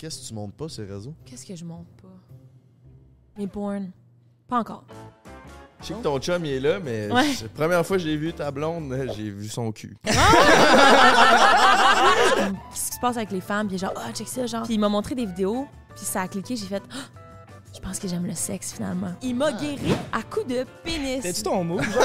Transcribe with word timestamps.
Qu'est-ce 0.00 0.22
que 0.22 0.28
tu 0.28 0.34
montes 0.34 0.54
pas 0.54 0.66
ces 0.70 0.84
réseaux? 0.86 1.12
Qu'est-ce 1.26 1.44
que 1.44 1.54
je 1.54 1.62
monte 1.62 1.86
pas? 2.00 2.08
Mes 3.36 3.46
porn. 3.46 3.90
Pas 4.48 4.60
encore. 4.60 4.84
Je 5.82 5.88
sais 5.88 5.92
que 5.94 6.02
ton 6.02 6.18
chum 6.18 6.42
il 6.42 6.52
est 6.52 6.60
là, 6.60 6.80
mais 6.80 7.12
Ouais. 7.12 7.34
la 7.42 7.48
première 7.50 7.84
fois 7.86 7.98
que 7.98 8.02
j'ai 8.02 8.16
vu 8.16 8.32
ta 8.32 8.50
blonde, 8.50 8.96
j'ai 9.14 9.28
vu 9.28 9.46
son 9.46 9.70
cul. 9.72 9.94
Qu'est-ce 10.04 10.16
qui 12.90 12.96
se 12.96 13.00
passe 13.00 13.18
avec 13.18 13.30
les 13.30 13.42
femmes? 13.42 13.68
Puis 13.68 13.76
genre, 13.76 13.92
ah, 13.94 14.10
check 14.12 14.26
ça, 14.26 14.46
genre. 14.46 14.62
Puis 14.64 14.72
il 14.74 14.80
m'a 14.80 14.88
montré 14.88 15.14
des 15.14 15.26
vidéos, 15.26 15.66
puis 15.94 16.04
ça 16.06 16.22
a 16.22 16.28
cliqué, 16.28 16.56
j'ai 16.56 16.64
fait, 16.66 16.82
Ah, 16.90 16.96
je 17.82 17.88
pense 17.88 17.98
que 17.98 18.08
j'aime 18.08 18.26
le 18.26 18.34
sexe 18.34 18.72
finalement. 18.74 19.12
Il 19.22 19.34
m'a 19.34 19.52
guéri 19.52 19.94
à 20.12 20.22
coups 20.22 20.46
de 20.46 20.66
pénis. 20.84 21.22
T'es-tu 21.22 21.42
ton 21.42 21.64
mot? 21.64 21.80
Est-ce 21.80 21.96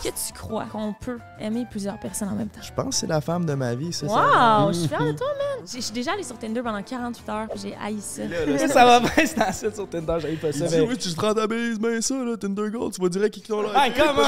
que 0.00 0.08
tu 0.08 0.32
crois 0.32 0.66
qu'on 0.66 0.92
peut 0.92 1.18
aimer 1.40 1.66
plusieurs 1.68 1.98
personnes 1.98 2.28
en 2.28 2.34
même 2.36 2.48
temps? 2.48 2.60
Je 2.62 2.72
pense 2.72 2.86
que 2.86 2.94
c'est 2.94 3.08
la 3.08 3.20
femme 3.20 3.44
de 3.44 3.54
ma 3.54 3.74
vie, 3.74 3.92
c'est 3.92 4.06
ça. 4.08 4.62
Wow, 4.64 4.72
je 4.72 4.78
suis 4.78 4.88
fière 4.88 5.04
de 5.04 5.10
toi, 5.12 5.26
man. 5.36 5.66
Je 5.66 5.80
suis 5.80 5.92
déjà 5.92 6.12
allée 6.12 6.22
sur 6.22 6.38
Tinder 6.38 6.62
pendant 6.62 6.80
48 6.82 7.28
heures, 7.28 7.48
puis 7.48 7.58
j'ai 7.60 7.76
haï 7.84 8.00
ça. 8.00 8.24
Là, 8.26 8.46
là, 8.46 8.68
ça 8.68 8.84
va 8.86 9.00
bien, 9.00 9.10
c'est 9.26 9.42
ensuite 9.42 9.74
sur 9.74 9.88
Tinder, 9.88 10.16
j'avais 10.20 10.36
pas 10.36 10.52
ça. 10.52 10.66
mais- 10.70 10.80
oui, 10.82 10.96
tu 10.96 11.10
te 11.10 11.16
prends 11.16 11.34
ta 11.34 11.48
bise, 11.48 11.78
ben 11.80 12.00
ça, 12.00 12.14
là, 12.14 12.36
Tinder 12.36 12.70
Gold, 12.70 12.92
tu 12.94 13.00
vas 13.02 13.08
direct 13.08 13.34
qui 13.34 13.40
t'ont 13.42 13.62
là. 13.62 13.70
Ah, 13.74 13.88
comment? 13.90 14.22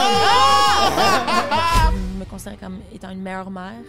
Je 1.92 2.18
me 2.18 2.24
considère 2.24 2.58
comme 2.58 2.80
étant 2.92 3.10
une 3.10 3.22
meilleure 3.22 3.50
mère. 3.50 3.82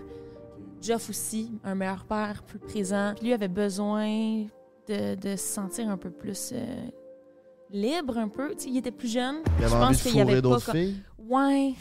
Geoff 0.81 1.09
aussi, 1.09 1.52
un 1.63 1.73
meilleur 1.75 2.03
père, 2.03 2.44
plus 2.44 2.59
présent. 2.59 3.13
Puis 3.16 3.27
lui 3.27 3.33
avait 3.33 3.47
besoin 3.47 4.44
de, 4.87 5.15
de 5.15 5.35
se 5.35 5.45
sentir 5.45 5.89
un 5.89 5.97
peu 5.97 6.09
plus 6.09 6.51
euh, 6.53 6.57
libre, 7.69 8.17
un 8.17 8.27
peu. 8.27 8.53
Il 8.65 8.77
était 8.77 8.91
plus 8.91 9.11
jeune. 9.11 9.37
Il 9.59 9.65
avait 9.65 9.73
Je 9.73 9.77
pense 9.79 10.01
qu'il 10.03 10.15
y 10.15 10.21
avait 10.21 10.41
pas 10.41 10.59
filles? 10.59 11.01
Ouais. 11.17 11.73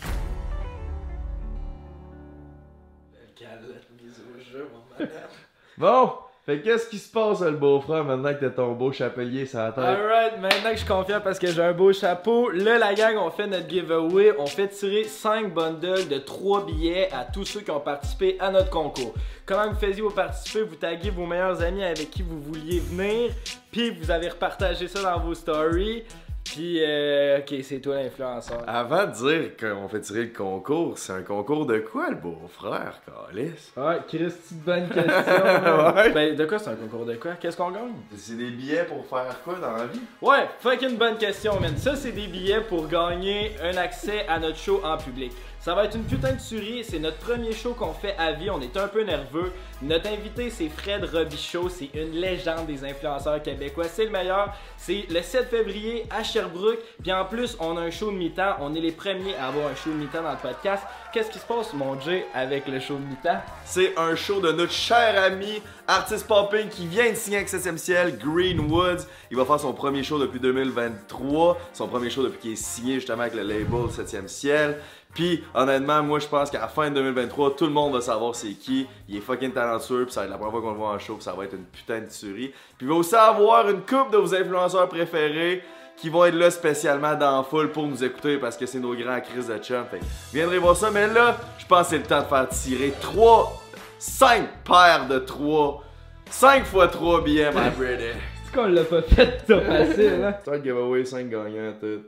Bon, 5.79 6.13
fait 6.45 6.61
qu'est-ce 6.61 6.89
qui 6.89 6.99
se 6.99 7.09
passe, 7.09 7.41
le 7.41 7.53
beau-frère, 7.53 8.05
maintenant 8.05 8.35
que 8.35 8.41
t'as 8.41 8.51
ton 8.51 8.73
beau 8.73 8.91
chapelier 8.91 9.47
sur 9.47 9.61
la 9.61 9.71
tête? 9.71 9.85
Alright, 9.85 10.41
maintenant 10.41 10.71
que 10.71 10.73
je 10.73 10.79
suis 10.79 10.89
confiant 10.89 11.21
parce 11.23 11.39
que 11.39 11.47
j'ai 11.47 11.63
un 11.63 11.73
beau 11.73 11.93
chapeau, 11.93 12.51
là 12.51 12.79
la 12.79 12.95
gang 12.95 13.17
on 13.17 13.31
fait 13.31 13.47
notre 13.47 13.69
giveaway, 13.69 14.33
on 14.39 14.47
fait 14.47 14.67
tirer 14.67 15.05
5 15.05 15.55
bundles 15.55 16.09
de 16.09 16.19
3 16.19 16.67
billets 16.67 17.09
à 17.13 17.25
tous 17.25 17.45
ceux 17.45 17.61
qui 17.61 17.71
ont 17.71 17.79
participé 17.79 18.37
à 18.41 18.51
notre 18.51 18.71
concours. 18.71 19.15
Comment 19.47 19.69
vous 19.71 19.79
faisiez 19.79 20.03
pour 20.03 20.15
participer? 20.15 20.63
Vous 20.63 20.75
taguez 20.75 21.11
vos 21.11 21.27
meilleurs 21.27 21.63
amis 21.63 21.85
avec 21.85 22.11
qui 22.11 22.23
vous 22.23 22.41
vouliez 22.41 22.81
venir, 22.81 23.31
puis 23.71 23.91
vous 23.91 24.11
avez 24.11 24.29
repartagé 24.29 24.89
ça 24.89 25.01
dans 25.01 25.21
vos 25.21 25.35
stories, 25.35 26.03
puis 26.45 26.79
euh, 26.83 27.39
ok 27.39 27.55
c'est 27.63 27.81
toi 27.81 27.97
l'influenceur. 27.97 28.63
Avant 28.67 29.07
de 29.07 29.13
dire 29.13 29.57
qu'on 29.57 29.89
fait 29.89 30.01
tirer 30.01 30.25
le 30.25 30.33
concours, 30.33 30.99
c'est 30.99 31.13
un 31.13 31.23
concours 31.23 31.67
de 31.67 31.79
quoi, 31.79 32.11
le 32.11 32.17
beau-frère, 32.17 33.01
Calis? 33.07 33.73
Ouais, 33.77 33.99
Christy, 34.09 34.55
bonne 34.65 34.89
question. 34.89 35.13
Ouais. 35.95 36.11
Ben 36.11 36.37
de 36.37 36.45
quoi 36.45 36.59
c'est 36.59 36.71
un 36.71 36.75
concours 36.77 37.05
de 37.07 37.15
quoi? 37.15 37.33
Qu'est-ce 37.41 37.57
qu'on 37.57 37.71
gagne? 37.71 37.93
C'est 38.17 38.37
des 38.37 38.51
billets 38.51 38.85
pour 38.85 39.05
faire 39.07 39.35
quoi 39.45 39.55
dans 39.61 39.77
la 39.77 39.87
vie? 39.87 40.01
Ouais, 40.21 40.49
fucking 40.61 40.97
bonne 40.97 41.17
question, 41.17 41.59
man. 41.61 41.77
Ça, 41.77 41.97
c'est 41.97 42.13
des 42.13 42.27
billets 42.27 42.61
pour 42.61 42.87
gagner 42.89 43.53
un 43.63 43.77
accès 43.77 44.27
à 44.29 44.39
notre 44.39 44.57
show 44.59 44.81
en 44.85 44.97
public. 44.99 45.33
Ça 45.63 45.77
va 45.77 45.85
être 45.85 45.95
une 45.95 46.03
putain 46.03 46.33
de 46.33 46.41
tuerie. 46.41 46.83
C'est 46.83 46.99
notre 46.99 47.19
premier 47.19 47.53
show 47.53 47.73
qu'on 47.73 47.93
fait 47.93 48.17
à 48.19 48.33
vie. 48.33 48.51
On 48.51 48.61
est 48.61 48.77
un 48.77 48.89
peu 48.89 49.05
nerveux. 49.05 49.53
Notre 49.81 50.09
invité, 50.09 50.51
c'est 50.51 50.69
Fred 50.69 51.05
Robichaud. 51.05 51.69
C'est 51.69 51.89
une 51.95 52.11
légende 52.11 52.67
des 52.67 52.85
influenceurs 52.85 53.41
québécois. 53.41 53.85
C'est 53.85 54.07
le 54.07 54.11
meilleur. 54.11 54.53
C'est 54.77 55.07
le 55.09 55.23
7 55.23 55.49
février 55.49 56.05
à 56.11 56.25
Sherbrooke. 56.25 56.81
Puis 57.01 57.13
en 57.13 57.25
plus, 57.27 57.57
on 57.61 57.77
a 57.77 57.81
un 57.83 57.93
show 57.93 58.11
de 58.11 58.17
mi-temps. 58.17 58.57
On 58.59 58.75
est 58.75 58.81
les 58.81 58.91
premiers 58.91 59.37
à 59.37 59.47
avoir 59.47 59.69
un 59.69 59.77
show 59.77 59.91
de 59.91 59.99
mi-temps 59.99 60.25
dans 60.25 60.33
le 60.33 60.39
podcast. 60.39 60.83
Qu'est-ce 61.13 61.31
qui 61.31 61.39
se 61.39 61.47
passe, 61.47 61.73
mon 61.75 62.01
Jay, 62.01 62.27
avec 62.35 62.67
le 62.67 62.81
show 62.81 62.95
de 62.95 63.05
mi-temps? 63.05 63.41
C'est 63.65 63.97
un 63.97 64.17
show 64.17 64.41
de 64.41 64.51
notre 64.51 64.73
cher 64.73 65.23
ami, 65.23 65.63
artiste 65.87 66.27
popping 66.27 66.71
qui 66.71 66.89
vient 66.89 67.09
de 67.11 67.15
signer 67.15 67.37
avec 67.37 67.49
7 67.49 67.79
ciel, 67.79 68.19
Greenwoods. 68.19 69.05
Il 69.31 69.37
va 69.37 69.45
faire 69.45 69.61
son 69.61 69.75
premier 69.75 70.03
show 70.03 70.19
depuis 70.19 70.41
2023, 70.41 71.59
son 71.73 71.87
premier 71.87 72.11
show 72.11 72.25
depuis 72.25 72.39
qu'il 72.39 72.53
est 72.53 72.57
signé 72.57 72.95
justement 72.95 73.23
avec 73.23 73.35
le 73.35 73.43
label 73.43 73.91
7 73.91 74.29
ciel. 74.29 74.81
Puis 75.15 75.45
honnêtement, 75.55 76.03
moi 76.03 76.19
je 76.19 76.27
pense 76.27 76.51
qu'à 76.51 76.61
la 76.61 76.69
fin 76.69 76.89
de 76.91 76.95
2023, 76.95 77.57
tout 77.57 77.67
le 77.67 77.73
monde 77.73 77.93
va 77.93 78.01
savoir 78.01 78.35
c'est 78.35 78.53
qui. 78.53 78.87
Il 79.09 79.17
est 79.17 79.21
fucking 79.21 79.53
talentueux, 79.53 80.05
puis 80.05 80.13
ça 80.13 80.21
va 80.21 80.27
être 80.27 80.33
la 80.33 80.39
première 80.39 80.53
fois 80.53 80.63
qu'on 80.63 80.71
le 80.71 80.79
voit 80.79 80.91
en 80.91 80.99
show, 80.99 81.15
puis 81.15 81.25
ça 81.25 81.33
va 81.33 81.45
être 81.45 81.55
une 81.55 81.65
putain 81.65 82.01
de 82.01 82.07
tuerie. 82.07 82.49
Puis 82.79 82.87
il 82.87 82.89
va 82.89 82.95
aussi 82.95 83.15
avoir 83.15 83.69
une 83.69 83.83
coupe 83.83 84.11
de 84.11 84.17
vos 84.17 84.35
influenceurs 84.35 84.89
préférés 84.89 85.63
qui 85.97 86.09
vont 86.09 86.25
être 86.25 86.35
là 86.35 86.51
spécialement 86.51 87.15
dans 87.15 87.45
foule 87.45 87.71
pour 87.71 87.87
nous 87.87 88.03
écouter 88.03 88.39
parce 88.39 88.57
que 88.57 88.67
c'est 88.67 88.81
nos 88.81 88.95
grands 88.95 89.21
crises 89.21 89.49
de 89.49 89.59
chum. 89.59 89.85
Fait 89.91 90.01
viendrez 90.33 90.59
voir 90.59 90.77
ça, 90.77 90.91
mais 90.91 91.07
là, 91.07 91.37
je 91.59 91.67
pense 91.67 91.83
que 91.83 91.91
c'est 91.91 91.99
le 91.99 92.05
temps 92.05 92.23
de 92.23 92.27
faire 92.27 92.49
tirer 92.49 92.95
3, 93.01 93.63
5 93.99 94.49
paires 94.65 95.07
de 95.09 95.19
3, 95.19 95.85
5 96.31 96.65
fois 96.65 96.89
3 96.89 97.23
billets, 97.23 97.51
my 97.51 97.71
brother. 97.77 98.15
C'est 98.45 98.55
qu'on 98.55 98.67
l'a 98.67 98.85
pas 98.85 99.03
fait, 99.03 99.45
ça 99.47 99.61
facile, 99.61 100.25
hein? 100.25 100.35
C'est 100.43 100.55
un 100.55 100.63
giveaway, 100.63 101.05
5 101.05 101.29
gagnants, 101.29 101.75
tout. 101.79 102.01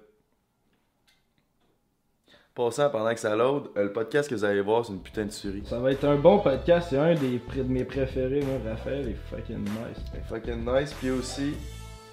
Passant 2.54 2.88
pendant 2.88 3.12
que 3.12 3.19
ça 3.19 3.34
load, 3.34 3.65
euh, 3.76 3.82
le 3.82 3.92
podcast 3.92 4.31
que 4.31 4.34
vous 4.37 4.44
allez 4.44 4.60
voir, 4.60 4.87
c'est 4.87 4.92
une 4.92 5.00
putain 5.00 5.25
de 5.25 5.31
tuerie. 5.31 5.65
Ça 5.69 5.81
va 5.81 5.91
être 5.91 6.04
un 6.04 6.15
bon 6.15 6.38
podcast, 6.38 6.87
c'est 6.91 6.98
un 6.98 7.12
des 7.16 7.41
de 7.56 7.62
mes 7.65 7.82
préférés, 7.82 8.42
moi, 8.42 8.59
Raphaël 8.70 9.09
est 9.09 9.16
fucking 9.28 9.59
nice. 9.59 9.98
Fait 10.12 10.20
fucking 10.28 10.65
nice, 10.65 10.92
puis 10.92 11.10
aussi, 11.10 11.54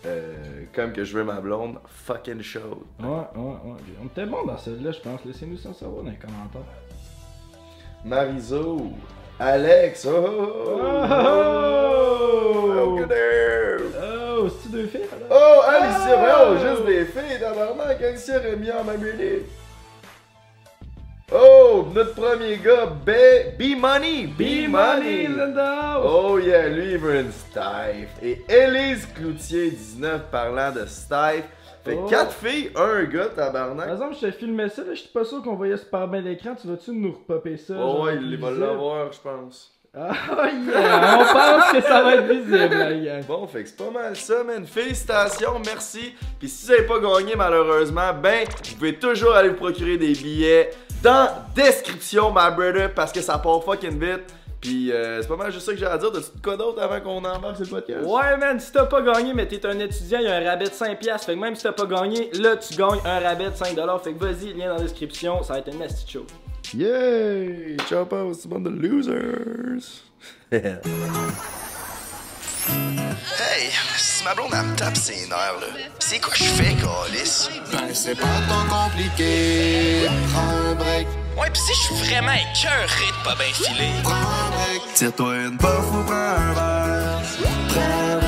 euh, 0.07 0.33
comme 0.73 0.93
que 0.93 1.03
je 1.03 1.15
veux 1.15 1.23
ma 1.23 1.39
blonde, 1.41 1.75
fucking 1.85 2.41
chaude. 2.41 2.79
Ouais, 2.99 3.07
ouais, 3.07 3.51
ouais. 3.65 3.79
On 4.01 4.07
était 4.07 4.25
bon 4.25 4.43
dans 4.43 4.57
celle-là, 4.57 4.91
je 4.93 4.99
pense. 4.99 5.23
Laissez-nous 5.25 5.57
ça 5.57 5.73
savoir 5.75 6.01
dans 6.05 6.09
les 6.09 6.17
commentaires. 6.17 6.61
Marizo, 8.03 8.93
Alex, 9.39 10.07
oh, 10.09 10.11
oh, 10.11 11.05
oh, 11.07 11.51
Oh! 12.73 12.97
oh. 12.97 13.05
Oh, 14.03 14.49
c'est-tu 14.49 14.69
deux 14.69 14.87
filles? 14.87 15.01
Oh, 15.29 15.61
Alicia, 15.67 16.17
Oh! 16.17 16.47
oh, 16.49 16.57
juste 16.57 16.85
des 16.87 17.05
filles, 17.05 17.39
tabarnak, 17.39 18.01
Alicia 18.01 18.39
Rémi 18.39 18.71
en 18.71 18.91
idée. 18.95 19.45
Oh, 21.33 21.85
notre 21.95 22.13
premier 22.13 22.57
gars, 22.57 22.87
B-Money, 23.05 24.27
B-Money. 24.37 25.29
Oh 26.03 26.37
yeah, 26.39 26.67
lui 26.67 26.91
il 26.91 26.97
veut 26.97 27.21
une 27.21 27.31
Stife. 27.31 28.09
Et 28.21 28.41
Élise 28.49 29.07
Cloutier, 29.15 29.71
19, 29.71 30.23
parlant 30.29 30.71
de 30.71 30.85
Stife. 30.85 31.45
Fait 31.85 31.97
Oh. 31.97 32.05
4 32.07 32.31
filles, 32.33 32.69
un 32.75 33.03
gars, 33.05 33.25
Par 33.35 33.45
tabarnak. 33.51 33.89
exemple, 33.89 34.15
je 34.21 34.27
te 34.27 34.31
filmais 34.31 34.69
ça, 34.69 34.83
là, 34.83 34.93
je 34.93 34.99
suis 34.99 35.09
pas 35.09 35.23
sûr 35.23 35.41
qu'on 35.41 35.55
voyait 35.55 35.77
super 35.77 36.07
bien 36.07 36.21
l'écran. 36.21 36.53
Tu 36.61 36.67
vas-tu 36.67 36.91
nous 36.91 37.13
repopper 37.13 37.57
ça? 37.57 37.73
Oh 37.79 38.03
ouais, 38.03 38.17
il 38.21 38.37
va 38.37 38.51
l'avoir, 38.51 39.11
je 39.11 39.19
pense. 39.19 39.71
Ah 39.97 40.11
yeah! 40.45 41.17
On 41.19 41.33
pense 41.33 41.71
que 41.71 41.81
ça 41.81 42.03
va 42.03 42.15
être 42.15 42.27
visible, 42.27 42.75
la 42.77 42.93
gang. 42.93 43.25
Bon, 43.27 43.47
fait 43.47 43.63
que 43.63 43.69
c'est 43.69 43.77
pas 43.77 43.89
mal 43.91 44.15
ça, 44.15 44.43
man. 44.43 44.65
Félicitations, 44.65 45.59
merci. 45.65 46.13
Puis 46.39 46.47
si 46.49 46.65
vous 46.67 46.71
avez 46.73 46.83
pas 46.83 46.99
gagné, 46.99 47.35
malheureusement, 47.35 48.13
ben, 48.21 48.45
vous 48.47 48.75
pouvez 48.75 48.95
toujours 48.95 49.33
aller 49.33 49.49
vous 49.49 49.55
procurer 49.55 49.97
des 49.97 50.13
billets 50.13 50.69
dans 51.01 51.29
description, 51.55 52.29
my 52.29 52.55
brother, 52.55 52.93
parce 52.93 53.11
que 53.11 53.21
ça 53.21 53.37
part 53.37 53.63
fucking 53.63 53.99
vite. 53.99 54.33
Puis 54.59 54.91
euh, 54.91 55.21
c'est 55.21 55.27
pas 55.27 55.37
mal 55.37 55.51
juste 55.51 55.65
ça 55.65 55.71
que 55.71 55.77
j'ai 55.79 55.87
à 55.87 55.97
dire. 55.97 56.11
T'as-tu 56.11 56.37
de 56.37 56.41
quoi 56.43 56.55
d'autre 56.55 56.79
avant 56.81 57.01
qu'on 57.01 57.17
embarque 57.25 57.55
sur 57.55 57.65
le 57.65 57.81
podcast? 57.81 58.05
Ouais, 58.07 58.37
man, 58.37 58.59
si 58.59 58.71
t'as 58.71 58.85
pas 58.85 59.01
gagné, 59.01 59.33
mais 59.33 59.47
t'es 59.47 59.65
un 59.65 59.79
étudiant, 59.79 60.19
il 60.19 60.25
y 60.25 60.27
a 60.27 60.35
un 60.35 60.43
rabais 60.47 60.65
de 60.65 60.69
5$. 60.69 60.97
piastres. 60.97 61.25
Fait 61.25 61.33
que 61.33 61.39
même 61.39 61.55
si 61.55 61.63
t'as 61.63 61.71
pas 61.71 61.87
gagné, 61.87 62.29
là, 62.33 62.55
tu 62.57 62.75
gagnes 62.75 62.99
un 63.03 63.19
rabais 63.19 63.49
de 63.49 63.55
5$. 63.55 64.03
Fait 64.03 64.13
que 64.13 64.23
vas-y, 64.23 64.53
lien 64.53 64.67
dans 64.67 64.75
la 64.75 64.81
description, 64.81 65.41
ça 65.41 65.53
va 65.53 65.59
être 65.59 65.73
une 65.73 65.79
nasty 65.79 66.11
show. 66.11 66.25
Yay! 66.75 67.75
Chop 67.89 68.13
out, 68.13 68.35
c'est 68.35 68.47
bon 68.47 68.59
de 68.59 68.69
losers! 68.69 70.03
Hey, 72.69 73.71
si 73.97 74.23
ma 74.23 74.33
blonde 74.35 74.51
elle 74.53 74.65
me 74.65 74.75
tape 74.75 74.95
ses 74.95 75.27
nerfs 75.27 75.57
là, 75.59 75.67
c'est 75.99 76.19
quoi 76.19 76.33
je 76.35 76.43
fais, 76.43 76.75
Calis? 76.75 77.49
Ben 77.71 77.93
c'est 77.93 78.15
pas 78.15 78.27
tant 78.47 78.65
compliqué. 78.69 80.07
Prends 80.31 80.69
un 80.71 80.75
break, 80.75 81.07
Ouais, 81.37 81.49
pis 81.51 81.59
si 81.59 81.73
je 81.73 81.79
suis 81.95 82.09
vraiment 82.09 82.33
écœuré 82.33 83.07
de 83.07 83.23
pas 83.23 83.35
bien 83.35 83.53
filer. 83.53 83.91
prends 84.03 84.11
un 84.13 84.49
break. 84.51 84.93
Tire-toi 84.93 85.35
une 85.37 85.57
bof 85.57 85.85
ou 85.91 86.03
prends 86.03 86.13
un 86.13 86.53
verre. 86.53 87.21
Prends 87.69 88.20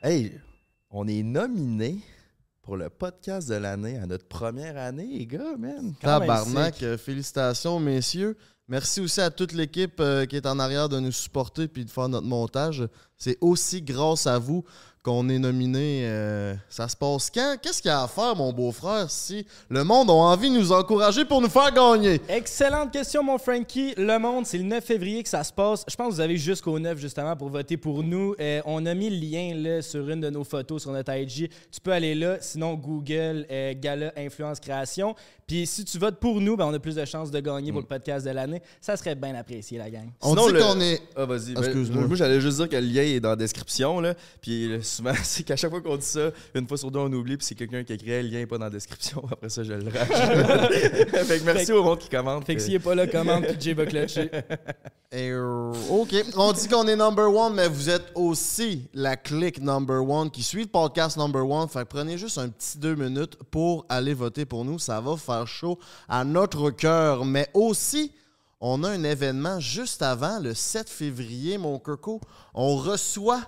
Hey, 0.00 0.30
on 0.92 1.08
est 1.08 1.24
nominé 1.24 1.98
pour 2.62 2.76
le 2.76 2.88
podcast 2.88 3.48
de 3.48 3.56
l'année 3.56 3.98
à 3.98 4.06
notre 4.06 4.28
première 4.28 4.76
année, 4.76 5.08
les 5.18 5.26
gars, 5.26 5.56
man. 5.58 5.92
Tabarnak, 6.00 6.80
euh, 6.84 6.96
félicitations, 6.96 7.80
messieurs. 7.80 8.36
Merci 8.68 9.00
aussi 9.00 9.20
à 9.20 9.30
toute 9.30 9.52
l'équipe 9.52 9.98
euh, 9.98 10.24
qui 10.24 10.36
est 10.36 10.46
en 10.46 10.60
arrière 10.60 10.88
de 10.88 11.00
nous 11.00 11.10
supporter 11.10 11.66
puis 11.66 11.84
de 11.84 11.90
faire 11.90 12.08
notre 12.08 12.28
montage. 12.28 12.86
C'est 13.16 13.38
aussi 13.40 13.82
grâce 13.82 14.28
à 14.28 14.38
vous 14.38 14.64
qu'on 15.08 15.28
est 15.30 15.38
nominé, 15.38 16.02
euh, 16.04 16.54
ça 16.68 16.86
se 16.86 16.94
passe 16.94 17.30
quand? 17.30 17.56
Qu'est-ce 17.62 17.80
qu'il 17.80 17.90
y 17.90 17.92
a 17.92 18.02
à 18.02 18.08
faire, 18.08 18.36
mon 18.36 18.52
beau-frère, 18.52 19.10
si 19.10 19.46
le 19.70 19.82
monde 19.82 20.10
a 20.10 20.12
envie 20.12 20.50
de 20.50 20.54
nous 20.56 20.70
encourager 20.70 21.24
pour 21.24 21.40
nous 21.40 21.48
faire 21.48 21.72
gagner? 21.72 22.20
Excellente 22.28 22.92
question, 22.92 23.22
mon 23.22 23.38
Frankie. 23.38 23.94
Le 23.96 24.18
Monde, 24.18 24.44
c'est 24.44 24.58
le 24.58 24.64
9 24.64 24.84
février 24.84 25.22
que 25.22 25.28
ça 25.30 25.42
se 25.44 25.52
passe. 25.52 25.84
Je 25.88 25.96
pense 25.96 26.08
que 26.08 26.14
vous 26.14 26.20
avez 26.20 26.36
jusqu'au 26.36 26.78
9, 26.78 26.98
justement, 26.98 27.34
pour 27.36 27.48
voter 27.48 27.78
pour 27.78 28.02
nous. 28.02 28.34
Euh, 28.38 28.60
on 28.66 28.84
a 28.84 28.92
mis 28.92 29.08
le 29.08 29.16
lien 29.16 29.80
sur 29.80 30.06
une 30.10 30.20
de 30.20 30.28
nos 30.28 30.44
photos 30.44 30.82
sur 30.82 30.92
notre 30.92 31.14
IG. 31.14 31.48
Tu 31.72 31.80
peux 31.82 31.92
aller 31.92 32.14
là. 32.14 32.36
Sinon, 32.40 32.74
Google, 32.74 33.46
euh, 33.50 33.72
Gala 33.76 34.12
Influence 34.14 34.60
Création. 34.60 35.14
Puis 35.48 35.66
si 35.66 35.82
tu 35.84 35.98
votes 35.98 36.20
pour 36.20 36.40
nous, 36.42 36.56
ben, 36.58 36.66
on 36.66 36.74
a 36.74 36.78
plus 36.78 36.94
de 36.94 37.04
chances 37.06 37.30
de 37.30 37.40
gagner 37.40 37.72
pour 37.72 37.80
le 37.80 37.86
podcast 37.86 38.24
de 38.26 38.30
l'année. 38.30 38.60
Ça 38.82 38.96
serait 38.98 39.14
bien 39.14 39.34
apprécié, 39.34 39.78
la 39.78 39.88
gang. 39.90 40.10
On 40.20 40.30
Sinon, 40.30 40.46
dit 40.48 40.52
le- 40.52 40.60
qu'on 40.60 40.80
est. 40.80 41.02
Ah, 41.16 41.24
vas-y. 41.24 41.54
Ben, 41.54 41.64
excuse-moi. 41.64 42.06
moi, 42.06 42.16
j'allais 42.16 42.40
juste 42.40 42.58
dire 42.58 42.68
que 42.68 42.76
le 42.76 42.82
lien 42.82 43.02
est 43.02 43.18
dans 43.18 43.30
la 43.30 43.36
description. 43.36 43.98
Là. 44.00 44.14
Puis 44.42 44.70
euh, 44.70 44.82
souvent, 44.82 45.14
c'est 45.24 45.42
qu'à 45.44 45.56
chaque 45.56 45.70
fois 45.70 45.80
qu'on 45.80 45.96
dit 45.96 46.04
ça, 46.04 46.30
une 46.54 46.68
fois 46.68 46.76
sur 46.76 46.90
deux, 46.90 46.98
on 47.00 47.12
oublie. 47.12 47.38
Puis 47.38 47.46
c'est 47.46 47.54
quelqu'un 47.54 47.82
qui 47.82 47.94
écrit 47.94 48.08
le 48.22 48.28
lien 48.28 48.38
n'est 48.40 48.46
pas 48.46 48.58
dans 48.58 48.64
la 48.66 48.70
description. 48.70 49.24
Après 49.32 49.48
ça, 49.48 49.62
je 49.64 49.72
le 49.72 49.84
rajoute. 49.90 50.72
fait 51.24 51.38
que 51.40 51.44
merci 51.44 51.66
Fait- 51.66 51.72
au 51.72 51.82
monde 51.82 51.98
qui 51.98 52.10
commente. 52.10 52.44
Fait 52.44 52.54
que 52.54 52.60
s'il 52.60 52.74
est 52.74 52.78
pas 52.78 52.94
là, 52.94 53.06
commande, 53.06 53.44
puis 53.46 53.56
Jay 53.58 53.72
va 53.72 53.86
clutcher. 53.86 54.30
Eh, 55.10 55.30
euh, 55.30 55.72
OK. 55.88 56.14
On 56.36 56.52
dit 56.52 56.68
qu'on 56.68 56.86
est 56.86 56.94
number 56.96 57.34
one, 57.34 57.54
mais 57.54 57.66
vous 57.68 57.88
êtes 57.88 58.12
aussi 58.14 58.82
la 58.92 59.16
clique 59.16 59.58
number 59.62 60.06
one 60.06 60.30
qui 60.30 60.42
suit 60.42 60.62
le 60.64 60.66
podcast 60.68 61.16
number 61.16 61.48
one. 61.48 61.66
Fait 61.68 61.78
que 61.80 61.84
prenez 61.84 62.18
juste 62.18 62.36
un 62.36 62.50
petit 62.50 62.76
deux 62.76 62.94
minutes 62.94 63.36
pour 63.50 63.86
aller 63.88 64.12
voter 64.12 64.44
pour 64.44 64.66
nous. 64.66 64.78
Ça 64.78 65.00
va 65.00 65.16
faire 65.16 65.37
à 66.08 66.24
notre 66.24 66.70
cœur. 66.70 67.24
Mais 67.24 67.48
aussi, 67.54 68.12
on 68.60 68.82
a 68.82 68.90
un 68.90 69.04
événement 69.04 69.60
juste 69.60 70.02
avant, 70.02 70.40
le 70.40 70.54
7 70.54 70.88
février, 70.88 71.58
mon 71.58 71.78
coco. 71.78 72.20
On 72.54 72.76
reçoit 72.76 73.42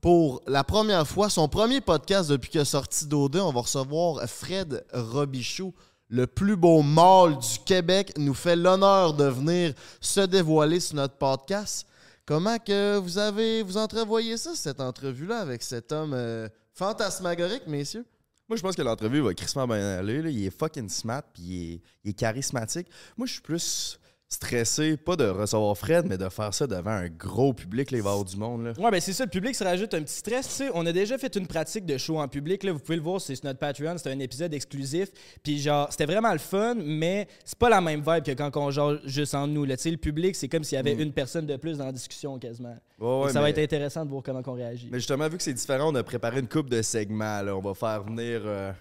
pour 0.00 0.42
la 0.46 0.64
première 0.64 1.06
fois 1.06 1.30
son 1.30 1.48
premier 1.48 1.80
podcast 1.80 2.28
depuis 2.28 2.58
est 2.58 2.64
sorti 2.64 3.06
d'O2. 3.06 3.40
On 3.40 3.52
va 3.52 3.60
recevoir 3.60 4.28
Fred 4.28 4.84
Robichou. 4.92 5.72
Le 6.08 6.26
plus 6.26 6.56
beau 6.56 6.82
mâle 6.82 7.38
du 7.38 7.58
Québec 7.64 8.12
nous 8.18 8.34
fait 8.34 8.56
l'honneur 8.56 9.14
de 9.14 9.24
venir 9.24 9.72
se 10.00 10.20
dévoiler 10.20 10.78
sur 10.78 10.96
notre 10.96 11.16
podcast. 11.16 11.86
Comment 12.26 12.58
que 12.58 12.98
vous 12.98 13.18
avez 13.18 13.62
vous 13.62 13.78
entrevoyez 13.78 14.36
ça, 14.36 14.54
cette 14.54 14.80
entrevue-là, 14.80 15.38
avec 15.38 15.62
cet 15.62 15.90
homme 15.90 16.12
euh, 16.14 16.48
fantasmagorique, 16.74 17.66
messieurs? 17.66 18.04
Moi, 18.52 18.58
je 18.58 18.62
pense 18.62 18.76
que 18.76 18.82
l'entrevue 18.82 19.20
va 19.20 19.32
crissement 19.32 19.66
bien 19.66 19.96
aller. 19.96 20.20
là. 20.20 20.28
Il 20.28 20.44
est 20.44 20.50
fucking 20.50 20.90
smart, 20.90 21.22
puis 21.32 21.42
il 21.42 21.72
est, 21.72 21.80
il 22.04 22.10
est 22.10 22.12
charismatique. 22.12 22.86
Moi, 23.16 23.26
je 23.26 23.32
suis 23.32 23.40
plus 23.40 23.98
stressé, 24.32 24.96
pas 24.96 25.16
de 25.16 25.24
recevoir 25.28 25.76
Fred, 25.76 26.06
mais 26.08 26.16
de 26.18 26.28
faire 26.28 26.54
ça 26.54 26.66
devant 26.66 26.90
un 26.90 27.08
gros 27.08 27.52
public. 27.52 27.90
Il 27.92 28.02
va 28.02 28.12
du 28.24 28.36
monde. 28.36 28.64
Là. 28.64 28.72
Ouais, 28.78 28.90
ben 28.90 29.00
c'est 29.00 29.12
ça, 29.12 29.24
le 29.24 29.30
public 29.30 29.54
se 29.54 29.64
rajoute 29.64 29.92
un 29.94 30.02
petit 30.02 30.14
stress. 30.14 30.48
Tu 30.48 30.54
sais, 30.54 30.70
on 30.74 30.84
a 30.86 30.92
déjà 30.92 31.18
fait 31.18 31.34
une 31.36 31.46
pratique 31.46 31.84
de 31.84 31.98
show 31.98 32.18
en 32.18 32.28
public. 32.28 32.62
Là, 32.62 32.72
vous 32.72 32.78
pouvez 32.78 32.96
le 32.96 33.02
voir, 33.02 33.20
c'est 33.20 33.34
sur 33.34 33.44
notre 33.44 33.58
Patreon. 33.58 33.98
C'était 33.98 34.10
un 34.10 34.18
épisode 34.18 34.54
exclusif. 34.54 35.08
Puis 35.42 35.58
genre, 35.60 35.88
c'était 35.90 36.06
vraiment 36.06 36.32
le 36.32 36.38
fun, 36.38 36.74
mais 36.74 37.28
c'est 37.44 37.58
pas 37.58 37.68
la 37.68 37.80
même 37.80 38.00
vibe 38.00 38.24
que 38.24 38.32
quand 38.32 38.56
on 38.56 38.70
genre 38.70 38.96
juste 39.04 39.34
en 39.34 39.46
nous. 39.46 39.64
Là. 39.64 39.76
Tu 39.76 39.84
sais, 39.84 39.90
le 39.90 39.96
public, 39.98 40.34
c'est 40.36 40.48
comme 40.48 40.64
s'il 40.64 40.76
y 40.76 40.78
avait 40.78 40.94
une 40.94 41.12
personne 41.12 41.46
de 41.46 41.56
plus 41.56 41.78
dans 41.78 41.86
la 41.86 41.92
discussion 41.92 42.38
quasiment. 42.38 42.76
Ouais, 42.98 43.24
ouais, 43.24 43.32
ça 43.32 43.40
va 43.40 43.50
être 43.50 43.58
intéressant 43.58 44.04
de 44.04 44.10
voir 44.10 44.22
comment 44.22 44.42
on 44.46 44.52
réagit. 44.52 44.88
Mais 44.90 44.98
justement, 44.98 45.28
vu 45.28 45.36
que 45.36 45.42
c'est 45.42 45.52
différent, 45.54 45.92
on 45.92 45.94
a 45.94 46.02
préparé 46.02 46.40
une 46.40 46.48
coupe 46.48 46.70
de 46.70 46.80
segments. 46.82 47.42
là. 47.42 47.56
On 47.56 47.60
va 47.60 47.74
faire 47.74 48.02
venir 48.04 48.42
euh, 48.44 48.72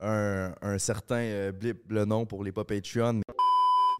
un, 0.00 0.52
un 0.62 0.78
certain 0.78 1.16
euh, 1.20 1.52
blip 1.52 1.78
le 1.88 2.04
nom 2.04 2.26
pour 2.26 2.44
les 2.44 2.52
pas 2.52 2.64
Patreon 2.64 3.20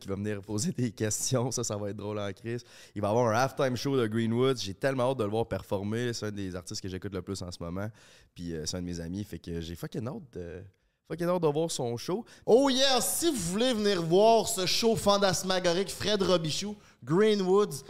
qui 0.02 0.08
va 0.08 0.16
venir 0.16 0.42
poser 0.42 0.72
des 0.72 0.90
questions. 0.90 1.50
Ça, 1.50 1.62
ça 1.64 1.76
va 1.76 1.90
être 1.90 1.96
drôle 1.96 2.18
en 2.18 2.32
crise. 2.32 2.64
Il 2.94 3.00
va 3.00 3.08
y 3.08 3.10
avoir 3.10 3.28
un 3.28 3.34
halftime 3.34 3.76
show 3.76 3.96
de 3.96 4.06
Greenwood. 4.06 4.58
J'ai 4.58 4.74
tellement 4.74 5.10
hâte 5.10 5.18
de 5.18 5.24
le 5.24 5.30
voir 5.30 5.46
performer. 5.46 6.12
C'est 6.12 6.26
un 6.26 6.32
des 6.32 6.54
artistes 6.56 6.80
que 6.80 6.88
j'écoute 6.88 7.14
le 7.14 7.22
plus 7.22 7.40
en 7.42 7.50
ce 7.50 7.62
moment. 7.62 7.88
Puis 8.34 8.54
euh, 8.54 8.66
c'est 8.66 8.76
un 8.76 8.80
de 8.80 8.86
mes 8.86 9.00
amis. 9.00 9.24
Fait 9.24 9.38
que 9.38 9.60
j'ai 9.60 9.76
fucking 9.76 10.06
hâte 10.06 10.22
de, 10.32 10.62
fucking 11.08 11.28
hâte 11.28 11.42
de 11.42 11.48
voir 11.48 11.70
son 11.70 11.96
show. 11.96 12.24
Oh 12.44 12.68
yeah! 12.68 13.00
Si 13.00 13.30
vous 13.30 13.52
voulez 13.52 13.72
venir 13.72 14.02
voir 14.02 14.48
ce 14.48 14.66
show 14.66 14.96
fantasmagorique 14.96 15.90
Fred 15.90 16.22
Robichou, 16.22 16.76
Greenwoods, 17.04 17.84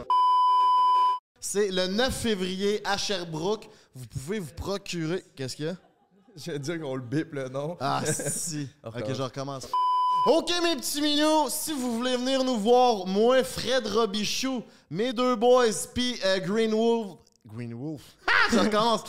c'est 1.39 1.71
le 1.71 1.87
9 1.87 2.13
février 2.13 2.81
à 2.85 2.97
Sherbrooke. 2.97 3.67
Vous 3.95 4.05
pouvez 4.05 4.39
vous 4.39 4.53
procurer. 4.53 5.23
Qu'est-ce 5.35 5.55
qu'il 5.55 5.65
y 5.65 5.69
a? 5.69 5.77
Je 6.35 6.51
vais 6.51 6.59
dire 6.59 6.79
qu'on 6.79 6.95
le 6.95 7.01
bip 7.01 7.33
le 7.33 7.49
nom. 7.49 7.75
Ah, 7.79 8.01
si. 8.05 8.67
Ok, 8.83 9.13
je 9.13 9.21
recommence. 9.21 9.67
Ok, 10.25 10.51
mes 10.63 10.75
petits 10.77 11.01
minous, 11.01 11.49
si 11.49 11.73
vous 11.73 11.97
voulez 11.97 12.15
venir 12.15 12.43
nous 12.45 12.57
voir, 12.57 13.05
moi, 13.05 13.43
Fred 13.43 13.85
Robichou, 13.87 14.63
mes 14.89 15.11
deux 15.11 15.35
boys, 15.35 15.65
puis 15.93 16.17
euh, 16.25 16.39
Green 16.39 16.73
Wolf. 16.73 17.17
Green 17.53 17.73
Wolf? 17.73 18.01
Ah, 18.27 18.31
je 18.51 18.59
recommence. 18.59 19.03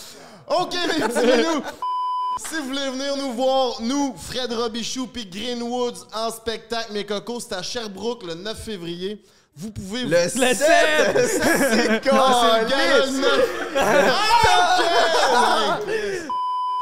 Ok, 0.48 0.74
mes 0.74 1.06
petits 1.08 1.26
minous, 1.26 1.62
si 2.48 2.56
vous 2.56 2.64
voulez 2.66 2.90
venir 2.90 3.16
nous 3.16 3.32
voir, 3.32 3.80
nous, 3.80 4.14
Fred 4.16 4.52
Robichou, 4.52 5.06
puis 5.06 5.24
Greenwoods 5.26 6.04
en 6.14 6.30
spectacle, 6.30 6.92
mes 6.92 7.06
cocos, 7.06 7.40
c'est 7.40 7.54
à 7.54 7.62
Sherbrooke 7.62 8.24
le 8.24 8.34
9 8.34 8.58
février. 8.60 9.22
Vous 9.56 9.70
pouvez 9.70 10.02
vous- 10.04 10.10
Le 10.10 10.28
7! 10.28 10.32
C'est 10.34 10.60
Ah, 10.60 11.12
c'est 11.70 11.88
le 11.88 11.98
gala 12.00 12.64
caliste! 12.68 13.12
le 13.12 13.20
9. 13.20 13.48
Ah, 13.76 15.78
ok! 15.80 15.86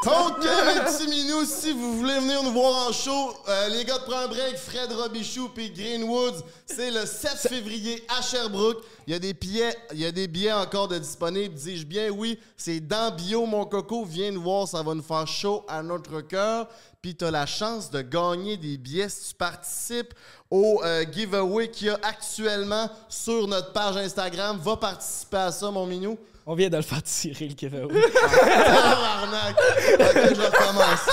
Ok, 0.04 0.42
mes 0.42 0.80
petits 0.80 1.06
minous, 1.06 1.44
si 1.44 1.72
vous 1.72 1.98
voulez 1.98 2.18
venir 2.18 2.42
nous 2.42 2.50
voir 2.50 2.88
en 2.88 2.92
show, 2.92 3.36
euh, 3.48 3.68
les 3.68 3.84
gars 3.84 3.98
de 3.98 4.02
Prends 4.02 4.22
un 4.22 4.26
Break, 4.26 4.56
Fred 4.56 4.90
Robichou 4.90 5.48
puis 5.50 5.70
Greenwoods, 5.70 6.42
c'est 6.66 6.90
le 6.90 7.06
7 7.06 7.48
février 7.48 8.04
à 8.08 8.20
Sherbrooke. 8.20 8.82
Il 9.06 9.12
y 9.12 9.16
a 9.16 9.20
des 9.20 9.32
billets, 9.32 9.76
il 9.92 10.00
y 10.00 10.04
a 10.04 10.10
des 10.10 10.26
billets 10.26 10.52
encore 10.52 10.88
de 10.88 10.98
disponibles, 10.98 11.54
dis-je 11.54 11.86
bien, 11.86 12.10
oui. 12.10 12.36
C'est 12.56 12.80
dans 12.80 13.14
Bio, 13.14 13.46
mon 13.46 13.64
coco. 13.64 14.04
Viens 14.04 14.32
nous 14.32 14.42
voir, 14.42 14.66
ça 14.66 14.82
va 14.82 14.92
nous 14.92 15.04
faire 15.04 15.28
chaud 15.28 15.64
à 15.68 15.84
notre 15.84 16.20
cœur. 16.22 16.66
Puis 17.00 17.14
tu 17.14 17.24
as 17.24 17.30
la 17.30 17.46
chance 17.46 17.88
de 17.88 18.02
gagner 18.02 18.56
des 18.56 18.78
billets 18.78 19.08
si 19.08 19.28
tu 19.28 19.34
participes 19.36 20.14
au 20.50 20.82
euh, 20.82 21.04
giveaway 21.12 21.70
qu'il 21.70 21.86
y 21.86 21.90
a 21.90 22.00
actuellement 22.02 22.90
sur 23.08 23.46
notre 23.46 23.72
page 23.72 23.96
Instagram. 23.98 24.58
Va 24.60 24.76
participer 24.76 25.36
à 25.36 25.52
ça, 25.52 25.70
mon 25.70 25.86
minou. 25.86 26.18
On 26.44 26.54
vient 26.56 26.68
de 26.68 26.76
le 26.76 26.82
faire 26.82 27.02
tirer, 27.02 27.48
le 27.48 27.54
Kevin. 27.54 27.88
Tabarnak! 28.14 29.56
Ok, 29.92 30.34
je 30.34 30.42
recommence. 30.42 31.06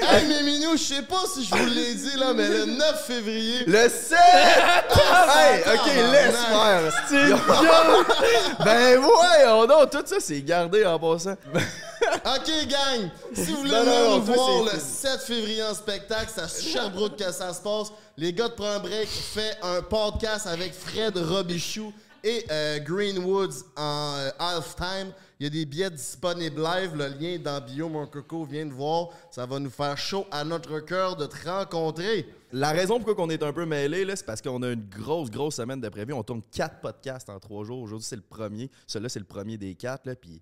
hey, 0.12 0.26
mes 0.26 0.42
minous, 0.42 0.78
je 0.78 0.82
sais 0.82 1.02
pas 1.02 1.24
si 1.34 1.44
je 1.44 1.54
vous 1.54 1.66
l'ai 1.66 1.94
dit, 1.94 2.16
là, 2.16 2.32
mais 2.32 2.48
le 2.48 2.64
9 2.64 3.06
février... 3.06 3.64
Le 3.66 3.86
7! 3.90 4.16
hey, 4.18 5.60
ok, 5.74 5.86
laisse 6.10 6.36
faire. 6.36 7.04
C'est 7.06 7.28
Ben 8.64 8.98
ouais, 8.98 9.66
non, 9.68 9.86
tout 9.86 10.02
ça, 10.06 10.16
c'est 10.18 10.40
gardé 10.40 10.86
en 10.86 10.98
passant. 10.98 11.32
OK, 11.32 12.66
gang! 12.66 13.10
Si 13.34 13.52
vous 13.52 13.58
voulez 13.58 13.72
Non, 13.72 13.84
non, 13.84 14.16
nous 14.16 14.22
voir 14.22 14.72
le 14.72 14.80
7 14.80 15.20
février 15.20 15.62
en 15.64 15.74
spectacle, 15.74 16.32
c'est 16.34 16.40
à 16.40 16.48
Sherbrooke 16.48 17.16
que 17.16 17.30
ça 17.30 17.52
se 17.52 17.60
passe. 17.60 17.88
Les 18.16 18.32
gars 18.32 18.48
de 18.48 18.54
Prends 18.54 18.70
un 18.70 18.78
Break 18.78 19.08
fait 19.08 19.58
un 19.62 19.82
podcast 19.82 20.46
avec 20.46 20.72
Fred 20.72 21.18
Robichou 21.18 21.92
et 22.24 22.44
euh, 22.50 22.78
Greenwoods 22.80 23.64
en 23.76 24.14
euh, 24.16 24.30
halftime. 24.38 25.12
Il 25.40 25.44
y 25.44 25.46
a 25.46 25.50
des 25.50 25.66
billets 25.66 25.90
disponibles 25.90 26.62
live. 26.62 26.94
Le 26.94 27.08
lien 27.08 27.30
est 27.34 27.38
dans 27.38 27.60
bio, 27.60 27.88
mon 27.88 28.06
coco. 28.06 28.44
Viens 28.44 28.66
de 28.66 28.72
voir. 28.72 29.08
Ça 29.30 29.44
va 29.44 29.58
nous 29.58 29.70
faire 29.70 29.98
chaud 29.98 30.26
à 30.30 30.44
notre 30.44 30.80
cœur 30.80 31.16
de 31.16 31.26
te 31.26 31.48
rencontrer. 31.48 32.28
La 32.52 32.70
raison 32.70 33.00
pourquoi 33.00 33.24
on 33.24 33.30
est 33.30 33.42
un 33.42 33.52
peu 33.52 33.64
mêlés, 33.64 34.04
là, 34.04 34.14
c'est 34.14 34.26
parce 34.26 34.42
qu'on 34.42 34.62
a 34.62 34.70
une 34.70 34.88
grosse, 34.88 35.30
grosse 35.30 35.56
semaine 35.56 35.80
de 35.80 35.88
prévu. 35.88 36.12
On 36.12 36.22
tourne 36.22 36.42
quatre 36.52 36.80
podcasts 36.80 37.28
en 37.30 37.40
trois 37.40 37.64
jours. 37.64 37.80
Aujourd'hui, 37.80 38.06
c'est 38.06 38.16
le 38.16 38.22
premier. 38.22 38.70
Celui-là, 38.86 39.08
c'est 39.08 39.18
le 39.18 39.24
premier 39.24 39.56
des 39.56 39.74
quatre. 39.74 40.06
Là, 40.06 40.14
puis, 40.14 40.40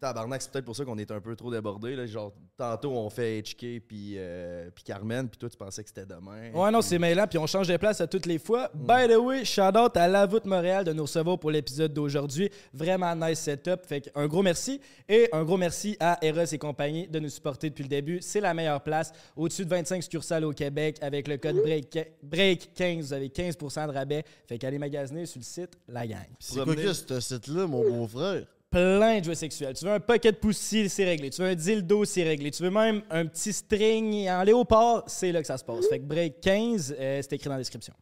tabarnak, 0.00 0.42
c'est 0.42 0.50
peut-être 0.50 0.64
pour 0.64 0.76
ça 0.76 0.84
qu'on 0.84 0.98
est 0.98 1.10
un 1.10 1.20
peu 1.20 1.34
trop 1.36 1.50
débordés. 1.50 1.96
Là. 1.96 2.06
Genre, 2.06 2.32
tantôt, 2.56 2.92
on 2.92 3.08
fait 3.10 3.42
HK 3.42 3.80
puis, 3.86 4.14
euh, 4.16 4.70
puis 4.74 4.84
Carmen, 4.84 5.28
puis 5.28 5.38
toi, 5.38 5.48
tu 5.48 5.56
pensais 5.56 5.82
que 5.82 5.88
c'était 5.88 6.06
demain. 6.06 6.52
Ouais, 6.52 6.70
non, 6.70 6.82
c'est 6.82 6.98
mêlant, 6.98 7.26
puis 7.26 7.38
on 7.38 7.46
change 7.46 7.68
de 7.68 7.76
place 7.76 8.00
à 8.00 8.06
toutes 8.06 8.26
les 8.26 8.38
fois. 8.38 8.70
By 8.74 9.08
the 9.08 9.16
way, 9.16 9.44
shout 9.44 9.76
out 9.76 9.96
à 9.96 10.08
La 10.08 10.26
Voûte 10.26 10.44
Montréal 10.44 10.84
de 10.84 10.92
nous 10.92 11.04
recevoir 11.04 11.38
pour 11.38 11.50
l'épisode 11.50 11.92
d'aujourd'hui. 11.92 12.50
Vraiment 12.72 13.14
nice 13.14 13.40
setup. 13.40 13.86
Fait 13.86 14.10
un 14.14 14.26
gros 14.26 14.42
merci. 14.42 14.80
Et 15.08 15.28
un 15.32 15.44
gros 15.44 15.56
merci 15.56 15.96
à 16.00 16.18
Eros 16.22 16.44
et 16.44 16.58
compagnie 16.58 17.08
de 17.08 17.18
nous 17.18 17.30
supporter 17.30 17.70
depuis 17.70 17.84
le 17.84 17.88
début. 17.88 18.18
C'est 18.20 18.40
la 18.40 18.54
meilleure 18.54 18.82
place. 18.82 19.12
Au-dessus 19.34 19.64
de 19.64 19.70
25 19.70 20.02
succursales 20.02 20.44
au 20.44 20.52
Québec. 20.52 20.98
Avec 21.00 21.28
le 21.28 21.36
code 21.38 21.56
BREAK, 21.56 22.12
break 22.22 22.74
15 22.74 23.06
vous 23.06 23.12
avez 23.12 23.28
15% 23.28 23.86
de 23.88 23.92
rabais. 23.92 24.24
Fait 24.46 24.58
qu'allez 24.58 24.78
magasiner 24.78 25.26
sur 25.26 25.38
le 25.38 25.44
site 25.44 25.78
La 25.88 26.06
Gang. 26.06 26.26
C'est 26.38 26.62
quoi 26.62 26.74
que 26.74 26.92
ce 26.92 27.20
site-là, 27.20 27.66
mon 27.66 27.82
beau-frère? 27.82 28.44
Plein 28.70 29.20
de 29.20 29.24
jouets 29.24 29.34
sexuels. 29.34 29.74
Tu 29.74 29.84
veux 29.84 29.92
un 29.92 30.00
pocket 30.00 30.40
pussy, 30.40 30.88
c'est 30.88 31.04
réglé. 31.04 31.30
Tu 31.30 31.42
veux 31.42 31.48
un 31.48 31.54
dildo, 31.54 32.04
c'est 32.04 32.22
réglé. 32.22 32.50
Tu 32.50 32.62
veux 32.62 32.70
même 32.70 33.02
un 33.10 33.26
petit 33.26 33.52
string 33.52 34.28
en 34.28 34.42
léopard, 34.42 35.04
c'est 35.06 35.32
là 35.32 35.40
que 35.40 35.46
ça 35.46 35.58
se 35.58 35.64
passe. 35.64 35.86
Fait 35.88 35.98
que 35.98 36.04
break 36.04 36.40
15, 36.40 36.96
euh, 36.98 37.20
c'est 37.22 37.34
écrit 37.34 37.48
dans 37.48 37.54
la 37.54 37.60
description. 37.60 37.94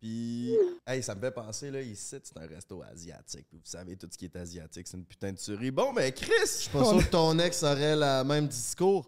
Puis, 0.00 0.56
hey, 0.86 1.02
ça 1.02 1.14
me 1.14 1.20
fait 1.20 1.30
penser, 1.30 1.70
là, 1.70 1.82
ici, 1.82 2.16
c'est 2.22 2.38
un 2.38 2.46
resto 2.46 2.82
asiatique. 2.82 3.46
Vous 3.52 3.60
savez, 3.64 3.96
tout 3.96 4.08
ce 4.10 4.16
qui 4.16 4.24
est 4.24 4.36
asiatique, 4.36 4.86
c'est 4.88 4.96
une 4.96 5.04
putain 5.04 5.32
de 5.32 5.36
tuerie. 5.36 5.70
Bon, 5.70 5.92
ben, 5.92 6.10
Chris! 6.10 6.32
Je 6.42 6.46
suis 6.46 6.70
pas 6.70 6.84
sûr 6.84 6.98
que 6.98 7.10
ton 7.10 7.38
ex 7.38 7.62
aurait 7.62 7.96
le 7.96 8.24
même 8.24 8.48
discours. 8.48 9.06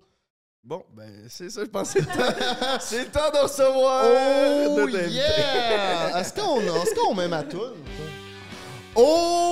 Bon, 0.62 0.84
ben, 0.94 1.10
c'est 1.28 1.50
ça, 1.50 1.64
je 1.64 1.70
pense 1.70 1.92
que 1.92 2.00
c'est 2.00 2.08
le 2.08 2.14
temps. 2.14 2.78
c'est 2.80 3.04
le 3.04 3.10
temps 3.10 3.30
de 3.32 3.42
recevoir. 3.42 4.04
Oh 4.68 4.80
invité. 4.80 5.10
yeah! 5.10 6.20
Est-ce 6.20 6.34
qu'on 6.34 6.60
est-ce 6.60 6.94
qu'on 6.94 7.14
met 7.14 7.26
ma 7.26 7.42
toune? 7.42 7.82
Oh 8.94 9.51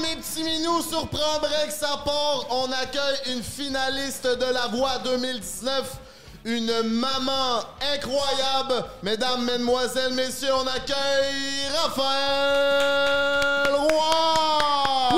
mes 0.00 0.16
petits 0.16 0.42
minous, 0.44 0.82
sur 0.82 1.08
Prends 1.08 1.38
Break, 1.40 1.70
ça 1.70 2.00
part. 2.04 2.46
On 2.50 2.70
accueille 2.72 3.34
une 3.34 3.42
finaliste 3.42 4.26
de 4.26 4.52
La 4.52 4.66
Voix 4.68 4.98
2019. 5.04 5.98
Une 6.44 6.82
maman 6.82 7.60
incroyable. 7.94 8.84
Mesdames, 9.02 9.44
mesdemoiselles, 9.44 10.12
messieurs, 10.14 10.54
on 10.54 10.66
accueille 10.66 11.66
Raphaël 11.82 13.74
Roy! 13.74 15.16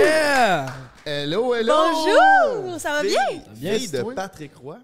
Yeah! 0.00 0.66
Hello, 1.04 1.54
hello! 1.54 1.74
Bonjour! 1.74 2.80
Ça 2.80 2.90
va 2.90 3.02
bien? 3.02 3.22
Fille 3.54 3.88
de 3.88 4.00
toi? 4.00 4.14
Patrick 4.14 4.56
Roy. 4.56 4.78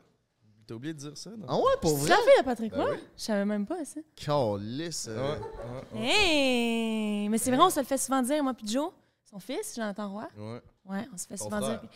T'as 0.68 0.74
oublié 0.74 0.92
de 0.92 0.98
dire 0.98 1.16
ça, 1.16 1.30
non? 1.30 1.46
Ah 1.48 1.56
ouais, 1.56 1.62
pour 1.80 1.92
Tu 1.94 1.98
vrai? 2.00 2.10
l'as 2.10 2.16
fait, 2.36 2.42
Patrick, 2.44 2.70
Ben 2.72 2.76
quoi? 2.84 2.90
oui. 2.92 2.98
Je 3.16 3.22
savais 3.22 3.44
même 3.46 3.64
pas 3.66 3.82
ça. 3.86 4.00
Calisse. 4.14 5.06
euh, 5.08 5.34
Ouais, 5.34 5.98
ouais, 6.00 6.06
Hey! 6.06 7.28
Mais 7.30 7.38
c'est 7.38 7.50
vrai, 7.50 7.60
on 7.62 7.70
se 7.70 7.80
le 7.80 7.86
fait 7.86 7.96
souvent 7.98 8.20
dire, 8.22 8.44
moi 8.44 8.52
puis 8.54 8.68
Joe, 8.68 8.90
son 9.30 9.38
fils, 9.40 9.74
Jonathan 9.74 10.10
Roy. 10.12 10.28
ouais. 10.36 10.60
Ouais, 10.84 11.08
on 11.12 11.16
se 11.16 11.26
fait 11.26 11.36
Ton 11.36 11.44
souvent 11.44 11.60
frère. 11.62 11.80
dire. 11.80 11.88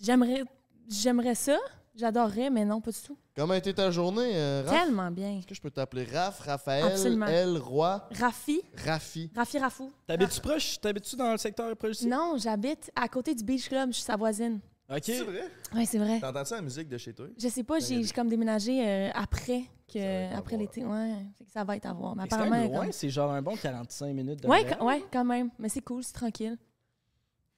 J'aimerais, 0.00 0.44
j'aimerais 0.88 1.34
ça, 1.34 1.56
j'adorerais, 1.94 2.50
mais 2.50 2.64
non, 2.64 2.80
pas 2.80 2.90
du 2.92 2.98
tout. 3.00 3.16
Comment 3.36 3.54
a 3.54 3.56
été 3.56 3.72
ta 3.74 3.90
journée, 3.90 4.30
euh, 4.34 4.62
Raph? 4.66 4.84
Tellement 4.84 5.10
bien. 5.10 5.38
Est-ce 5.38 5.46
que 5.46 5.54
je 5.56 5.60
peux 5.60 5.70
t'appeler 5.70 6.04
Raph, 6.04 6.40
Raphaël, 6.40 6.84
Absolument. 6.86 7.26
El, 7.26 7.58
Roy, 7.58 8.08
Rafi, 8.12 8.62
Rafi? 8.84 9.30
Rafi 9.34 9.58
Rafou. 9.58 9.90
T'habites-tu 10.06 10.40
proche? 10.40 10.80
T'habites-tu 10.80 11.16
dans 11.16 11.32
le 11.32 11.38
secteur 11.38 11.76
proche 11.76 11.96
ici? 11.96 12.06
Non, 12.06 12.36
j'habite 12.38 12.90
à 12.94 13.08
côté 13.08 13.34
du 13.34 13.42
Beach 13.42 13.68
Club, 13.68 13.88
je 13.90 13.94
suis 13.96 14.04
sa 14.04 14.16
voisine. 14.16 14.60
Ok. 14.96 15.02
C'est 15.04 15.22
vrai? 15.24 15.50
Ouais, 15.74 15.86
c'est 15.86 15.98
vrai. 15.98 16.20
T'entends 16.20 16.44
ça 16.44 16.56
la 16.56 16.62
musique 16.62 16.88
de 16.88 16.98
chez 16.98 17.12
toi? 17.12 17.26
Je 17.38 17.48
sais 17.48 17.64
pas, 17.64 17.78
j'ai 17.80 18.04
comme 18.08 18.28
déménagé 18.28 18.86
euh, 18.86 19.10
après 19.14 19.62
que 19.92 20.34
après 20.34 20.56
l'été. 20.56 20.84
Ouais, 20.84 21.14
fait 21.36 21.44
que 21.44 21.50
ça 21.50 21.64
va 21.64 21.76
être 21.76 21.86
à 21.86 21.92
voir. 21.92 22.14
Mais 22.16 22.22
C'est 22.24 22.34
apparemment, 22.34 22.56
même 22.56 22.70
loin, 22.72 22.82
comme- 22.84 22.92
c'est 22.92 23.10
genre 23.10 23.30
un 23.32 23.42
bon 23.42 23.56
45 23.56 24.12
minutes 24.14 24.42
de 24.42 24.48
Ouais, 24.48 24.64
quand, 24.78 24.86
ouais, 24.86 25.02
quand 25.12 25.24
même. 25.24 25.50
Mais 25.58 25.68
c'est 25.68 25.80
cool, 25.82 26.02
c'est 26.02 26.12
tranquille. 26.12 26.56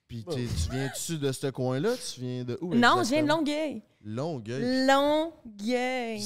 Puis 0.08 0.24
tu 0.24 0.38
viens-tu 0.70 1.18
de 1.18 1.32
ce 1.32 1.48
coin-là? 1.48 1.94
Tu 1.96 2.20
viens 2.20 2.44
de 2.44 2.56
où? 2.60 2.74
non, 2.74 3.02
je 3.04 3.10
viens 3.10 3.22
de? 3.24 3.28
Longueuil. 3.28 3.82
Longueuil. 4.08 4.86
Longueuil. 4.86 6.22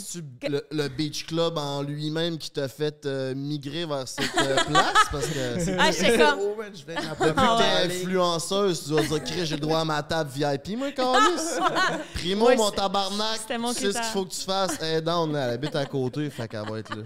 Le, 0.50 0.60
le 0.70 0.88
Beach 0.88 1.25
Club 1.26 1.56
en 1.56 1.80
lui-même 1.80 2.37
qui 2.37 2.50
t'a 2.50 2.68
fait 2.68 3.06
euh, 3.06 3.34
migrer 3.34 3.87
vers 3.87 4.06
cette 4.06 4.30
euh, 4.38 4.56
place? 4.66 4.92
Parce 5.10 5.26
que 5.28 5.58
c'est 5.58 5.76
Ah, 5.80 5.90
j'étais 5.90 6.18
comme. 6.18 6.40
Oh, 6.42 6.54
man, 6.58 6.70
je 6.75 6.80
Depuis 6.80 6.94
que 6.94 7.34
Ah 7.38 7.56
t'es 7.58 7.88
ouais. 7.88 8.00
influenceuse, 8.02 8.82
tu 8.84 8.90
dois 8.90 9.00
dire, 9.02 9.25
Chris, 9.25 9.46
j'ai 9.46 9.54
le 9.54 9.62
droit 9.62 9.78
à 9.80 9.84
ma 9.87 10.02
table 10.02 10.28
VIP, 10.30 10.76
moi, 10.76 10.92
Carlis. 10.92 11.40
Primo, 12.14 12.49
Ouais, 12.49 12.56
mon 12.56 12.68
c'est- 12.68 12.76
tabarnak, 12.76 13.38
c'était 13.40 13.56
mon 13.56 13.72
tu 13.72 13.80
sais 13.80 13.92
ce 13.92 13.99
qu'il 13.99 14.04
faut 14.12 14.25
que 14.26 14.30
tu 14.34 14.40
fasses. 14.42 14.76
Elle 14.82 15.02
down, 15.02 15.34
elle 15.34 15.50
habite 15.50 15.75
à 15.75 15.87
côté, 15.87 16.28
fait 16.28 16.49
qu'elle 16.49 16.68
va 16.68 16.78
être 16.80 16.94
là. 16.94 17.02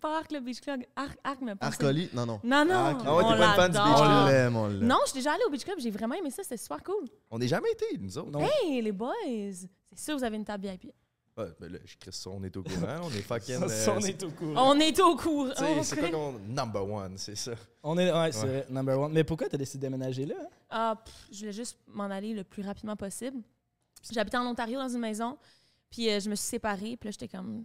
Pas 0.00 0.18
Arc 0.18 0.30
le 0.30 0.38
Beach 0.38 0.60
Club. 0.60 0.82
Arc, 0.94 1.18
Arc 1.24 1.40
me 1.40 1.54
pense. 1.56 1.68
Arcoli? 1.68 2.08
Non, 2.12 2.24
non. 2.26 2.38
Non, 2.44 2.64
non. 2.64 2.74
Arc. 2.74 3.00
Ah 3.04 3.16
ouais, 3.16 3.22
t'es 3.24 3.38
pas 3.38 3.46
une 3.46 3.54
fan 3.56 3.72
du. 3.72 3.78
Beach 3.78 3.96
Club? 3.96 4.08
On 4.08 4.26
l'aime, 4.26 4.56
on 4.56 4.66
l'aime. 4.68 4.86
Non, 4.86 4.98
je 5.04 5.10
suis 5.10 5.18
déjà 5.18 5.32
allée 5.32 5.42
au 5.46 5.50
Beach 5.50 5.64
Club, 5.64 5.78
j'ai 5.80 5.90
vraiment 5.90 6.14
aimé 6.14 6.30
ça, 6.30 6.44
c'était 6.44 6.56
super 6.56 6.80
cool. 6.84 7.08
On 7.28 7.38
n'est 7.40 7.48
jamais 7.48 7.70
été, 7.72 7.86
nous 8.00 8.16
autres. 8.18 8.30
Non? 8.30 8.40
Hey, 8.62 8.80
les 8.82 8.92
boys! 8.92 9.14
C'est 9.52 10.04
sûr, 10.04 10.16
vous 10.18 10.24
avez 10.24 10.36
une 10.36 10.44
table 10.44 10.66
VIP. 10.68 10.92
Ouais, 11.36 11.46
ben 11.60 11.72
là, 11.72 11.78
je 11.84 11.96
crie 11.96 12.12
ça, 12.12 12.30
on 12.30 12.42
est 12.42 12.56
au 12.56 12.62
courant. 12.64 12.98
On 13.04 13.10
est 13.10 13.22
fucking. 13.22 13.68
Ça, 13.68 13.92
euh, 13.92 13.96
on 13.96 14.00
est 14.00 14.22
au 14.24 14.30
courant. 14.32 14.70
On 14.74 14.80
est 14.80 15.00
au 15.00 15.16
courant. 15.16 15.82
C'est 15.84 15.96
quoi 15.96 16.10
qu'on. 16.10 16.32
Number 16.40 16.84
one, 16.84 17.16
c'est 17.16 17.36
ça. 17.36 17.52
On 17.82 17.96
est, 17.96 18.10
ouais, 18.12 18.32
c'est 18.32 18.42
Ouais. 18.42 18.48
vrai, 18.48 18.66
number 18.70 18.98
one. 18.98 19.12
Mais 19.12 19.22
pourquoi 19.22 19.48
t'as 19.48 19.56
décidé 19.56 19.86
de 19.86 19.92
déménager 19.92 20.26
là? 20.26 20.34
hein? 20.40 20.46
Ah, 20.68 21.02
pff, 21.04 21.14
je 21.30 21.38
voulais 21.38 21.52
juste 21.52 21.78
m'en 21.86 22.04
aller 22.06 22.34
le 22.34 22.42
plus 22.42 22.62
rapidement 22.64 22.96
possible. 22.96 23.40
J'habitais 24.10 24.36
en 24.36 24.46
Ontario 24.46 24.78
dans 24.80 24.88
une 24.88 24.98
maison, 25.00 25.38
puis 25.90 26.10
euh, 26.10 26.18
je 26.18 26.28
me 26.28 26.34
suis 26.34 26.46
séparée, 26.48 26.96
puis 26.96 27.08
là, 27.08 27.10
j'étais 27.12 27.28
comme, 27.28 27.64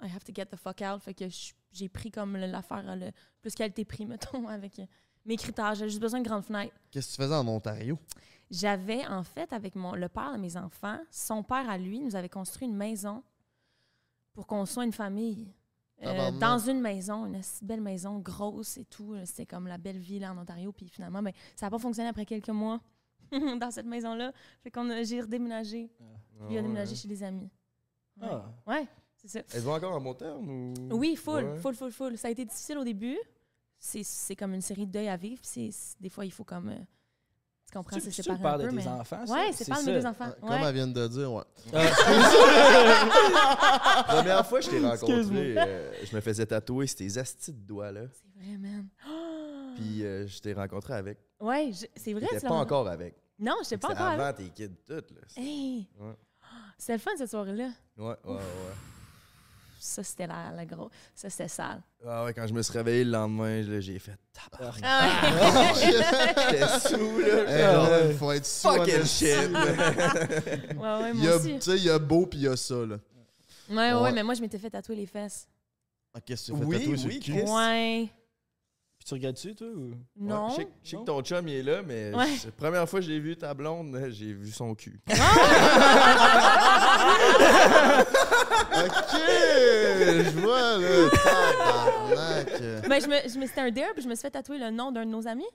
I 0.00 0.06
have 0.14 0.22
to 0.24 0.32
get 0.32 0.46
the 0.46 0.56
fuck 0.56 0.80
out. 0.82 1.02
Fait 1.02 1.14
que 1.14 1.24
j'ai 1.72 1.88
pris 1.88 2.12
comme 2.12 2.36
l'affaire 2.36 2.84
euh, 2.88 2.94
le 2.94 3.10
plus 3.40 3.52
qualité-prix, 3.54 4.06
mettons, 4.06 4.46
avec 4.48 4.80
mes 5.24 5.36
critères. 5.36 5.74
J'avais 5.74 5.90
juste 5.90 6.00
besoin 6.00 6.20
de 6.20 6.28
grandes 6.28 6.44
fenêtres. 6.44 6.74
Qu'est-ce 6.92 7.08
que 7.08 7.16
tu 7.16 7.22
faisais 7.22 7.34
en 7.34 7.48
Ontario? 7.48 7.98
J'avais, 8.50 9.06
en 9.06 9.22
fait, 9.22 9.52
avec 9.52 9.74
mon, 9.74 9.92
le 9.94 10.08
père 10.08 10.32
de 10.32 10.38
mes 10.38 10.56
enfants, 10.56 10.98
son 11.10 11.42
père 11.42 11.68
à 11.68 11.76
lui 11.78 12.00
nous 12.00 12.16
avait 12.16 12.28
construit 12.30 12.66
une 12.66 12.76
maison 12.76 13.22
pour 14.32 14.46
qu'on 14.46 14.64
soit 14.66 14.84
une 14.84 14.92
famille. 14.92 15.52
Euh, 16.04 16.30
dans 16.38 16.58
une 16.58 16.80
maison, 16.80 17.26
une 17.26 17.40
belle 17.62 17.80
maison, 17.80 18.18
grosse 18.20 18.78
et 18.78 18.84
tout. 18.84 19.14
là. 19.14 19.26
C'était 19.26 19.46
comme 19.46 19.66
la 19.66 19.78
belle 19.78 19.98
ville 19.98 20.24
en 20.24 20.38
Ontario. 20.38 20.70
Puis 20.72 20.88
finalement, 20.88 21.20
ben, 21.22 21.32
ça 21.56 21.66
n'a 21.66 21.70
pas 21.70 21.78
fonctionné 21.78 22.08
après 22.08 22.24
quelques 22.24 22.48
mois 22.50 22.80
dans 23.32 23.70
cette 23.72 23.86
maison-là. 23.86 24.32
Fait 24.62 24.70
qu'on 24.70 24.88
a, 24.90 25.02
j'ai 25.02 25.20
redéménagé. 25.20 25.90
Puis 26.46 26.54
il 26.54 26.58
a 26.58 26.62
déménagé 26.62 26.94
chez 26.94 27.08
des 27.08 27.22
amis. 27.24 27.50
Ouais, 28.20 28.28
Ah. 28.30 28.44
Ouais, 28.66 28.86
c'est 29.16 29.28
ça. 29.28 29.40
Elles 29.52 29.62
vont 29.62 29.74
encore 29.74 29.92
en 29.92 30.00
bon 30.00 30.14
terme 30.14 30.48
ou? 30.48 30.74
Oui, 30.92 31.16
full, 31.16 31.44
Ouais. 31.44 31.56
full, 31.58 31.74
full, 31.74 31.90
full. 31.90 32.16
Ça 32.16 32.28
a 32.28 32.30
été 32.30 32.44
difficile 32.44 32.78
au 32.78 32.84
début. 32.84 33.18
C'est, 33.80 34.04
c'est 34.04 34.36
comme 34.36 34.54
une 34.54 34.60
série 34.62 34.86
de 34.86 34.92
deuil 34.92 35.08
à 35.08 35.16
vivre. 35.16 35.40
Puis 35.42 35.74
des 36.00 36.08
fois, 36.10 36.24
il 36.24 36.32
faut 36.32 36.44
comme... 36.44 36.68
euh, 36.68 36.78
tu 37.70 37.76
comprends, 37.76 37.96
Tu 37.96 38.00
se 38.10 38.22
tu 38.22 38.30
un 38.30 38.58
de 38.58 38.68
tes 38.68 38.74
mais... 38.76 38.86
enfants, 38.88 39.26
ça? 39.26 39.32
Ouais, 39.34 39.50
c'est 39.52 39.68
pas 39.68 39.82
de 39.82 39.86
mes 39.86 39.92
deux 40.00 40.06
enfants. 40.06 40.24
Ouais, 40.26 40.32
Comme 40.40 40.50
Ouais. 40.50 40.60
elle 40.68 40.74
vient 40.74 40.86
de 40.86 41.08
dire, 41.08 41.30
ouais. 41.32 41.42
Ah, 41.74 41.82
La 44.08 44.14
première 44.14 44.46
fois 44.46 44.60
que 44.60 44.64
je 44.64 44.70
t'ai 44.70 44.80
rencontré, 44.80 45.54
euh, 45.58 45.92
je 46.10 46.16
me 46.16 46.20
faisais 46.22 46.46
tatouer 46.46 46.86
ces 46.86 47.18
astis 47.18 47.52
de 47.52 47.60
doigts-là. 47.66 48.02
C'est 48.12 48.42
vrai, 48.46 48.56
man. 48.56 48.86
Ah! 49.06 49.10
Puis 49.76 50.02
euh, 50.04 50.26
je 50.26 50.38
t'ai 50.40 50.54
rencontré 50.54 50.94
avec. 50.94 51.18
Ouais, 51.40 51.70
je- 51.72 51.86
c'est 51.94 52.14
vrai. 52.14 52.26
Tu 52.30 52.40
pas 52.40 52.54
encore 52.54 52.88
avec. 52.88 53.14
Non, 53.38 53.56
je 53.60 53.66
sais 53.68 53.76
pas 53.76 53.88
encore. 53.90 54.06
avec. 54.06 54.20
avant 54.20 54.32
tes 54.32 54.48
kids 54.48 54.74
toutes, 54.86 55.10
là. 55.10 55.20
Hey! 55.36 55.86
Ouais. 56.00 56.14
C'était 56.78 56.94
le 56.94 56.98
fun 57.00 57.10
cette 57.18 57.30
soirée-là. 57.30 57.68
Ouais, 57.98 58.16
ouais, 58.24 58.34
ouais. 58.34 58.40
Ça, 59.80 60.02
c'était 60.02 60.26
la, 60.26 60.50
la 60.54 60.64
grosse. 60.66 60.90
Ça, 61.14 61.30
c'était 61.30 61.48
sale. 61.48 61.80
Ah 62.06 62.24
ouais, 62.24 62.34
quand 62.34 62.46
je 62.46 62.52
me 62.54 62.62
suis 62.62 62.72
réveillé 62.72 63.04
le 63.04 63.10
lendemain, 63.12 63.62
j'ai 63.80 63.98
fait 63.98 64.16
tabarnak. 64.32 64.82
Ah 64.84 65.72
J'étais 65.74 66.66
sous, 66.88 67.18
là. 67.18 67.44
Eh, 67.46 67.58
là, 67.60 68.00
il 68.10 68.16
faut 68.16 68.32
être 68.32 68.46
sous. 68.46 68.68
Fucking 68.68 69.04
shit. 69.04 69.28
ouais, 69.50 71.12
moi. 71.14 71.38
Tu 71.40 71.60
sais, 71.60 71.76
il 71.76 71.84
y 71.84 71.90
a 71.90 71.98
beau 71.98 72.26
puis 72.26 72.38
il 72.40 72.44
y 72.44 72.48
a 72.48 72.56
ça, 72.56 72.74
là. 72.86 72.96
Ouais, 73.70 73.76
ouais, 73.76 73.92
Ouais. 73.94 74.12
mais 74.12 74.22
moi, 74.22 74.34
je 74.34 74.40
m'étais 74.40 74.58
fait 74.58 74.70
tatouer 74.70 74.96
les 74.96 75.06
fesses. 75.06 75.46
Ah, 76.14 76.20
qu'est-ce 76.24 76.50
que 76.50 76.56
tu 76.56 76.58
fais 76.58 76.64
Oui, 76.64 76.78
tatouer 76.78 76.96
sur 76.96 77.08
oui, 77.08 77.14
le 77.16 77.20
cul? 77.20 77.32
Chris. 77.32 77.50
Ouais. 77.50 78.08
Tu 79.08 79.14
regardes-tu, 79.14 79.54
toi? 79.54 79.66
Ou... 79.68 79.94
Non. 80.16 80.48
Ouais, 80.48 80.50
je 80.50 80.56
sais 80.56 80.64
que- 80.66 80.70
je 80.84 80.90
sais 80.90 80.96
Non. 80.96 81.02
que 81.02 81.06
ton 81.06 81.22
chum 81.22 81.48
il 81.48 81.54
est 81.54 81.62
là, 81.62 81.82
mais 81.82 82.14
Ouais. 82.14 82.26
c'est 82.36 82.46
la 82.48 82.52
première 82.52 82.86
fois 82.86 83.00
que 83.00 83.06
je 83.06 83.10
l'ai 83.10 83.20
vu, 83.20 83.36
ta 83.38 83.54
blonde, 83.54 83.98
j'ai 84.10 84.34
vu 84.34 84.50
son 84.50 84.74
cul. 84.74 85.00
Ok, 88.78 89.12
je 89.14 90.38
vois, 90.40 90.78
là. 90.78 91.10
Tabarnak. 91.10 92.88
Ben, 92.88 93.00
je 93.00 93.06
me, 93.08 93.28
je 93.28 93.38
me, 93.38 93.46
c'était 93.46 93.60
un 93.60 93.70
dare, 93.70 93.92
puis 93.94 94.02
je 94.02 94.08
me 94.08 94.14
suis 94.14 94.22
fait 94.22 94.30
tatouer 94.30 94.58
le 94.58 94.70
nom 94.70 94.92
d'un 94.92 95.04
de 95.04 95.10
nos 95.10 95.26
amis. 95.26 95.46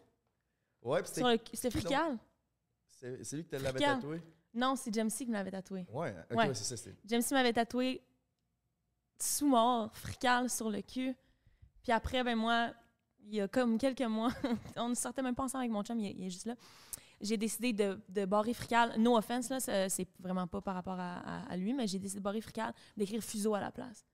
Ouais, 0.82 1.02
puis 1.02 1.12
c'était. 1.14 1.22
le, 1.32 1.40
c'était 1.54 1.70
Frical. 1.80 2.18
C'est 3.00 3.24
c'est 3.24 3.36
lui 3.38 3.44
qui 3.44 3.50
te 3.50 3.56
l'avait 3.58 3.80
tatoué? 3.80 4.22
Non, 4.54 4.76
c'est 4.76 4.94
Jamesy 4.94 5.26
qui 5.26 5.32
me 5.32 5.36
l'avait 5.36 5.52
tatoué. 5.52 5.86
Ouais, 5.92 6.14
ok, 6.32 6.38
Ouais. 6.38 6.48
ouais, 6.48 6.54
c'est 6.54 6.64
ça. 6.64 6.78
c'était- 6.78 6.96
Jamesy 7.06 7.34
m'avait 7.34 7.54
tatoué 7.54 8.02
sous 9.20 9.48
mort, 9.48 9.90
Frical 9.96 10.50
sur 10.50 10.70
le 10.70 10.82
cul. 10.82 11.16
Puis 11.84 11.92
après, 11.92 12.24
ben 12.24 12.36
moi, 12.36 12.72
il 13.28 13.36
y 13.36 13.42
a 13.42 13.48
comme 13.48 13.78
quelques 13.78 14.02
mois, 14.02 14.32
on 14.78 14.90
ne 14.90 14.96
sortait 14.96 15.22
même 15.22 15.36
pas 15.36 15.44
ensemble 15.44 15.64
avec 15.64 15.72
mon 15.72 15.84
chum, 15.84 16.00
il 16.00 16.08
est, 16.08 16.12
il 16.18 16.26
est 16.26 16.30
juste 16.30 16.46
là. 16.46 16.56
J'ai 17.22 17.38
décidé 17.38 17.72
de, 17.72 18.00
de 18.10 18.26
barrer 18.26 18.54
Frical. 18.54 18.96
No 19.00 19.16
offense, 19.18 19.50
là, 19.50 19.60
c'est 19.60 20.08
vraiment 20.20 20.46
pas 20.46 20.60
par 20.62 20.76
rapport 20.76 21.00
à, 21.00 21.20
à- 21.20 21.52
à 21.52 21.56
lui, 21.58 21.74
mais 21.74 21.88
j'ai 21.88 22.00
décidé 22.00 22.20
de 22.20 22.24
barrer 22.24 22.42
Frical, 22.42 22.74
d'écrire 22.98 23.22
Fuseau 23.24 23.54
à 23.56 23.62
la 23.62 23.72
place. 23.72 24.06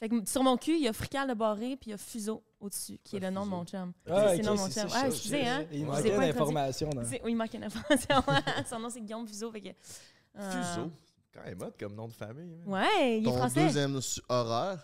Fait 0.00 0.08
que 0.08 0.24
sur 0.26 0.42
mon 0.44 0.56
cul, 0.56 0.76
il 0.76 0.82
y 0.82 0.88
a 0.88 0.92
Frical 0.92 1.28
de 1.28 1.34
barré, 1.34 1.76
puis 1.76 1.88
il 1.88 1.90
y 1.90 1.94
a 1.94 1.98
Fuseau 1.98 2.42
au-dessus, 2.60 2.98
qui 3.04 3.16
est 3.16 3.20
le 3.20 3.30
nom 3.30 3.44
de 3.44 3.50
mon 3.50 3.64
chum. 3.66 3.92
Ah, 4.08 4.28
c'est 4.30 4.38
le 4.38 4.44
nom 4.44 4.54
de 4.54 4.60
mon 4.60 4.70
chum. 4.70 4.88
Ah, 4.94 5.08
excusez, 5.08 5.46
hein. 5.46 5.66
Il 5.72 5.84
manquait 5.84 6.16
d'informations. 6.16 6.88
dans- 6.90 7.04
C'est- 7.04 7.20
Oui, 7.24 7.32
il 7.32 7.36
manque 7.36 7.52
une 7.54 7.64
information. 7.64 8.22
Son 8.70 8.78
nom, 8.78 8.88
c'est 8.90 9.00
Guillaume 9.00 9.26
Fuseau. 9.26 9.50
Fait 9.50 9.60
que, 9.60 9.68
euh, 10.38 10.50
Fuseau? 10.74 10.90
Quand 11.34 11.42
même 11.44 11.60
hot 11.60 11.72
comme 11.78 11.94
nom 11.94 12.08
de 12.08 12.12
famille. 12.14 12.58
Ouais, 12.64 13.18
il 13.18 13.22
est 13.22 13.30
Ton 13.30 13.36
français. 13.36 13.64
deuxième 13.66 14.00
su- 14.00 14.22
horaire? 14.28 14.76
Non. 14.76 14.82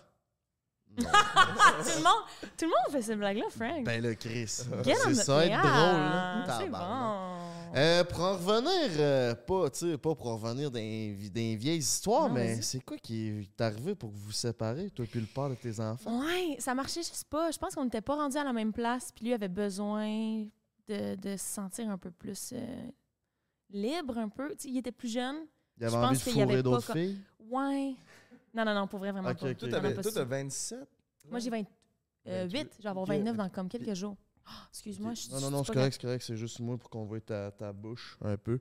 tout, 1.03 1.97
le 1.97 2.03
monde, 2.03 2.23
tout 2.57 2.65
le 2.65 2.67
monde 2.67 2.91
fait 2.91 3.01
cette 3.01 3.17
blague-là, 3.17 3.45
Frank. 3.49 3.83
Ben 3.83 4.01
là, 4.01 4.15
Chris. 4.15 4.47
C'est 4.47 5.13
ça, 5.15 5.45
être 5.45 5.49
Yeah, 5.49 5.61
drôle, 5.61 5.99
là. 5.99 6.59
C'est 6.59 6.69
bon. 6.69 7.77
Euh, 7.77 8.03
pour 8.05 8.21
en 8.21 8.33
revenir, 8.37 8.89
euh, 8.99 9.35
pas, 9.35 9.69
pas 9.69 10.15
pour 10.15 10.27
en 10.27 10.37
revenir 10.37 10.71
dans 10.71 10.79
des 10.79 11.57
vieilles 11.59 11.79
histoires, 11.79 12.29
Non, 12.29 12.35
mais 12.35 12.61
c'est 12.61 12.79
quoi 12.79 12.95
qui 12.97 13.27
est 13.27 13.61
arrivé 13.61 13.95
pour 13.95 14.11
que 14.11 14.15
vous 14.15 14.25
vous 14.27 14.31
séparez, 14.31 14.89
toi 14.91 15.05
puis 15.09 15.19
le 15.19 15.25
père 15.25 15.49
de 15.49 15.55
tes 15.55 15.77
enfants? 15.81 16.21
Ouais, 16.21 16.55
ça 16.59 16.73
marchait 16.73 17.01
juste 17.03 17.25
pas. 17.29 17.51
Je 17.51 17.57
pense 17.57 17.75
qu'on 17.75 17.83
n'était 17.83 17.99
pas 17.99 18.15
rendu 18.15 18.37
à 18.37 18.45
la 18.45 18.53
même 18.53 18.71
place, 18.71 19.11
puis 19.13 19.25
lui 19.25 19.33
avait 19.33 19.49
besoin 19.49 20.45
de, 20.87 21.15
de 21.15 21.35
se 21.35 21.45
sentir 21.45 21.89
un 21.89 21.97
peu 21.97 22.11
plus 22.11 22.53
euh, 22.53 22.87
libre, 23.71 24.17
un 24.17 24.29
peu. 24.29 24.55
Il 24.63 24.77
était 24.77 24.93
plus 24.93 25.11
jeune. 25.11 25.35
Il 25.77 25.83
avait 25.83 25.91
je 25.91 25.97
envie 25.97 26.07
pense 26.07 26.25
de 26.25 26.31
fourrer 26.31 26.63
d'autres 26.63 26.93
filles? 26.93 27.19
Ouais. 27.49 27.95
Non, 28.55 28.65
non, 28.65 28.73
non, 28.73 28.87
pour 28.87 28.99
vrai, 28.99 29.11
vraiment 29.11 29.29
Ok, 29.29 29.39
pas. 29.39 29.49
ok. 29.51 29.57
Toi, 29.57 29.67
Vraiment 29.69 29.81
t'avais- 29.83 29.95
pas 29.95 30.01
toi, 30.01 30.11
ça. 30.11 30.19
t'as 30.21 30.25
27? 30.25 30.79
Moi, 31.29 31.39
j'ai 31.39 31.49
28. 31.49 31.67
28. 32.25 32.71
Je 32.77 32.83
vais 32.83 32.89
avoir 32.89 33.03
Ok. 33.03 33.09
29 33.09 33.37
dans 33.37 33.49
comme 33.49 33.69
quelques 33.69 33.93
jours. 33.93 34.15
Ah, 34.45 34.49
Excuse-moi, 34.71 35.13
je 35.13 35.29
Non, 35.31 35.41
non, 35.41 35.51
non, 35.51 35.63
c'est 35.63 35.73
correct, 35.73 35.93
c'est 35.93 36.01
correct. 36.01 36.23
C'est 36.25 36.37
juste 36.37 36.59
moi 36.59 36.77
pour 36.77 36.89
qu'on 36.89 37.05
voit 37.05 37.19
ta, 37.21 37.51
ta 37.51 37.73
bouche 37.73 38.17
un 38.21 38.37
peu. 38.37 38.59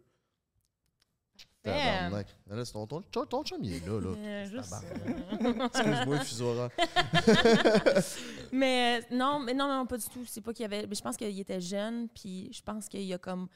Tabarnak. 1.62 2.26
Là, 2.46 2.64
c'est 2.64 2.72
ton, 2.74 2.86
ton, 2.86 3.00
ton, 3.02 3.24
ton 3.24 3.42
chum, 3.42 3.58
il 3.64 3.72
est 3.74 3.86
là, 3.86 3.98
là. 4.00 4.10
Euh. 4.18 5.66
Excuse-moi, 5.66 6.20
Fusora. 6.20 6.68
Mais 8.52 9.00
euh, 9.00 9.14
non, 9.16 9.40
mais 9.40 9.54
non, 9.54 9.66
non, 9.68 9.86
pas 9.86 9.96
du 9.96 10.04
tout. 10.06 10.24
C'est 10.26 10.40
pas 10.40 10.52
qu'il 10.52 10.62
y 10.62 10.66
avait. 10.66 10.86
Mais 10.86 10.94
je 10.94 11.02
pense 11.02 11.16
qu'il 11.16 11.38
était 11.38 11.60
jeune, 11.60 12.08
puis 12.08 12.50
je 12.52 12.62
pense 12.62 12.88
qu'il 12.88 13.10
a 13.12 13.18
comme 13.18 13.48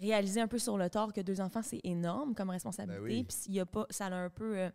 réalisé 0.00 0.40
un 0.40 0.48
peu 0.48 0.58
sur 0.58 0.76
le 0.76 0.90
tort 0.90 1.12
que 1.12 1.20
deux 1.20 1.40
enfants, 1.40 1.62
c'est 1.62 1.80
énorme 1.84 2.34
comme 2.34 2.50
responsabilité. 2.50 2.98
Ben 3.00 3.04
oui. 3.04 3.24
Puis 3.24 3.36
s'il 3.36 3.54
y 3.54 3.60
a 3.60 3.66
pas, 3.66 3.86
ça 3.90 4.10
l'a 4.10 4.16
un 4.16 4.30
peu. 4.30 4.58
euh, 4.58 4.70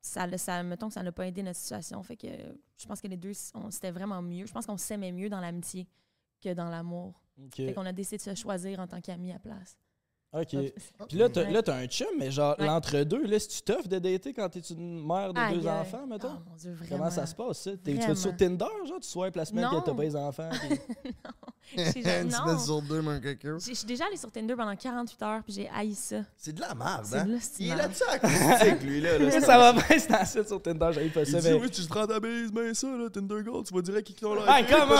ça, 0.00 0.38
ça, 0.38 0.62
mettons 0.62 0.88
que 0.88 0.94
ça 0.94 1.02
n'a 1.02 1.12
pas 1.12 1.26
aidé 1.26 1.42
notre 1.42 1.58
situation. 1.58 2.02
Fait 2.02 2.16
que 2.16 2.28
je 2.76 2.86
pense 2.86 3.00
que 3.00 3.08
les 3.08 3.16
deux, 3.16 3.32
c'était 3.34 3.90
vraiment 3.90 4.22
mieux. 4.22 4.46
Je 4.46 4.52
pense 4.52 4.66
qu'on 4.66 4.76
s'aimait 4.76 5.12
mieux 5.12 5.28
dans 5.28 5.40
l'amitié 5.40 5.88
que 6.40 6.54
dans 6.54 6.68
l'amour. 6.68 7.20
Ok. 7.42 7.56
Fait 7.56 7.72
qu'on 7.72 7.86
a 7.86 7.92
décidé 7.92 8.16
de 8.16 8.22
se 8.22 8.34
choisir 8.34 8.80
en 8.80 8.86
tant 8.86 9.00
qu'amis 9.00 9.32
à 9.32 9.38
place. 9.38 9.78
Ok. 10.30 10.48
Puis 11.08 11.16
là, 11.16 11.30
t'as 11.30 11.44
Ouais. 11.44 11.50
là, 11.52 11.62
t'as 11.62 11.74
un 11.76 11.86
chum, 11.86 12.06
mais 12.18 12.30
genre, 12.30 12.54
Ouais. 12.58 12.66
l'entre-deux, 12.66 13.24
là, 13.26 13.38
c'est-tu 13.38 13.62
tough 13.62 13.88
de 13.88 13.98
dater 13.98 14.34
quand 14.34 14.46
t'es 14.50 14.60
une 14.60 15.06
mère 15.06 15.32
de 15.32 15.40
Aïe, 15.40 15.58
deux 15.58 15.66
aïe. 15.66 15.78
enfants, 15.80 16.06
mettons? 16.06 16.28
Oh, 16.36 16.42
mon 16.50 16.54
Dieu, 16.56 16.72
vraiment. 16.74 16.98
Comment 16.98 17.10
ça 17.10 17.24
se 17.24 17.34
passe, 17.34 17.58
ça? 17.62 17.70
T'es- 17.82 17.94
Tu 17.94 18.06
vas 18.06 18.14
sur 18.14 18.36
Tinder, 18.36 18.66
genre, 18.86 19.00
tu 19.00 19.08
swipes 19.08 19.36
la 19.36 19.46
semaine 19.46 19.66
que 19.70 19.74
Non. 19.76 19.80
t'as 19.80 19.94
pas 19.94 20.02
les 20.02 20.14
enfants? 20.16 20.50
puis- 20.60 20.78
J'ai 21.76 22.02
jamais- 22.02 22.22
Une 22.24 22.28
non. 22.28 22.36
semaine 22.36 22.58
sur 22.58 22.82
deux, 22.82 23.00
mon 23.00 23.18
coquin. 23.20 23.56
J'ai- 23.58 23.70
Je 23.72 23.78
suis 23.78 23.86
déjà 23.86 24.04
allée 24.04 24.18
sur 24.18 24.30
Tinder 24.30 24.54
pendant 24.54 24.76
48 24.76 25.22
heures, 25.22 25.42
puis 25.42 25.54
j'ai 25.54 25.70
haï 25.74 25.94
ça. 25.94 26.16
C'est 26.36 26.52
de 26.54 26.60
la 26.60 26.74
merde, 26.74 27.04
C'est 27.04 27.16
hein? 27.16 27.24
de 27.24 27.38
Il 27.60 27.70
est 27.70 27.76
là-dessus 27.76 28.02
acoustique, 28.10 28.82
lui, 28.82 29.00
là. 29.00 29.18
là. 29.18 29.30
ça 29.40 29.56
va 29.58 29.72
bien, 29.72 29.82
c'est 29.98 30.12
un 30.12 30.24
site 30.26 30.46
sur 30.48 30.60
Tinder, 30.60 30.90
j'avais 30.92 31.08
pas 31.08 31.20
Il 31.22 31.26
ça. 31.26 31.40
dit, 31.40 31.48
mais- 31.48 31.54
oui, 31.54 31.70
tu 31.70 31.86
te 31.86 31.92
rends 31.94 32.06
ta 32.06 32.20
bise, 32.20 32.52
ben 32.52 32.74
ça, 32.74 32.86
là, 32.88 33.08
Tinder 33.08 33.42
Gold, 33.42 33.64
tu 33.66 33.72
vas 33.72 33.80
direct 33.80 34.12
qui 34.12 34.24
ont 34.26 34.34
l'air. 34.34 34.44
Ah, 34.46 34.60
comment? 34.62 34.94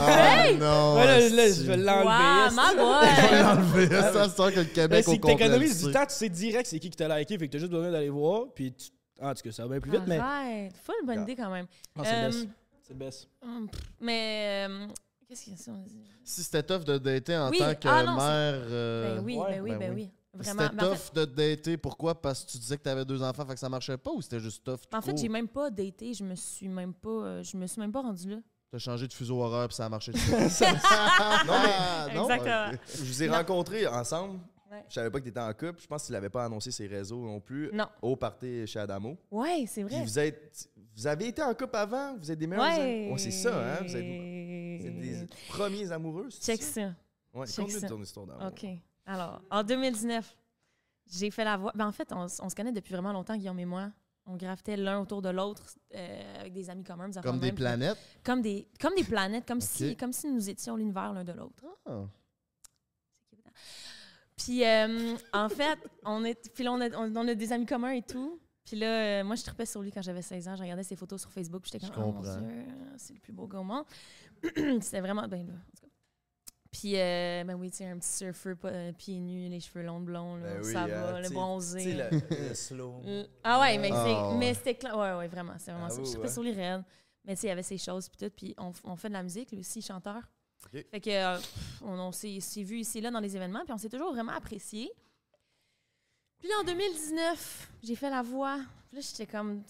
Ah 0.00 0.52
non. 0.58 0.96
Ouais, 0.96 1.06
là, 1.06 1.28
là, 1.28 1.46
je 1.52 1.62
vais 1.62 1.76
l'enlever. 1.76 2.56
Je 2.78 3.20
vais 3.22 3.28
boy! 3.28 3.42
l'enlever. 3.42 3.88
Ça, 3.88 4.28
c'est 4.28 4.36
que 4.36 4.58
le 4.60 4.64
Ben, 4.64 4.72
Québec 4.72 5.08
au 5.08 5.12
si 5.12 5.20
t'économises 5.20 5.84
du 5.86 5.92
temps, 5.92 6.06
tu 6.06 6.14
sais 6.14 6.28
direct 6.28 6.66
c'est 6.66 6.78
qui 6.78 6.90
qui 6.90 6.96
t'a 6.96 7.18
liké, 7.18 7.38
fait 7.38 7.46
que 7.48 7.52
t'as 7.52 7.58
juste 7.58 7.70
besoin 7.72 7.90
d'aller 7.90 8.10
voir, 8.10 8.46
puis 8.54 8.72
tu... 8.72 8.90
Ah, 9.20 9.30
en 9.30 9.34
tout 9.34 9.42
cas, 9.42 9.52
ça 9.52 9.64
va 9.64 9.70
bien 9.70 9.80
plus 9.80 9.90
vite, 9.90 10.02
mais... 10.06 10.18
Arrête, 10.18 10.72
full 10.82 10.94
bonne 11.04 11.22
idée 11.22 11.34
quand 11.36 11.50
même. 11.50 11.66
Ah, 11.96 12.02
c'est 12.04 12.14
Euh, 12.14 12.20
le 12.22 12.26
best. 12.28 12.48
C'est 12.82 12.92
le 12.94 12.98
best. 12.98 13.28
hum, 13.42 13.68
mais 14.00 14.66
euh, 14.68 14.86
qu'est-ce 15.28 15.44
qu'il 15.44 15.52
y 15.52 15.56
a 15.56 15.58
ça? 15.58 15.72
on 15.72 15.82
dit? 15.82 16.04
Si 16.24 16.42
c'était 16.44 16.62
tough 16.62 16.84
de 16.84 16.98
dater 16.98 17.36
en 17.36 17.50
Oui, 17.50 17.58
tant 17.58 17.74
que 17.74 17.88
ah 17.88 18.04
non, 18.04 18.16
mère. 18.16 18.54
c'est- 18.62 18.72
euh, 18.72 19.16
Ben 19.16 19.24
oui, 19.24 19.36
ouais, 19.36 19.50
ben 19.50 19.60
oui, 19.62 19.70
ben 19.72 19.78
ben 19.78 19.94
oui. 19.94 20.02
oui. 20.04 20.10
Vraiment. 20.34 20.62
C'était 20.62 20.76
Ben, 20.76 20.84
en 20.86 20.90
tough 20.90 20.98
fait, 20.98 21.14
de 21.16 21.24
dater. 21.24 21.76
Pourquoi? 21.78 22.14
Parce 22.20 22.44
que 22.44 22.50
tu 22.52 22.58
disais 22.58 22.76
que 22.76 22.82
tu 22.82 22.88
avais 22.88 23.04
deux 23.04 23.20
enfants, 23.22 23.44
fait 23.44 23.54
que 23.54 23.60
ça 23.60 23.68
marchait 23.68 23.96
pas 23.96 24.12
ou 24.12 24.22
c'était 24.22 24.38
juste 24.38 24.62
tough? 24.62 24.80
tout 24.88 24.96
en 24.96 25.00
fait, 25.02 25.16
j'ai 25.18 25.28
même 25.28 25.48
pas 25.48 25.68
daté. 25.70 26.14
Je 26.14 26.22
me 26.22 26.34
suis 26.36 26.68
même 26.68 26.94
pas, 26.94 27.08
euh, 27.10 27.42
je 27.42 27.56
me 27.56 27.66
suis 27.66 27.80
même 27.80 27.90
pas 27.90 28.02
rendue 28.02 28.30
là. 28.30 28.36
T'as 28.70 28.78
changé 28.78 29.08
de 29.08 29.12
fuseau 29.12 29.40
horaire 29.40 29.68
puis 29.68 29.74
ça 29.76 29.86
a 29.86 29.88
marché. 29.88 30.12
Non, 30.12 30.18
mais 30.28 32.14
non? 32.14 32.28
Exactement. 32.28 32.78
Je 32.94 33.04
vous 33.04 33.22
ai 33.22 33.28
rencontrés 33.28 33.86
ensemble. 33.86 34.38
Ouais. 34.70 34.84
Je 34.88 34.94
savais 34.94 35.10
pas 35.10 35.18
que 35.20 35.24
t'étais 35.24 35.40
en 35.40 35.52
couple. 35.54 35.80
Je 35.80 35.86
pense 35.86 36.04
qu'il 36.04 36.14
avait 36.14 36.28
pas 36.28 36.44
annoncé 36.44 36.70
ses 36.70 36.86
réseaux 36.86 37.24
non 37.24 37.40
plus. 37.40 37.70
Non. 37.72 37.86
Au 38.02 38.14
party 38.16 38.66
chez 38.66 38.78
Adamo. 38.78 39.16
Ouais, 39.30 39.64
c'est 39.66 39.82
Puis 39.84 39.94
vrai. 39.94 40.04
vous 40.04 40.18
êtes. 40.18 40.68
Vous 40.94 41.06
avez 41.06 41.28
été 41.28 41.42
en 41.42 41.54
couple 41.54 41.76
avant? 41.76 42.16
Vous 42.18 42.30
êtes 42.30 42.38
des 42.38 42.46
meilleurs 42.46 42.64
amis? 42.66 42.76
Ouais. 43.06 43.10
Ouais, 43.12 43.18
c'est 43.18 43.30
ça, 43.30 43.56
hein? 43.56 43.78
Vous 43.82 43.96
êtes, 43.96 44.04
vous 44.04 44.86
êtes 44.86 44.98
des 45.00 45.26
premiers 45.48 45.90
amoureux. 45.90 46.26
c'est 46.30 46.44
Check 46.52 46.62
ça? 46.62 46.72
ça. 46.82 46.94
Ouais, 47.32 47.46
check 47.46 47.70
ça. 47.70 47.88
ton 47.88 48.02
histoire 48.02 48.26
d'amour. 48.26 48.48
OK. 48.48 48.66
Alors, 49.06 49.40
en 49.50 49.62
2019, 49.62 50.36
j'ai 51.10 51.30
fait 51.30 51.44
la 51.44 51.56
voix. 51.56 51.72
Ben, 51.74 51.86
en 51.86 51.92
fait, 51.92 52.12
on, 52.12 52.26
on 52.40 52.48
se 52.50 52.54
connaît 52.54 52.72
depuis 52.72 52.92
vraiment 52.92 53.12
longtemps, 53.12 53.36
Guillaume 53.36 53.58
et 53.60 53.64
moi. 53.64 53.90
On 54.30 54.36
gravitait 54.36 54.76
l'un 54.76 55.00
autour 55.00 55.22
de 55.22 55.30
l'autre 55.30 55.62
euh, 55.94 56.40
avec 56.40 56.52
des 56.52 56.68
amis 56.68 56.84
communs. 56.84 57.08
des 57.08 57.20
Comme 57.20 57.36
de 57.36 57.40
des 57.40 57.46
même. 57.46 57.54
planètes? 57.54 57.98
Comme 58.22 58.42
des, 58.42 58.68
comme 58.78 58.94
des 58.94 59.04
planètes, 59.04 59.46
comme, 59.46 59.60
si, 59.62 59.96
comme 59.96 60.12
si 60.12 60.30
nous 60.30 60.50
étions 60.50 60.76
l'univers 60.76 61.14
l'un 61.14 61.24
de 61.24 61.32
l'autre. 61.32 61.64
Ah. 61.86 62.04
Puis, 64.36 64.64
euh, 64.64 65.16
en 65.32 65.48
fait, 65.48 65.78
on, 66.04 66.24
est, 66.24 66.52
puis 66.54 66.62
là, 66.62 66.72
on, 66.72 66.80
a, 66.80 66.88
on, 66.96 67.16
on 67.16 67.26
a 67.28 67.34
des 67.34 67.52
amis 67.52 67.66
communs 67.66 67.92
et 67.92 68.02
tout. 68.02 68.38
Puis 68.64 68.76
là, 68.76 69.20
euh, 69.20 69.24
moi, 69.24 69.34
je 69.34 69.42
tripais 69.44 69.64
sur 69.64 69.80
lui 69.80 69.90
quand 69.90 70.02
j'avais 70.02 70.20
16 70.22 70.46
ans. 70.48 70.56
Je 70.56 70.62
regardais 70.62 70.82
ses 70.84 70.94
photos 70.94 71.22
sur 71.22 71.32
Facebook. 71.32 71.62
J'étais 71.64 71.88
comme, 71.88 72.04
oh 72.04 72.12
mon. 72.12 72.20
Dieu, 72.20 72.64
c'est 72.98 73.14
le 73.14 73.20
plus 73.20 73.32
beau 73.32 73.46
gars 73.46 73.60
au 73.60 73.64
monde. 73.64 73.84
C'était 74.82 75.00
vraiment. 75.00 75.26
Ben 75.26 75.46
là, 75.46 75.54
en 75.54 75.70
tout 75.74 75.82
cas. 75.82 75.87
Puis, 76.70 76.96
euh, 76.98 77.44
ben 77.44 77.54
oui, 77.54 77.70
tu 77.70 77.78
sais, 77.78 77.86
un 77.86 77.98
petit 77.98 78.08
surfeur, 78.08 78.56
pas- 78.56 78.68
euh, 78.68 78.92
pieds 78.92 79.18
nus, 79.18 79.48
les 79.48 79.58
cheveux 79.60 79.82
longs, 79.82 80.00
blonds, 80.00 80.36
là, 80.36 80.54
Ben 80.54 80.62
oui, 80.64 80.72
ça 80.72 80.82
hein, 80.82 80.86
va, 80.86 81.18
le 81.20 81.26
sais- 81.28 81.34
bronzé. 81.34 81.80
sais, 81.80 82.10
le, 82.10 82.48
le 82.48 82.54
slow. 82.54 83.02
Euh, 83.06 83.26
Ah 83.42 83.60
ouais, 83.60 83.78
mais, 83.78 83.90
Ah 83.90 84.04
c'est, 84.04 84.14
ouais. 84.32 84.36
mais 84.38 84.54
c'était 84.54 84.74
clair. 84.74 84.96
Ouais, 84.98 85.14
ouais, 85.16 85.28
vraiment. 85.28 85.54
C'est 85.58 85.70
vraiment 85.72 85.86
Ah 85.86 85.90
ça. 85.90 85.96
oui, 86.00 86.04
Je 86.06 86.10
tripais 86.10 86.26
ouais. 86.26 86.32
sur 86.32 86.42
les 86.42 86.52
raides. 86.52 86.84
Mais 87.24 87.34
tu 87.34 87.40
sais, 87.40 87.46
il 87.46 87.50
y 87.50 87.52
avait 87.52 87.62
ses 87.62 87.78
choses, 87.78 88.08
puis 88.08 88.18
tout. 88.18 88.32
Puis 88.36 88.54
on, 88.58 88.72
on 88.84 88.96
fait 88.96 89.08
de 89.08 89.14
la 89.14 89.22
musique, 89.22 89.50
lui 89.50 89.60
aussi, 89.60 89.80
chanteur. 89.82 90.22
Fait 90.90 91.00
que, 91.00 91.08
euh, 91.10 91.38
on, 91.82 91.98
on 91.98 92.12
s'est, 92.12 92.38
vu 92.62 92.80
ici, 92.80 93.00
là, 93.00 93.10
dans 93.10 93.20
les 93.20 93.34
événements, 93.34 93.64
puis 93.64 93.72
on 93.72 93.78
s'est 93.78 93.88
toujours 93.88 94.12
vraiment 94.12 94.32
apprécié. 94.32 94.90
Puis 96.38 96.48
là, 96.48 96.54
en 96.60 96.64
2019, 96.64 97.70
j'ai 97.82 97.94
fait 97.96 98.10
la 98.10 98.22
voix. 98.22 98.58
Puis 98.88 98.96
là, 98.96 99.00
j'étais 99.08 99.26
comme. 99.26 99.62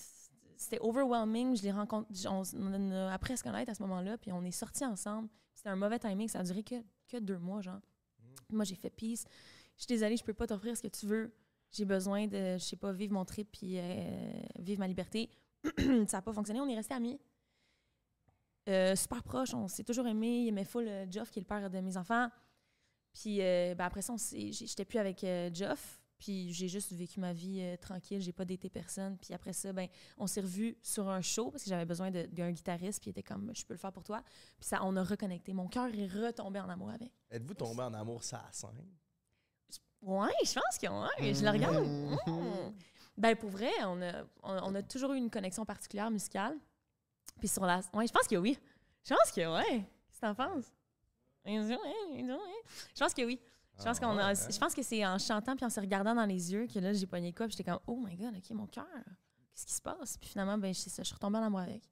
C'était 0.57 0.81
overwhelming. 0.81 1.57
Je 1.57 1.63
l'ai 1.63 1.71
rencontré. 1.73 2.13
On, 2.29 2.43
on 2.57 2.91
a 2.91 3.13
appris 3.13 3.35
à 3.35 3.37
se 3.37 3.45
connaître 3.45 3.71
à 3.71 3.75
ce 3.75 3.83
moment-là, 3.83 4.19
puis 4.19 4.33
on 4.33 4.43
est 4.45 4.51
sortis 4.51 4.85
ensemble. 4.85 5.29
C'était 5.55 5.69
un 5.71 5.77
mauvais 5.77 5.99
timing. 5.99 6.29
Ça 6.29 6.41
a 6.41 6.43
duré 6.43 6.63
que, 6.63 6.75
que 7.09 7.17
deux 7.19 7.39
mois, 7.39 7.61
genre. 7.61 7.81
Puis 8.47 8.57
Moi, 8.57 8.65
j'ai 8.65 8.75
fait 8.77 8.91
peace. 8.91 9.25
Je 9.77 9.83
suis 9.83 9.89
désolée, 9.89 10.17
je 10.17 10.25
peux 10.25 10.35
pas 10.35 10.47
t'offrir 10.47 10.77
ce 10.77 10.83
que 10.83 10.89
tu 10.89 11.07
veux. 11.07 11.33
J'ai 11.71 11.85
besoin 11.85 12.27
de, 12.27 12.55
je 12.55 12.65
sais 12.65 12.77
pas, 12.77 12.93
vivre 12.93 13.13
mon 13.13 13.25
trip 13.25 13.49
puis 13.53 13.79
euh, 13.79 14.41
vivre 14.59 14.81
ma 14.81 14.89
liberté. 14.89 15.31
ça 16.07 16.19
n'a 16.19 16.23
pas 16.23 16.33
fonctionné. 16.33 16.61
On 16.61 16.69
est 16.69 16.77
restés 16.77 16.95
amis. 16.95 17.19
Euh, 18.69 18.95
super 18.97 19.23
proches. 19.23 19.55
On 19.55 19.67
s'est 19.69 19.85
toujours 19.85 20.07
aimés. 20.07 20.43
Il 20.43 20.49
aimait 20.49 20.65
full 20.65 20.87
euh, 20.87 21.07
Geoff, 21.11 21.31
qui 21.31 21.39
est 21.39 21.43
le 21.43 21.47
père 21.47 21.71
de 21.71 21.81
mes 21.81 21.97
enfants. 21.97 22.29
Puis 23.15 23.41
euh, 23.41 23.75
ben, 23.75 23.85
après 23.85 24.03
ça, 24.03 24.15
j'étais 24.33 24.85
plus 24.85 24.99
avec 24.99 25.25
Geoff. 25.55 25.98
Puis 26.19 26.53
j'ai 26.53 26.69
juste 26.69 26.93
vécu 26.93 27.21
ma 27.21 27.33
vie 27.33 27.61
euh, 27.61 27.77
tranquille. 27.77 28.21
J'ai 28.21 28.33
pas 28.33 28.45
daté 28.45 28.69
personne. 28.69 29.17
Puis 29.19 29.33
après 29.33 29.53
ça, 29.53 29.73
ben, 29.73 29.89
on 30.17 30.27
s'est 30.27 30.41
revus 30.41 30.77
sur 30.83 31.09
un 31.09 31.21
show 31.21 31.51
parce 31.51 31.63
que 31.63 31.71
j'avais 31.71 31.85
besoin 31.85 32.11
d'un 32.11 32.51
guitariste. 32.51 33.01
Puis 33.01 33.11
il 33.11 33.13
était 33.13 33.23
comme, 33.23 33.53
je 33.55 33.65
peux 33.65 33.75
le 33.75 33.79
faire 33.79 33.93
pour 33.93 34.03
toi. 34.03 34.23
Puis 34.59 34.69
ça, 34.69 34.81
on 34.85 34.97
a 34.97 35.05
reconnecté. 35.05 35.53
Mon 35.53 35.69
cœur 35.69 35.87
est 35.95 36.07
retombé 36.07 36.61
en 36.61 36.69
amour 36.69 36.91
avec. 36.91 37.13
Êtes-vous 37.31 37.55
tombé 37.55 37.83
en 37.83 37.95
amour 37.95 38.25
ça 38.25 38.45
à 38.49 38.53
scène? 38.53 38.85
Ouais, 40.03 40.29
je 40.45 40.53
pense 40.55 40.79
que 40.79 40.87
ouais. 40.87 41.35
Je 41.35 41.43
le 41.45 41.51
regarde. 41.51 41.85
Mm. 42.27 42.73
Ben 43.17 43.35
pour 43.35 43.51
vrai, 43.51 43.71
on 43.85 44.01
a, 44.01 44.23
on, 44.43 44.71
on 44.71 44.75
a 44.77 44.83
toujours 44.83 45.13
eu 45.13 45.17
une 45.19 45.31
connexion 45.31 45.65
particulière 45.65 46.11
musicale. 46.11 46.57
Puis 47.39 47.49
sur 47.49 47.65
la. 47.65 47.81
Ouais, 47.93 48.07
je 48.07 48.13
pense 48.13 48.27
que 48.29 48.37
oui. 48.37 48.59
Je 49.05 49.15
pense 49.15 49.33
que 49.33 49.41
ouais. 49.41 49.87
Qu'est-ce 50.09 50.21
que 50.21 50.27
t'en 50.27 50.35
penses? 50.35 50.73
Je 51.45 52.99
pense 52.99 53.15
que 53.15 53.23
oui. 53.25 53.41
Je 53.79 53.85
pense, 53.85 53.99
Ah 54.01 54.05
qu'on 54.07 54.19
a, 54.19 54.33
ouais, 54.33 54.39
hein? 54.39 54.49
je 54.51 54.59
pense 54.59 54.75
que 54.75 54.83
c'est 54.83 55.07
en 55.07 55.19
chantant 55.19 55.55
puis 55.57 55.65
en 55.65 55.71
se 55.71 55.79
regardant 55.81 56.15
dans 56.15 56.25
les 56.27 56.53
yeux 56.53 56.67
que 56.67 56.79
là, 56.79 56.93
j'ai 56.93 57.07
pogné 57.07 57.33
quoi. 57.33 57.47
Puis 57.47 57.57
j'étais 57.57 57.71
comme, 57.71 57.81
oh 57.87 57.97
my 58.05 58.17
god, 58.17 58.35
ok, 58.37 58.51
mon 58.51 58.67
cœur. 58.67 58.85
Qu'est-ce 59.55 59.67
qui 59.67 59.73
se 59.75 59.83
passe? 59.83 60.17
Puis 60.19 60.31
finalement, 60.31 60.59
ben, 60.59 60.73
c'est 60.75 60.91
ça, 60.91 61.03
je 61.03 61.07
suis 61.09 61.15
retombée 61.15 61.39
en 61.39 61.43
amour 61.45 61.61
avec. 61.61 61.83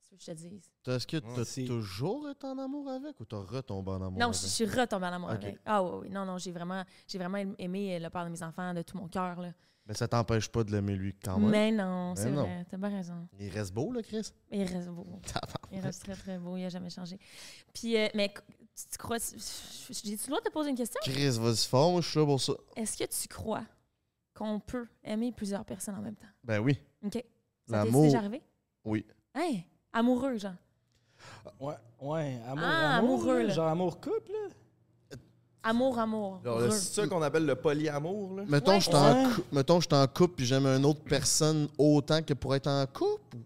C'est 0.00 0.14
ce 0.14 0.16
que 0.16 0.22
je 0.22 0.26
te 0.26 0.48
dise. 0.48 0.70
T'as- 0.82 0.96
Est-ce 0.96 1.06
que 1.06 1.18
t'as 1.18 1.44
c'est- 1.44 1.64
toujours 1.66 2.30
été 2.30 2.46
en 2.46 2.56
amour 2.58 2.88
avec 2.88 3.20
ou 3.20 3.24
t'as 3.26 3.36
retombé 3.38 3.90
en 3.90 3.96
amour 3.96 4.12
Non, 4.18 4.26
avec? 4.28 4.40
je 4.40 4.46
suis 4.46 4.64
retombée 4.64 5.06
en 5.06 5.12
amour 5.12 5.30
avec. 5.30 5.58
Ah 5.66 5.82
oui, 5.82 6.00
oui. 6.04 6.10
Non, 6.10 6.24
non, 6.24 6.38
j'ai 6.38 6.50
vraiment, 6.52 6.82
j'ai 7.06 7.18
vraiment 7.18 7.38
aimé 7.58 7.98
le 8.00 8.08
père 8.08 8.24
de 8.24 8.30
mes 8.30 8.42
enfants 8.42 8.72
de 8.72 8.80
tout 8.82 8.96
mon 8.96 9.08
cœur. 9.08 9.38
là. 9.40 9.52
Mais 9.86 9.94
ça 9.94 10.06
t'empêche 10.06 10.48
pas 10.50 10.64
de 10.64 10.70
l'aimer 10.70 10.96
lui 10.96 11.14
quand 11.24 11.38
même. 11.38 11.48
Mais 11.50 11.72
non, 11.72 12.10
Mais 12.14 12.20
c'est 12.22 12.30
non. 12.30 12.42
vrai. 12.42 12.66
T'as 12.70 12.76
bien 12.76 12.90
raison. 12.90 13.26
Il 13.40 13.48
reste 13.50 13.72
beau, 13.72 13.90
là, 13.90 14.02
Chris? 14.02 14.32
Il 14.50 14.64
reste 14.64 14.88
beau. 14.88 15.06
Il 15.72 15.80
reste 15.80 16.02
très, 16.04 16.14
très 16.14 16.38
beau. 16.38 16.56
Il 16.58 16.62
n'a 16.62 16.68
jamais 16.68 16.90
changé. 16.90 17.18
Puis, 17.72 17.96
euh, 17.96 18.06
mais 18.14 18.32
tu, 18.82 18.88
tu 18.90 18.98
crois. 18.98 19.18
J'ai-tu 19.18 20.10
le 20.10 20.26
droit 20.26 20.40
de 20.40 20.44
te 20.44 20.52
poser 20.52 20.70
une 20.70 20.76
question? 20.76 21.00
Chris, 21.02 21.30
vas-y 21.38 21.66
fort, 21.66 21.92
moi 21.92 22.00
je 22.00 22.08
suis 22.08 22.18
là 22.18 22.24
pour 22.26 22.40
ça. 22.40 22.52
Est-ce 22.76 22.96
que 22.96 23.04
tu 23.04 23.28
crois 23.28 23.62
qu'on 24.34 24.60
peut 24.60 24.86
aimer 25.02 25.32
plusieurs 25.32 25.64
personnes 25.64 25.96
en 25.96 26.02
même 26.02 26.16
temps? 26.16 26.28
Ben 26.44 26.58
oui. 26.60 26.78
OK. 27.04 27.12
Ça 27.14 27.20
t'est 27.20 27.26
L'amour. 27.72 28.04
déjà 28.04 28.18
arrivé? 28.18 28.42
Oui. 28.84 29.04
Hein? 29.34 29.60
Amoureux, 29.92 30.38
genre. 30.38 30.52
Ouais, 31.60 31.74
ouais, 32.00 32.40
amour, 32.46 32.64
Ah, 32.64 32.96
amour, 32.98 33.14
amoureux, 33.20 33.42
là, 33.42 33.54
genre 33.54 33.68
amour 33.68 34.00
couple, 34.00 34.30
là? 34.32 35.16
Amour, 35.64 35.98
amour. 35.98 36.40
C'est 36.70 37.00
ça 37.02 37.06
qu'on 37.08 37.20
appelle 37.20 37.44
le 37.44 37.56
polyamour, 37.56 38.36
là? 38.36 38.44
Mettons, 38.46 38.70
Ouais. 38.72 38.80
je 38.80 38.84
suis 38.86 38.94
en 38.94 39.24
Ouais. 39.28 39.34
cou- 39.34 39.42
mettons, 39.52 39.80
je 39.80 39.86
suis 39.88 39.94
en 40.00 40.06
couple 40.06 40.34
puis 40.36 40.46
j'aime 40.46 40.66
une 40.66 40.84
autre 40.86 41.02
personne 41.02 41.68
autant 41.76 42.22
que 42.22 42.32
pour 42.32 42.54
être 42.54 42.68
en 42.68 42.86
couple? 42.86 43.38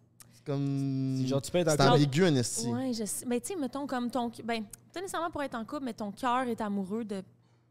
C'est 0.45 0.53
comme. 0.53 1.17
Si, 1.19 1.29
genre, 1.29 1.41
tu 1.43 1.51
peux 1.51 1.59
être 1.59 1.69
en 1.69 1.77
C'est 1.77 1.89
ambigu, 1.89 2.25
un 2.25 2.35
esti. 2.35 2.67
Ouais, 2.69 2.93
je 2.93 3.05
sais. 3.05 3.25
Ben, 3.27 3.41
tu 3.41 3.49
sais, 3.49 3.57
mettons 3.57 3.87
comme 3.87 4.11
ton. 4.11 4.31
Ben, 4.45 4.65
pas 4.93 5.01
nécessairement 5.01 5.31
pour 5.31 5.43
être 5.43 5.55
en 5.55 5.65
couple, 5.65 5.85
mais 5.85 5.95
ton 5.95 6.11
cœur 6.11 6.43
est 6.49 6.61
amoureux 6.61 7.05
de 7.05 7.23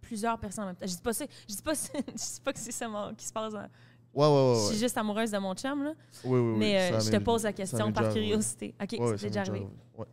plusieurs 0.01 0.37
personnes 0.39 0.63
en 0.63 0.67
même 0.67 0.75
temps. 0.75 0.87
Je 0.87 0.95
dis 0.95 1.01
pas 1.01 1.13
ça. 1.13 1.25
Je 1.49 1.55
dis 1.55 1.61
pas, 1.61 1.75
ça- 1.75 1.93
je 2.07 2.11
dis 2.13 2.41
pas 2.43 2.53
que 2.53 2.59
c'est 2.59 2.71
ça 2.71 2.87
mon- 2.87 3.13
qui 3.13 3.25
se 3.25 3.33
passe. 3.33 3.53
Ouais, 3.53 3.59
ouais, 3.59 4.25
ouais. 4.25 4.55
Je 4.55 4.59
ouais. 4.61 4.67
suis 4.69 4.77
juste 4.77 4.97
amoureuse 4.97 5.31
de 5.31 5.37
mon 5.37 5.53
chum, 5.53 5.83
là. 5.83 5.93
Oui, 6.23 6.39
oui, 6.39 6.51
oui. 6.53 6.57
mais 6.59 6.91
euh, 6.93 6.99
je 6.99 7.11
te 7.11 7.17
pose 7.17 7.43
la 7.43 7.53
question 7.53 7.91
par 7.91 8.03
déjà 8.03 8.13
curiosité. 8.13 8.73
OK, 8.81 8.91
Ouais, 8.93 8.99
ouais, 8.99 9.11
m'est 9.11 9.27
déjà 9.29 9.41
arrivé. 9.41 9.67
Ouais. 9.97 10.05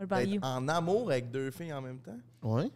What 0.00 0.04
about 0.04 0.20
you? 0.28 0.32
D'être 0.34 0.44
en 0.46 0.68
amour 0.68 1.10
avec 1.10 1.30
deux 1.30 1.50
filles 1.50 1.72
en 1.72 1.80
même 1.80 1.98
temps? 2.00 2.18
Ouais. 2.42 2.70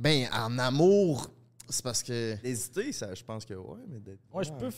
Ben, 0.00 0.26
en 0.32 0.58
amour, 0.58 1.30
c'est 1.68 1.82
parce 1.84 2.02
que. 2.02 2.36
Hésiter, 2.44 2.92
ça, 2.92 3.14
je 3.14 3.22
pense 3.24 3.44
que 3.44 3.54
ouais, 3.54 3.80
mais 3.88 4.00
d'être. 4.00 4.20
Moi, 4.32 4.42
je 4.42 4.52
peux 4.52 4.70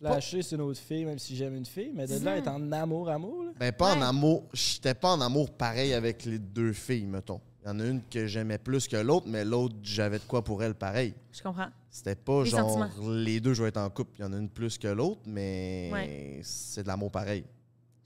flasher 0.00 0.42
sur 0.42 0.56
une 0.56 0.62
autre 0.62 0.80
fille, 0.80 1.04
même 1.04 1.18
si 1.18 1.36
j'aime 1.36 1.54
une 1.54 1.66
fille, 1.66 1.92
mais 1.94 2.06
de 2.06 2.24
là, 2.24 2.36
être 2.38 2.48
en 2.48 2.72
amour, 2.72 3.08
amour, 3.08 3.44
là. 3.44 3.50
Ben, 3.58 3.72
pas 3.72 3.94
en 3.94 4.02
amour. 4.02 4.48
J'étais 4.52 4.94
pas 4.94 5.12
en 5.12 5.20
amour 5.20 5.50
pareil 5.50 5.92
avec 5.92 6.24
les 6.24 6.38
deux 6.38 6.72
filles, 6.72 7.06
mettons. 7.06 7.40
Il 7.62 7.66
y 7.68 7.70
en 7.70 7.78
a 7.80 7.84
une 7.86 8.02
que 8.02 8.26
j'aimais 8.26 8.56
plus 8.56 8.88
que 8.88 8.96
l'autre, 8.96 9.26
mais 9.28 9.44
l'autre, 9.44 9.76
j'avais 9.82 10.18
de 10.18 10.24
quoi 10.24 10.42
pour 10.42 10.62
elle 10.62 10.74
pareil. 10.74 11.14
Je 11.32 11.42
comprends. 11.42 11.68
C'était 11.90 12.14
pas 12.14 12.42
Les 12.44 12.50
genre 12.50 12.70
sentiments. 12.80 13.10
les 13.12 13.40
deux, 13.40 13.52
je 13.52 13.62
vais 13.62 13.68
être 13.68 13.76
en 13.76 13.90
couple. 13.90 14.12
Il 14.18 14.22
y 14.22 14.24
en 14.24 14.32
a 14.32 14.38
une 14.38 14.48
plus 14.48 14.78
que 14.78 14.88
l'autre, 14.88 15.20
mais 15.26 15.90
Ouais. 15.92 16.40
c'est 16.42 16.82
de 16.82 16.88
l'amour 16.88 17.10
pareil. 17.10 17.44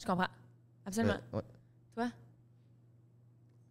Je 0.00 0.04
comprends. 0.07 0.26
Absolument. 0.85 1.18
Ouais. 1.33 1.42
Toi? 1.94 2.11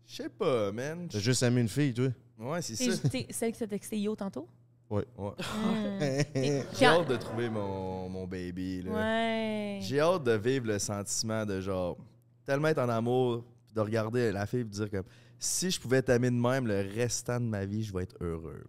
Je 0.07 0.15
sais 0.15 0.29
pas, 0.29 0.71
man. 0.71 1.07
T'as 1.09 1.19
juste 1.19 1.43
aimé 1.43 1.61
une 1.61 1.67
fille, 1.67 1.93
toi? 1.93 2.07
Ouais, 2.39 2.61
c'est 2.61 2.75
T'es 2.75 2.91
ça. 2.95 3.09
t'es 3.09 3.27
celle 3.31 3.51
qui 3.51 3.59
t'a 3.59 3.67
texté 3.67 3.99
Yo 3.99 4.15
tantôt? 4.15 4.47
Ouais. 4.93 5.05
Ouais. 5.17 5.31
Hmm. 6.35 6.63
J'ai 6.77 6.85
hâte 6.85 7.07
de 7.07 7.15
trouver 7.17 7.49
mon, 7.49 8.09
mon 8.09 8.27
baby. 8.27 8.81
Là. 8.83 8.91
Ouais. 8.91 9.79
J'ai 9.81 9.99
hâte 9.99 10.23
de 10.23 10.33
vivre 10.33 10.67
le 10.67 10.79
sentiment 10.79 11.45
de 11.45 11.59
genre 11.61 11.97
tellement 12.45 12.67
être 12.67 12.79
en 12.79 12.89
amour, 12.89 13.43
puis 13.65 13.73
de 13.73 13.79
regarder 13.81 14.31
la 14.31 14.45
fille 14.45 14.61
et 14.61 14.63
de 14.65 14.69
dire 14.69 14.89
comme 14.91 15.05
si 15.39 15.71
je 15.71 15.79
pouvais 15.79 16.01
t'aimer 16.01 16.29
de 16.29 16.35
même 16.35 16.67
le 16.67 16.81
restant 16.93 17.39
de 17.39 17.45
ma 17.45 17.65
vie, 17.65 17.83
je 17.83 17.93
vais 17.93 18.03
être 18.03 18.15
heureux. 18.21 18.63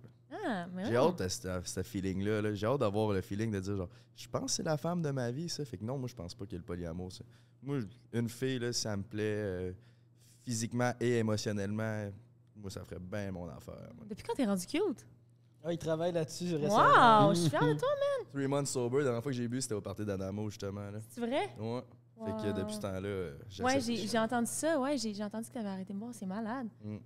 Ah, 0.47 0.67
mais 0.75 0.87
J'ai 0.87 0.97
hâte 0.97 1.19
de 1.19 1.29
ce, 1.29 1.61
ce 1.65 1.83
feeling-là. 1.83 2.43
là. 2.43 2.55
J'ai 2.55 2.67
hâte 2.67 2.81
d'avoir 2.81 3.13
le 3.13 3.21
feeling 3.21 3.51
de 3.51 3.61
dire 3.61 3.77
genre 3.77 3.89
je 4.17 4.29
pense 4.29 4.45
que 4.45 4.51
c'est 4.53 4.63
la 4.63 4.77
femme 4.77 5.03
de 5.03 5.11
ma 5.11 5.31
vie, 5.31 5.49
ça. 5.49 5.65
Fait 5.65 5.77
que 5.77 5.85
non, 5.85 5.99
moi 5.99 6.09
je 6.09 6.15
pense 6.15 6.35
pas 6.35 6.45
qu'il 6.45 6.53
y 6.53 6.57
ait 6.57 6.59
le 6.59 6.65
polyamour. 6.65 7.11
Ça. 7.13 7.25
Moi, 7.63 7.79
une 8.13 8.29
fille, 8.29 8.59
là, 8.59 8.73
ça 8.73 8.97
me 8.97 9.03
plaît 9.03 9.23
euh, 9.23 9.73
physiquement 10.45 10.93
et 11.01 11.19
émotionnellement. 11.19 12.11
Moi, 12.57 12.71
ça 12.71 12.85
ferait 12.85 13.01
bien 13.01 13.33
mon 13.33 13.49
affaire. 13.49 13.91
moi. 13.97 14.05
Depuis 14.09 14.23
quand 14.23 14.35
t'es 14.35 14.45
rendu 14.45 14.67
cute? 14.67 15.07
Ah, 15.67 15.73
il 15.73 15.79
travaille 15.79 16.13
là-dessus 16.13 16.55
récemment. 16.57 17.27
Wow! 17.29 17.35
Je 17.35 17.41
suis 17.41 17.51
fière 17.51 17.67
de 17.67 17.73
toi, 17.79 17.89
Three 18.33 18.47
months 18.47 18.67
sober, 18.69 18.99
la 18.99 19.05
dernière 19.05 19.23
fois 19.23 19.33
que 19.33 19.37
j'ai 19.39 19.49
bu, 19.49 19.61
c'était 19.63 19.75
au 19.75 19.81
party 19.81 20.05
d'Adamo, 20.05 20.51
justement. 20.51 20.91
Là. 20.91 20.99
c'est 21.09 21.21
vrai? 21.21 21.49
Ouais. 21.59 21.83
Fait 22.25 22.33
que 22.53 22.53
depuis 22.57 22.75
ce 22.75 22.81
temps-là, 22.81 23.01
euh, 23.09 23.39
Ouais, 23.61 23.81
j'ai 23.81 23.97
j'ai 23.97 24.19
entendu 24.19 24.47
ça. 24.51 24.79
Ouais, 24.79 24.97
j'ai 24.99 25.13
j'ai 25.15 25.25
entendu 25.25 25.49
que 25.49 25.53
t'avais 25.55 25.69
arrêté 25.69 25.93
de 25.93 25.99
boire. 25.99 26.13
C'est 26.15 26.27
malade. 26.27 26.69
Mm. 26.83 26.97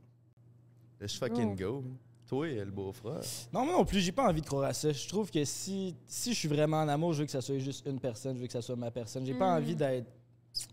Let's 1.01 1.17
fucking 1.17 1.57
go. 1.57 1.85
Toi, 2.27 2.47
le 2.49 2.71
beau-frère. 2.71 3.21
Non, 3.53 3.65
moi 3.65 3.73
non 3.79 3.85
plus, 3.87 4.01
j'ai 4.01 4.13
pas 4.13 4.29
envie 4.29 4.43
de 4.43 4.47
croire 4.47 4.65
à 4.65 4.75
ça. 4.75 4.93
Je 4.93 5.09
trouve 5.09 5.31
que 5.31 5.43
si, 5.45 5.97
si 6.07 6.35
je 6.35 6.39
suis 6.39 6.49
vraiment 6.49 6.79
en 6.83 6.89
amour, 6.89 7.15
je 7.15 7.21
veux 7.21 7.25
que 7.25 7.31
ça 7.33 7.41
soit 7.41 7.57
juste 7.59 7.87
une 7.87 7.99
personne, 7.99 8.37
je 8.37 8.41
veux 8.43 8.47
que 8.47 8.53
ça 8.53 8.61
soit 8.61 8.77
ma 8.77 8.91
personne. 8.91 9.25
J'ai 9.25 9.35
pas 9.35 9.51
Mhm. 9.57 9.63
envie 9.63 9.77
d'être. 9.77 10.11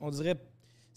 On 0.02 0.10
dirait. 0.10 0.36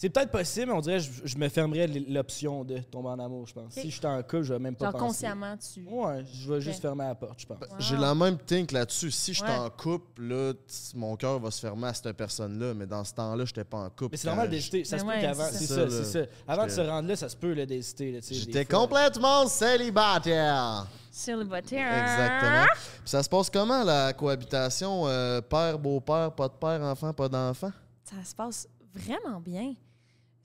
C'est 0.00 0.10
peut-être 0.10 0.30
possible, 0.30 0.66
mais 0.66 0.72
on 0.74 0.80
dirait 0.80 0.98
que 0.98 1.02
je, 1.02 1.10
je 1.24 1.36
me 1.38 1.48
fermerais 1.48 1.88
l'option 1.88 2.62
de 2.64 2.78
tomber 2.78 3.08
en 3.08 3.18
amour, 3.18 3.48
je 3.48 3.52
pense. 3.54 3.72
Si 3.74 3.90
je 3.90 3.96
suis 3.96 4.06
en 4.06 4.22
couple, 4.22 4.44
je 4.44 4.52
vais 4.52 4.60
même 4.60 4.76
pas 4.76 4.84
Genre 4.84 4.92
penser. 4.92 5.04
consciemment, 5.06 5.56
tu. 5.56 5.82
Ouais, 5.88 6.24
je 6.32 6.52
vais 6.52 6.60
juste 6.60 6.80
fermer 6.80 7.04
la 7.04 7.16
porte, 7.16 7.40
je 7.40 7.46
pense. 7.46 7.58
J'ai 7.80 7.96
Wow. 7.96 8.00
la 8.02 8.14
même 8.14 8.38
think 8.38 8.70
là-dessus. 8.70 9.10
Si 9.10 9.34
je 9.34 9.42
suis 9.42 9.50
Ouais. 9.50 9.58
en 9.58 9.68
couple, 9.70 10.22
là, 10.22 10.52
mon 10.94 11.16
cœur 11.16 11.40
va 11.40 11.50
se 11.50 11.60
fermer 11.60 11.88
à 11.88 11.94
cette 11.94 12.12
personne-là, 12.12 12.74
mais 12.74 12.86
dans 12.86 13.02
ce 13.02 13.12
temps-là, 13.12 13.44
j'étais 13.44 13.64
pas 13.64 13.78
en 13.78 13.90
couple. 13.90 14.10
Mais 14.12 14.16
c'est 14.18 14.28
normal 14.28 14.46
je- 14.46 14.50
d'hésiter. 14.52 14.84
Ça 14.84 14.98
se 15.00 15.04
peut 15.04 15.10
qu'avant. 15.20 15.44
c'est 15.50 15.66
ça. 15.66 15.90
c'est 15.90 16.04
ça. 16.04 16.20
Avant 16.46 16.64
de 16.66 16.70
se 16.70 16.80
rendre 16.80 17.08
là, 17.08 17.16
ça 17.16 17.28
se 17.28 17.36
peut 17.36 17.52
le 17.52 17.66
d'hésiter. 17.66 18.20
J'étais 18.30 18.64
complètement 18.64 19.48
célibataire. 19.48 20.86
Célibataire. 21.10 22.02
Exactement. 22.02 22.66
Puis 23.00 23.10
ça 23.10 23.22
se 23.22 23.28
passe 23.28 23.50
comment, 23.50 23.82
la 23.82 24.12
cohabitation? 24.12 25.08
euh, 25.08 25.40
père, 25.40 25.76
beau-père, 25.76 26.30
pas 26.32 26.46
de 26.46 26.52
père, 26.54 26.80
enfant, 26.82 27.12
pas 27.12 27.28
d'enfant? 27.28 27.72
Ça 28.04 28.24
se 28.24 28.32
passe 28.34 28.68
vraiment 28.94 29.40
bien. 29.40 29.74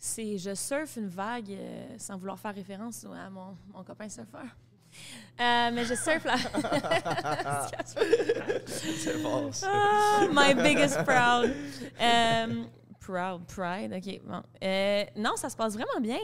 C'est 0.05 0.37
je 0.37 0.53
surfe 0.53 0.97
une 0.97 1.07
vague 1.07 1.51
euh, 1.51 1.95
sans 1.97 2.17
vouloir 2.17 2.37
faire 2.37 2.53
référence 2.53 3.05
à 3.05 3.29
mon, 3.29 3.55
mon 3.73 3.85
copain 3.85 4.09
surfeur. 4.09 4.43
Euh, 4.43 5.71
mais 5.71 5.85
je 5.85 5.95
surfe 5.95 6.25
la. 6.25 6.35
C'est 8.65 9.17
fort, 9.19 9.55
ça. 9.55 9.69
Ah, 9.71 10.27
my 10.29 10.55
biggest 10.55 11.01
proud. 11.05 11.53
Euh, 12.01 12.65
proud, 12.99 13.45
pride, 13.47 13.93
ok. 13.93 14.19
Bon. 14.27 14.43
Euh, 14.61 15.05
non, 15.15 15.37
ça 15.37 15.49
se 15.49 15.55
passe 15.55 15.73
vraiment 15.73 16.01
bien. 16.01 16.19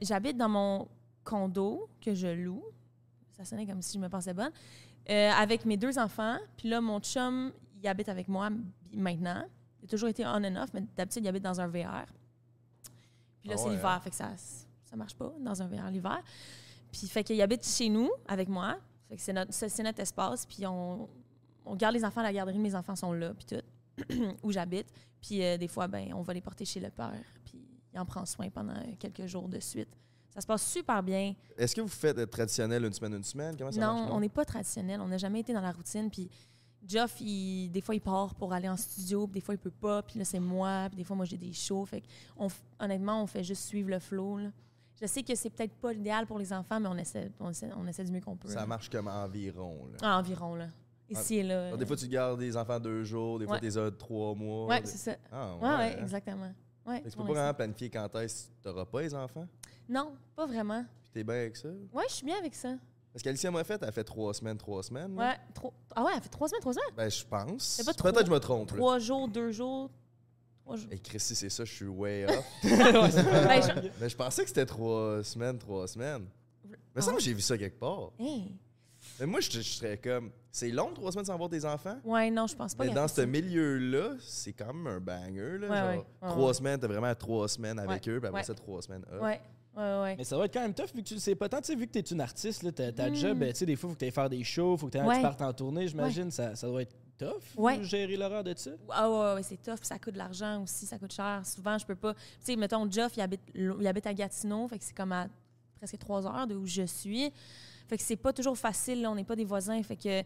J'habite 0.00 0.36
dans 0.36 0.48
mon 0.48 0.86
condo 1.24 1.88
que 2.00 2.14
je 2.14 2.28
loue. 2.28 2.64
Ça 3.36 3.44
sonnait 3.44 3.66
comme 3.66 3.82
si 3.82 3.98
je 3.98 4.02
me 4.02 4.08
pensais 4.08 4.32
bonne. 4.32 4.52
Euh, 5.10 5.32
avec 5.32 5.64
mes 5.64 5.76
deux 5.76 5.98
enfants. 5.98 6.38
Puis 6.56 6.68
là, 6.68 6.80
mon 6.80 7.00
chum, 7.00 7.50
il 7.82 7.88
habite 7.88 8.08
avec 8.08 8.28
moi 8.28 8.48
maintenant. 8.94 9.44
Il 9.82 9.86
a 9.86 9.88
toujours 9.88 10.08
été 10.08 10.24
on 10.24 10.44
and 10.44 10.54
off, 10.54 10.70
mais 10.72 10.84
d'habitude, 10.96 11.24
il 11.24 11.28
habite 11.28 11.42
dans 11.42 11.60
un 11.60 11.66
VR. 11.66 12.06
Puis 13.46 13.54
là, 13.54 13.60
Ah 13.60 13.62
c'est 13.62 13.70
l'hiver, 13.70 13.86
hein? 13.90 14.00
fait 14.00 14.10
que 14.10 14.16
ça, 14.16 14.30
ça 14.36 14.96
marche 14.96 15.14
pas 15.14 15.32
dans 15.40 15.62
un 15.62 15.68
VR 15.68 15.88
l'hiver. 15.90 16.20
Puis 16.90 17.06
fait 17.06 17.22
qu'il 17.22 17.40
habite 17.40 17.64
chez 17.64 17.88
nous 17.88 18.10
avec 18.26 18.48
moi. 18.48 18.76
Fait 19.08 19.16
que 19.16 19.22
c'est 19.22 19.32
notre, 19.32 19.52
c'est 19.52 19.82
notre 19.84 20.00
espace. 20.00 20.44
Puis 20.46 20.66
on, 20.66 21.08
on 21.64 21.76
garde 21.76 21.94
les 21.94 22.04
enfants 22.04 22.20
à 22.22 22.24
la 22.24 22.32
garderie. 22.32 22.58
Mes 22.58 22.74
enfants 22.74 22.96
sont 22.96 23.12
là, 23.12 23.32
puis 23.34 23.46
tout, 23.46 24.12
où 24.42 24.50
j'habite. 24.50 24.88
Puis 25.20 25.44
euh, 25.44 25.56
des 25.56 25.68
fois, 25.68 25.86
ben, 25.86 26.12
on 26.14 26.22
va 26.22 26.34
les 26.34 26.40
porter 26.40 26.64
chez 26.64 26.80
le 26.80 26.90
père. 26.90 27.12
Puis 27.44 27.64
il 27.94 28.00
en 28.00 28.04
prend 28.04 28.24
soin 28.26 28.50
pendant 28.50 28.74
quelques 28.98 29.26
jours 29.26 29.48
de 29.48 29.60
suite. 29.60 29.88
Ça 30.34 30.40
se 30.40 30.46
passe 30.46 30.66
super 30.70 31.02
bien. 31.04 31.34
Est-ce 31.56 31.74
que 31.74 31.80
vous 31.80 31.88
faites 31.88 32.18
euh, 32.18 32.26
traditionnel 32.26 32.84
une 32.84 32.92
semaine, 32.92 33.14
une 33.14 33.24
semaine? 33.24 33.56
Comment 33.56 33.70
ça 33.70 33.80
non, 33.80 33.94
marche? 33.94 34.10
on 34.12 34.20
n'est 34.20 34.28
pas 34.28 34.44
traditionnel. 34.44 35.00
On 35.00 35.06
n'a 35.08 35.18
jamais 35.18 35.40
été 35.40 35.52
dans 35.52 35.60
la 35.62 35.72
routine. 35.72 36.10
Puis 36.10 36.28
Geoff, 36.88 37.20
il- 37.20 37.70
des 37.70 37.80
fois, 37.80 37.94
il 37.94 38.00
part 38.00 38.34
pour 38.34 38.52
aller 38.52 38.68
en 38.68 38.76
studio, 38.76 39.26
puis 39.26 39.34
des 39.34 39.40
fois, 39.40 39.54
il 39.54 39.58
peut 39.58 39.70
pas. 39.70 40.02
Puis 40.02 40.18
là, 40.18 40.24
c'est 40.24 40.38
moi. 40.40 40.86
Puis 40.88 40.96
des 40.98 41.04
fois, 41.04 41.16
moi, 41.16 41.24
j'ai 41.24 41.36
des 41.36 41.52
shows. 41.52 41.84
Fait 41.86 42.00
que 42.00 42.06
on 42.36 42.48
honnêtement, 42.78 43.22
on 43.22 43.26
fait 43.26 43.42
juste 43.44 43.64
suivre 43.64 43.90
le 43.90 43.98
flow. 43.98 44.38
là. 44.38 44.48
Je 45.00 45.06
sais 45.06 45.22
que 45.22 45.34
c'est 45.34 45.50
peut-être 45.50 45.74
pas 45.74 45.92
l'idéal 45.92 46.26
pour 46.26 46.38
les 46.38 46.52
enfants, 46.52 46.80
mais 46.80 46.88
on 46.88 46.96
essaie, 46.96 47.30
on 47.38 47.50
essaie, 47.50 47.68
on 47.76 47.86
essaie 47.86 48.04
du 48.04 48.12
mieux 48.12 48.20
qu'on 48.22 48.36
peut. 48.36 48.48
Ça 48.48 48.60
là. 48.60 48.66
marche 48.66 48.88
comme 48.88 49.08
environ. 49.08 49.86
Là. 49.92 49.98
Ah, 50.02 50.18
environ, 50.18 50.54
là. 50.54 50.68
Ici 51.10 51.36
et 51.36 51.42
là. 51.42 51.66
Alors, 51.68 51.78
des 51.78 51.86
fois, 51.86 51.96
tu 51.96 52.08
gardes 52.08 52.40
des 52.40 52.56
enfants 52.56 52.80
deux 52.80 53.04
jours, 53.04 53.38
des 53.38 53.44
fois, 53.46 53.56
Ouais. 53.56 53.60
les 53.62 53.76
as 53.78 53.90
trois 53.92 54.34
mois. 54.34 54.66
Ouais, 54.66 54.80
Des- 54.80 54.86
c'est 54.88 54.98
ça. 55.12 55.16
Ah, 55.30 55.54
ouais. 55.56 55.62
Ouais, 55.62 55.68
ouais, 55.76 55.96
hein? 55.98 56.02
exactement. 56.02 56.52
Ouais, 56.86 57.02
tu 57.02 57.10
peux 57.16 57.24
pas 57.24 57.32
vraiment 57.32 57.54
planifier 57.54 57.90
quand 57.90 58.14
est-ce 58.16 58.46
que 58.46 58.50
tu 58.62 58.68
n'auras 58.68 58.84
pas 58.86 59.02
les 59.02 59.14
enfants? 59.14 59.46
Non, 59.88 60.14
pas 60.34 60.46
vraiment. 60.46 60.84
Puis 61.02 61.10
t'es 61.12 61.24
bien 61.24 61.34
avec 61.34 61.56
ça? 61.56 61.68
Ouais, 61.92 62.04
je 62.08 62.14
suis 62.14 62.26
bien 62.26 62.38
avec 62.38 62.54
ça. 62.54 62.74
Parce 63.16 63.22
qu'Alicia 63.22 63.50
m'a 63.50 63.64
fait, 63.64 63.82
elle 63.82 63.92
fait 63.92 64.04
trois 64.04 64.34
semaines, 64.34 64.58
trois 64.58 64.82
semaines. 64.82 65.18
Ouais, 65.18 65.36
trop. 65.54 65.72
Ah 65.94 66.04
ouais, 66.04 66.10
elle 66.16 66.22
fait 66.22 66.28
trois 66.28 66.48
semaines, 66.48 66.60
trois 66.60 66.74
semaines? 66.74 66.94
Ben, 66.94 67.10
je 67.10 67.24
pense. 67.24 67.80
Peut-être 67.82 67.96
trois- 67.96 68.12
que 68.12 68.26
je 68.26 68.30
me 68.30 68.38
trompe. 68.38 68.70
là. 68.72 68.76
Trois 68.76 68.98
jours, 68.98 69.26
deux 69.26 69.52
jours. 69.52 69.90
Trois 70.62 70.76
jours. 70.76 70.88
Et 70.92 70.98
Chris, 70.98 71.18
si 71.20 71.34
c'est 71.34 71.48
ça, 71.48 71.64
je 71.64 71.72
suis 71.72 71.86
way 71.86 72.26
off. 72.28 72.44
Ben, 72.62 73.62
je- 73.62 73.88
Mais 73.98 74.10
je 74.10 74.16
pensais 74.18 74.42
que 74.42 74.48
c'était 74.48 74.66
trois 74.66 75.24
semaines, 75.24 75.56
trois 75.58 75.88
semaines. 75.88 76.26
Mais 76.94 77.00
ça, 77.00 77.10
ouais? 77.14 77.20
j'ai 77.20 77.32
vu 77.32 77.40
ça 77.40 77.56
quelque 77.56 77.78
part. 77.80 78.10
Hey. 78.18 78.54
Mais 79.18 79.24
moi, 79.24 79.40
je, 79.40 79.50
je 79.50 79.62
serais 79.62 79.96
comme. 79.96 80.30
C'est 80.52 80.68
long, 80.70 80.92
trois 80.92 81.10
semaines 81.10 81.24
sans 81.24 81.38
voir 81.38 81.48
tes 81.48 81.64
enfants? 81.64 81.96
Ouais, 82.04 82.30
non, 82.30 82.46
je 82.46 82.54
pense 82.54 82.74
pas. 82.74 82.84
Mais 82.84 82.92
dans 82.92 83.08
ce 83.08 83.22
milieu-là, 83.22 84.16
c'est 84.20 84.52
quand 84.52 84.74
même 84.74 84.86
un 84.88 85.00
banger. 85.00 85.56
Là, 85.58 85.68
Ouais, 85.68 85.76
genre, 85.78 85.88
ouais. 85.88 85.96
Ouais, 86.22 86.28
trois 86.28 86.52
semaines, 86.52 86.78
t'as 86.80 86.86
vraiment 86.86 87.14
trois 87.14 87.48
semaines 87.48 87.78
avec 87.78 88.06
eux, 88.10 88.18
puis 88.20 88.28
après 88.28 88.40
ouais. 88.40 88.44
ça, 88.44 88.52
trois 88.54 88.82
semaines. 88.82 89.06
Ouais, 89.22 89.40
ouais, 89.76 90.00
ouais. 90.02 90.14
Mais 90.16 90.24
ça 90.24 90.36
va 90.38 90.44
être 90.46 90.52
quand 90.54 90.60
même 90.62 90.74
tough 90.74 90.94
vu 90.94 91.02
que 91.02 91.08
tu 91.08 91.14
le 91.14 91.20
sais 91.20 91.34
pas 91.34 91.48
tant. 91.48 91.58
Tu 91.60 91.66
sais, 91.66 91.74
vu 91.76 91.86
que 91.86 91.92
tu 91.92 91.98
es 91.98 92.02
une 92.02 92.20
artiste, 92.20 92.62
là, 92.62 92.72
ta, 92.72 92.92
ta 92.92 93.10
Mm. 93.10 93.14
job, 93.14 93.38
ben, 93.38 93.52
tu 93.52 93.58
sais, 93.58 93.66
des 93.66 93.76
fois, 93.76 93.88
il 93.88 93.90
faut 93.90 93.94
que 93.94 93.98
tu 94.00 94.04
ailles 94.06 94.10
faire 94.10 94.30
des 94.30 94.44
shows, 94.44 94.76
faut 94.76 94.88
que 94.88 94.98
Ouais. 94.98 95.16
tu 95.16 95.22
partes 95.22 95.42
en 95.42 95.52
tournée, 95.52 95.86
j'imagine. 95.88 96.30
Ça, 96.30 96.54
ça 96.56 96.66
doit 96.66 96.82
être 96.82 96.94
tough, 97.18 97.42
Ouais. 97.56 97.82
gérer 97.82 98.16
l'horreur 98.16 98.44
de 98.44 98.54
ça? 98.56 98.70
Ah 98.90 99.10
ouais, 99.10 99.34
ouais, 99.36 99.42
c'est 99.42 99.62
tough, 99.62 99.78
ça 99.82 99.98
coûte 99.98 100.14
de 100.14 100.18
l'argent 100.18 100.62
aussi, 100.62 100.84
ça 100.86 100.98
coûte 100.98 101.12
cher. 101.12 101.42
Souvent, 101.44 101.78
je 101.78 101.86
peux 101.86 101.94
pas. 101.96 102.14
Tu 102.14 102.20
sais, 102.40 102.56
mettons, 102.56 102.90
Geoff, 102.90 103.16
il 103.16 103.20
habite, 103.22 103.40
il 103.54 103.86
habite 103.86 104.06
à 104.06 104.14
Gatineau, 104.14 104.68
fait 104.68 104.78
que 104.78 104.84
c'est 104.84 104.96
comme 104.96 105.12
à 105.12 105.26
presque 105.76 105.98
trois 105.98 106.26
heures 106.26 106.46
de 106.46 106.54
où 106.54 106.66
je 106.66 106.82
suis. 106.86 107.30
Fait 107.88 107.96
que 107.96 108.02
c'est 108.02 108.16
pas 108.16 108.32
toujours 108.32 108.58
facile, 108.58 109.02
là, 109.02 109.10
on 109.10 109.14
n'est 109.14 109.24
pas 109.24 109.36
des 109.36 109.44
voisins, 109.44 109.80
fait 109.82 109.96
que. 109.96 110.22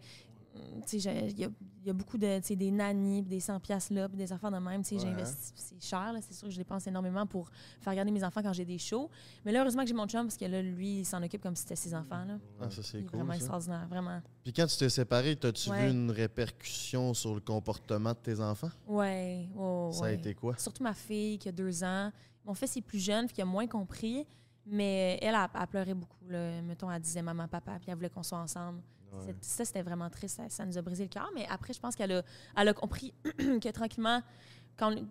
Il 0.92 1.38
y 1.38 1.48
y 1.86 1.90
a 1.90 1.92
beaucoup 1.92 2.18
de, 2.18 2.54
des 2.54 2.70
nannies, 2.70 3.22
des 3.22 3.40
100 3.40 3.58
piastres 3.60 3.92
là, 3.94 4.08
puis 4.08 4.18
des 4.18 4.30
affaires 4.32 4.50
de 4.50 4.58
même. 4.58 4.80
Ouais, 4.80 4.98
j'investis, 4.98 5.52
puis 5.52 5.62
c'est 5.64 5.82
cher, 5.82 6.12
là, 6.12 6.20
c'est 6.20 6.34
sûr 6.34 6.48
que 6.48 6.52
je 6.52 6.58
dépense 6.58 6.86
énormément 6.86 7.26
pour 7.26 7.50
faire 7.80 7.94
garder 7.94 8.10
mes 8.10 8.22
enfants 8.22 8.42
quand 8.42 8.52
j'ai 8.52 8.64
des 8.64 8.76
shows. 8.78 9.08
Mais 9.44 9.52
là, 9.52 9.60
heureusement 9.62 9.82
que 9.82 9.88
j'ai 9.88 9.94
mon 9.94 10.06
chum, 10.06 10.26
parce 10.26 10.36
que 10.36 10.44
là, 10.44 10.60
lui, 10.60 11.00
il 11.00 11.04
s'en 11.06 11.22
occupe 11.22 11.42
comme 11.42 11.56
si 11.56 11.62
c'était 11.62 11.76
ses 11.76 11.94
enfants, 11.94 12.24
là. 12.24 12.38
Ah, 12.60 12.68
ça, 12.70 12.82
c'est 12.82 13.00
cool. 13.02 13.16
vraiment 13.18 13.30
ça. 13.32 13.36
extraordinaire, 13.36 13.86
vraiment. 13.88 14.20
Puis 14.44 14.52
quand 14.52 14.66
tu 14.66 14.76
t'es 14.76 14.88
séparé, 14.90 15.36
t'as-tu 15.36 15.70
Ouais. 15.70 15.86
vu 15.86 15.90
une 15.92 16.10
répercussion 16.10 17.14
sur 17.14 17.34
le 17.34 17.40
comportement 17.40 18.10
de 18.12 18.18
tes 18.18 18.40
enfants? 18.40 18.70
Ouais, 18.86 19.48
ouais, 19.54 19.92
Ça 19.92 20.06
a 20.06 20.10
été 20.12 20.34
quoi? 20.34 20.56
Surtout 20.58 20.82
ma 20.82 20.94
fille 20.94 21.38
qui 21.38 21.48
a 21.48 21.52
deux 21.52 21.82
ans. 21.84 22.10
Mon 22.44 22.54
fils 22.54 22.76
est 22.76 22.82
plus 22.82 22.98
jeune, 22.98 23.26
puis 23.26 23.34
qui 23.36 23.42
a 23.42 23.46
moins 23.46 23.66
compris. 23.66 24.26
Mais 24.66 25.18
elle, 25.22 25.34
a, 25.34 25.48
a 25.54 25.66
pleuré 25.66 25.94
beaucoup. 25.94 26.28
Là. 26.28 26.60
Mettons, 26.62 26.90
elle 26.90 27.00
disait 27.00 27.22
maman, 27.22 27.48
papa, 27.48 27.78
puis 27.80 27.86
elle 27.90 27.94
voulait 27.96 28.10
qu'on 28.10 28.22
soit 28.22 28.38
ensemble. 28.38 28.80
Ouais. 29.12 29.34
Ça, 29.40 29.64
c'était 29.64 29.82
vraiment 29.82 30.08
triste. 30.10 30.36
Ça, 30.36 30.48
ça 30.48 30.64
nous 30.66 30.78
a 30.78 30.82
brisé 30.82 31.04
le 31.04 31.08
cœur. 31.08 31.28
Mais 31.34 31.46
après, 31.48 31.72
je 31.72 31.80
pense 31.80 31.96
qu'elle 31.96 32.12
a, 32.12 32.22
elle 32.56 32.68
a 32.68 32.74
compris 32.74 33.12
que 33.38 33.70
tranquillement, 33.70 34.22
quand, 34.76 34.92
on- 34.96 35.08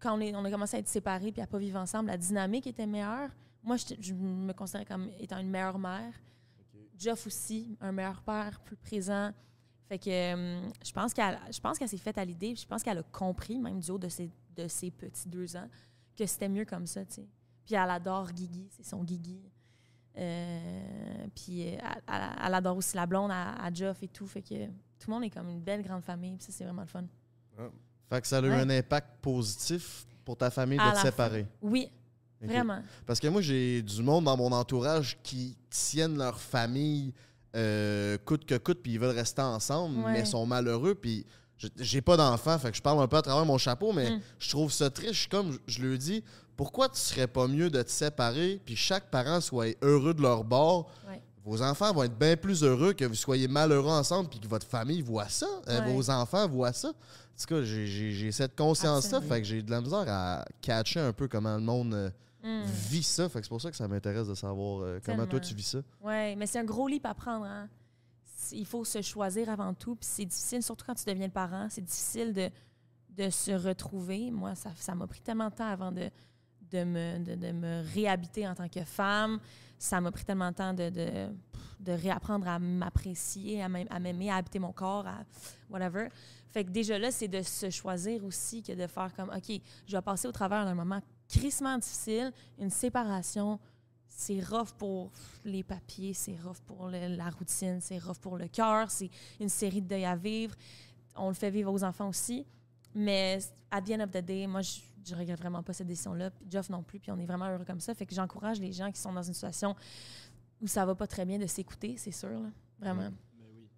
quand 0.00 0.16
on, 0.16 0.20
est- 0.20 0.34
on 0.34 0.44
a 0.44 0.50
commencé 0.50 0.76
à 0.76 0.80
être 0.80 0.88
séparés 0.88 1.32
puis 1.32 1.40
à 1.42 1.46
pas 1.46 1.58
vivre 1.58 1.78
ensemble, 1.78 2.08
la 2.08 2.16
dynamique 2.16 2.66
était 2.66 2.86
meilleure. 2.86 3.30
Moi, 3.62 3.76
je, 3.76 3.94
je 4.00 4.14
me 4.14 4.52
considérais 4.52 4.84
comme 4.84 5.10
étant 5.18 5.38
une 5.38 5.50
meilleure 5.50 5.78
mère. 5.78 6.12
Geoff 6.98 7.26
aussi, 7.26 7.76
un 7.80 7.92
meilleur 7.92 8.22
père, 8.22 8.60
plus 8.60 8.76
présent. 8.76 9.30
Fait 9.88 9.98
que 9.98 10.10
euh, 10.10 10.68
je 10.84 10.92
pense 10.92 11.12
qu'elle 11.14 11.38
je 11.52 11.60
pense 11.60 11.78
qu'elle 11.78 11.88
s'est 11.88 11.96
faite 11.98 12.18
à 12.18 12.24
l'idée, 12.24 12.56
je 12.56 12.66
pense 12.66 12.82
qu'elle 12.82 12.98
a 12.98 13.02
compris, 13.04 13.58
même 13.60 13.78
du 13.80 13.90
haut 13.90 13.98
de 13.98 14.08
ses, 14.08 14.30
de 14.56 14.66
ses 14.66 14.90
petits 14.90 15.28
deux 15.28 15.56
ans, 15.56 15.68
que 16.16 16.26
c'était 16.26 16.48
mieux 16.48 16.64
comme 16.64 16.86
ça, 16.86 17.04
tu 17.04 17.14
sais. 17.14 17.28
Puis 17.64 17.74
elle 17.74 17.90
adore 17.90 18.32
Guigui, 18.32 18.66
c'est 18.70 18.84
son 18.84 19.04
Guigui. 19.04 19.40
Euh, 20.18 21.26
puis 21.34 21.68
euh, 21.74 21.78
elle, 22.46 22.54
adore 22.54 22.76
aussi 22.76 22.96
la 22.96 23.06
blonde 23.06 23.30
à, 23.30 23.52
à 23.64 23.68
et 23.70 24.08
tout. 24.08 24.26
Fait 24.26 24.42
que 24.42 24.66
tout 24.66 25.08
le 25.08 25.12
monde 25.14 25.24
est 25.24 25.30
comme 25.30 25.48
une 25.48 25.60
belle 25.60 25.82
grande 25.82 26.02
famille, 26.02 26.36
puis 26.36 26.46
ça, 26.46 26.52
c'est 26.52 26.64
vraiment 26.64 26.82
le 26.82 26.88
fun. 26.88 27.04
Fait 28.08 28.20
que 28.20 28.26
ça 28.26 28.38
a 28.38 28.40
eu 28.40 28.48
Ouais. 28.48 28.54
un 28.60 28.70
impact 28.70 29.20
positif 29.20 30.06
pour 30.24 30.36
ta 30.36 30.50
famille 30.50 30.78
À 30.78 30.90
de 30.92 30.96
te 30.96 31.00
séparer? 31.02 31.46
Oui. 31.60 31.90
Vraiment. 32.40 32.80
Parce 33.06 33.18
que 33.18 33.26
moi, 33.28 33.40
j'ai 33.40 33.82
du 33.82 34.02
monde 34.02 34.24
dans 34.24 34.36
mon 34.36 34.52
entourage 34.52 35.18
qui 35.22 35.56
tiennent 35.70 36.16
leur 36.18 36.38
famille 36.40 37.12
euh, 37.54 38.18
coûte 38.24 38.44
que 38.44 38.56
coûte, 38.58 38.80
puis 38.82 38.92
ils 38.92 39.00
veulent 39.00 39.16
rester 39.16 39.40
ensemble, 39.40 39.98
Ouais. 40.04 40.12
mais 40.12 40.24
sont 40.26 40.44
malheureux, 40.44 40.94
puis 40.94 41.24
j'ai 41.78 42.02
pas 42.02 42.18
d'enfant, 42.18 42.58
fait 42.58 42.70
que 42.70 42.76
je 42.76 42.82
parle 42.82 43.00
un 43.02 43.08
peu 43.08 43.16
à 43.16 43.22
travers 43.22 43.46
mon 43.46 43.56
chapeau, 43.56 43.94
mais 43.94 44.10
Mm. 44.10 44.20
je 44.38 44.50
trouve 44.50 44.70
ça 44.70 44.90
triste. 44.90 45.14
Je 45.14 45.28
comme 45.30 45.52
je- 45.52 45.58
je 45.66 45.80
le 45.82 45.96
dis, 45.96 46.22
pourquoi 46.56 46.88
tu 46.88 46.98
serais 46.98 47.26
pas 47.26 47.46
mieux 47.46 47.70
de 47.70 47.82
te 47.82 47.90
séparer, 47.90 48.60
puis 48.64 48.76
chaque 48.76 49.10
parent 49.10 49.40
soit 49.40 49.76
heureux 49.82 50.14
de 50.14 50.22
leur 50.22 50.44
bord? 50.44 50.90
Ouais. 51.08 51.22
Vos 51.44 51.62
enfants 51.62 51.92
vont 51.92 52.02
être 52.02 52.18
bien 52.18 52.36
plus 52.36 52.62
heureux 52.64 52.92
que 52.92 53.04
vous 53.04 53.14
soyez 53.14 53.46
malheureux 53.46 53.90
ensemble, 53.92 54.28
puis 54.28 54.40
que 54.40 54.48
votre 54.48 54.66
famille 54.66 55.02
voit 55.02 55.28
ça, 55.28 55.46
euh, 55.68 55.80
Ouais. 55.80 55.92
vos 55.92 56.10
enfants 56.10 56.48
voient 56.48 56.72
ça. 56.72 56.88
En 56.88 56.92
tout 57.38 57.46
cas, 57.54 57.62
j'ai- 57.62 58.32
cette 58.32 58.56
conscience-là, 58.56 59.20
fait 59.20 59.42
que 59.42 59.46
j'ai 59.46 59.62
de 59.62 59.70
la 59.70 59.80
misère 59.80 60.04
à 60.08 60.44
catcher 60.60 61.00
un 61.00 61.12
peu 61.12 61.28
comment 61.28 61.54
le 61.56 61.62
monde. 61.62 61.94
euh, 61.94 62.10
Mm. 62.42 62.64
vis 62.64 63.02
ça. 63.02 63.28
Fait 63.28 63.40
que 63.40 63.44
c'est 63.44 63.48
pour 63.48 63.60
ça 63.60 63.70
que 63.72 63.76
ça 63.76 63.88
m'intéresse 63.88 64.28
de 64.28 64.34
savoir 64.36 64.82
euh, 64.82 65.00
comment 65.04 65.26
toi 65.26 65.40
tu 65.40 65.52
vis 65.52 65.64
ça. 65.66 65.78
Oui, 66.00 66.36
mais 66.36 66.46
c'est 66.46 66.60
un 66.60 66.64
gros 66.64 66.86
leap 66.86 67.04
à 67.04 67.12
prendre. 67.12 67.44
Hein? 67.44 67.68
Il 68.52 68.64
faut 68.66 68.84
se 68.84 69.02
choisir 69.02 69.48
avant 69.50 69.74
tout. 69.74 69.96
Puis 69.96 70.08
c'est 70.08 70.24
difficile, 70.26 70.62
surtout 70.62 70.84
quand 70.86 70.94
tu 70.94 71.04
deviens 71.06 71.26
le 71.26 71.32
parent, 71.32 71.66
c'est 71.68 71.80
difficile 71.84 72.32
de, 72.32 72.48
de 73.20 73.30
se 73.30 73.50
retrouver. 73.50 74.30
Moi, 74.30 74.54
ça 74.54 74.70
ça 74.76 74.94
m'a 74.94 75.08
pris 75.08 75.20
tellement 75.22 75.48
de 75.48 75.54
temps 75.56 75.66
avant 75.66 75.90
de, 75.90 76.08
de, 76.70 76.84
me, 76.84 77.18
de, 77.36 77.52
me 77.52 77.82
réhabiter 77.94 78.46
en 78.46 78.54
tant 78.54 78.68
que 78.68 78.84
femme. 78.84 79.38
Ça 79.78 80.00
m'a 80.00 80.10
pris 80.10 80.24
tellement 80.24 80.50
de 80.50 80.56
temps 80.56 80.72
de, 80.74 80.88
de, 80.90 81.28
de 81.80 81.92
réapprendre 81.92 82.48
à 82.48 82.58
m'apprécier, 82.58 83.62
à 83.62 83.68
m'aim- 83.68 83.86
à 83.90 83.98
m'aimer, 83.98 84.30
à 84.30 84.36
habiter 84.36 84.58
mon 84.58 84.72
corps, 84.72 85.06
à 85.06 85.18
whatever. 85.70 86.08
Fait 86.50 86.64
que 86.64 86.70
déjà 86.70 86.98
là, 86.98 87.10
c'est 87.10 87.28
de 87.28 87.42
se 87.42 87.68
choisir 87.70 88.24
aussi 88.24 88.62
que 88.62 88.72
de 88.72 88.86
faire 88.86 89.12
comme, 89.14 89.30
OK, 89.30 89.60
je 89.86 89.96
vais 89.96 90.02
passer 90.02 90.26
au 90.26 90.32
travers 90.32 90.64
d'un 90.64 90.74
moment 90.74 91.00
crissement 91.28 91.76
difficile, 91.76 92.32
une 92.58 92.70
séparation, 92.70 93.58
c'est 94.08 94.40
rough 94.42 94.70
pour 94.78 95.10
les 95.44 95.62
papiers, 95.62 96.14
c'est 96.14 96.36
rough 96.42 96.60
pour 96.64 96.88
la 96.88 97.30
routine, 97.30 97.80
c'est 97.82 97.98
rough 97.98 98.18
pour 98.18 98.38
le 98.38 98.48
cœur, 98.48 98.90
c'est 98.90 99.10
une 99.40 99.48
série 99.50 99.82
de 99.82 99.88
deuils 99.88 100.06
à 100.06 100.16
vivre. 100.16 100.54
On 101.16 101.28
le 101.28 101.34
fait 101.34 101.50
vivre 101.50 101.70
aux 101.72 101.84
enfants 101.84 102.08
aussi. 102.08 102.46
Mais 102.94 103.38
à 103.70 103.82
the 103.82 103.90
end 103.90 104.00
of 104.00 104.10
the 104.10 104.24
day, 104.24 104.46
moi, 104.46 104.62
je, 104.62 104.78
je 105.06 105.14
regrette 105.14 105.38
vraiment 105.38 105.62
pas 105.62 105.72
cette 105.72 105.86
décision-là. 105.86 106.30
Puis 106.30 106.46
Geoff 106.50 106.68
non 106.70 106.82
plus, 106.82 106.98
puis 106.98 107.10
on 107.12 107.18
est 107.18 107.26
vraiment 107.26 107.46
heureux 107.48 107.64
comme 107.64 107.80
ça. 107.80 107.94
Fait 107.94 108.06
que 108.06 108.14
j'encourage 108.14 108.58
les 108.60 108.72
gens 108.72 108.90
qui 108.90 109.00
sont 109.00 109.12
dans 109.12 109.22
une 109.22 109.34
situation 109.34 109.74
où 110.60 110.66
ça 110.66 110.84
va 110.86 110.94
pas 110.94 111.06
très 111.06 111.24
bien 111.24 111.38
de 111.38 111.46
s'écouter, 111.46 111.96
c'est 111.98 112.10
sûr. 112.12 112.30
là. 112.30 112.48
Vraiment. 112.78 113.10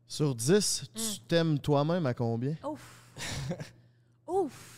Sur 0.06 0.34
10, 0.34 0.84
tu 0.94 1.00
Mm. 1.00 1.26
t'aimes 1.28 1.58
toi-même 1.58 2.06
à 2.06 2.14
combien? 2.14 2.54
Ouf! 2.64 3.04
Ouf! 4.26 4.74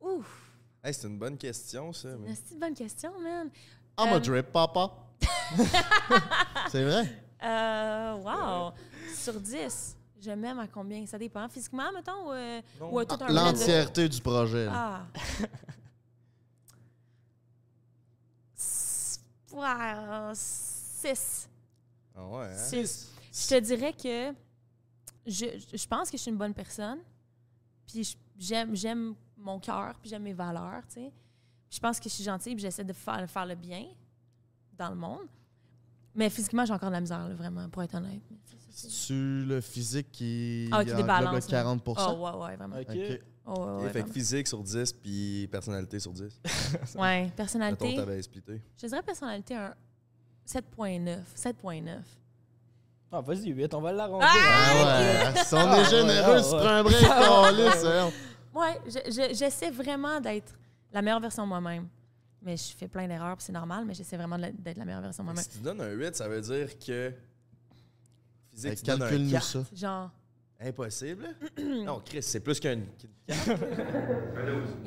Ouf! 0.00 0.52
Hey, 0.84 0.94
c'est 0.94 1.08
une 1.08 1.18
bonne 1.18 1.36
question, 1.36 1.92
ça. 1.92 2.10
mais- 2.18 2.34
C'est 2.34 2.54
une 2.54 2.60
bonne 2.60 2.74
question, 2.74 3.10
man. 3.20 3.50
I'm 3.98 4.12
Euh, 4.12 4.16
a 4.16 4.20
drip, 4.20 4.52
papa. 4.52 4.90
c'est 6.70 6.84
vrai? 6.84 7.22
Euh, 7.42 8.14
wow! 8.16 8.72
Sur 9.14 9.40
10, 9.40 9.95
je 10.20 10.30
m'aime 10.30 10.58
à 10.58 10.66
combien? 10.68 11.04
Ça 11.06 11.18
dépend. 11.18 11.48
Physiquement, 11.48 11.90
mettons, 11.92 12.28
ou, 12.28 12.32
euh, 12.32 12.60
Non. 12.80 12.92
ou 12.92 12.98
à 12.98 13.04
tout 13.06 13.14
un 13.14 13.26
blend 13.26 13.52
de- 13.52 13.58
L'entièreté 13.58 14.08
du 14.08 14.20
projet. 14.20 14.66
Ah! 14.70 15.06
S- 18.56 19.20
ouais, 19.52 20.32
6. 20.34 21.48
Ah 22.14 22.26
ouais, 22.28 22.46
hein? 22.46 22.56
6. 22.56 23.12
Je 23.32 23.48
te 23.48 23.60
dirais 23.60 23.92
que 23.92 24.32
je, 25.26 25.46
je 25.74 25.86
pense 25.86 26.10
que 26.10 26.16
je 26.16 26.22
suis 26.22 26.30
une 26.30 26.38
bonne 26.38 26.54
personne. 26.54 26.98
Puis 27.86 28.04
je- 28.04 28.16
j'aime, 28.38 28.74
j'aime 28.74 29.14
mon 29.36 29.60
cœur, 29.60 29.94
puis 30.00 30.08
j'aime 30.10 30.22
mes 30.22 30.32
valeurs, 30.32 30.82
tu 30.88 30.94
sais. 30.94 31.12
Puis 31.68 31.76
je 31.76 31.80
pense 31.80 31.98
que 32.00 32.08
je 32.08 32.14
suis 32.14 32.24
gentille, 32.24 32.54
puis 32.54 32.62
j'essaie 32.62 32.84
de 32.84 32.92
faire, 32.92 33.28
faire 33.28 33.46
le 33.46 33.54
bien 33.54 33.86
dans 34.72 34.88
le 34.90 34.96
monde. 34.96 35.26
Mais 36.14 36.30
physiquement, 36.30 36.64
j'ai 36.64 36.72
encore 36.72 36.88
de 36.88 36.94
la 36.94 37.00
misère, 37.00 37.28
là, 37.28 37.34
vraiment, 37.34 37.68
pour 37.68 37.82
être 37.82 37.94
honnête. 37.94 38.22
C'est-tu 38.78 39.44
le 39.46 39.60
physique 39.62 40.12
qui 40.12 40.68
Ah, 40.70 40.84
qui 40.84 40.92
englobe 40.92 41.06
le 41.06 41.24
là. 41.24 41.40
40% 41.40 41.94
Oh, 41.96 42.12
ouais, 42.12 42.44
ouais, 42.46 42.56
vraiment. 42.56 42.76
Ok. 42.76 42.86
Ok. 42.90 43.20
Oh, 43.48 43.50
ouais, 43.52 43.70
Ok, 43.76 43.82
ouais, 43.84 43.90
fait 43.90 44.02
que 44.02 44.10
physique 44.12 44.46
sur 44.48 44.62
10, 44.62 44.92
puis 44.92 45.48
personnalité 45.50 45.98
sur 46.00 46.12
10. 46.12 46.24
Ouais, 46.96 47.22
Mettons, 47.22 47.36
personnalité. 47.36 47.94
t'avais 47.94 48.20
splitté. 48.22 48.60
Je 48.80 48.86
dirais 48.86 49.02
personnalité 49.02 49.54
un 49.54 49.72
7.9. 50.46 51.18
7.9. 51.36 51.98
Ah, 53.12 53.20
vas-y, 53.20 53.48
8, 53.50 53.72
on 53.74 53.80
va 53.80 53.92
l'arrondir. 53.92 54.28
Ah! 54.30 54.34
Ah 54.68 55.32
ouais, 55.32 55.44
si 55.44 55.54
on 55.54 55.58
Ah 55.58 55.80
est 55.80 55.84
généreux, 55.90 56.36
ah 56.36 56.42
tu 56.42 56.54
ouais. 56.54 56.60
prends 56.60 56.68
un 56.68 56.82
break, 56.82 56.96
câlisse, 57.06 57.84
hein. 57.84 58.10
Ouais, 58.52 58.80
je- 58.86 59.10
je- 59.12 59.34
j'essaie 59.34 59.70
vraiment 59.70 60.20
d'être 60.20 60.52
la 60.92 61.00
meilleure 61.02 61.20
version 61.20 61.44
de 61.44 61.48
moi-même. 61.48 61.86
Mais 62.42 62.56
je 62.56 62.76
fais 62.76 62.88
plein 62.88 63.06
d'erreurs, 63.08 63.36
puis 63.36 63.44
c'est 63.46 63.52
normal, 63.52 63.84
mais 63.86 63.94
j'essaie 63.94 64.16
vraiment 64.16 64.38
d'être 64.38 64.76
la 64.76 64.84
meilleure 64.84 65.00
version 65.02 65.22
de 65.22 65.26
moi-même. 65.26 65.42
Si 65.44 65.50
tu 65.50 65.58
donnes 65.58 65.80
un 65.80 65.90
8, 65.92 66.14
ça 66.16 66.28
veut 66.28 66.40
dire 66.40 66.78
que. 66.78 67.12
Physique, 68.56 68.70
Hey, 68.70 68.76
tu 68.78 68.84
donnes 68.86 69.02
un 69.02 69.06
Calcule-nous 69.06 69.30
4. 69.30 69.44
ça. 69.44 69.58
Genre, 69.74 70.10
Impossible? 70.58 71.28
non, 71.84 72.00
Chris, 72.04 72.22
c'est 72.22 72.40
plus 72.40 72.58
qu'un. 72.58 72.78
il 73.28 73.34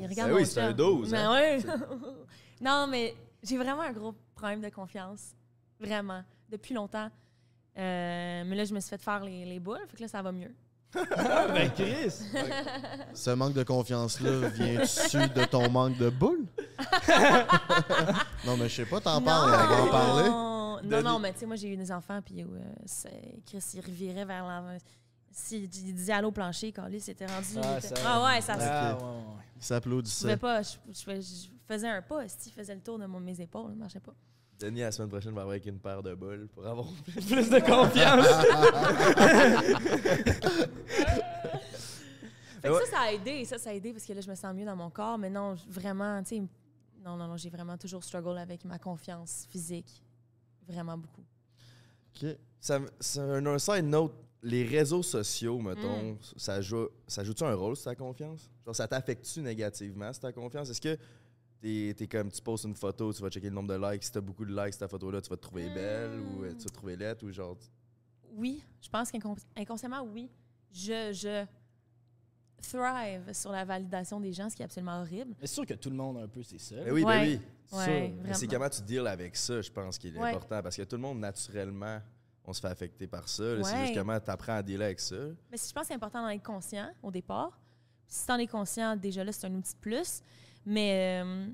regarde 0.08 0.30
Ben 0.30 0.34
oui, 0.34 0.40
mon 0.40 0.44
c'est 0.44 0.60
un 0.60 0.68
chum. 0.68 0.76
12, 0.76 1.10
Mais 1.12 1.18
hein. 1.18 1.32
ouais. 1.32 1.58
non, 2.60 2.86
mais 2.88 3.14
j'ai 3.42 3.56
vraiment 3.56 3.82
un 3.82 3.92
gros 3.92 4.14
problème 4.34 4.60
de 4.60 4.68
confiance. 4.68 5.32
Vraiment. 5.78 6.24
Depuis 6.48 6.74
longtemps. 6.74 7.08
Euh, 7.78 8.42
mais 8.44 8.56
là, 8.56 8.64
je 8.64 8.74
me 8.74 8.80
suis 8.80 8.90
fait 8.90 9.00
faire 9.00 9.22
les, 9.22 9.44
les 9.44 9.60
boules, 9.60 9.78
fait 9.88 9.96
que 9.96 10.02
là, 10.02 10.08
ça 10.08 10.20
va 10.22 10.32
mieux. 10.32 10.52
Ben, 10.92 11.70
Chris! 11.72 12.12
Ce 13.14 13.30
manque 13.30 13.52
de 13.54 13.62
confiance-là 13.62 14.48
vient-tu 14.48 15.18
de 15.38 15.44
ton 15.44 15.70
manque 15.70 15.96
de 15.98 16.10
boule? 16.10 16.46
non, 18.44 18.56
mais 18.56 18.68
je 18.68 18.74
sais 18.74 18.84
pas, 18.86 19.00
t'en 19.00 19.22
parles, 19.22 19.52
on 19.52 19.76
va 19.76 19.82
en 19.82 19.86
parler. 19.88 20.49
Non, 20.84 21.02
non, 21.02 21.18
mais 21.18 21.32
tu 21.32 21.40
sais, 21.40 21.46
moi, 21.46 21.56
j'ai 21.56 21.68
eu 21.72 21.76
des 21.76 21.90
enfants, 21.92 22.20
puis 22.22 22.42
euh, 22.42 22.46
Chris, 23.46 23.64
il 23.74 23.80
revirait 23.80 24.24
vers 24.24 24.46
l'avant. 24.46 24.76
S'il 25.32 25.68
disait 25.68 26.12
allô 26.12 26.32
plancher, 26.32 26.72
quand 26.72 26.86
lui, 26.88 27.00
c'était 27.00 27.26
rendu. 27.26 27.46
Ah, 27.62 27.78
était- 27.78 27.86
ça- 27.88 27.94
ah 28.04 28.24
ouais, 28.24 28.40
ça 28.40 28.54
se 28.58 28.64
Ah, 28.64 28.96
ouais, 28.96 29.02
ouais. 29.04 29.10
Il 29.56 29.62
Je 29.62 29.66
s'applaudissait. 29.66 30.22
pouvais 30.24 30.36
pas. 30.36 30.62
Je, 30.62 30.70
je 30.92 31.02
fais- 31.04 31.22
je 31.22 31.48
faisais 31.68 31.88
un 31.88 32.02
pas. 32.02 32.26
Si 32.28 32.50
faisait 32.50 32.74
le 32.74 32.80
tour 32.80 32.98
de 32.98 33.06
mon- 33.06 33.20
mes 33.20 33.40
épaules, 33.40 33.70
ça 33.70 33.76
marchait 33.76 34.00
pas. 34.00 34.14
Denis, 34.58 34.80
la 34.80 34.90
semaine 34.90 35.08
prochaine, 35.08 35.32
va 35.32 35.42
avec 35.42 35.64
une 35.66 35.78
paire 35.78 36.02
de 36.02 36.14
boules 36.14 36.48
pour 36.52 36.66
avoir. 36.66 36.88
Plus 37.04 37.48
de 37.48 37.60
confiance. 37.60 38.26
Fait 42.62 42.68
que 42.68 42.74
Ouais. 42.74 42.84
ça, 42.86 42.90
ça 42.90 43.00
a 43.02 43.12
aidé. 43.12 43.44
Ça, 43.44 43.58
ça 43.58 43.70
a 43.70 43.72
aidé 43.72 43.92
parce 43.92 44.04
que 44.04 44.12
là, 44.12 44.20
je 44.20 44.28
me 44.28 44.34
sens 44.34 44.54
mieux 44.54 44.66
dans 44.66 44.76
mon 44.76 44.90
corps. 44.90 45.16
Mais 45.16 45.30
non, 45.30 45.54
vraiment, 45.68 46.22
tu 46.22 46.36
sais, 46.36 46.40
non, 47.04 47.16
non, 47.16 47.28
non, 47.28 47.36
j'ai 47.36 47.48
vraiment 47.50 47.78
toujours 47.78 48.04
struggle 48.04 48.36
avec 48.36 48.64
ma 48.64 48.78
confiance 48.78 49.46
physique. 49.48 50.02
Vraiment 50.70 50.96
beaucoup. 50.98 51.22
Ok. 52.16 52.36
Ça, 52.60 52.78
c'est 53.00 53.20
un, 53.20 53.44
un 53.46 53.58
side 53.58 53.84
note. 53.84 54.12
Les 54.42 54.64
réseaux 54.64 55.02
sociaux, 55.02 55.58
Mm. 55.58 55.68
mettons, 55.68 56.18
ça 56.36 56.62
joue 56.62 56.88
ça 57.06 57.22
joue-tu 57.22 57.44
un 57.44 57.54
rôle 57.54 57.76
sur 57.76 57.84
ta 57.84 57.94
confiance? 57.94 58.48
Genre, 58.64 58.74
ça 58.74 58.88
t'affecte-tu 58.88 59.42
négativement 59.42 60.10
sur 60.14 60.22
ta 60.22 60.32
confiance? 60.32 60.70
Est-ce 60.70 60.80
que 60.80 60.96
t'es, 61.60 61.92
t'es 61.94 62.06
comme, 62.06 62.30
tu 62.32 62.40
postes 62.40 62.64
une 62.64 62.74
photo, 62.74 63.12
tu 63.12 63.20
vas 63.20 63.28
checker 63.28 63.50
le 63.50 63.54
nombre 63.54 63.68
de 63.68 63.90
likes, 63.92 64.02
si 64.02 64.10
t'as 64.10 64.22
beaucoup 64.22 64.46
de 64.46 64.54
likes 64.58 64.78
ta 64.78 64.88
photo-là, 64.88 65.20
tu 65.20 65.28
vas 65.28 65.36
te 65.36 65.42
trouver 65.42 65.68
belle 65.68 66.18
ou 66.20 66.42
euh, 66.44 66.52
tu 66.52 66.58
vas 66.60 66.64
te 66.70 66.72
trouver 66.72 66.96
laide 66.96 67.22
ou 67.22 67.30
genre... 67.30 67.54
Oui, 68.32 68.62
je 68.80 68.88
pense 68.88 69.10
qu'inconsciemment, 69.10 70.02
oui. 70.04 70.30
Je, 70.72 71.12
je 71.12 71.44
thrive 72.62 73.32
sur 73.34 73.50
la 73.52 73.64
validation 73.66 74.20
des 74.20 74.32
gens, 74.32 74.48
ce 74.48 74.56
qui 74.56 74.62
est 74.62 74.64
absolument 74.64 75.00
horrible. 75.00 75.34
Mais 75.40 75.46
c'est 75.46 75.54
sûr 75.54 75.66
que 75.66 75.74
tout 75.74 75.90
le 75.90 75.96
monde, 75.96 76.16
un 76.18 76.28
peu, 76.28 76.42
c'est 76.42 76.58
ça. 76.60 76.76
Ben 76.76 76.92
oui, 76.92 77.02
Ouais. 77.04 77.26
ben 77.26 77.38
oui. 77.38 77.40
Ouais, 77.72 78.14
c'est 78.32 78.46
comment 78.48 78.68
tu 78.68 78.82
deals 78.82 79.06
avec 79.06 79.36
ça, 79.36 79.60
je 79.60 79.70
pense, 79.70 79.96
qui 79.98 80.08
est 80.08 80.18
Ouais. 80.18 80.30
important. 80.30 80.62
Parce 80.62 80.76
que 80.76 80.82
tout 80.82 80.96
le 80.96 81.02
monde, 81.02 81.20
naturellement, 81.20 82.00
on 82.44 82.52
se 82.52 82.60
fait 82.60 82.68
affecter 82.68 83.06
par 83.06 83.28
ça. 83.28 83.42
là. 83.44 83.62
C'est 83.62 83.74
Ouais. 83.74 83.86
juste 83.86 83.94
comment 83.98 84.18
tu 84.18 84.30
apprends 84.30 84.54
à 84.56 84.62
dealer 84.62 84.84
avec 84.86 85.00
ça. 85.00 85.16
Mais 85.50 85.56
je 85.56 85.72
pense 85.72 85.82
que 85.82 85.86
c'est 85.88 85.94
important 85.94 86.22
d'en 86.22 86.28
être 86.30 86.42
conscient 86.42 86.90
au 87.02 87.10
départ. 87.10 87.58
Si 88.08 88.26
t'en 88.26 88.38
es 88.38 88.46
conscient, 88.46 88.96
déjà 88.96 89.22
là, 89.22 89.30
c'est 89.30 89.46
un 89.46 89.54
outil 89.54 89.72
de 89.74 89.78
plus. 89.78 90.20
Mais, 90.66 91.22
euh, 91.22 91.46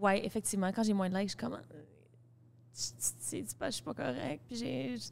ouais, 0.00 0.24
effectivement, 0.24 0.72
quand 0.72 0.82
j'ai 0.82 0.94
moins 0.94 1.10
de 1.10 1.14
likes, 1.16 1.28
je 1.28 1.36
suis 1.36 1.38
comme. 1.38 1.54
euh, 1.54 1.82
Tu 2.76 2.82
tu- 2.92 3.42
tu 3.42 3.46
tu 3.46 3.56
je 3.66 3.70
suis 3.70 3.82
pas 3.84 3.94
correct. 3.94 4.42
Puis 4.48 4.56
j'ai. 4.56 4.96
je- 4.96 5.08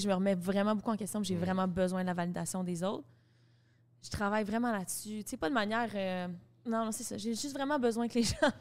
Tu 0.00 0.06
me 0.08 0.14
remets 0.14 0.34
vraiment 0.34 0.74
beaucoup 0.74 0.90
en 0.90 0.96
question. 0.96 1.20
puis 1.20 1.28
J'ai 1.28 1.36
vraiment 1.36 1.66
besoin 1.68 2.02
de 2.02 2.06
la 2.06 2.14
validation 2.14 2.62
des 2.64 2.82
autres. 2.84 3.06
Je 4.02 4.10
travaille 4.10 4.44
vraiment 4.44 4.70
là-dessus. 4.70 5.22
Tu 5.24 5.30
sais, 5.30 5.36
pas 5.36 5.48
de 5.48 5.54
manière. 5.54 5.88
euh, 5.94 6.28
non, 6.66 6.84
non, 6.86 6.92
c'est 6.92 7.04
ça. 7.04 7.16
J'ai 7.16 7.34
juste 7.34 7.52
vraiment 7.54 7.78
besoin 7.78 8.06
que 8.08 8.14
les 8.14 8.22
gens 8.40 8.52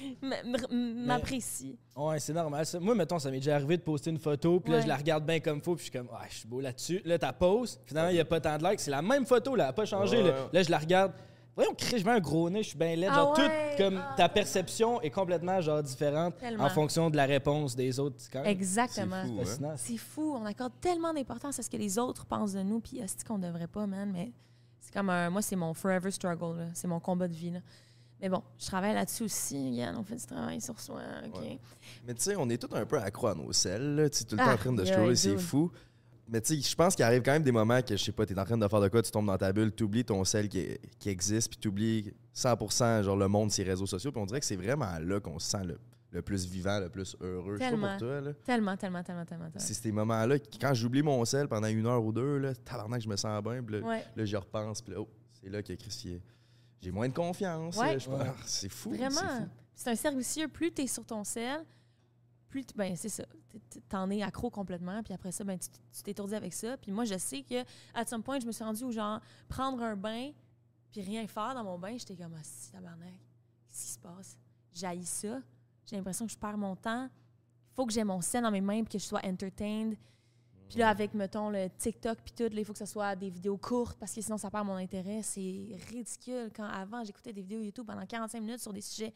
m- 0.22 0.34
m- 0.70 1.04
m'apprécient. 1.06 1.74
Ouais, 1.96 2.18
c'est 2.20 2.32
normal. 2.32 2.64
ça. 2.66 2.80
Moi, 2.80 2.94
mettons, 2.94 3.18
ça 3.18 3.30
m'est 3.30 3.38
déjà 3.38 3.56
arrivé 3.56 3.76
de 3.76 3.82
poster 3.82 4.10
une 4.10 4.18
photo, 4.18 4.60
puis 4.60 4.72
là, 4.72 4.78
Ouais. 4.78 4.82
je 4.84 4.88
la 4.88 4.96
regarde 4.96 5.24
bien 5.26 5.40
comme 5.40 5.60
faut, 5.62 5.74
puis 5.74 5.86
je 5.86 5.90
suis 5.90 5.98
comme, 5.98 6.08
ah, 6.12 6.22
je 6.28 6.36
suis 6.38 6.48
beau 6.48 6.60
là-dessus. 6.60 7.00
Là, 7.04 7.18
t'as 7.18 7.32
pose, 7.32 7.78
finalement, 7.86 8.10
il 8.10 8.14
n'y 8.14 8.20
a 8.20 8.24
pas 8.24 8.40
tant 8.40 8.56
de 8.58 8.64
likes. 8.68 8.80
C'est 8.80 8.90
la 8.90 9.02
même 9.02 9.26
photo, 9.26 9.54
là, 9.56 9.64
elle 9.64 9.68
n'a 9.68 9.72
pas 9.74 9.84
changé. 9.86 10.22
Ouais, 10.22 10.32
là. 10.52 10.62
je 10.62 10.70
la 10.70 10.78
regarde. 10.78 11.12
Voyons, 11.56 11.74
Chris, 11.76 11.98
je 11.98 12.04
mets 12.04 12.12
un 12.12 12.20
gros 12.20 12.48
nez, 12.48 12.62
je 12.62 12.68
suis 12.68 12.78
bien 12.78 12.94
laide. 12.96 13.10
Ah 13.12 13.16
genre, 13.16 13.36
ouais? 13.38 13.74
tout, 13.76 13.82
comme 13.82 14.00
Ah. 14.00 14.14
ta 14.16 14.28
perception 14.28 15.00
est 15.02 15.10
complètement, 15.10 15.60
genre, 15.60 15.82
différente 15.82 16.36
Tellement. 16.38 16.64
en 16.64 16.70
fonction 16.70 17.10
de 17.10 17.16
la 17.16 17.26
réponse 17.26 17.74
des 17.74 17.98
autres. 17.98 18.16
C'est 18.18 18.32
quand 18.32 18.42
même 18.42 18.48
Exactement. 18.50 19.22
C'est 19.24 19.44
fou, 19.58 19.64
hein? 19.66 19.74
C'est 19.76 19.96
fou, 19.98 20.34
on 20.40 20.46
accorde 20.46 20.72
tellement 20.80 21.12
d'importance 21.12 21.58
à 21.58 21.62
ce 21.62 21.68
que 21.68 21.76
les 21.76 21.98
autres 21.98 22.24
pensent 22.24 22.52
de 22.52 22.62
nous, 22.62 22.80
puis 22.80 22.98
est-ce 23.00 23.24
qu'on 23.24 23.38
devrait 23.38 23.66
pas, 23.66 23.86
man, 23.86 24.10
mais 24.12 24.30
c'est 24.80 24.94
comme 24.94 25.10
un, 25.10 25.28
moi, 25.28 25.42
c'est 25.42 25.56
mon 25.56 25.74
forever 25.74 26.10
struggle, 26.12 26.56
là. 26.56 26.64
c'est 26.72 26.88
mon 26.88 27.00
combat 27.00 27.26
de 27.28 27.34
vie. 27.34 27.50
là. 27.50 27.58
Mais 28.20 28.28
bon, 28.28 28.42
je 28.58 28.66
travaille 28.66 28.94
là-dessus 28.94 29.22
aussi. 29.24 29.70
Yann, 29.76 29.96
on 29.96 30.04
fait 30.04 30.16
du 30.16 30.26
travail 30.26 30.60
sur 30.60 30.78
soi. 30.78 31.00
Ouais. 31.40 31.58
Mais 32.06 32.14
tu 32.14 32.22
sais, 32.22 32.36
on 32.36 32.48
est 32.50 32.58
tous 32.58 32.74
un 32.76 32.84
peu 32.86 32.98
accro 32.98 33.28
à 33.28 33.34
nos 33.34 33.52
selles. 33.52 34.08
Tu 34.12 34.18
sais, 34.18 34.24
tout 34.24 34.34
le 34.36 34.38
temps 34.42 34.48
Ah, 34.48 34.54
en 34.54 34.56
train 34.58 34.72
de 34.72 34.84
scroller, 34.84 35.16
c'est 35.16 35.38
fou. 35.38 35.70
Mais 36.28 36.40
tu 36.40 36.54
sais, 36.60 36.68
je 36.70 36.76
pense 36.76 36.94
qu'il 36.94 37.04
arrive 37.04 37.22
quand 37.22 37.32
même 37.32 37.42
des 37.42 37.50
moments 37.50 37.82
que, 37.82 37.96
je 37.96 38.04
sais 38.04 38.12
pas, 38.12 38.24
t'es 38.24 38.38
en 38.38 38.44
train 38.44 38.56
de 38.56 38.68
faire 38.68 38.80
de 38.80 38.88
quoi, 38.88 39.02
tu 39.02 39.10
tombes 39.10 39.26
dans 39.26 39.36
ta 39.38 39.52
bulle, 39.52 39.72
t'oublies 39.72 40.04
ton 40.04 40.22
sel 40.24 40.48
qui, 40.48 40.78
qui 41.00 41.08
existe, 41.08 41.48
puis 41.50 41.58
t'oublies 41.58 42.12
100% 42.36 43.02
genre 43.02 43.16
le 43.16 43.26
monde, 43.26 43.50
ses 43.50 43.64
réseaux 43.64 43.86
sociaux. 43.86 44.12
Puis 44.12 44.20
on 44.20 44.26
dirait 44.26 44.38
que 44.40 44.46
c'est 44.46 44.54
vraiment 44.56 44.96
là 45.00 45.18
qu'on 45.18 45.38
se 45.40 45.50
sent 45.50 45.64
le, 45.64 45.78
le 46.12 46.22
plus 46.22 46.46
vivant, 46.46 46.78
le 46.78 46.88
plus 46.88 47.16
heureux. 47.20 47.54
Je 47.56 47.58
sais 47.58 47.64
pas 47.64 47.70
Tellement. 47.70 47.88
pour 47.88 47.98
toi, 47.98 48.20
là. 48.20 48.32
Tellement, 48.44 48.76
tellement, 48.76 49.02
tellement, 49.02 49.24
tellement. 49.24 49.44
tellement. 49.46 49.58
C'est 49.58 49.74
ces 49.74 49.90
moments-là, 49.90 50.36
quand 50.60 50.72
j'oublie 50.74 51.02
mon 51.02 51.24
sel 51.24 51.48
pendant 51.48 51.66
une 51.66 51.86
heure 51.86 52.04
ou 52.04 52.12
deux, 52.12 52.36
là, 52.38 52.54
tabarnak, 52.54 53.00
je 53.00 53.08
me 53.08 53.16
sens 53.16 53.42
bien, 53.42 53.60
puis 53.62 53.80
là, 53.80 53.86
Ouais. 53.88 54.04
là, 54.14 54.24
j'y 54.24 54.36
repense, 54.36 54.82
puis 54.82 54.92
là, 54.94 55.00
oh, 55.00 55.08
c'est 55.42 55.48
là 55.50 55.62
que 55.64 55.72
Chris, 55.72 56.20
j'ai 56.80 56.90
moins 56.90 57.08
de 57.08 57.14
confiance. 57.14 57.76
Ouais. 57.76 57.98
je. 57.98 58.08
Ouais. 58.08 58.32
C'est 58.44 58.68
fou. 58.68 58.90
Vraiment. 58.90 59.48
C'est 59.74 59.90
un 59.90 59.96
cercle 59.96 60.18
vicieux. 60.18 60.48
Plus 60.48 60.72
tu 60.72 60.82
es 60.82 60.86
sur 60.86 61.04
ton 61.04 61.24
sel, 61.24 61.64
plus 62.48 62.64
ben 62.74 62.94
c'est 62.96 63.08
ça. 63.08 63.24
T'en 63.88 64.10
es 64.10 64.22
accro 64.22 64.50
complètement. 64.50 65.02
Puis 65.02 65.14
après 65.14 65.32
ça, 65.32 65.44
ben, 65.44 65.58
tu 65.58 66.02
t'étourdis 66.02 66.34
avec 66.34 66.52
ça. 66.52 66.76
Puis 66.76 66.92
moi, 66.92 67.04
je 67.04 67.16
sais 67.18 67.42
que 67.42 67.64
à 67.94 68.04
some 68.04 68.22
point, 68.22 68.40
je 68.40 68.46
me 68.46 68.52
suis 68.52 68.64
rendue 68.64 68.84
où 68.84 68.92
genre 68.92 69.20
prendre 69.48 69.82
un 69.82 69.96
bain 69.96 70.30
puis 70.90 71.02
rien 71.02 71.26
faire 71.26 71.54
dans 71.54 71.64
mon 71.64 71.78
bain, 71.78 71.96
j'étais 71.96 72.16
comme 72.16 72.34
ah, 72.36 72.42
si 72.42 72.72
tabarnak, 72.72 73.08
qu'est-ce 73.68 73.82
qui 73.82 73.92
se 73.92 73.98
passe? 73.98 74.38
J'haïs 74.72 75.06
ça. 75.06 75.40
J'ai 75.86 75.96
l'impression 75.96 76.26
que 76.26 76.32
je 76.32 76.38
perds 76.38 76.58
mon 76.58 76.76
temps. 76.76 77.04
Il 77.06 77.74
faut 77.74 77.86
que 77.86 77.92
j'ai 77.92 78.04
mon 78.04 78.20
sel 78.20 78.42
dans 78.42 78.50
mes 78.50 78.60
mains 78.60 78.82
puis 78.82 78.92
que 78.94 78.98
je 78.98 79.04
sois 79.04 79.24
entertained. 79.24 79.96
Puis 80.70 80.78
là, 80.78 80.88
avec, 80.88 81.14
mettons, 81.14 81.50
le 81.50 81.68
TikTok 81.68 82.18
puis 82.24 82.32
tout, 82.32 82.44
là, 82.44 82.60
il 82.60 82.64
faut 82.64 82.72
que 82.72 82.78
ce 82.78 82.86
soit 82.86 83.16
des 83.16 83.28
vidéos 83.28 83.56
courtes 83.56 83.98
parce 83.98 84.14
que 84.14 84.20
sinon, 84.20 84.38
ça 84.38 84.52
perd 84.52 84.64
mon 84.64 84.76
intérêt. 84.76 85.20
C'est 85.20 85.76
ridicule. 85.88 86.52
Quand 86.54 86.64
avant, 86.64 87.02
j'écoutais 87.02 87.32
des 87.32 87.42
vidéos 87.42 87.60
YouTube 87.60 87.86
pendant 87.86 88.06
45 88.06 88.40
minutes 88.40 88.60
sur 88.60 88.72
des 88.72 88.80
sujets 88.80 89.12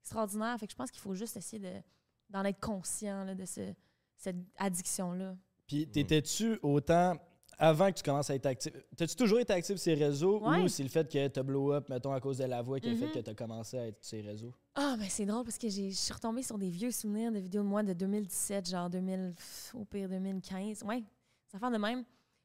extraordinaires. 0.00 0.56
Fait 0.58 0.66
que 0.66 0.72
je 0.72 0.76
pense 0.76 0.90
qu'il 0.90 1.02
faut 1.02 1.14
juste 1.14 1.36
essayer 1.36 1.60
de, 1.60 1.82
d'en 2.30 2.42
être 2.44 2.58
conscient 2.58 3.22
là, 3.24 3.34
de 3.34 3.44
ce, 3.44 3.74
cette 4.16 4.36
addiction-là. 4.56 5.36
Puis, 5.66 5.86
t'étais-tu 5.86 6.58
autant 6.62 7.16
avant 7.58 7.88
que 7.90 7.96
tu 7.98 8.02
commences 8.02 8.30
à 8.30 8.34
être 8.34 8.46
actif? 8.46 8.72
T'as-tu 8.96 9.16
toujours 9.16 9.38
été 9.40 9.52
actif 9.52 9.76
sur 9.76 9.94
les 9.94 10.04
réseaux 10.04 10.40
Ouais. 10.46 10.62
ou 10.62 10.68
c'est 10.68 10.82
le 10.82 10.88
fait 10.88 11.10
que 11.10 11.28
t'as 11.28 11.42
blow 11.42 11.72
up, 11.72 11.88
mettons, 11.88 12.12
à 12.12 12.20
cause 12.20 12.38
de 12.38 12.44
la 12.44 12.62
voix 12.62 12.80
qui 12.80 12.88
a 12.90 12.96
fait 12.96 13.10
que 13.10 13.18
t'as 13.20 13.34
commencé 13.34 13.78
à 13.78 13.86
être 13.88 14.02
sur 14.04 14.16
les 14.16 14.22
réseaux? 14.28 14.52
Ah, 14.74 14.96
mais 14.98 15.08
c'est 15.08 15.26
drôle 15.26 15.44
parce 15.44 15.58
que 15.58 15.68
je 15.68 15.90
suis 15.90 16.12
retombée 16.12 16.42
sur 16.42 16.58
des 16.58 16.68
vieux 16.70 16.90
souvenirs 16.90 17.30
de 17.32 17.38
vidéos 17.38 17.62
de 17.62 17.68
moi 17.68 17.82
de 17.82 17.92
2017, 17.92 18.68
genre 18.68 18.90
2000, 18.90 19.34
pff, 19.36 19.74
au 19.74 19.84
pire 19.84 20.08
2015. 20.08 20.82
Ouais, 20.84 21.02
ça 21.46 21.58
fait 21.58 21.70
de 21.70 21.78
même. 21.78 22.04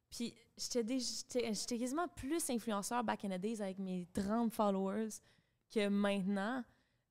Puis 0.10 0.34
j'étais 0.58 1.78
quasiment 1.78 2.08
plus 2.16 2.50
influenceur 2.50 3.04
back 3.04 3.24
in 3.26 3.30
the 3.30 3.40
days 3.42 3.62
avec 3.62 3.80
mes 3.80 4.08
30 4.14 4.52
followers 4.54 5.10
que 5.74 5.88
maintenant. 5.88 6.64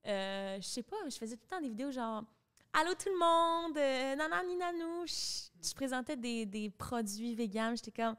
Euh, 0.07 0.57
je 0.61 0.67
sais 0.67 0.83
pas, 0.83 0.97
je 1.11 1.17
faisais 1.17 1.37
tout 1.37 1.45
le 1.51 1.57
temps 1.57 1.61
des 1.63 1.69
vidéos 1.69 1.91
genre 1.91 2.25
Allô 2.72 2.94
tout 2.94 3.09
le 3.09 3.18
monde, 3.18 3.76
euh, 3.76 4.14
nanani 4.16 4.57
nanou. 4.57 5.07
Je, 5.07 5.68
je 5.68 5.74
présentais 5.74 6.16
des, 6.16 6.46
des 6.46 6.70
produits 6.70 7.35
véganes. 7.35 7.76
J'étais 7.76 7.90
comme 8.02 8.14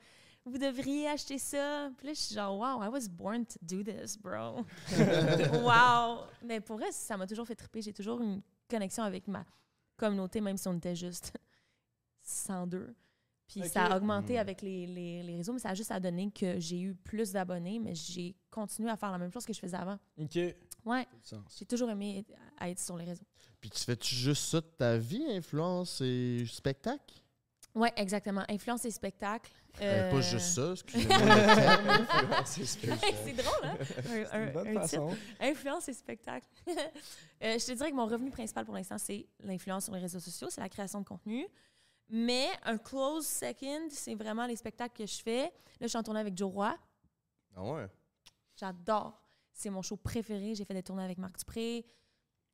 Vous 0.45 0.57
devriez 0.57 1.07
acheter 1.07 1.37
ça. 1.37 1.89
Puis 1.97 2.07
là, 2.07 2.13
je 2.13 2.19
suis 2.19 2.35
genre 2.35 2.57
Wow, 2.57 2.83
I 2.83 2.87
was 2.89 3.07
born 3.09 3.45
to 3.45 3.57
do 3.61 3.83
this, 3.83 4.17
bro. 4.17 4.65
wow! 5.63 6.25
Mais 6.43 6.59
pour 6.59 6.77
vrai, 6.77 6.91
ça 6.91 7.15
m'a 7.15 7.27
toujours 7.27 7.47
fait 7.47 7.55
triper. 7.55 7.81
J'ai 7.81 7.93
toujours 7.93 8.19
une 8.21 8.41
connexion 8.69 9.03
avec 9.03 9.27
ma 9.27 9.45
communauté, 9.95 10.41
même 10.41 10.57
si 10.57 10.67
on 10.67 10.73
était 10.77 10.95
juste 10.95 11.31
102. 12.21 12.93
Puis 13.47 13.67
ça 13.67 13.85
a 13.85 13.97
augmenté 13.97 14.35
Mm. 14.35 14.37
avec 14.39 14.61
les, 14.61 14.85
les- 14.85 15.23
les 15.23 15.35
réseaux, 15.37 15.53
mais 15.53 15.59
ça 15.59 15.69
a 15.69 15.73
juste 15.73 15.91
à 15.91 15.99
donner 15.99 16.29
que 16.31 16.59
j'ai 16.59 16.79
eu 16.81 16.93
plus 16.93 17.31
d'abonnés, 17.31 17.79
mais 17.79 17.95
j'ai 17.95 18.35
continué 18.51 18.89
à 18.91 18.95
faire 18.95 19.11
la 19.11 19.17
même 19.17 19.31
chose 19.31 19.43
que 19.45 19.53
je 19.53 19.59
faisais 19.59 19.75
avant. 19.77 19.97
OK. 20.19 20.37
Ouais, 20.85 21.07
j'ai 21.57 21.65
toujours 21.65 21.89
aimé 21.89 22.25
être- 22.61 22.79
sur 22.79 22.97
les 22.97 23.05
réseaux. 23.05 23.25
Puis 23.61 23.69
tu 23.69 23.79
fais-tu 23.83 24.15
juste 24.15 24.43
ça 24.49 24.61
de 24.61 24.65
ta 24.65 24.97
vie, 24.97 25.25
influence 25.31 26.01
et 26.01 26.45
spectacle? 26.47 27.15
Ouais, 27.75 27.93
exactement. 27.97 28.43
Influence 28.49 28.85
et 28.85 28.91
spectacle. 28.91 29.51
Euh, 29.81 30.09
pas 30.09 30.17
Euh, 30.17 30.21
juste 30.21 30.55
ça, 30.55 30.71
excusez-moi. 30.71 31.17
c'est 32.45 33.33
drôle, 33.33 33.63
hein? 33.63 33.77
Un, 33.79 34.03
C'est 34.03 34.31
un- 34.33 34.47
une 34.47 34.51
bonne 34.53 34.67
un 34.67 34.71
titre. 34.71 34.81
façon. 34.81 35.17
Influence 35.39 35.89
et 35.89 35.93
spectacle. 35.93 36.47
Euh, 37.41 37.57
je 37.57 37.65
te 37.67 37.71
dirais 37.71 37.89
que 37.89 37.95
mon 37.95 38.05
revenu 38.05 38.31
principal 38.31 38.65
pour 38.65 38.73
l'instant, 38.73 38.97
c'est 38.97 39.25
l'influence 39.39 39.85
sur 39.85 39.93
les 39.93 40.01
réseaux 40.01 40.19
sociaux, 40.19 40.49
c'est 40.49 40.59
la 40.59 40.67
création 40.67 40.99
de 40.99 41.05
contenu. 41.05 41.47
Mais 42.09 42.47
un 42.63 42.77
close 42.77 43.25
second, 43.25 43.87
c'est 43.89 44.13
vraiment 44.15 44.45
les 44.45 44.57
spectacles 44.57 44.97
que 44.97 45.05
je 45.05 45.21
fais. 45.21 45.43
Là, 45.43 45.49
je 45.83 45.87
suis 45.87 45.97
en 45.97 46.03
tournée 46.03 46.19
avec 46.19 46.35
Joe 46.37 46.51
Roy. 46.51 46.77
Ah 47.55 47.63
ouais? 47.63 47.87
J'adore. 48.57 49.18
C'est 49.59 49.69
mon 49.69 49.81
show 49.81 49.97
préféré. 49.97 50.55
J'ai 50.55 50.63
fait 50.63 50.73
des 50.73 50.83
tournées 50.83 51.03
avec 51.03 51.17
Marc 51.17 51.37
Dupré. 51.37 51.85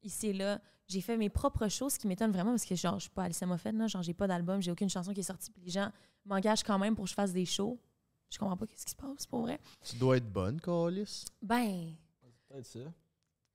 Ici 0.02 0.30
et 0.30 0.34
là. 0.34 0.60
J'ai 0.88 1.02
fait 1.02 1.18
mes 1.18 1.30
propres 1.30 1.68
choses, 1.68 1.94
ce 1.94 2.00
qui 2.00 2.08
m'étonne 2.08 2.32
vraiment 2.32 2.50
parce 2.52 2.66
que 2.66 2.76
genre, 2.76 2.96
je 2.96 3.02
suis 3.02 3.10
pas 3.12 3.24
Alicia 3.24 3.46
Moffett, 3.46 3.76
là. 3.76 3.86
Genre, 3.86 4.02
j'ai 4.02 4.16
pas 4.16 4.26
d'album, 4.28 4.60
j'ai 4.60 4.72
aucune 4.72 4.90
chanson 4.90 5.14
qui 5.14 5.20
est 5.20 5.24
sortie. 5.24 5.52
Puis 5.52 5.62
les 5.66 5.72
gens 5.72 5.92
m'engagent 6.26 6.64
quand 6.64 6.80
même 6.80 6.96
pour 6.96 7.06
que 7.06 7.10
je 7.10 7.14
fasse 7.16 7.32
des 7.32 7.46
shows. 7.46 7.80
Je 8.32 8.40
comprends 8.40 8.58
pas 8.58 8.66
qu'est-ce 8.66 8.86
qui 8.86 8.92
se 8.92 8.96
passe, 8.96 9.28
pour 9.28 9.42
vrai. 9.42 9.60
tu 9.84 9.98
dois 9.98 10.18
être 10.18 10.32
bonne, 10.32 10.60
Calis. 10.60 11.26
Ben, 11.44 11.94
Peut-être 12.50 12.66
ça. 12.66 12.80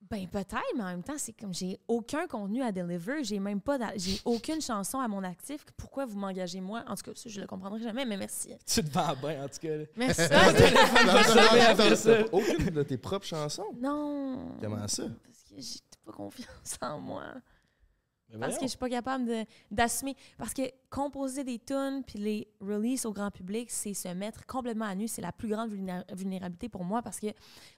Ben 0.08 0.26
peut-être, 0.26 0.56
mais 0.76 0.82
en 0.82 0.86
même 0.86 1.02
temps, 1.02 1.18
c'est 1.18 1.32
comme 1.32 1.52
j'ai 1.54 1.78
aucun 1.86 2.26
contenu 2.26 2.62
à 2.62 2.72
deliver, 2.72 3.22
j'ai 3.22 3.38
même 3.38 3.60
pas, 3.60 3.78
j'ai 3.96 4.18
aucune 4.24 4.60
chanson 4.60 4.98
à 4.98 5.06
mon 5.06 5.22
actif. 5.22 5.64
Pourquoi 5.76 6.04
vous 6.06 6.18
m'engagez 6.18 6.60
moi? 6.60 6.82
En 6.88 6.96
tout 6.96 7.04
cas, 7.04 7.12
ça, 7.14 7.28
je 7.28 7.40
le 7.40 7.46
comprendrai 7.46 7.80
jamais, 7.80 8.04
mais 8.04 8.16
merci. 8.16 8.52
Tu 8.66 8.82
te 8.82 8.90
vends 8.90 9.14
bien, 9.14 9.44
en 9.44 9.48
tout 9.48 9.58
cas. 9.60 9.76
là. 9.76 9.84
Merci. 9.96 10.22
Aucune 12.32 12.70
de 12.70 12.82
tes 12.82 12.96
propres 12.98 13.26
chansons? 13.26 13.66
non. 13.80 14.56
Comment 14.60 14.88
ça? 14.88 15.04
Parce 15.04 15.42
que 15.48 15.54
j'ai 15.60 15.80
pas 16.04 16.12
confiance 16.12 16.76
en 16.80 16.98
moi. 16.98 17.24
Parce 18.38 18.54
que 18.58 18.64
je 18.64 18.68
suis 18.68 18.78
pas 18.78 18.88
capable 18.88 19.28
d'assumer. 19.70 20.14
Parce 20.38 20.54
que 20.54 20.62
composer 20.88 21.42
des 21.44 21.58
tunes 21.58 22.02
puis 22.06 22.18
les 22.18 22.48
release 22.60 23.04
au 23.06 23.12
grand 23.12 23.30
public, 23.30 23.70
c'est 23.70 23.94
se 23.94 24.08
mettre 24.08 24.46
complètement 24.46 24.84
à 24.84 24.94
nu. 24.94 25.08
C'est 25.08 25.22
la 25.22 25.32
plus 25.32 25.48
grande 25.48 25.70
vulnéra- 25.70 26.04
vulnérabilité 26.14 26.68
pour 26.68 26.84
moi 26.84 27.02
parce 27.02 27.18
que 27.18 27.28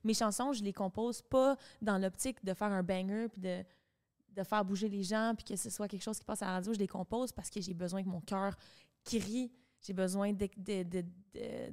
mes 0.04 0.14
chansons, 0.14 0.52
je 0.52 0.62
les 0.62 0.72
compose 0.72 1.22
pas 1.22 1.56
dans 1.80 1.98
l'optique 1.98 2.44
de 2.44 2.52
faire 2.54 2.72
un 2.72 2.82
banger 2.82 3.28
puis 3.30 3.40
de, 3.40 3.64
de 4.36 4.42
faire 4.42 4.64
bouger 4.64 4.88
les 4.88 5.02
gens 5.02 5.32
puis 5.36 5.44
que 5.44 5.56
ce 5.56 5.70
soit 5.70 5.88
quelque 5.88 6.02
chose 6.02 6.18
qui 6.18 6.24
passe 6.24 6.42
à 6.42 6.46
la 6.46 6.52
radio. 6.52 6.72
Je 6.74 6.78
les 6.78 6.88
compose 6.88 7.32
parce 7.32 7.48
que 7.50 7.60
j'ai 7.60 7.74
besoin 7.74 8.02
que 8.02 8.08
mon 8.08 8.20
cœur 8.20 8.54
crie. 9.04 9.50
J'ai 9.80 9.92
besoin 9.94 10.32
de, 10.32 10.48
de, 10.56 10.82
de, 10.84 11.00
de- 11.34 11.72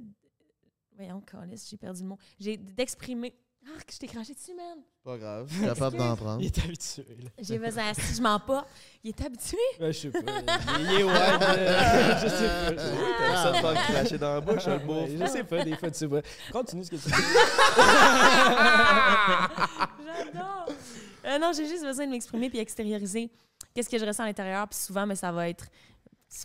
Voyons, 0.96 1.22
j'ai 1.70 1.76
perdu 1.76 2.02
le 2.02 2.08
mot. 2.08 2.18
J'ai 2.38 2.56
d'exprimer. 2.56 3.34
Ah, 3.66 3.82
que 3.86 3.92
je 3.92 3.98
t'ai 3.98 4.06
craché 4.06 4.34
dessus, 4.34 4.54
man. 4.54 4.78
Pas 5.04 5.18
grave, 5.18 5.46
je 5.48 5.54
suis 5.54 5.64
capable 5.64 5.96
d'en 5.96 6.16
prendre. 6.16 6.40
Il 6.40 6.46
est 6.46 6.58
habitué, 6.58 7.04
là. 7.22 7.30
J'ai 7.38 7.58
besoin, 7.58 7.92
si 7.94 8.14
je 8.14 8.22
mens 8.22 8.40
pas, 8.40 8.66
il 9.04 9.10
est 9.10 9.20
habitué? 9.24 9.58
Je 9.78 9.92
sais 9.92 10.10
pas. 10.10 10.18
Il 10.78 10.90
est 10.90 11.04
ouais, 11.04 11.12
euh, 11.42 12.20
je 12.22 12.28
sais 12.28 12.74
pas. 12.76 13.36
Ça 13.36 13.52
te 13.52 13.56
faire 13.58 13.74
cracher 13.74 14.18
dans 14.18 14.34
la 14.34 14.40
bouche, 14.40 14.66
le 14.66 14.78
beau? 14.78 15.06
Je 15.06 15.26
sais 15.26 15.44
pas, 15.44 15.64
des 15.64 15.76
fois, 15.76 15.90
tu 15.90 15.98
sais 15.98 16.08
pas. 16.08 16.22
Continue 16.52 16.84
ce 16.84 16.90
que 16.90 16.96
tu 16.96 17.08
dis. 17.08 17.14
J'adore. 20.06 20.66
Euh, 21.26 21.38
non, 21.38 21.52
j'ai 21.54 21.66
juste 21.66 21.84
besoin 21.84 22.06
de 22.06 22.10
m'exprimer 22.10 22.48
puis 22.48 22.58
extérioriser 22.58 23.30
qu'est-ce 23.74 23.88
que 23.88 23.98
je 23.98 24.04
ressens 24.04 24.22
à 24.22 24.26
l'intérieur. 24.26 24.66
Puis 24.68 24.78
souvent, 24.78 25.06
mais 25.06 25.16
ça 25.16 25.30
va 25.32 25.48
être 25.48 25.66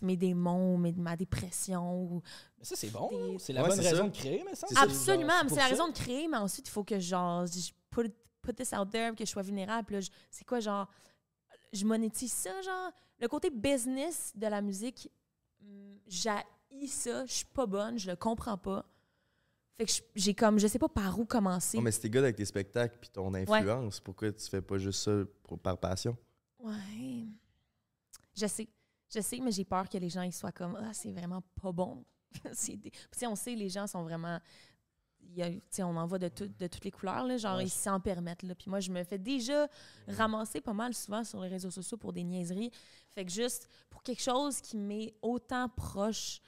mes 0.01 0.17
démons, 0.17 0.77
mes- 0.77 0.91
ma 0.93 1.15
dépression. 1.15 2.01
Ou... 2.03 2.21
Mais 2.57 2.65
ça, 2.65 2.75
c'est 2.75 2.89
bon. 2.89 3.09
Des- 3.09 3.39
C'est 3.39 3.53
la 3.53 3.63
Ouais, 3.63 3.69
bonne 3.69 3.79
raison 3.79 3.95
ça. 3.97 4.09
de 4.09 4.15
créer, 4.17 4.43
mais 4.45 4.55
ça. 4.55 4.67
Absolument, 4.81 5.33
mais 5.43 5.49
c'est 5.49 5.55
la 5.55 5.61
ça. 5.63 5.67
raison 5.67 5.87
de 5.87 5.93
créer, 5.93 6.27
mais 6.27 6.37
ensuite, 6.37 6.67
il 6.67 6.71
faut 6.71 6.83
que 6.83 6.99
genre, 6.99 7.45
je 7.45 7.71
put, 7.89 8.11
put 8.41 8.53
this 8.53 8.73
out 8.73 8.89
there, 8.89 9.13
que 9.15 9.25
je 9.25 9.29
sois 9.29 9.41
vulnérable. 9.43 9.99
C'est 10.31 10.45
quoi, 10.45 10.59
genre, 10.59 10.87
je 11.73 11.85
monétise 11.85 12.31
ça, 12.33 12.61
genre? 12.61 12.91
Le 13.19 13.27
côté 13.27 13.49
business 13.49 14.31
de 14.35 14.47
la 14.47 14.61
musique, 14.61 15.09
hum, 15.61 15.99
j'haïs 16.07 16.87
ça, 16.87 17.25
je 17.25 17.31
suis 17.33 17.45
pas 17.45 17.65
bonne, 17.65 17.97
je 17.99 18.09
le 18.09 18.15
comprends 18.15 18.57
pas. 18.57 18.85
Fait 19.77 19.85
que 19.85 19.91
je- 19.91 20.01
j'ai 20.15 20.33
comme, 20.33 20.57
je 20.57 20.67
sais 20.67 20.79
pas 20.79 20.87
par 20.89 21.19
où 21.19 21.25
commencer. 21.25 21.77
Non, 21.77 21.83
mais 21.83 21.91
c'était 21.91 22.09
good 22.09 22.23
avec 22.23 22.37
tes 22.37 22.45
spectacles 22.45 22.97
puis 22.99 23.09
ton 23.09 23.33
influence. 23.33 23.99
Pourquoi 23.99 24.31
tu 24.31 24.45
fais 24.49 24.61
pas 24.61 24.77
juste 24.77 25.01
ça 25.03 25.11
pour- 25.43 25.59
par 25.59 25.77
passion? 25.77 26.17
Ouais. 26.59 27.25
Je 28.37 28.47
sais. 28.47 28.67
Je 29.15 29.21
sais, 29.21 29.39
mais 29.39 29.51
j'ai 29.51 29.65
peur 29.65 29.87
que 29.89 29.97
les 29.97 30.09
gens 30.09 30.21
ils 30.23 30.33
soient 30.33 30.51
comme 30.51 30.77
Ah, 30.81 30.93
c'est 30.93 31.11
vraiment 31.11 31.41
pas 31.61 31.71
bon. 31.71 32.03
Des- 32.67 32.91
Puis, 32.91 33.27
on 33.27 33.35
sait, 33.35 33.55
les 33.55 33.69
gens 33.69 33.87
sont 33.87 34.03
vraiment. 34.03 34.39
il 35.21 35.33
y 35.37 35.41
a- 35.43 35.85
on 35.87 35.95
en 35.97 36.05
voit 36.05 36.19
de, 36.19 36.27
tout- 36.27 36.47
de 36.47 36.67
toutes 36.67 36.83
les 36.85 36.91
couleurs, 36.91 37.25
là, 37.25 37.37
genre 37.37 37.57
Ouais. 37.57 37.65
ils 37.65 37.69
s'en 37.69 37.99
permettent. 37.99 38.43
Là. 38.43 38.53
Puis 38.55 38.69
moi, 38.69 38.79
je 38.79 38.91
me 38.91 39.03
fais 39.03 39.17
déjà 39.17 39.67
ramasser 40.07 40.61
pas 40.61 40.73
mal 40.73 40.93
souvent 40.93 41.23
sur 41.23 41.41
les 41.41 41.47
réseaux 41.49 41.71
sociaux 41.71 41.97
pour 41.97 42.13
des 42.13 42.23
niaiseries. 42.23 42.69
Fait 43.09 43.25
que 43.25 43.31
juste 43.31 43.67
pour 43.89 44.03
quelque 44.03 44.21
chose 44.21 44.61
qui 44.61 44.77
m'est 44.77 45.15
autant 45.21 45.67
proche, 45.69 46.41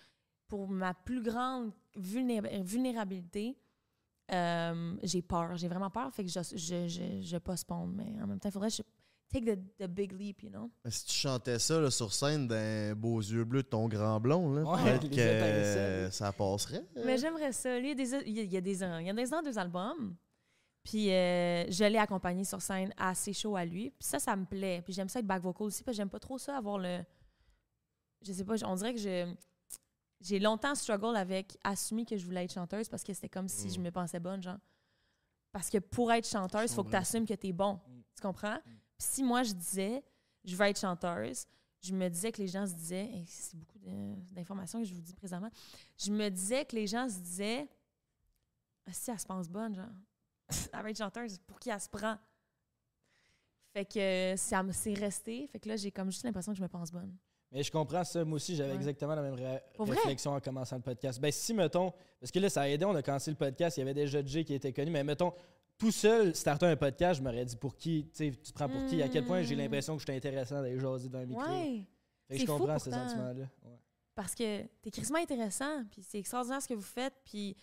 pour 0.48 0.68
ma 0.70 0.94
plus 0.94 1.22
grande 1.24 1.72
vulné- 1.96 2.62
vulnérabilité, 2.64 3.58
euh, 4.32 4.96
j'ai 5.04 5.22
peur. 5.22 5.58
J'ai 5.58 5.68
vraiment 5.68 5.90
peur. 5.90 6.14
Fait 6.14 6.24
que 6.24 6.30
je, 6.30 6.40
je, 6.56 6.88
je, 6.88 7.22
je 7.22 7.38
postpone. 7.38 7.94
Mais 7.96 8.22
en 8.22 8.28
même 8.28 8.40
temps, 8.40 8.50
il 8.50 8.54
faudrait 8.54 8.70
que 8.70 8.76
je 8.76 8.84
take 9.30 9.46
the, 9.46 9.60
the 9.80 9.88
big 9.88 10.12
leap, 10.14 10.42
you 10.44 10.50
know? 10.50 10.70
Si 10.90 11.06
tu 11.06 11.14
chantais 11.14 11.60
ça 11.60 11.80
là, 11.80 11.92
sur 11.92 12.14
scène 12.14 12.48
d'un 12.48 12.96
beaux 12.96 13.20
yeux 13.20 13.44
bleus 13.44 13.64
de 13.64 13.68
ton 13.68 13.88
grand 13.88 14.20
blond, 14.20 14.54
là, 14.54 14.64
Ouais, 14.64 15.00
que 15.10 16.10
ça 16.12 16.32
passerait. 16.32 16.84
Mais 17.06 17.18
j'aimerais 17.18 17.52
ça. 17.52 17.78
Lui, 17.80 17.92
il 17.92 18.00
y 18.00 18.02
a 18.02 18.22
des, 18.22 18.28
il 18.28 18.36
y 18.36 18.40
a- 18.40 18.44
il 18.44 18.54
y 18.54 18.58
a 18.58 18.62
des, 18.62 18.80
il 18.84 19.06
y 19.06 19.10
a 19.10 19.14
des 19.14 19.34
ans, 19.34 19.42
deux 19.44 19.58
albums. 19.58 20.16
Puis 20.84 21.12
euh, 21.12 21.70
je 21.70 21.84
l'ai 21.84 21.98
accompagné 21.98 22.46
sur 22.46 22.62
scène 22.62 22.94
ses 23.14 23.34
shows 23.34 23.58
à 23.58 23.66
lui. 23.66 23.90
Puis 23.92 24.08
ça, 24.08 24.20
ça 24.20 24.36
me 24.38 24.46
plaît. 24.46 24.82
Puis 24.84 24.94
j'aime 24.94 25.10
ça 25.10 25.20
être 25.20 25.28
back 25.28 25.42
vocal 25.42 25.68
aussi, 25.68 25.84
parce 25.84 25.96
que 25.96 25.98
j'aime 25.98 26.10
pas 26.10 26.20
trop 26.20 26.38
ça, 26.38 26.56
avoir 26.56 26.78
le. 26.78 27.04
Je 28.22 28.32
sais 28.34 28.46
pas, 28.46 28.56
on 28.66 28.76
dirait 28.76 28.94
que 28.94 29.00
je. 29.00 29.34
J'ai 30.22 30.40
longtemps 30.40 30.74
struggle 30.74 31.16
avec 31.16 31.58
assumer 31.64 32.04
que 32.06 32.18
je 32.18 32.26
voulais 32.26 32.46
être 32.46 32.54
chanteuse 32.54 32.90
parce 32.90 33.04
que 33.04 33.14
c'était 33.14 33.30
comme 33.30 33.48
si 33.48 33.70
je 33.70 33.80
me 33.80 33.92
pensais 33.92 34.20
bonne, 34.20 34.42
genre. 34.42 34.58
Parce 35.52 35.70
que 35.70 35.78
pour 35.78 36.12
être 36.12 36.28
chanteuse, 36.28 36.72
il 36.72 36.74
faut 36.76 36.84
que 36.84 36.90
tu 36.90 36.96
assumes 36.96 37.26
que 37.28 37.34
tu 37.36 37.48
es 37.48 37.52
bon. 37.54 37.80
Tu 38.16 38.22
comprends? 38.22 38.58
Puis 38.66 38.77
si 38.98 39.24
moi, 39.24 39.44
je 39.44 39.54
disais, 39.54 40.04
je 40.44 40.56
veux 40.56 40.66
être 40.66 40.80
chanteuse, 40.80 41.46
je 41.82 41.94
me 41.94 42.10
disais 42.10 42.32
que 42.32 42.42
les 42.42 42.48
gens 42.48 42.66
se 42.66 42.74
disaient, 42.74 43.06
et 43.06 43.24
c'est 43.28 43.56
beaucoup 43.58 43.78
d'informations 44.32 44.80
que 44.80 44.86
je 44.88 44.94
vous 44.94 45.02
dis 45.02 45.14
présentement, 45.14 45.50
je 45.98 46.12
me 46.12 46.30
disais 46.30 46.66
que 46.66 46.76
les 46.76 46.88
gens 46.88 47.08
se 47.10 47.20
disaient, 47.20 47.68
Ah, 48.90 48.94
si 48.94 49.12
elle 49.12 49.20
se 49.20 49.26
pense 49.26 49.50
bonne, 49.50 49.76
genre, 49.76 49.86
elle 50.74 50.82
va 50.82 50.90
être 50.90 50.98
chanteuse, 50.98 51.40
pour 51.46 51.60
qui 51.60 51.70
elle 51.70 51.82
se 51.82 51.90
prend? 51.90 52.18
Fait 53.74 53.86
que 53.86 54.34
ça 54.38 54.64
me- 54.64 54.72
c'est 54.72 54.94
resté. 54.94 55.46
Fait 55.48 55.60
que 55.60 55.68
là, 55.70 55.76
j'ai 55.76 55.92
comme 55.92 56.10
juste 56.10 56.24
l'impression 56.24 56.54
que 56.54 56.58
je 56.58 56.64
me 56.64 56.68
pense 56.70 56.92
bonne. 56.92 57.14
Mais 57.52 57.64
je 57.64 57.72
comprends 57.72 58.04
ça. 58.04 58.24
Moi 58.26 58.38
aussi, 58.38 58.56
j'avais 58.56 58.72
Ouais. 58.72 58.76
exactement 58.78 59.14
la 59.16 59.22
même 59.22 59.34
ré- 59.36 59.62
Pour 59.76 59.86
vrai? 59.86 59.96
réflexion 59.98 60.32
en 60.34 60.40
commençant 60.40 60.78
le 60.78 60.82
podcast. 60.82 61.20
Ben, 61.20 61.32
si, 61.32 61.54
mettons, 61.54 61.94
parce 62.20 62.32
que 62.32 62.40
là, 62.40 62.50
ça 62.50 62.62
a 62.62 62.68
aidé, 62.70 62.86
on 62.86 62.96
a 62.96 63.02
commencé 63.04 63.30
le 63.30 63.38
podcast, 63.38 63.78
il 63.78 63.82
y 63.82 63.84
avait 63.84 63.94
déjà 63.94 64.24
Jay 64.26 64.44
qui 64.44 64.54
était 64.54 64.74
connu, 64.74 64.90
mais 64.92 65.04
mettons, 65.04 65.34
tout 65.78 65.92
seul, 65.92 66.36
starter 66.36 66.66
un 66.66 66.76
podcast, 66.76 67.20
je 67.20 67.24
m'aurais 67.24 67.46
dit 67.46 67.56
pour 67.56 67.76
qui, 67.76 68.06
tu 68.12 68.16
sais, 68.16 68.32
tu 68.32 68.52
te 68.52 68.54
prends 68.54 68.68
pour 68.70 68.86
qui, 68.88 69.02
à 69.02 69.10
quel 69.10 69.26
point 69.26 69.42
j'ai 69.44 69.56
Mm. 69.56 69.60
l'impression 69.60 69.94
que 69.96 70.00
je 70.02 70.06
suis 70.08 70.16
intéressant 70.18 70.56
d'aller 70.62 70.80
jaser 70.80 71.10
dans 71.10 71.20
un 71.20 71.26
micro. 71.26 71.44
Ouais. 71.44 71.86
Fait 72.28 72.36
que 72.36 72.42
je 72.42 72.48
comprends 72.48 72.80
ce 72.80 72.90
sentiment-là. 72.92 73.48
Ouais. 73.64 73.80
Parce 74.16 74.34
que 74.34 74.64
t'es 74.82 74.90
crissement 74.92 75.20
intéressant, 75.20 75.84
puis 75.92 76.02
c'est 76.04 76.18
extraordinaire 76.20 76.62
ce 76.62 76.68
que 76.68 76.74
vous 76.74 76.82
faites, 76.82 77.14
puis 77.24 77.56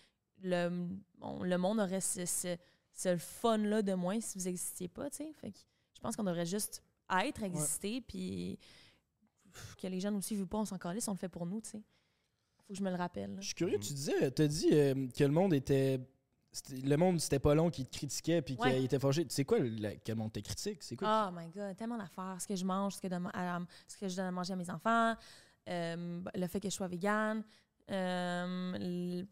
le, 0.42 0.86
bon, 1.18 1.42
le 1.42 1.58
monde 1.58 1.80
aurait 1.80 2.00
ce, 2.00 2.24
ce, 2.24 2.56
ce 2.92 3.16
fun-là 3.16 3.82
de 3.82 3.94
moins 3.94 4.20
si 4.20 4.38
vous 4.38 4.44
n'existiez 4.44 4.88
pas, 4.88 5.10
tu 5.10 5.16
sais. 5.16 5.32
Fait 5.40 5.50
que 5.50 5.58
je 5.94 6.00
pense 6.00 6.14
qu'on 6.14 6.22
devrait 6.24 6.46
juste 6.46 6.82
être, 7.24 7.42
exister, 7.42 8.00
puis 8.00 8.58
que 9.80 9.86
les 9.88 10.00
jeunes 10.00 10.16
aussi, 10.16 10.34
vu 10.36 10.46
pas, 10.46 10.58
on 10.58 10.64
s'en 10.64 10.78
calisse, 10.78 11.06
on 11.08 11.12
le 11.12 11.18
fait 11.18 11.28
pour 11.28 11.46
nous, 11.46 11.60
tu 11.60 11.70
sais. 11.70 11.82
Faut 12.66 12.72
que 12.72 12.78
je 12.78 12.82
me 12.82 12.90
le 12.90 12.96
rappelle. 12.96 13.30
là. 13.34 13.40
Je 13.40 13.46
suis 13.46 13.54
curieux, 13.54 13.78
tu 13.78 13.92
disais, 13.92 14.30
t'as 14.30 14.46
dit 14.46 14.68
euh, 14.72 15.06
que 15.08 15.24
le 15.24 15.30
monde 15.32 15.52
était. 15.52 16.00
Le 16.70 16.96
monde, 16.96 17.20
c'était 17.20 17.38
pas 17.38 17.54
long 17.54 17.70
qui 17.70 17.84
te 17.84 17.96
critiquait 17.96 18.40
puis 18.42 18.56
Ouais. 18.60 18.74
qu'il 18.74 18.84
était 18.84 18.98
fâché. 18.98 19.24
Tu 19.26 19.34
sais 19.34 19.44
quoi, 19.44 19.58
le- 19.58 19.96
quel 20.04 20.16
monde 20.16 20.32
te 20.32 20.40
critique? 20.40 20.82
C'est 20.82 20.96
quoi? 20.96 21.28
Oh 21.32 21.36
my 21.36 21.48
God, 21.50 21.76
tellement 21.76 21.98
d'affaires. 21.98 22.36
Ce 22.40 22.46
que 22.46 22.54
je 22.56 22.64
mange, 22.64 22.94
ce 22.94 23.00
que, 23.00 23.08
de- 23.08 23.14
à- 23.32 23.60
ce 23.88 23.96
que 23.96 24.08
je 24.08 24.16
donne 24.16 24.26
à 24.26 24.30
manger 24.30 24.52
à 24.52 24.56
mes 24.56 24.70
enfants, 24.70 25.14
euh, 25.68 26.22
le 26.34 26.46
fait 26.46 26.60
que 26.60 26.68
je 26.70 26.74
sois 26.74 26.86
végane, 26.88 27.42
euh, 27.90 29.22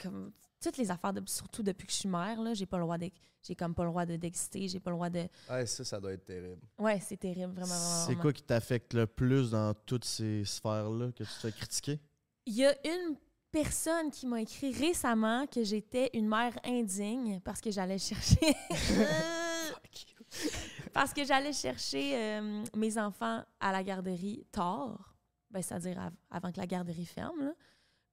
comme, 0.00 0.32
toutes 0.60 0.76
les 0.78 0.90
affaires, 0.90 1.12
de- 1.12 1.22
surtout 1.28 1.62
depuis 1.62 1.86
que 1.86 1.92
je 1.92 1.98
suis 1.98 2.08
mère, 2.08 2.40
là, 2.42 2.54
j'ai 2.54 2.66
pas 2.66 2.78
le 2.78 2.84
droit 2.84 2.96
j'ai 3.42 3.54
comme 3.54 3.74
pas 3.76 3.84
le 3.84 3.90
droit 3.90 4.04
de- 4.04 4.16
d'exister, 4.16 4.66
j'ai 4.66 4.80
pas 4.80 4.90
le 4.90 4.96
droit 4.96 5.08
de... 5.10 5.24
Ouais, 5.48 5.64
ça, 5.66 5.84
ça 5.84 6.00
doit 6.00 6.12
être 6.12 6.24
terrible. 6.24 6.60
Ouais, 6.78 6.98
c'est 6.98 7.16
terrible, 7.16 7.52
vraiment, 7.54 7.74
C'est 8.06 8.16
quoi 8.16 8.32
qui 8.32 8.42
t'affecte 8.42 8.92
le 8.94 9.06
plus 9.06 9.50
dans 9.52 9.72
toutes 9.72 10.04
ces 10.04 10.44
sphères-là 10.44 11.12
que 11.12 11.22
tu 11.22 11.30
te 11.30 11.38
fais 11.40 11.52
critiquer? 11.52 12.00
Il 12.46 12.54
y 12.54 12.64
a 12.66 12.72
une 12.84 13.16
personne 13.62 14.10
qui 14.10 14.26
m'a 14.26 14.42
écrit 14.42 14.72
récemment 14.72 15.46
que 15.46 15.64
j'étais 15.64 16.10
une 16.12 16.28
mère 16.28 16.58
indigne 16.64 17.40
parce 17.40 17.60
que 17.60 17.70
j'allais 17.70 17.98
chercher. 17.98 18.54
parce 20.92 21.12
que 21.14 21.24
j'allais 21.24 21.52
chercher 21.52 22.16
euh, 22.16 22.64
mes 22.74 22.98
enfants 22.98 23.42
à 23.60 23.72
la 23.72 23.82
garderie 23.82 24.46
tard, 24.52 25.14
ben, 25.50 25.62
c'est-à-dire 25.62 25.98
av- 25.98 26.12
avant 26.30 26.52
que 26.52 26.58
la 26.60 26.66
garderie 26.66 27.06
ferme, 27.06 27.40
là, 27.40 27.52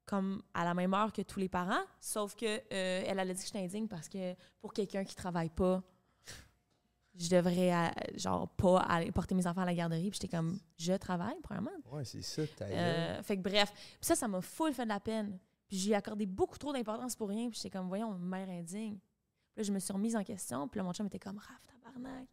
comme 0.06 0.42
à 0.54 0.64
la 0.64 0.74
même 0.74 0.94
heure 0.94 1.12
que 1.12 1.22
tous 1.22 1.40
les 1.40 1.50
parents. 1.50 1.84
Sauf 2.00 2.36
que 2.36 2.46
euh, 2.46 2.62
elle, 2.72 3.20
elle 3.20 3.20
a 3.20 3.26
dit 3.34 3.40
que 3.42 3.46
j'étais 3.48 3.64
indigne 3.66 3.88
parce 3.88 4.08
que 4.10 4.36
pour 4.62 4.74
quelqu'un 4.74 5.04
qui 5.04 5.16
travaille 5.16 5.50
pas, 5.50 5.82
je 7.20 7.30
devrais, 7.30 7.74
euh, 7.74 7.90
genre, 8.16 8.48
pas 8.50 8.80
aller 8.82 9.12
porter 9.12 9.36
mes 9.36 9.46
enfants 9.46 9.62
à 9.62 9.66
la 9.66 9.74
garderie. 9.74 10.10
Puis 10.10 10.20
j'étais 10.22 10.36
comme, 10.36 10.58
je 10.78 10.94
travaille, 10.94 11.36
premièrement. 11.44 11.72
Ouais, 11.92 12.04
c'est 12.06 12.22
ça, 12.24 12.42
ta 12.48 12.66
gueule. 12.68 12.78
Euh, 12.78 13.24
fait 13.24 13.38
que 13.38 13.42
bref, 13.42 13.72
Puis 13.74 13.98
ça, 14.02 14.16
ça 14.16 14.28
m'a 14.28 14.42
full 14.42 14.74
fait 14.74 14.84
de 14.84 14.90
la 14.90 15.00
peine. 15.00 15.38
Puis 15.68 15.78
j'ai 15.78 15.96
accordé 15.96 16.26
beaucoup 16.26 16.58
trop 16.58 16.74
d'importance 16.74 17.16
pour 17.16 17.30
rien. 17.30 17.50
Puis 17.50 17.60
j'étais 17.62 17.78
comme, 17.78 17.88
voyons, 17.88 18.14
mère 18.18 18.50
indigne. 18.50 18.98
Puis 18.98 19.58
là, 19.58 19.64
je 19.64 19.72
me 19.72 19.80
suis 19.80 19.94
remise 19.94 20.16
en 20.16 20.24
question. 20.24 20.68
Puis 20.68 20.80
là, 20.80 20.84
mon 20.84 20.94
chum 20.94 21.06
était 21.08 21.20
comme, 21.20 21.38
Raph, 21.38 21.62
tabarnak. 21.68 22.28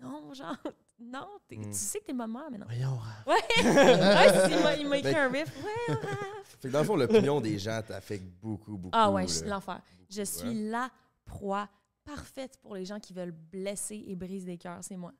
Non, 0.00 0.32
genre, 0.34 0.56
non, 1.00 1.26
t'es- 1.48 1.56
Mm. 1.56 1.64
tu 1.64 1.72
sais 1.74 1.98
que 2.00 2.04
t'es 2.06 2.12
maman, 2.12 2.42
mais 2.50 2.58
non. 2.58 2.66
Voyons, 2.66 2.96
Raph. 2.96 3.26
Ouais, 3.26 3.34
ouais 3.64 4.80
il 4.80 4.84
m'a- 4.84 4.88
m'a 4.90 4.98
écrit 4.98 5.12
Ben- 5.12 5.16
un 5.16 5.28
riff. 5.32 5.64
Ouais, 5.64 5.94
Raph. 5.94 6.56
Fait 6.60 6.68
que 6.68 6.72
dans 6.72 6.78
le 6.80 6.84
fond, 6.84 6.96
l'opinion 6.96 7.40
des 7.40 7.58
gens 7.58 7.80
t'affecte 7.86 8.24
beaucoup, 8.40 8.76
beaucoup. 8.76 8.90
Ah 8.92 9.10
ouais, 9.10 9.22
là. 9.26 9.28
je- 9.32 9.44
l'enfer. 9.48 9.80
Je 10.08 10.22
suis 10.22 10.68
la 10.70 10.90
proie 11.24 11.68
parfaite 12.14 12.56
pour 12.58 12.74
les 12.74 12.84
gens 12.84 12.98
qui 13.00 13.12
veulent 13.12 13.30
blesser 13.32 14.02
et 14.06 14.16
briser 14.16 14.46
des 14.46 14.58
cœurs. 14.58 14.82
C'est 14.82 14.96
moi. 14.96 15.12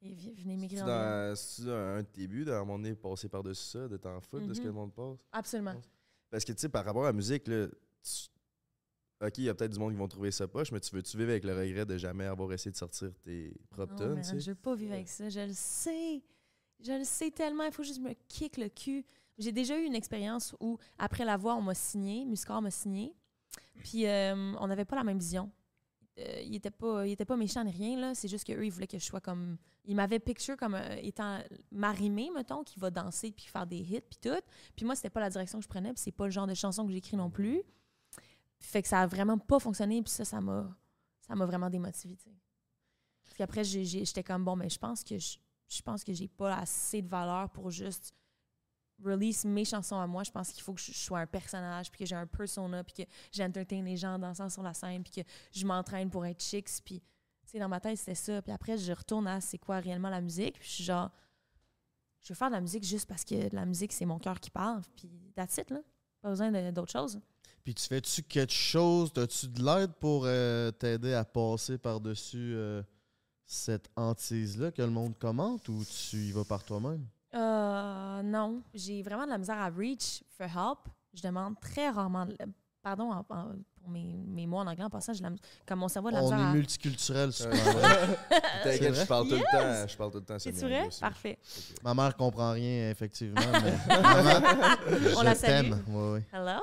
Et 0.00 0.14
venez 0.14 0.56
m'écrire 0.56 0.84
en 0.84 1.34
c'est 1.34 1.68
un 1.70 2.02
buts, 2.28 2.44
d'un 2.44 2.60
moment 2.60 2.78
donné, 2.78 2.94
passer 2.94 3.28
par-dessus 3.28 3.64
ça, 3.70 3.88
de 3.88 3.96
t'en 3.96 4.20
foutre 4.20 4.46
de 4.46 4.54
ce 4.54 4.60
que 4.60 4.64
Mhm. 4.66 4.70
le 4.70 4.72
monde 4.74 4.94
passe. 4.94 5.18
Absolument. 5.32 5.74
Parce 6.30 6.44
que, 6.44 6.52
tu 6.52 6.60
sais, 6.60 6.68
par 6.68 6.84
rapport 6.84 7.02
à 7.04 7.08
la 7.08 7.12
musique, 7.12 7.48
là, 7.48 7.66
tu- 8.02 8.28
OK, 9.20 9.38
il 9.38 9.44
y 9.44 9.48
a 9.48 9.54
peut-être 9.54 9.72
du 9.72 9.78
monde 9.80 9.92
qui 9.92 9.98
vont 9.98 10.06
trouver 10.06 10.30
ça 10.30 10.46
poche, 10.46 10.70
mais 10.70 10.78
tu 10.78 10.94
veux-tu 10.94 11.16
vivre 11.16 11.30
avec 11.30 11.42
le 11.42 11.52
regret 11.58 11.84
de 11.84 11.98
jamais 11.98 12.26
avoir 12.26 12.52
essayé 12.52 12.70
de 12.70 12.76
sortir 12.76 13.10
tes 13.22 13.52
propres 13.70 13.94
Non, 14.04 14.14
man, 14.14 14.22
sais? 14.22 14.38
je 14.38 14.50
veux 14.52 14.54
pas 14.54 14.76
vivre 14.76 14.92
avec 14.92 15.08
ça. 15.08 15.28
Je 15.28 15.40
le 15.40 15.52
sais. 15.52 16.22
Je 16.78 16.92
le 16.92 17.02
sais 17.04 17.32
tellement. 17.32 17.64
Il 17.64 17.72
faut 17.72 17.82
juste 17.82 18.00
me 18.00 18.12
kick 18.28 18.56
le 18.56 18.68
cul. 18.68 19.04
J'ai 19.36 19.50
déjà 19.50 19.76
eu 19.76 19.82
une 19.84 19.96
expérience 19.96 20.54
où, 20.60 20.78
après 20.98 21.24
la 21.24 21.36
voix, 21.36 21.56
on 21.56 21.62
m'a 21.62 21.74
signé, 21.74 22.24
Muscar 22.24 22.62
m'a 22.62 22.70
signé. 22.70 23.12
Puis, 23.78 24.06
euh, 24.06 24.54
on 24.58 24.66
n'avait 24.66 24.84
pas 24.84 24.96
la 24.96 25.04
même 25.04 25.18
vision. 25.18 25.50
Euh, 26.18 26.40
il 26.44 26.54
était 26.56 26.70
pas, 26.70 27.06
il 27.06 27.12
était 27.12 27.24
pas 27.24 27.36
méchant 27.36 27.62
ni 27.64 27.70
rien, 27.70 27.98
là. 27.98 28.14
C'est 28.14 28.28
juste 28.28 28.44
qu'eux, 28.44 28.64
ils 28.64 28.70
voulaient 28.70 28.86
que 28.86 28.98
je 28.98 29.04
sois 29.04 29.20
comme. 29.20 29.56
Ils 29.84 29.94
m'avaient 29.94 30.18
picture 30.18 30.56
comme 30.56 30.74
euh, 30.74 30.96
étant 31.00 31.38
marimée, 31.70 32.30
mettons, 32.34 32.64
qui 32.64 32.78
va 32.78 32.90
danser 32.90 33.30
puis 33.30 33.46
faire 33.46 33.66
des 33.66 33.78
hits 33.78 34.00
puis 34.00 34.18
tout. 34.20 34.40
Puis 34.76 34.84
moi, 34.84 34.96
c'était 34.96 35.10
pas 35.10 35.20
la 35.20 35.30
direction 35.30 35.58
que 35.58 35.64
je 35.64 35.68
prenais, 35.68 35.92
puis 35.92 36.02
c'est 36.02 36.12
pas 36.12 36.24
le 36.24 36.30
genre 36.30 36.46
de 36.46 36.54
chanson 36.54 36.86
que 36.86 36.92
j'écris 36.92 37.16
non 37.16 37.30
plus. 37.30 37.62
Fait 38.58 38.82
que 38.82 38.88
ça 38.88 39.00
a 39.02 39.06
vraiment 39.06 39.38
pas 39.38 39.60
fonctionné, 39.60 40.02
puis 40.02 40.10
ça, 40.10 40.24
ça 40.24 40.40
m'a, 40.40 40.76
ça 41.20 41.34
m'a 41.36 41.46
vraiment 41.46 41.70
démotivée, 41.70 42.16
tu 42.16 42.24
sais. 42.24 42.36
Parce 43.24 43.36
qu'après, 43.36 43.62
j'étais 43.62 44.24
comme, 44.24 44.44
bon, 44.44 44.56
mais 44.56 44.68
je 44.68 44.78
pense 44.78 45.04
que 45.04 45.18
je, 45.18 45.36
je 45.68 45.82
pense 45.82 46.02
que 46.02 46.12
j'ai 46.12 46.28
pas 46.28 46.56
assez 46.56 47.02
de 47.02 47.08
valeur 47.08 47.50
pour 47.50 47.70
juste 47.70 48.14
release 49.04 49.44
mes 49.44 49.64
chansons 49.64 49.98
à 49.98 50.06
moi. 50.06 50.24
Je 50.24 50.30
pense 50.30 50.50
qu'il 50.50 50.62
faut 50.62 50.74
que 50.74 50.80
je 50.80 50.92
sois 50.92 51.20
un 51.20 51.26
personnage, 51.26 51.90
puis 51.90 52.00
que 52.00 52.06
j'ai 52.06 52.16
un 52.16 52.26
persona, 52.26 52.82
puis 52.84 53.04
que 53.04 53.10
j'entertain 53.32 53.82
les 53.82 53.96
gens 53.96 54.14
en 54.14 54.18
dansant 54.18 54.48
sur 54.48 54.62
la 54.62 54.74
scène, 54.74 55.02
puis 55.02 55.22
que 55.22 55.28
je 55.52 55.66
m'entraîne 55.66 56.10
pour 56.10 56.24
être 56.26 56.42
chicks, 56.42 56.82
puis, 56.84 57.02
sais, 57.44 57.58
dans 57.58 57.68
ma 57.68 57.80
tête, 57.80 57.98
c'était 57.98 58.14
ça. 58.14 58.42
Puis 58.42 58.52
après, 58.52 58.76
je 58.76 58.92
retourne 58.92 59.26
à 59.26 59.40
c'est 59.40 59.58
quoi 59.58 59.80
réellement 59.80 60.10
la 60.10 60.20
musique, 60.20 60.58
puis 60.58 60.68
je 60.68 60.74
suis 60.74 60.84
genre, 60.84 61.10
je 62.20 62.32
veux 62.32 62.36
faire 62.36 62.48
de 62.48 62.54
la 62.54 62.60
musique 62.60 62.84
juste 62.84 63.08
parce 63.08 63.24
que 63.24 63.54
la 63.54 63.64
musique, 63.64 63.92
c'est 63.92 64.06
mon 64.06 64.18
cœur 64.18 64.40
qui 64.40 64.50
parle, 64.50 64.82
puis 64.96 65.10
that's 65.34 65.56
it, 65.58 65.70
là. 65.70 65.80
Pas 66.20 66.30
besoin 66.30 66.50
d'autre 66.72 66.90
chose. 66.90 67.20
Puis 67.62 67.74
tu 67.74 67.86
fais-tu 67.86 68.22
quelque 68.22 68.52
chose? 68.52 69.12
As-tu 69.16 69.46
de 69.48 69.62
l'aide 69.62 69.92
pour 69.94 70.24
euh, 70.24 70.70
t'aider 70.72 71.14
à 71.14 71.24
passer 71.24 71.78
par-dessus 71.78 72.54
euh, 72.54 72.82
cette 73.44 73.88
hantise-là 73.94 74.72
que 74.72 74.82
le 74.82 74.90
monde 74.90 75.16
commente 75.18 75.68
ou 75.68 75.84
tu 75.84 76.16
y 76.16 76.32
vas 76.32 76.44
par 76.44 76.64
toi-même? 76.64 77.06
Euh, 77.34 78.22
non. 78.22 78.62
J'ai 78.74 79.02
vraiment 79.02 79.24
de 79.24 79.30
la 79.30 79.38
misère 79.38 79.58
à 79.58 79.68
reach 79.70 80.22
for 80.36 80.46
help. 80.46 80.78
Je 81.14 81.22
demande 81.22 81.58
très 81.60 81.88
rarement. 81.90 82.26
de- 82.26 82.36
Pardon 82.80 83.10
en- 83.12 83.26
en- 83.28 83.52
pour 83.80 83.90
mes, 83.90 84.14
mes 84.26 84.46
mots 84.46 84.58
en 84.58 84.66
anglais 84.66 84.84
en 84.84 84.88
passant, 84.88 85.12
j'ai 85.12 85.22
la 85.22 85.30
comme 85.66 85.80
mon 85.80 85.88
cerveau 85.88 86.10
de 86.10 86.14
la 86.14 86.20
On 86.22 86.24
misère 86.30 86.38
est 86.38 86.42
à... 86.50 86.52
multiculturel, 86.52 87.32
super. 87.32 87.50
T'inquiète, 88.62 88.94
je 88.94 89.04
parle 89.04 89.28
tout 89.28 89.34
le 89.34 89.40
temps. 89.40 89.86
Je 89.88 89.96
parle 89.96 90.10
tout 90.12 90.18
le 90.18 90.24
temps. 90.24 90.38
C'est 90.38 90.52
vrai? 90.52 90.86
aussi. 90.86 91.00
Parfait. 91.00 91.38
Ma 91.82 91.92
mère 91.92 92.16
comprend 92.16 92.52
rien, 92.52 92.90
effectivement. 92.90 93.40
Mais 93.52 93.94
maman, 94.02 94.46
On 95.16 95.20
je 95.20 95.24
la 95.24 95.34
salue. 95.34 95.70
t'aime. 95.70 95.84
Ouais, 95.88 96.12
ouais. 96.12 96.24
Hello? 96.32 96.60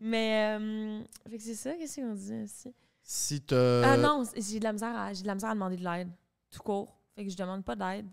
Mais, 0.00 0.56
euh, 0.58 1.02
fait 1.30 1.36
que 1.36 1.42
c'est 1.44 1.54
ça, 1.54 1.74
qu'est-ce 1.74 2.00
qu'on 2.00 2.14
dit 2.14 2.42
aussi? 2.44 2.74
Si 3.02 3.40
t'as. 3.42 3.92
Ah 3.92 3.96
non, 3.96 4.24
j'ai 4.36 4.58
de 4.58 4.64
la 4.64 4.72
misère 4.72 4.96
à, 4.96 5.12
j'ai 5.12 5.22
de 5.22 5.26
la 5.26 5.34
misère 5.34 5.50
à 5.50 5.54
demander 5.54 5.76
de 5.76 5.84
l'aide. 5.84 6.08
Tout 6.50 6.62
court. 6.62 6.96
Fait 7.14 7.24
que 7.24 7.30
je 7.30 7.36
demande 7.36 7.62
pas 7.64 7.76
d'aide. 7.76 8.06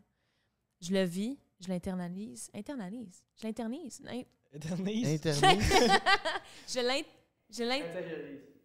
Je 0.82 0.92
le 0.94 1.04
vis, 1.04 1.38
je 1.64 1.70
l'internalise. 1.70 2.50
Internalise. 2.54 3.24
Je 3.36 3.48
l'internise. 3.48 4.02
Internet. 4.54 5.60
Je 6.68 6.80
l'int... 6.80 7.02
Je 7.50 7.64
l'int... 7.64 7.82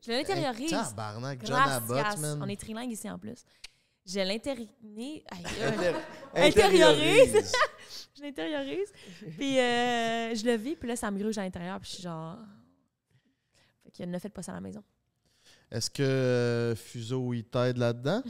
Je 0.05 0.13
l'intériorise. 0.13 0.71
Tabarnak, 0.71 1.41
John 1.45 1.57
Gracias. 1.57 1.77
Abbott, 1.77 2.19
man. 2.19 2.43
On 2.43 2.49
est 2.49 2.61
trilingue 2.61 2.91
ici 2.91 3.11
en 3.11 3.19
plus. 3.19 3.45
Je 4.07 4.21
l'intériorise. 4.21 5.23
Intériorise. 6.35 7.53
je 8.17 8.23
l'intériorise. 8.23 8.93
Puis 9.37 9.59
euh, 9.59 10.35
je 10.35 10.45
le 10.47 10.57
vis, 10.57 10.77
puis 10.77 10.89
là, 10.89 10.97
ça 10.97 11.11
me 11.11 11.19
gruge 11.19 11.37
à 11.37 11.43
l'intérieur, 11.43 11.79
puis 11.81 11.91
je 11.91 11.95
suis 11.97 12.03
genre. 12.03 12.39
Fait 13.85 13.91
que 13.91 14.03
ne 14.05 14.19
faites 14.19 14.33
pas 14.33 14.43
ça 14.43 14.53
à 14.53 14.55
la 14.55 14.61
maison. 14.61 14.83
Est-ce 15.71 15.91
que 15.91 16.03
euh, 16.03 16.75
Fuseau, 16.75 17.35
il 17.35 17.45
t'aide 17.45 17.77
là-dedans? 17.77 18.23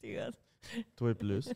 C'est. 0.00 0.20
Toi 0.96 1.14
plus. 1.14 1.48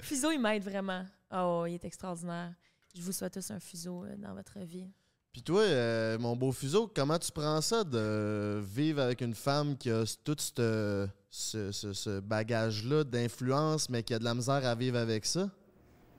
fuseau, 0.00 0.30
il 0.30 0.40
m'aide 0.40 0.62
vraiment. 0.64 1.04
Oh, 1.34 1.64
il 1.66 1.74
est 1.74 1.84
extraordinaire. 1.84 2.52
Je 2.94 3.02
vous 3.02 3.12
souhaite 3.12 3.34
tous 3.34 3.50
un 3.50 3.60
fuseau 3.60 4.04
euh, 4.04 4.16
dans 4.16 4.34
votre 4.34 4.58
vie. 4.60 4.88
Puis 5.32 5.42
toi, 5.42 5.62
euh, 5.62 6.18
mon 6.18 6.36
beau 6.36 6.52
fuseau, 6.52 6.90
comment 6.94 7.18
tu 7.18 7.32
prends 7.32 7.60
ça 7.62 7.84
de 7.84 8.60
vivre 8.62 9.00
avec 9.00 9.22
une 9.22 9.34
femme 9.34 9.78
qui 9.78 9.90
a 9.90 10.04
tout 10.24 10.36
ce, 10.38 11.08
ce, 11.30 11.72
ce- 11.72 11.92
ce 11.94 12.20
bagage-là 12.20 13.04
d'influence, 13.04 13.88
mais 13.88 14.02
qui 14.02 14.12
a 14.12 14.18
de 14.18 14.24
la 14.24 14.34
misère 14.34 14.66
à 14.66 14.74
vivre 14.74 14.98
avec 14.98 15.24
ça? 15.24 15.48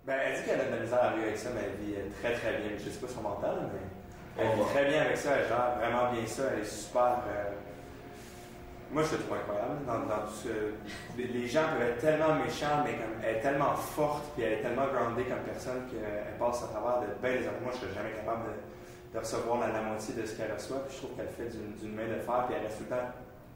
Ben, 0.07 0.18
elle 0.20 0.41
dit 0.41 0.49
qu'elle 0.49 0.61
a 0.61 0.66
de 0.66 0.72
la 0.72 0.80
misère 0.82 1.03
à 1.03 1.14
vivre 1.14 1.28
avec 1.28 1.38
ça, 1.38 1.49
mais 1.53 1.61
elle 1.61 1.86
vit 1.86 1.93
euh, 1.95 2.09
très 2.22 2.34
très 2.39 2.57
bien. 2.61 2.72
Je 2.78 2.89
sais 2.89 2.99
pas 2.99 3.07
son 3.07 3.22
mental, 3.22 3.70
mais 3.72 4.43
elle 4.43 4.55
vit 4.57 4.66
très 4.74 4.89
bien 4.89 5.01
avec 5.03 5.18
ça. 5.18 5.36
Elle 5.38 5.47
gère 5.47 5.76
vraiment 5.78 6.11
bien 6.11 6.26
ça. 6.26 6.43
Elle 6.51 6.64
est 6.64 6.66
super. 6.66 7.22
euh, 7.28 7.51
Moi, 8.93 9.01
je 9.01 9.17
le 9.17 9.23
trouve 9.23 9.37
incroyable 9.37 9.85
dans, 9.87 10.05
dans 10.05 10.21
tout 10.29 10.37
ce. 10.45 10.53
Les, 11.17 11.47
gens 11.47 11.65
peuvent 11.73 11.81
être 11.81 11.97
tellement 11.97 12.35
méchants, 12.35 12.85
mais 12.85 12.93
comme 12.93 13.17
elle 13.23 13.37
est 13.37 13.41
tellement 13.41 13.73
forte, 13.73 14.25
puis 14.35 14.43
elle 14.43 14.59
est 14.59 14.61
tellement 14.61 14.85
groundée 14.85 15.23
comme 15.23 15.41
personne 15.43 15.89
qu'elle 15.89 16.37
passe 16.37 16.63
à 16.63 16.67
travers 16.67 17.01
de 17.01 17.07
belles. 17.19 17.41
Moi, 17.63 17.71
je 17.73 17.79
serais 17.79 17.93
jamais 17.95 18.13
capable 18.13 18.53
de, 18.53 19.17
de 19.17 19.19
recevoir 19.19 19.59
la, 19.61 19.73
la 19.73 19.81
moitié 19.81 20.13
de 20.13 20.23
ce 20.25 20.37
qu'elle 20.37 20.53
reçoit. 20.53 20.85
Puis 20.85 20.93
je 20.93 21.01
trouve 21.01 21.17
qu'elle 21.17 21.33
fait 21.33 21.49
d'une 21.49 21.95
main 21.95 22.05
de 22.05 22.21
fer, 22.21 22.45
puis 22.45 22.53
elle 22.53 22.69
reste 22.69 22.77
tout 22.77 22.85
le 22.85 22.95
temps 22.95 23.09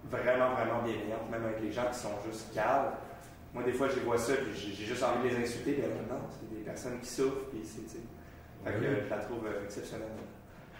vraiment, 0.10 0.58
vraiment 0.58 0.82
bienveillante, 0.82 1.30
même 1.30 1.46
avec 1.46 1.62
les 1.62 1.72
gens 1.72 1.86
qui 1.92 2.00
sont 2.00 2.18
juste 2.26 2.54
calmes. 2.54 2.98
Moi, 3.54 3.62
des 3.62 3.74
fois, 3.74 3.88
je 3.90 4.00
vois 4.02 4.18
ça, 4.18 4.34
puis 4.34 4.54
j'ai 4.58 4.86
juste 4.86 5.04
envie 5.04 5.30
de 5.30 5.36
les 5.36 5.44
insulter, 5.44 5.74
puis 5.74 5.84
elle 5.86 6.02
non, 6.10 6.22
c'est 6.34 6.50
des 6.50 6.64
personnes 6.64 7.00
qui 7.00 7.10
souffrent, 7.10 7.46
puis 7.52 7.62
c'est. 7.64 8.02
Fait 8.66 8.74
que 8.74 8.84
je 8.84 9.10
la 9.10 9.18
trouve 9.18 9.46
euh, 9.46 9.64
exceptionnelle. 9.64 10.10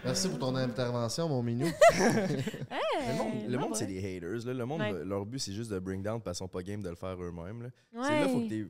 Merci 0.06 0.30
pour 0.30 0.40
ton 0.40 0.56
intervention, 0.56 1.28
mon 1.28 1.44
minou. 1.44 1.68
Le 1.98 3.18
monde, 3.18 3.34
le 3.48 3.56
non, 3.56 3.60
monde, 3.62 3.76
c'est 3.76 3.86
des 3.88 4.00
haters. 4.00 4.46
Là. 4.46 4.54
Le 4.54 4.66
monde, 4.66 4.82
Ouais. 4.82 4.92
leur 5.06 5.26
but, 5.26 5.40
c'est 5.40 5.54
juste 5.54 5.72
de 5.72 5.80
bring 5.80 6.02
down 6.02 6.20
parce 6.22 6.38
qu'ils 6.38 6.46
sont 6.46 6.48
pas 6.50 6.62
game 6.64 6.82
de 6.82 6.90
le 6.90 6.96
faire 6.96 7.16
eux-mêmes. 7.22 7.64
là. 7.64 7.70
C'est 7.94 8.00
Ouais. 8.00 8.20
là, 8.22 8.28
faut 8.28 8.42
que 8.42 8.50
t'aies- 8.50 8.68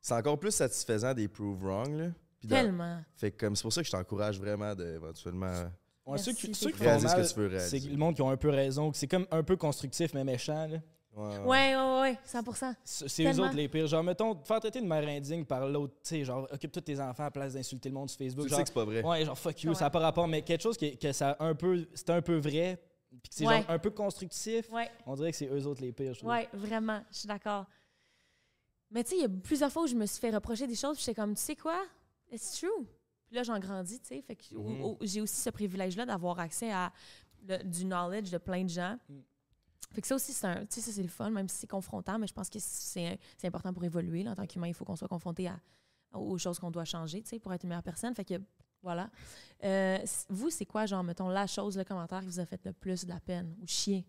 C'est 0.00 0.14
encore 0.14 0.38
plus 0.38 0.50
satisfaisant 0.50 1.14
des 1.14 1.28
prove 1.28 1.62
wrong. 1.64 1.92
Là. 1.98 2.06
Puis 2.38 2.48
dans- 2.48 2.56
Tellement. 2.56 3.00
Fait 3.16 3.30
que 3.30 3.38
comme 3.38 3.56
c'est 3.56 3.62
pour 3.62 3.72
ça 3.72 3.80
que 3.82 3.86
je 3.86 3.92
t'encourage 3.92 4.38
vraiment 4.38 4.74
de 4.74 4.84
éventuellement 4.84 5.64
Ouais, 6.06 6.18
ceux 6.18 6.32
qui, 6.32 6.48
c'est 6.48 6.54
ceux 6.54 6.66
qui 6.70 6.78
cool. 6.78 6.78
font 6.78 6.84
réaliser 6.84 7.08
ce 7.08 7.14
mal, 7.14 7.22
que 7.26 7.28
tu 7.32 7.40
veux 7.40 7.48
c'est 7.50 7.56
réaliser. 7.70 7.88
le 7.90 7.96
monde 7.96 8.14
qui 8.16 8.22
ont 8.22 8.30
un 8.30 8.36
peu 8.36 8.50
raison, 8.50 8.92
c'est 8.92 9.06
comme 9.06 9.26
un 9.30 9.42
peu 9.42 9.56
constructif 9.56 10.12
mais 10.14 10.24
méchant. 10.24 10.66
là. 10.66 10.78
Ouais, 11.14 11.38
ouais. 11.38 11.44
Ouais, 11.44 11.76
ouais, 11.76 12.00
ouais, 12.00 12.18
100 12.24 12.74
C'est 12.84 13.24
eux 13.24 13.40
autres 13.40 13.54
les 13.54 13.68
pires. 13.68 13.86
Genre, 13.86 14.02
mettons, 14.02 14.34
te 14.34 14.46
faire 14.46 14.60
traiter 14.60 14.80
de 14.80 14.86
mère 14.86 15.06
indigne 15.06 15.44
par 15.44 15.68
l'autre, 15.68 15.92
tu 16.02 16.08
sais, 16.08 16.24
genre, 16.24 16.48
occupe 16.50 16.72
tous 16.72 16.80
tes 16.80 16.98
enfants 17.00 17.24
à 17.24 17.30
place 17.30 17.52
d'insulter 17.52 17.90
le 17.90 17.94
monde 17.94 18.08
sur 18.08 18.18
Facebook. 18.18 18.44
Tu 18.44 18.48
genre, 18.50 18.58
sais 18.58 18.62
que 18.64 18.68
c'est 18.68 18.74
pas 18.74 18.84
vrai. 18.86 19.02
Ouais, 19.04 19.24
genre 19.24 19.38
fuck 19.38 19.62
you, 19.62 19.70
Ouais. 19.70 19.74
ça 19.76 19.84
n'a 19.84 19.90
pas 19.90 19.98
rapport, 20.00 20.26
mais 20.26 20.40
quelque 20.42 20.62
chose 20.62 20.76
qui, 20.76 20.96
que 20.96 21.12
ça 21.12 21.36
un 21.38 21.54
peu, 21.54 21.86
c'est 21.92 22.08
un 22.10 22.22
peu 22.22 22.36
vrai, 22.38 22.82
puis 23.10 23.28
que 23.28 23.34
c'est 23.34 23.46
Ouais. 23.46 23.58
genre 23.60 23.70
un 23.70 23.78
peu 23.78 23.90
constructif. 23.90 24.70
Ouais, 24.72 24.90
On 25.06 25.14
dirait 25.14 25.30
que 25.32 25.36
c'est 25.36 25.48
eux 25.48 25.66
autres 25.66 25.82
les 25.82 25.92
pires. 25.92 26.14
je 26.14 26.20
trouve. 26.20 26.30
ouais, 26.30 26.48
vraiment, 26.54 27.02
je 27.10 27.18
suis 27.18 27.28
d'accord. 27.28 27.66
Mais 28.90 29.04
tu 29.04 29.10
sais, 29.10 29.16
il 29.16 29.22
y 29.22 29.24
a 29.24 29.28
plusieurs 29.28 29.70
fois 29.70 29.82
où 29.82 29.86
je 29.86 29.94
me 29.94 30.06
suis 30.06 30.18
fait 30.20 30.30
reprocher 30.30 30.66
des 30.66 30.74
choses, 30.74 30.96
puis 30.96 31.04
j'étais 31.04 31.20
comme, 31.20 31.34
tu 31.34 31.42
sais 31.42 31.56
quoi, 31.56 31.82
it's 32.30 32.58
true. 32.58 32.86
Puis 33.26 33.36
là, 33.36 33.42
j'en 33.42 33.58
grandis, 33.58 34.00
tu 34.00 34.08
sais, 34.08 34.22
fait 34.22 34.36
que 34.36 34.54
Mhm. 34.54 34.82
au- 34.82 34.98
j'ai 35.02 35.20
aussi 35.20 35.40
ce 35.40 35.50
privilège-là 35.50 36.04
d'avoir 36.06 36.38
accès 36.38 36.70
à 36.72 36.92
le- 37.46 37.62
du 37.64 37.84
knowledge 37.84 38.30
de 38.30 38.38
plein 38.38 38.64
de 38.64 38.68
gens. 38.70 38.96
Mm. 39.08 39.14
Fait 39.90 40.00
que 40.00 40.06
ça 40.06 40.14
aussi, 40.14 40.32
c'est 40.32 40.46
un, 40.46 40.64
tu 40.64 40.76
sais, 40.76 40.80
ça 40.80 40.92
c'est 40.92 41.02
le 41.02 41.08
fun, 41.08 41.30
même 41.30 41.48
si 41.48 41.56
c'est 41.56 41.66
confrontant, 41.66 42.18
mais 42.18 42.26
je 42.26 42.32
pense 42.32 42.48
que 42.48 42.58
c'est 42.58 43.18
c'est 43.36 43.46
important 43.46 43.72
pour 43.72 43.84
évoluer. 43.84 44.22
là, 44.22 44.30
en 44.32 44.34
tant 44.34 44.46
qu'humain, 44.46 44.68
il 44.68 44.74
faut 44.74 44.84
qu'on 44.84 44.96
soit 44.96 45.08
confronté 45.08 45.48
à, 45.48 45.60
aux 46.14 46.38
choses 46.38 46.58
qu'on 46.58 46.70
doit 46.70 46.84
changer, 46.84 47.22
tu 47.22 47.28
sais, 47.30 47.38
pour 47.38 47.52
être 47.52 47.62
une 47.64 47.70
meilleure 47.70 47.82
personne. 47.82 48.14
Fait 48.14 48.24
que, 48.24 48.34
voilà. 48.82 49.10
Euh, 49.64 49.98
vous, 50.28 50.50
c'est 50.50 50.66
quoi, 50.66 50.86
genre, 50.86 51.04
mettons, 51.04 51.28
la 51.28 51.46
chose, 51.46 51.76
le 51.76 51.84
commentaire 51.84 52.20
qui 52.20 52.26
vous 52.26 52.40
a 52.40 52.46
fait 52.46 52.64
le 52.64 52.72
plus 52.72 53.04
de 53.04 53.10
la 53.10 53.20
peine 53.20 53.54
ou 53.60 53.66
chier? 53.66 54.04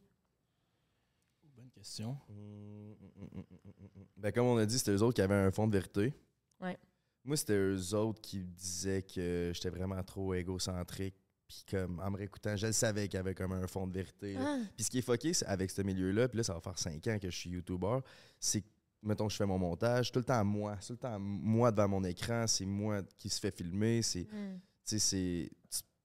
Bonne 1.55 1.69
question. 1.69 2.17
Mm, 2.30 2.34
mm, 2.34 2.93
mm, 3.15 3.39
mm, 3.39 3.43
mm, 3.63 4.01
mm. 4.01 4.05
Ben, 4.17 4.32
comme 4.32 4.47
on 4.47 4.57
a 4.57 4.65
dit, 4.65 4.78
c'était 4.78 4.91
eux 4.91 5.03
autres 5.03 5.15
qui 5.15 5.21
avaient 5.21 5.36
un 5.36 5.51
fond 5.51 5.67
de 5.67 5.74
vérité. 5.74 6.13
Ouais. 6.59 6.78
Moi, 7.24 7.38
c'était 7.38 7.57
eux 7.57 7.93
autres 7.93 8.21
qui 8.21 8.43
disaient 8.43 9.03
que 9.03 9.51
j'étais 9.53 9.69
vraiment 9.69 10.01
trop 10.03 10.34
égocentrique. 10.34 11.15
Puis 11.48 11.64
comme, 11.70 12.00
en 12.00 12.12
me 12.12 12.18
réécoutant, 12.18 12.56
je 12.56 12.68
le 12.68 12.74
savais 12.74 13.08
qu'il 13.08 13.18
y 13.18 13.20
avait 13.20 13.36
comme 13.36 13.52
un 13.52 13.68
fond 13.68 13.88
de 13.88 13.94
vérité. 13.94 14.36
Ah, 14.39 14.60
Puis 14.76 14.86
ce 14.86 14.89
qui 14.89 15.00
est 15.00 15.02
fucké 15.02 15.34
c'est 15.34 15.46
avec 15.46 15.70
ce 15.72 15.82
milieu-là, 15.82 16.28
puis 16.28 16.38
là, 16.38 16.44
ça 16.44 16.54
va 16.54 16.62
faire 16.62 16.78
cinq 16.78 17.06
ans 17.08 17.20
que 17.20 17.30
je 17.30 17.36
suis 17.36 17.50
YouTuber, 17.50 18.00
c'est 18.39 18.62
que, 18.62 18.68
mettons, 19.02 19.30
je 19.30 19.36
fais 19.36 19.46
mon 19.46 19.58
montage, 19.58 20.12
tout 20.12 20.20
le 20.20 20.26
temps 20.26 20.44
moi, 20.44 20.78
tout 20.86 20.94
le 20.94 20.98
temps 20.98 21.20
moi 21.20 21.72
devant 21.72 21.89
mon 21.89 22.04
écran, 22.04 22.48
c'est 22.48 22.66
moi 22.66 23.02
qui 23.18 23.30
se 23.30 23.39
fait 23.39 23.56
filmer, 23.56 24.02
c'est, 24.02 24.24
mm. 24.24 24.60
tu 24.86 25.00
sais, 25.00 25.00
c'est... 25.00 25.52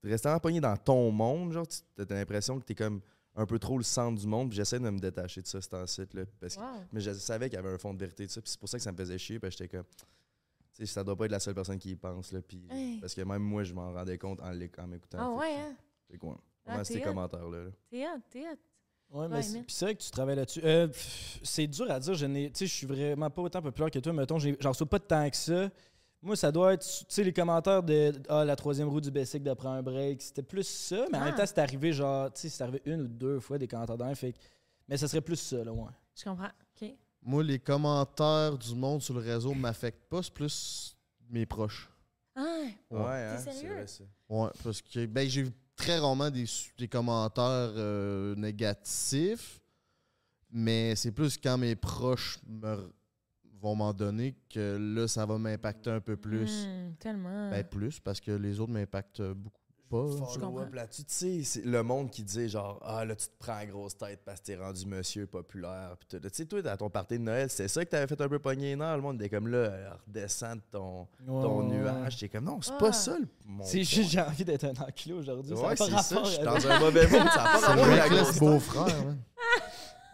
Tu 0.00 0.08
restes 0.08 0.22
tellement 0.22 0.38
pogné 0.38 0.60
dans 0.60 0.76
ton 0.76 1.10
monde, 1.10 1.52
genre, 1.52 1.66
tu 1.66 1.82
as 2.00 2.14
l'impression 2.14 2.58
que 2.60 2.64
t'es 2.64 2.74
comme 2.74 3.00
un 3.34 3.46
peu 3.46 3.58
trop 3.58 3.78
le 3.78 3.84
centre 3.84 4.20
du 4.20 4.26
monde, 4.26 4.48
puis 4.48 4.56
j'essaie 4.56 4.78
de 4.78 4.90
me 4.90 4.98
détacher 4.98 5.42
de 5.42 5.46
ça, 5.46 5.60
ce 5.60 5.68
temps-ci, 5.68 6.02
là, 6.12 6.24
parce 6.40 6.56
que... 6.56 6.60
Wow. 6.60 6.84
Mais 6.92 7.00
je 7.00 7.12
savais 7.12 7.48
qu'il 7.48 7.56
y 7.56 7.58
avait 7.58 7.72
un 7.72 7.78
fond 7.78 7.94
de 7.94 7.98
vérité 7.98 8.26
de 8.26 8.30
ça, 8.30 8.40
puis 8.40 8.50
c'est 8.50 8.58
pour 8.58 8.68
ça 8.68 8.78
que 8.78 8.82
ça 8.82 8.92
me 8.92 8.96
faisait 8.96 9.18
chier, 9.18 9.38
parce 9.38 9.54
que 9.54 9.64
j'étais 9.64 9.76
comme... 9.76 9.86
Tu 10.78 10.86
sais, 10.86 10.92
ça 10.92 11.02
doit 11.02 11.16
pas 11.16 11.24
être 11.24 11.32
la 11.32 11.40
seule 11.40 11.54
personne 11.54 11.76
qui 11.78 11.90
y 11.90 11.96
pense, 11.96 12.30
là, 12.30 12.40
puis... 12.40 12.62
Hey. 12.70 13.00
Parce 13.00 13.12
que 13.12 13.22
même 13.22 13.42
moi, 13.42 13.64
je 13.64 13.74
m'en 13.74 13.92
rendais 13.92 14.16
compte 14.16 14.40
en, 14.40 14.52
m'écoutant. 14.86 15.18
Ah 15.20 15.30
ouais, 15.32 15.54
hein? 15.56 15.74
que 16.08 16.24
ouais. 16.24 16.34
Ah, 16.66 16.84
ces 16.84 17.00
commentaires-là. 17.00 17.64
là. 17.64 17.70
T'es 17.90 18.06
hot, 18.06 18.20
t'es 18.30 18.44
hot. 18.48 18.56
Ouais, 19.18 19.26
mais 19.28 19.42
c'est 19.42 19.64
c'est 19.66 19.84
vrai 19.86 19.94
que 19.96 20.02
tu 20.02 20.10
travailles 20.10 20.36
là-dessus. 20.36 20.60
Euh, 20.62 20.86
c'est 21.42 21.66
dur 21.66 21.90
à 21.90 21.98
dire. 21.98 22.14
Je 22.14 22.26
n'ai, 22.26 22.50
tu 22.50 22.58
sais, 22.58 22.66
je 22.66 22.74
suis 22.74 22.86
vraiment 22.86 23.28
pas 23.30 23.42
autant 23.42 23.60
populaire 23.62 23.90
que 23.90 23.98
toi. 23.98 24.12
Mettons, 24.12 24.38
j'ai- 24.38 24.56
j'en 24.60 24.68
reçois 24.68 24.86
pas 24.86 24.98
de 24.98 25.04
temps 25.04 25.28
que 25.30 25.36
ça. 25.36 25.70
Moi, 26.20 26.36
ça 26.36 26.52
doit 26.52 26.74
être, 26.74 26.86
tu 26.86 27.04
sais, 27.08 27.24
les 27.24 27.32
commentaires 27.32 27.82
de 27.82 28.12
ah 28.28 28.44
la 28.44 28.54
troisième 28.54 28.88
roue 28.88 29.00
du 29.00 29.10
Bessic 29.10 29.42
prendre 29.54 29.76
un 29.76 29.82
break. 29.82 30.20
C'était 30.20 30.42
plus 30.42 30.66
ça, 30.68 31.06
mais 31.10 31.16
en 31.18 31.22
Ah. 31.22 31.24
même 31.24 31.34
temps, 31.34 31.46
c'est 31.46 31.58
arrivé 31.58 31.92
genre, 31.92 32.30
tu 32.32 32.42
sais, 32.42 32.48
c'est 32.50 32.62
arrivé 32.62 32.82
une 32.84 33.00
ou 33.02 33.08
deux 33.08 33.40
fois 33.40 33.56
des 33.56 33.66
commentaires 33.66 33.96
d'un. 33.96 34.14
Fait 34.14 34.34
mais 34.86 34.96
ça 34.98 35.08
serait 35.08 35.22
plus 35.22 35.36
ça, 35.36 35.64
là, 35.64 35.72
ouais. 35.72 35.90
Je 36.14 36.24
comprends. 36.24 36.50
OK. 36.82 36.90
Moi, 37.28 37.42
les 37.42 37.58
commentaires 37.58 38.56
du 38.56 38.74
monde 38.74 39.02
sur 39.02 39.12
le 39.12 39.20
réseau 39.20 39.52
m'affectent 39.52 40.08
pas, 40.08 40.22
c'est 40.22 40.32
plus 40.32 40.96
mes 41.28 41.44
proches. 41.44 41.86
Ah, 42.34 42.40
Ouais. 42.90 43.00
hein, 43.00 43.36
c'est 43.44 43.52
sérieux? 43.52 43.74
vrai, 43.74 43.86
ça. 43.86 44.04
Ouais, 44.30 44.48
parce 44.64 44.80
que 44.80 45.04
ben, 45.04 45.28
j'ai 45.28 45.44
très 45.76 45.98
rarement 45.98 46.30
des, 46.30 46.46
commentaires 46.90 47.44
euh, 47.76 48.34
négatifs, 48.34 49.60
mais 50.50 50.96
c'est 50.96 51.12
plus 51.12 51.36
quand 51.36 51.58
mes 51.58 51.76
proches 51.76 52.38
me 52.46 52.90
vont 53.60 53.74
m'en 53.74 53.92
donner 53.92 54.34
que 54.48 54.78
là, 54.80 55.06
ça 55.06 55.26
va 55.26 55.36
m'impacter 55.36 55.90
un 55.90 56.00
peu 56.00 56.16
plus. 56.16 56.64
Hmm, 56.64 56.94
tellement. 56.98 57.50
Ben, 57.50 57.62
plus, 57.62 58.00
parce 58.00 58.20
que 58.22 58.30
les 58.30 58.58
autres 58.58 58.72
m'impactent 58.72 59.20
beaucoup 59.20 59.67
pas. 59.88 60.06
Je 60.10 60.16
comprends. 60.18 60.26
Follow-up 60.52 60.74
là-dessus. 60.74 61.04
Tu 61.04 61.14
sais, 61.14 61.40
c'est 61.44 61.64
le 61.64 61.82
monde 61.82 62.10
qui 62.10 62.22
dit 62.22 62.48
genre, 62.48 62.78
ah 62.84 63.04
là, 63.04 63.14
tu 63.16 63.26
te 63.26 63.32
prends 63.38 63.54
la 63.56 63.66
grosse 63.66 63.96
tête 63.96 64.20
parce 64.24 64.40
que 64.40 64.46
t'es 64.46 64.56
rendu 64.56 64.86
monsieur 64.86 65.26
populaire. 65.26 65.96
Puis. 65.98 66.20
Tu 66.20 66.28
sais, 66.32 66.44
toi, 66.46 66.60
à 66.66 66.76
ton 66.76 66.90
party 66.90 67.18
de 67.18 67.24
Noël, 67.24 67.48
c'est 67.50 67.68
ça 67.68 67.84
que 67.84 67.90
t'avais 67.90 68.06
fait 68.06 68.20
un 68.20 68.28
peu 68.28 68.38
pogner 68.38 68.76
nerfs. 68.76 68.96
Le 68.96 69.02
monde 69.02 69.20
était 69.20 69.28
comme 69.34 69.48
là, 69.48 69.58
euh, 69.58 69.90
redescends 70.06 70.56
de 70.56 70.62
ton, 70.70 71.06
Ouais, 71.26 71.44
ouais. 71.44 71.64
nuage. 71.64 72.26
Comme, 72.32 72.44
non, 72.44 72.60
c'est 72.60 72.72
Ah. 72.74 72.78
pas 72.78 72.92
ça 72.92 73.16
le 73.18 73.26
mon 73.46 73.64
C'est 73.64 73.82
juste, 73.84 74.10
j'ai 74.10 74.20
envie 74.20 74.44
d'être 74.44 74.64
un 74.64 74.74
enculé 74.86 75.14
aujourd'hui. 75.14 75.56
ça 75.56 75.62
Ouais, 75.62 75.76
c'est 75.76 75.90
ça. 75.90 76.22
Je 76.24 76.30
suis 76.30 76.44
dans 76.44 76.66
un 76.66 76.78
mauvais 76.80 77.06
mood. 77.08 77.26
Ça 77.34 77.42
a 77.42 77.44
pas 77.44 77.58
rapport 77.58 77.84
avec 77.84 77.96
la 77.98 78.08
grosse 78.08 78.38
beau-frère. 78.38 79.14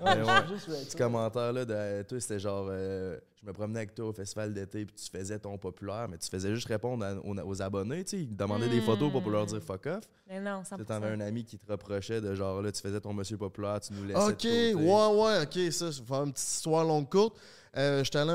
Man. 0.01 0.22
Ouais, 0.22 0.57
Ce 0.88 0.97
commentaire-là, 0.97 1.64
de 1.64 2.03
toi, 2.03 2.20
c'était 2.20 2.38
genre, 2.38 2.66
euh, 2.70 3.18
je 3.40 3.47
me 3.47 3.53
promenais 3.53 3.80
avec 3.80 3.95
toi 3.95 4.07
au 4.07 4.12
festival 4.12 4.53
d'été, 4.55 4.84
puis 4.86 4.95
tu 4.95 5.11
faisais 5.11 5.38
ton 5.38 5.57
populaire, 5.59 6.09
mais 6.09 6.18
tu 6.18 6.28
faisais 6.28 6.55
juste 6.55 6.68
répondre 6.68 7.05
à- 7.05 7.14
aux, 7.14 7.34
aux 7.51 7.62
abonnés, 7.62 8.05
tu 8.05 8.11
sais. 8.11 8.22
Ils 8.22 8.28
te 8.28 8.34
demandaient 8.34 8.68
des 8.68 8.80
photos 8.80 9.11
pour 9.12 9.28
leur 9.30 9.47
dire 9.47 9.62
fuck 9.62 9.86
off. 9.86 10.05
Mais 10.28 10.40
non, 10.40 10.62
100%. 10.64 10.84
Tu 10.84 10.92
avais 10.92 11.09
un 11.09 11.20
ami 11.20 11.45
qui 11.45 11.59
te 11.59 11.70
reprochait 11.70 12.20
de 12.20 12.34
genre, 12.34 12.61
là, 12.62 12.72
tu 12.72 12.80
faisais 12.80 13.01
ton 13.01 13.12
monsieur 13.12 13.36
populaire, 13.36 13.80
tu 13.80 13.92
nous 13.92 14.05
laissais. 14.05 14.20
Ok, 14.20 14.45
ouais, 14.45 14.72
ouais, 14.82 15.42
ok, 15.42 15.72
ça, 15.72 15.90
je 15.90 16.01
vais 16.01 16.07
faire 16.07 16.22
une 16.24 16.32
petite 16.32 16.49
histoire 16.49 16.84
longue 16.84 17.09
courte. 17.09 17.36
Euh, 17.76 18.05
J'étais 18.05 18.18
allé 18.18 18.30
à 18.30 18.34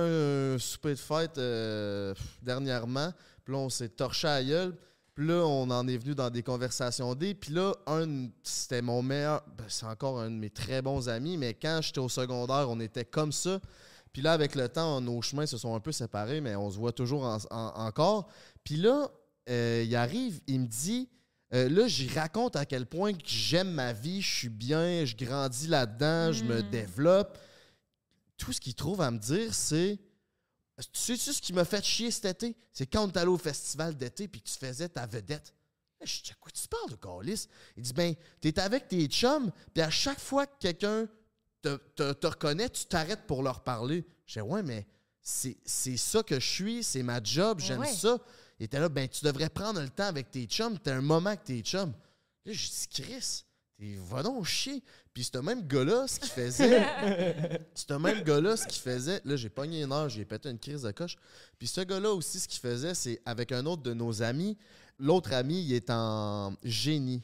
un 0.56 0.58
souper 0.58 0.90
de 0.90 1.00
fête 1.00 1.38
euh, 1.38 2.14
dernièrement, 2.42 3.12
puis 3.44 3.54
là, 3.54 3.60
on 3.60 3.70
s'est 3.70 3.90
torché 3.90 4.28
à 4.28 4.40
la 4.42 4.44
gueule. 4.44 4.74
Puis 5.20 5.28
là, 5.28 5.46
on 5.46 5.70
en 5.70 5.86
est 5.90 5.98
venu 5.98 6.16
dans 6.16 6.30
des 6.30 6.42
conversations 6.44 7.14
D. 7.14 7.34
Puis 7.34 7.52
là, 7.52 7.74
un, 7.88 8.30
c'était 8.42 8.82
mon 8.82 9.02
meilleur, 9.02 9.44
ben, 9.58 9.66
c'est 9.68 9.86
encore 9.86 10.18
un 10.22 10.32
de 10.32 10.36
mes 10.38 10.50
très 10.50 10.82
bons 10.82 11.10
amis, 11.10 11.36
mais 11.36 11.54
quand 11.54 11.82
j'étais 11.84 12.00
au 12.00 12.08
secondaire, 12.08 12.70
on 12.70 12.80
était 12.80 13.04
comme 13.04 13.34
ça. 13.34 13.60
Puis 14.14 14.22
là, 14.22 14.32
avec 14.32 14.56
le 14.56 14.70
temps, 14.70 15.02
nos 15.02 15.22
chemins 15.22 15.46
se 15.46 15.58
sont 15.58 15.76
un 15.76 15.82
peu 15.82 15.92
séparés, 15.92 16.40
mais 16.40 16.56
on 16.56 16.72
se 16.72 16.78
voit 16.78 16.94
toujours 16.94 17.26
en- 17.26 17.38
en- 17.52 17.74
encore. 17.86 18.30
Puis 18.64 18.78
là, 18.78 19.10
euh, 19.50 19.84
il 19.86 19.94
arrive, 19.98 20.40
il 20.48 20.62
me 20.62 20.68
dit, 20.68 21.10
euh, 21.54 21.68
là, 21.68 21.86
j'y 21.90 22.08
raconte 22.08 22.56
à 22.56 22.66
quel 22.66 22.86
point 22.86 23.12
que 23.12 23.20
j'aime 23.26 23.72
ma 23.72 23.92
vie, 23.92 24.22
je 24.22 24.34
suis 24.34 24.48
bien, 24.50 25.04
je 25.04 25.18
grandis 25.18 25.68
là-dedans, 25.68 26.32
je 26.32 26.46
me 26.46 26.62
Mm. 26.62 26.70
développe. 26.70 27.38
Tout 28.38 28.54
ce 28.54 28.62
qu'il 28.62 28.74
trouve 28.74 29.02
à 29.02 29.12
me 29.12 29.18
dire, 29.20 29.54
c'est 29.54 30.00
Tu 30.80 30.88
sais-tu 30.94 31.34
ce 31.34 31.42
qui 31.42 31.54
m'a 31.54 31.66
fait 31.66 31.84
chier 31.84 32.10
cet 32.12 32.26
été? 32.44 32.56
C'est 32.72 32.86
quand 32.88 33.16
allé 33.18 33.28
au 33.28 33.38
festival 33.38 33.96
d'été 33.98 34.28
puis 34.28 34.42
que 34.42 34.48
tu 34.50 34.58
faisais 34.58 34.88
ta 34.90 35.06
vedette. 35.06 35.54
Je 36.02 36.22
dis, 36.24 36.32
à 36.32 36.36
quoi 36.36 36.50
tu 36.52 36.66
parles 36.68 36.92
de 36.92 36.96
Carlis? 36.96 37.48
Il 37.76 37.84
dit, 37.84 37.92
ben, 37.94 38.16
t'es 38.40 38.58
avec 38.60 38.88
tes 38.88 39.06
chums, 39.08 39.52
puis 39.74 39.82
à 39.84 39.90
chaque 39.90 40.20
fois 40.20 40.48
que 40.48 40.54
quelqu'un 40.60 41.08
te, 41.62 41.76
te- 41.96 42.14
te 42.14 42.28
reconnaît, 42.28 42.70
tu 42.70 42.86
t'arrêtes 42.86 43.28
pour 43.28 43.44
leur 43.44 43.62
parler. 43.64 44.06
Je 44.26 44.40
dis, 44.40 44.42
ouais, 44.42 44.64
mais 44.64 44.88
c'est 45.22 45.58
c'est 45.66 45.98
ça 45.98 46.24
que 46.24 46.40
je 46.40 46.48
suis, 46.48 46.84
c'est 46.84 47.04
ma 47.04 47.22
job, 47.22 47.60
j'aime 47.60 47.82
Ouais. 47.82 47.94
ça. 47.94 48.18
Il 48.60 48.64
était 48.66 48.80
là, 48.80 48.88
ben, 48.88 49.10
tu 49.10 49.26
devrais 49.26 49.50
prendre 49.50 49.82
le 49.82 49.90
temps 49.90 50.06
avec 50.08 50.32
tes 50.32 50.46
chums, 50.46 50.80
t'as 50.80 50.96
un 50.96 51.02
moment 51.02 51.32
avec 51.32 51.44
tes 51.44 51.60
chums. 51.62 51.94
Là, 52.46 52.54
je 52.54 52.68
dis, 52.70 52.88
Chris, 52.90 53.44
t'es 53.80 53.98
va 54.10 54.24
donc 54.24 54.46
chier. 54.46 54.84
Puis 55.14 55.24
ce 55.24 55.38
même 55.40 55.66
gars-là, 55.66 56.08
ce 56.08 56.20
qu'il 56.20 56.30
faisait, 56.30 56.86
ce 57.74 57.94
même 57.94 58.24
gars-là, 58.24 58.58
ce 58.58 58.68
qu'il 58.68 58.82
faisait, 58.82 59.22
là, 59.24 59.36
j'ai 59.36 59.50
pogné 59.50 59.84
une 59.84 59.92
heure, 59.92 60.10
j'ai 60.10 60.26
pété 60.26 60.50
une 60.50 60.60
crise 60.60 60.84
de 60.84 60.92
coche. 60.92 61.16
Puis 61.58 61.68
ce 61.68 61.82
gars-là 61.82 62.12
aussi, 62.12 62.40
ce 62.40 62.48
qu'il 62.48 62.60
faisait, 62.60 62.94
c'est 62.94 63.22
avec 63.26 63.52
un 63.52 63.66
autre 63.66 63.82
de 63.82 63.94
nos 63.94 64.22
amis, 64.22 64.58
l'autre 64.98 65.34
ami, 65.34 65.64
il 65.64 65.74
est 65.74 65.90
en 65.90 66.54
génie 66.64 67.24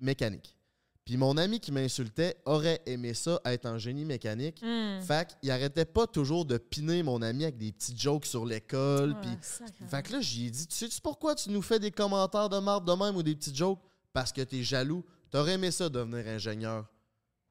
mécanique. 0.00 0.56
Puis 1.04 1.16
mon 1.16 1.36
ami 1.36 1.58
qui 1.58 1.72
m'insultait 1.72 2.36
aurait 2.44 2.80
aimé 2.86 3.12
ça, 3.12 3.40
être 3.44 3.66
en 3.66 3.76
génie 3.76 4.04
mécanique. 4.04 4.62
Hmm. 4.62 5.00
Fait 5.00 5.36
qu'il 5.40 5.50
arrêtait 5.50 5.84
pas 5.84 6.06
toujours 6.06 6.44
de 6.44 6.58
piner 6.58 7.02
mon 7.02 7.22
ami 7.22 7.42
avec 7.42 7.58
des 7.58 7.72
petits 7.72 7.96
jokes 7.96 8.26
sur 8.26 8.46
l'école. 8.46 9.16
Sacrément. 9.40 9.90
fait 9.90 10.02
que 10.04 10.12
là, 10.12 10.20
j'ai 10.20 10.48
dit, 10.48 10.66
tu 10.68 10.76
sais-tu 10.76 11.00
pourquoi 11.00 11.34
tu 11.34 11.50
nous 11.50 11.62
fais 11.62 11.80
des 11.80 11.90
commentaires 11.90 12.48
de 12.48 12.58
marde 12.58 12.86
de 12.86 12.92
même 12.92 13.16
ou 13.16 13.22
des 13.24 13.34
petits 13.34 13.54
jokes? 13.54 13.80
Parce 14.12 14.32
que 14.32 14.42
t'es 14.42 14.62
jaloux. 14.62 15.04
T'aurais 15.32 15.54
aimé 15.54 15.70
ça 15.70 15.88
devenir 15.88 16.28
ingénieur. 16.28 16.84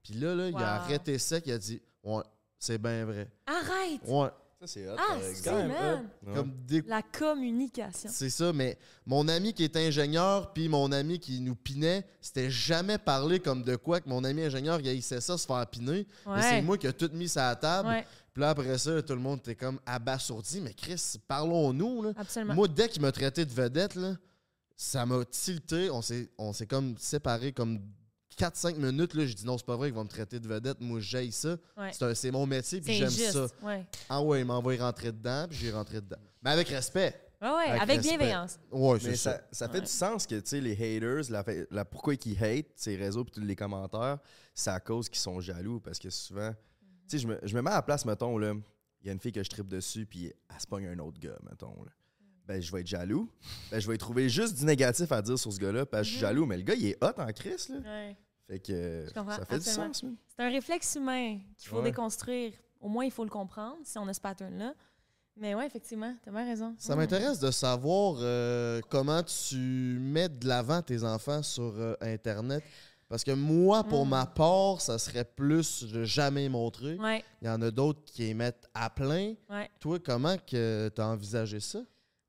Puis 0.03 0.13
là, 0.13 0.35
là, 0.35 0.49
il 0.49 0.55
a 0.55 0.75
arrêté 0.75 1.17
sec, 1.17 1.43
il 1.47 1.53
a 1.53 1.57
dit, 1.57 1.81
ouais, 2.03 2.23
c'est 2.59 2.77
bien 2.77 3.05
vrai. 3.05 3.27
Arrête! 3.47 4.01
Ouais. 4.07 4.29
Ça, 4.61 4.67
c'est 4.67 4.87
hot, 4.87 4.95
Ah, 4.99 5.17
c'est 5.33 5.43
quand 5.43 5.67
même. 5.67 6.07
Comme 6.35 6.53
des 6.67 6.83
La 6.83 7.01
communication. 7.01 8.11
C'est 8.13 8.29
ça, 8.29 8.53
mais 8.53 8.77
mon 9.07 9.27
ami 9.27 9.55
qui 9.55 9.63
est 9.63 9.75
ingénieur, 9.75 10.53
puis 10.53 10.69
mon 10.69 10.91
ami 10.91 11.19
qui 11.19 11.41
nous 11.41 11.55
pinait, 11.55 12.05
c'était 12.21 12.51
jamais 12.51 12.99
parlé 12.99 13.39
comme 13.39 13.63
de 13.63 13.75
quoi 13.75 13.99
que 13.99 14.07
mon 14.07 14.23
ami 14.23 14.43
ingénieur, 14.43 14.79
il 14.79 14.87
haïssait 14.87 15.19
ça, 15.19 15.35
se 15.39 15.47
faire 15.47 15.65
piner. 15.65 16.05
Mais 16.27 16.41
c'est 16.43 16.61
moi 16.61 16.77
qui 16.77 16.85
a 16.85 16.93
tout 16.93 17.09
mis 17.13 17.27
sur 17.27 17.41
la 17.41 17.55
table. 17.55 17.89
Ouais, 17.89 18.05
Puis 18.31 18.41
là, 18.41 18.51
après 18.51 18.77
ça, 18.77 19.01
tout 19.01 19.13
le 19.13 19.19
monde 19.19 19.39
était 19.39 19.55
comme 19.55 19.79
abasourdi. 19.87 20.61
Mais 20.61 20.75
Chris, 20.75 21.15
parlons-nous. 21.27 22.03
Là. 22.03 22.11
absolument. 22.15 22.53
Moi, 22.53 22.67
dès 22.67 22.87
qu'il 22.87 23.01
m'a 23.01 23.11
traité 23.11 23.43
de 23.43 23.51
vedette, 23.51 23.95
là, 23.95 24.13
ça 24.81 25.05
m'a 25.05 25.23
tilté. 25.25 25.91
On 25.91 26.01
s'est, 26.01 26.31
on 26.39 26.53
s'est 26.53 26.65
comme 26.65 26.97
séparés 26.97 27.53
comme 27.53 27.79
4-5 28.35 28.77
minutes. 28.77 29.13
Là, 29.13 29.25
j'ai 29.27 29.35
dit 29.35 29.45
non, 29.45 29.57
c'est 29.57 29.65
pas 29.65 29.75
vrai 29.75 29.89
qu'ils 29.89 29.95
vont 29.95 30.03
me 30.03 30.09
traiter 30.09 30.39
de 30.39 30.47
vedette. 30.47 30.81
Moi, 30.81 30.99
j'aille 30.99 31.31
ça. 31.31 31.55
Ouais. 31.77 31.91
C'est, 32.15 32.31
mon 32.31 32.47
métier, 32.47 32.81
puis 32.81 32.95
j'aime 32.95 33.09
ça. 33.09 33.45
Ouais. 33.61 33.85
Ah 34.09 34.21
ouais, 34.23 34.41
il 34.41 34.45
m'envoie 34.45 34.75
rentrer 34.77 35.11
dedans, 35.11 35.45
puis 35.47 35.59
j'ai 35.59 35.71
rentré 35.71 36.01
dedans. 36.01 36.17
Mais 36.41 36.49
avec 36.49 36.67
respect. 36.69 37.13
Ouais, 37.39 37.49
ouais, 37.49 37.79
Avec 37.79 38.01
bienveillance. 38.01 38.59
C'est 38.71 39.07
Mais 39.07 39.15
ça. 39.15 39.31
ça, 39.33 39.41
ça 39.51 39.67
fait 39.67 39.79
Ouais. 39.79 39.81
du 39.81 39.91
sens 39.91 40.25
que 40.25 40.35
tu 40.35 40.47
sais, 40.47 40.61
les 40.61 40.73
haters, 40.73 41.23
la, 41.69 41.85
pourquoi 41.85 42.15
ils 42.15 42.43
hate 42.43 42.67
ces 42.75 42.95
réseaux 42.95 43.23
puis 43.23 43.33
tous 43.33 43.41
les 43.41 43.55
commentaires, 43.55 44.17
c'est 44.53 44.69
à 44.71 44.79
cause 44.79 45.09
qu'ils 45.09 45.19
sont 45.19 45.39
jaloux 45.41 45.79
parce 45.79 45.97
que 45.99 46.09
souvent, 46.09 46.53
tu 47.07 47.17
sais, 47.17 47.17
je 47.19 47.27
me, 47.27 47.39
je 47.43 47.55
me 47.55 47.61
mets 47.61 47.71
à 47.71 47.75
la 47.75 47.81
place, 47.81 48.05
mettons, 48.05 48.37
là, 48.37 48.53
il 49.01 49.07
y 49.07 49.09
a 49.09 49.13
une 49.13 49.19
fille 49.19 49.31
que 49.31 49.43
je 49.43 49.49
tripe 49.49 49.67
dessus 49.67 50.05
puis 50.05 50.25
elle 50.25 50.59
se 50.59 50.67
pogne 50.67 50.87
un 50.87 50.99
autre 50.99 51.19
gars, 51.19 51.37
mettons. 51.49 51.83
Là. 51.83 51.91
Ben, 52.51 52.61
je 52.61 52.69
vais 52.71 52.81
être 52.81 52.87
jaloux. 52.87 53.29
Ben, 53.71 53.79
je 53.79 53.87
vais 53.89 53.97
trouver 53.97 54.27
juste 54.27 54.57
du 54.57 54.65
négatif 54.65 55.09
à 55.13 55.21
dire 55.21 55.39
sur 55.39 55.53
ce 55.53 55.57
gars-là 55.57 55.85
parce 55.85 56.01
que 56.01 56.05
je 56.05 56.09
suis 56.09 56.17
Mhm. 56.17 56.21
jaloux, 56.29 56.45
mais 56.45 56.57
le 56.57 56.63
gars, 56.63 56.73
il 56.75 56.85
est 56.87 56.97
hot 57.01 57.13
en 57.17 57.31
crise, 57.31 57.69
là. 57.69 57.77
Ouais. 57.77 58.17
Fait 58.47 58.59
que 58.59 59.13
comprends, 59.13 59.37
ça 59.37 59.45
fait 59.45 59.55
absolument. 59.55 59.87
du 59.87 59.93
sens. 59.99 60.09
C'est 60.35 60.43
un 60.43 60.49
réflexe 60.49 60.95
humain 60.95 61.39
qu'il 61.57 61.69
faut 61.69 61.77
Ouais. 61.77 61.83
déconstruire. 61.83 62.51
Au 62.81 62.89
moins, 62.89 63.05
il 63.05 63.11
faut 63.11 63.23
le 63.23 63.29
comprendre 63.29 63.77
si 63.85 63.97
on 63.97 64.07
a 64.07 64.13
ce 64.13 64.19
pattern-là. 64.19 64.73
Mais 65.37 65.55
ouais, 65.55 65.65
effectivement, 65.65 66.13
t'as 66.25 66.31
bien 66.31 66.43
raison. 66.45 66.75
Ça 66.77 66.93
m'intéresse 66.97 67.39
de 67.39 67.51
savoir 67.51 68.15
euh, 68.19 68.81
comment 68.89 69.23
tu 69.23 69.55
mets 69.55 70.27
de 70.27 70.45
l'avant 70.45 70.81
tes 70.81 71.03
enfants 71.05 71.41
sur 71.41 71.73
euh, 71.77 71.93
Internet. 72.01 72.61
Parce 73.07 73.23
que 73.23 73.31
moi, 73.31 73.83
pour 73.85 74.05
Mm. 74.05 74.09
ma 74.09 74.25
part, 74.25 74.81
ça 74.81 74.97
serait 74.99 75.23
plus 75.25 75.83
de 75.85 76.03
jamais 76.03 76.49
montrer. 76.49 76.95
Ouais, 76.95 77.23
Il 77.41 77.47
y 77.47 77.49
en 77.49 77.61
a 77.61 77.71
d'autres 77.71 78.03
qui 78.05 78.23
les 78.23 78.33
mettent 78.33 78.67
à 78.73 78.89
plein. 78.89 79.35
ouais. 79.49 79.69
Toi, 79.79 79.99
comment 79.99 80.35
que 80.37 80.89
tu 80.93 81.01
as 81.01 81.07
envisagé 81.07 81.59
ça? 81.61 81.79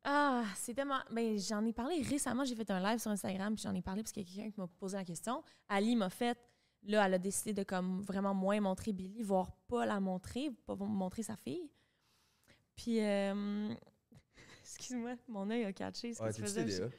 Ah, 0.04 0.44
c'est 0.56 0.74
tellement. 0.74 0.98
Ben, 1.10 1.38
j'en 1.38 1.64
ai 1.64 1.72
parlé 1.72 2.02
récemment. 2.02 2.44
J'ai 2.44 2.56
fait 2.56 2.68
un 2.70 2.80
live 2.80 2.98
sur 2.98 3.10
Instagram, 3.10 3.54
puis 3.54 3.62
j'en 3.62 3.74
ai 3.74 3.82
parlé 3.82 4.02
parce 4.02 4.12
qu'il 4.12 4.22
y 4.22 4.26
a 4.26 4.34
quelqu'un 4.34 4.50
qui 4.50 4.60
m'a 4.60 4.66
posé 4.66 4.96
la 4.96 5.04
question. 5.04 5.42
Ali 5.68 5.94
m'a 5.96 6.10
fait. 6.10 6.38
Là, 6.84 7.06
elle 7.06 7.14
a 7.14 7.18
décidé 7.18 7.52
de 7.52 7.62
comme 7.62 8.02
vraiment 8.02 8.34
moins 8.34 8.60
montrer 8.60 8.92
Billy, 8.92 9.22
voire 9.22 9.52
pas 9.68 9.86
la 9.86 10.00
montrer, 10.00 10.50
pas 10.66 10.74
montrer 10.74 11.22
sa 11.22 11.36
fille. 11.36 11.70
Puis, 12.74 13.00
euh, 13.00 13.72
excuse-moi, 14.64 15.14
mon 15.28 15.48
œil 15.50 15.64
a 15.64 15.72
catché 15.72 16.12
ce 16.12 16.20
Ouais, 16.22 16.30
que 16.30 16.34
tu 16.34 16.42
faisais. 16.42 16.90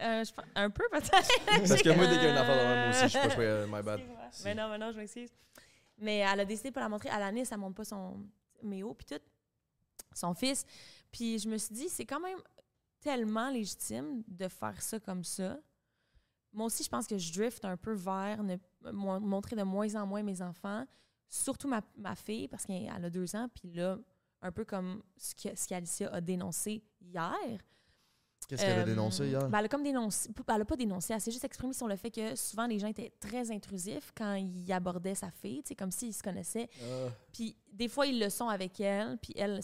Euh, 0.00 0.24
je 0.24 0.32
un 0.56 0.70
peu 0.70 0.82
peut-être. 0.90 1.10
Parce 1.46 1.82
que 1.82 1.94
moi, 1.94 2.06
dès 2.08 2.14
qu'il 2.14 2.24
y 2.24 2.26
a 2.26 2.30
une 2.32 2.36
affaire 2.36 2.56
même, 2.56 2.88
moi 2.88 2.90
aussi, 2.90 3.02
je 3.02 3.18
suis 3.18 3.36
pas 3.36 3.66
my 3.66 3.82
bad. 3.82 4.00
Si. 4.32 4.42
Mais 4.44 4.54
non, 4.54 4.68
mais 4.68 4.78
non, 4.78 4.90
je 4.90 4.96
m'excuse. 4.96 5.30
Mais 5.98 6.18
elle 6.18 6.40
a 6.40 6.44
décidé 6.44 6.70
de 6.70 6.74
pas 6.74 6.80
la 6.80 6.88
montrer. 6.88 7.10
À 7.10 7.20
l'année, 7.20 7.44
ça 7.44 7.56
montre 7.56 7.76
pas 7.76 7.84
son 7.84 8.26
méo, 8.62 8.94
puis 8.94 9.06
tout. 9.06 9.22
Son 10.12 10.34
fils. 10.34 10.66
Puis 11.12 11.38
je 11.38 11.48
me 11.48 11.56
suis 11.58 11.74
dit, 11.74 11.88
c'est 11.88 12.06
quand 12.06 12.20
même 12.20 12.38
tellement 13.00 13.50
légitime 13.50 14.22
de 14.26 14.48
faire 14.48 14.80
ça 14.82 14.98
comme 14.98 15.22
ça. 15.24 15.58
Moi 16.52 16.66
aussi, 16.66 16.82
je 16.84 16.88
pense 16.88 17.06
que 17.06 17.16
je 17.18 17.32
drift 17.32 17.64
un 17.64 17.76
peu 17.76 17.92
vers 17.92 18.42
ne, 18.42 18.56
mo- 18.92 19.20
montrer 19.20 19.54
de 19.56 19.62
moins 19.62 19.94
en 19.94 20.06
moins 20.06 20.22
mes 20.22 20.42
enfants, 20.42 20.84
surtout 21.28 21.68
ma, 21.68 21.80
ma 21.96 22.14
fille, 22.14 22.48
parce 22.48 22.64
qu'elle 22.66 22.88
a 22.88 23.10
deux 23.10 23.34
ans, 23.36 23.48
puis 23.54 23.70
là, 23.72 23.98
un 24.42 24.52
peu 24.52 24.64
comme 24.64 25.02
ce 25.16 25.34
qu'Alicia 25.68 26.08
a 26.12 26.20
dénoncé 26.20 26.82
hier. 27.00 27.32
Qu'est-ce 28.48 28.62
qu'elle 28.62 28.78
a 28.80 28.82
Euh, 28.82 28.84
dénoncé 28.84 29.28
hier? 29.28 29.48
ben, 29.48 29.58
elle 29.60 29.64
a 29.66 29.68
comme 29.68 29.84
dénoncé. 29.84 30.28
Elle 30.48 30.60
a 30.62 30.64
pas 30.64 30.76
dénoncé. 30.76 31.12
Elle 31.14 31.20
s'est 31.20 31.30
juste 31.30 31.44
exprimée 31.44 31.72
sur 31.72 31.86
le 31.88 31.96
fait 31.96 32.10
que 32.10 32.34
souvent 32.34 32.66
les 32.66 32.78
gens 32.78 32.88
étaient 32.88 33.12
très 33.20 33.50
intrusifs 33.50 34.12
quand 34.16 34.34
ils 34.34 34.70
abordaient 34.72 35.14
sa 35.14 35.30
fille, 35.30 35.62
comme 35.78 35.92
s'ils 35.92 36.12
se 36.12 36.22
connaissaient. 36.22 36.68
Ah. 36.82 37.08
Puis 37.32 37.56
des 37.72 37.88
fois, 37.88 38.04
ils 38.06 38.18
le 38.18 38.28
sont 38.28 38.48
avec 38.48 38.78
elle, 38.80 39.16
puis 39.18 39.32
elle, 39.36 39.60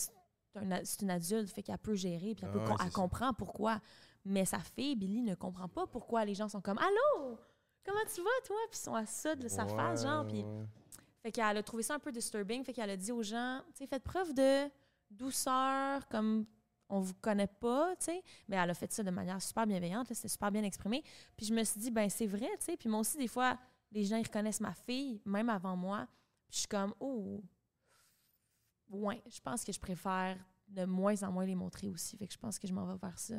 c'est 0.84 1.02
une 1.02 1.10
adulte, 1.10 1.50
fait 1.50 1.62
qu'elle 1.62 1.78
peut 1.78 1.94
gérer, 1.94 2.34
puis 2.34 2.44
elle, 2.44 2.50
peut 2.50 2.60
Ah 2.64 2.70
ouais, 2.70 2.76
elle 2.80 2.86
ça. 2.86 2.92
comprend 2.92 3.32
pourquoi. 3.32 3.80
Mais 4.24 4.44
sa 4.44 4.58
fille, 4.58 4.96
Billy, 4.96 5.22
ne 5.22 5.34
comprend 5.34 5.68
pas 5.68 5.86
pourquoi 5.86 6.24
les 6.24 6.34
gens 6.34 6.48
sont 6.48 6.60
comme 6.60 6.78
Allô, 6.78 7.38
comment 7.84 8.00
tu 8.12 8.20
vas, 8.20 8.30
toi? 8.46 8.56
Puis 8.70 8.78
ils 8.80 8.84
sont 8.84 8.94
à 8.94 9.06
ça 9.06 9.34
de 9.36 9.48
sa 9.48 9.66
face, 9.66 10.02
genre. 10.02 10.26
Puis 10.26 10.42
Ouais, 10.42 10.66
fait 11.22 11.32
qu'elle 11.32 11.56
a 11.56 11.62
trouvé 11.62 11.82
ça 11.82 11.94
un 11.94 11.98
peu 11.98 12.12
disturbing. 12.12 12.62
Fait 12.64 12.72
qu'elle 12.72 12.90
a 12.90 12.96
dit 12.96 13.12
aux 13.12 13.22
gens, 13.22 13.60
tu 13.72 13.78
sais, 13.78 13.86
faites 13.86 14.04
preuve 14.04 14.34
de 14.34 14.68
douceur, 15.10 16.06
comme 16.08 16.46
on 16.88 17.00
vous 17.00 17.14
connaît 17.20 17.46
pas, 17.48 17.94
tu 17.96 18.06
sais. 18.06 18.22
Mais 18.48 18.56
elle 18.56 18.70
a 18.70 18.74
fait 18.74 18.90
ça 18.92 19.02
de 19.02 19.10
manière 19.10 19.40
super 19.42 19.66
bienveillante, 19.66 20.08
c'était 20.08 20.28
super 20.28 20.50
bien 20.50 20.62
exprimé. 20.62 21.02
Puis 21.36 21.46
je 21.46 21.54
me 21.54 21.62
suis 21.64 21.80
dit, 21.80 21.90
ben 21.90 22.08
c'est 22.08 22.26
vrai, 22.26 22.48
tu 22.58 22.66
sais. 22.66 22.76
Puis 22.76 22.88
moi 22.88 23.00
aussi, 23.00 23.18
des 23.18 23.28
fois, 23.28 23.58
les 23.92 24.04
gens, 24.04 24.16
ils 24.16 24.26
reconnaissent 24.26 24.60
ma 24.60 24.72
fille, 24.74 25.20
même 25.24 25.48
avant 25.50 25.76
moi. 25.76 26.06
Puis 26.48 26.54
je 26.54 26.58
suis 26.60 26.68
comme, 26.68 26.94
oh, 27.00 27.42
ouais, 28.90 29.22
je 29.32 29.40
pense 29.40 29.64
que 29.64 29.72
je 29.72 29.80
préfère 29.80 30.36
de 30.68 30.84
moins 30.84 31.22
en 31.22 31.32
moins 31.32 31.46
les 31.46 31.54
montrer 31.54 31.88
aussi. 31.88 32.16
Fait 32.16 32.26
que 32.26 32.32
je 32.32 32.38
pense 32.38 32.58
que 32.58 32.66
je 32.68 32.72
m'en 32.72 32.86
vais 32.86 32.98
vers 33.00 33.18
ça. 33.18 33.34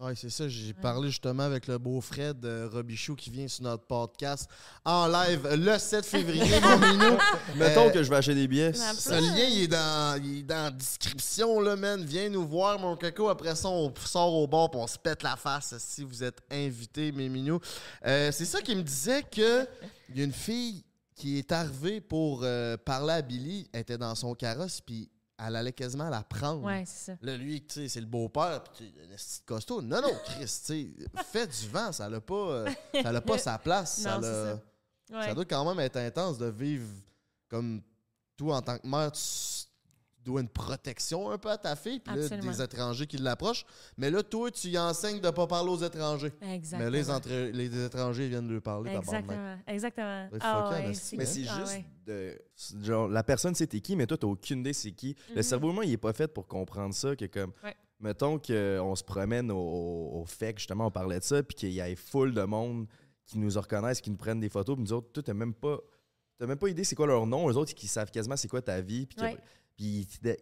Oui, 0.00 0.12
c'est 0.14 0.30
ça. 0.30 0.46
J'ai 0.46 0.68
Ouais. 0.68 0.72
parlé 0.80 1.08
justement 1.08 1.42
avec 1.42 1.66
le 1.66 1.76
beau 1.76 2.00
Fred 2.00 2.44
euh, 2.44 2.68
Robichou 2.72 3.16
qui 3.16 3.30
vient 3.30 3.48
sur 3.48 3.64
notre 3.64 3.84
podcast 3.84 4.48
en 4.84 5.08
live 5.08 5.44
le 5.56 5.76
7 5.76 6.06
février, 6.06 6.60
mon 6.60 6.78
minou. 6.92 7.18
Mettons 7.56 7.88
Euh, 7.88 7.90
que 7.90 8.04
je 8.04 8.08
vais 8.08 8.14
acheter 8.14 8.36
des 8.36 8.46
billets. 8.46 8.72
Ce 8.74 9.10
lien, 9.10 9.44
il 9.50 9.62
est, 9.62 9.66
dans, 9.66 10.22
il 10.22 10.38
est 10.38 10.42
dans 10.44 10.66
la 10.66 10.70
description, 10.70 11.60
là, 11.60 11.74
man. 11.74 12.04
Viens 12.04 12.28
nous 12.28 12.46
voir, 12.46 12.78
mon 12.78 12.96
coco. 12.96 13.28
Après 13.28 13.56
ça, 13.56 13.68
on 13.70 13.92
sort 13.96 14.34
au 14.34 14.46
bord 14.46 14.70
puis 14.70 14.80
on 14.80 14.86
se 14.86 14.98
pète 14.98 15.24
la 15.24 15.34
face 15.34 15.74
si 15.78 16.04
vous 16.04 16.22
êtes 16.22 16.42
invité, 16.48 17.10
mes 17.10 17.28
minous. 17.28 17.58
Euh, 18.06 18.30
c'est 18.30 18.44
ça 18.44 18.62
qui 18.62 18.76
me 18.76 18.82
disait 18.82 19.24
que 19.24 19.66
il 20.10 20.18
y 20.18 20.20
a 20.20 20.24
une 20.24 20.32
fille 20.32 20.84
qui 21.18 21.38
est 21.38 21.52
arrivée 21.52 22.00
pour 22.00 22.40
euh, 22.42 22.76
parler 22.76 23.12
à 23.14 23.22
Billy. 23.22 23.68
Elle 23.72 23.80
était 23.80 23.98
dans 23.98 24.14
son 24.14 24.34
carrosse, 24.34 24.80
puis 24.80 25.10
elle 25.38 25.54
allait 25.56 25.72
quasiment 25.72 26.08
la 26.08 26.22
prendre. 26.22 26.62
Ouais, 26.64 26.84
c'est 26.86 27.12
ça. 27.12 27.18
Là, 27.20 27.36
lui, 27.36 27.60
tu 27.66 27.74
sais, 27.74 27.88
c'est 27.88 28.00
le 28.00 28.06
beau-père, 28.06 28.62
puis 28.64 28.90
de 28.92 29.16
costaud. 29.44 29.82
Non, 29.82 30.00
non, 30.00 30.12
Chris, 30.24 30.40
tu 30.44 30.46
sais, 30.46 30.88
fais 31.30 31.46
du 31.46 31.68
vent, 31.68 31.92
ça 31.92 32.08
n'a 32.08 32.20
pas, 32.20 32.34
euh, 32.34 32.70
ça 33.02 33.20
pas 33.20 33.38
sa 33.38 33.58
place. 33.58 33.98
ça, 34.00 34.16
Non, 34.16 34.22
c'est 34.22 34.28
l'a- 34.30 34.44
ça. 34.56 34.62
Ouais. 35.18 35.24
ça 35.26 35.34
doit 35.34 35.44
quand 35.44 35.64
même 35.68 35.80
être 35.84 35.96
intense 35.96 36.38
de 36.38 36.46
vivre 36.46 36.88
comme 37.48 37.82
toi, 38.36 38.56
en 38.56 38.62
tant 38.62 38.78
que 38.78 38.86
mère, 38.86 39.10
tu 39.12 39.20
dois 40.28 40.40
une 40.40 40.48
protection 40.48 41.30
un 41.30 41.38
peu 41.38 41.50
à 41.50 41.58
ta 41.58 41.74
fille, 41.76 41.98
puis 42.00 42.14
là, 42.14 42.28
des 42.28 42.62
étrangers 42.62 43.06
qui 43.06 43.16
l'approchent. 43.18 43.64
Mais 43.96 44.10
là, 44.10 44.22
toi, 44.22 44.50
tu 44.50 44.68
y 44.68 44.78
enseignes 44.78 45.20
de 45.20 45.26
ne 45.26 45.30
pas 45.32 45.46
parler 45.46 45.70
aux 45.70 45.78
étrangers. 45.82 46.32
Exactement. 46.40 46.90
Mais 46.90 46.96
les, 46.96 47.10
entre- 47.10 47.50
les 47.52 47.84
étrangers 47.84 48.28
viennent 48.28 48.48
lui 48.48 48.60
parler. 48.60 48.92
Exactement. 48.94 49.56
Exactement. 49.66 50.28
Ouais, 50.32 50.38
Ah 50.40 50.70
ouais, 50.70 50.86
Mais 51.16 51.24
c'est 51.26 51.46
ah 51.48 51.58
juste 51.60 51.72
ouais. 51.72 51.84
de. 52.06 52.38
c'est 52.54 52.84
Genre, 52.84 53.08
la 53.08 53.22
personne, 53.24 53.54
t'es 53.54 53.80
qui, 53.80 53.96
mais 53.96 54.06
toi, 54.06 54.16
t'as 54.16 54.26
aucune 54.26 54.60
idée 54.60 54.72
c'est 54.72 54.92
qui. 54.92 55.16
Le 55.30 55.36
Mhm. 55.36 55.42
cerveau 55.42 55.70
humain, 55.70 55.82
il 55.84 55.92
est 55.92 55.96
pas 55.96 56.12
fait 56.12 56.28
pour 56.28 56.46
comprendre 56.46 56.94
ça. 56.94 57.14
Que 57.16 57.24
comme. 57.26 57.52
Ouais. 57.64 57.74
Mettons 58.00 58.38
qu'on 58.38 58.94
se 58.94 59.02
promène 59.02 59.50
au, 59.50 59.56
au, 59.58 60.20
au 60.20 60.24
FEC, 60.24 60.58
justement, 60.58 60.86
on 60.86 60.90
parlait 60.90 61.18
de 61.18 61.24
ça, 61.24 61.42
puis 61.42 61.56
qu'il 61.56 61.70
y 61.72 61.80
ait 61.80 61.96
full 61.96 62.32
de 62.32 62.42
monde 62.42 62.86
qui 63.26 63.38
nous 63.38 63.50
reconnaissent, 63.60 64.00
qui 64.00 64.10
nous 64.10 64.16
prennent 64.16 64.38
des 64.40 64.48
photos, 64.48 64.76
puis 64.76 64.84
nous 64.84 64.92
autres, 64.92 65.08
toi, 65.12 65.22
t'as 65.22 65.34
même 65.34 65.52
pas. 65.54 65.78
T'as 66.38 66.46
même 66.46 66.56
pas 66.58 66.68
idée 66.68 66.84
c'est 66.84 66.94
quoi 66.94 67.08
leur 67.08 67.26
nom, 67.26 67.50
eux 67.50 67.56
autres 67.56 67.74
qui 67.74 67.88
savent 67.88 68.12
quasiment 68.12 68.36
c'est 68.36 68.46
quoi 68.46 68.62
ta 68.62 68.80
vie, 68.80 69.06
puis 69.06 69.16
que- 69.16 69.22
Ouais. 69.22 69.36
Puis 69.78 70.06
t'idé- 70.06 70.36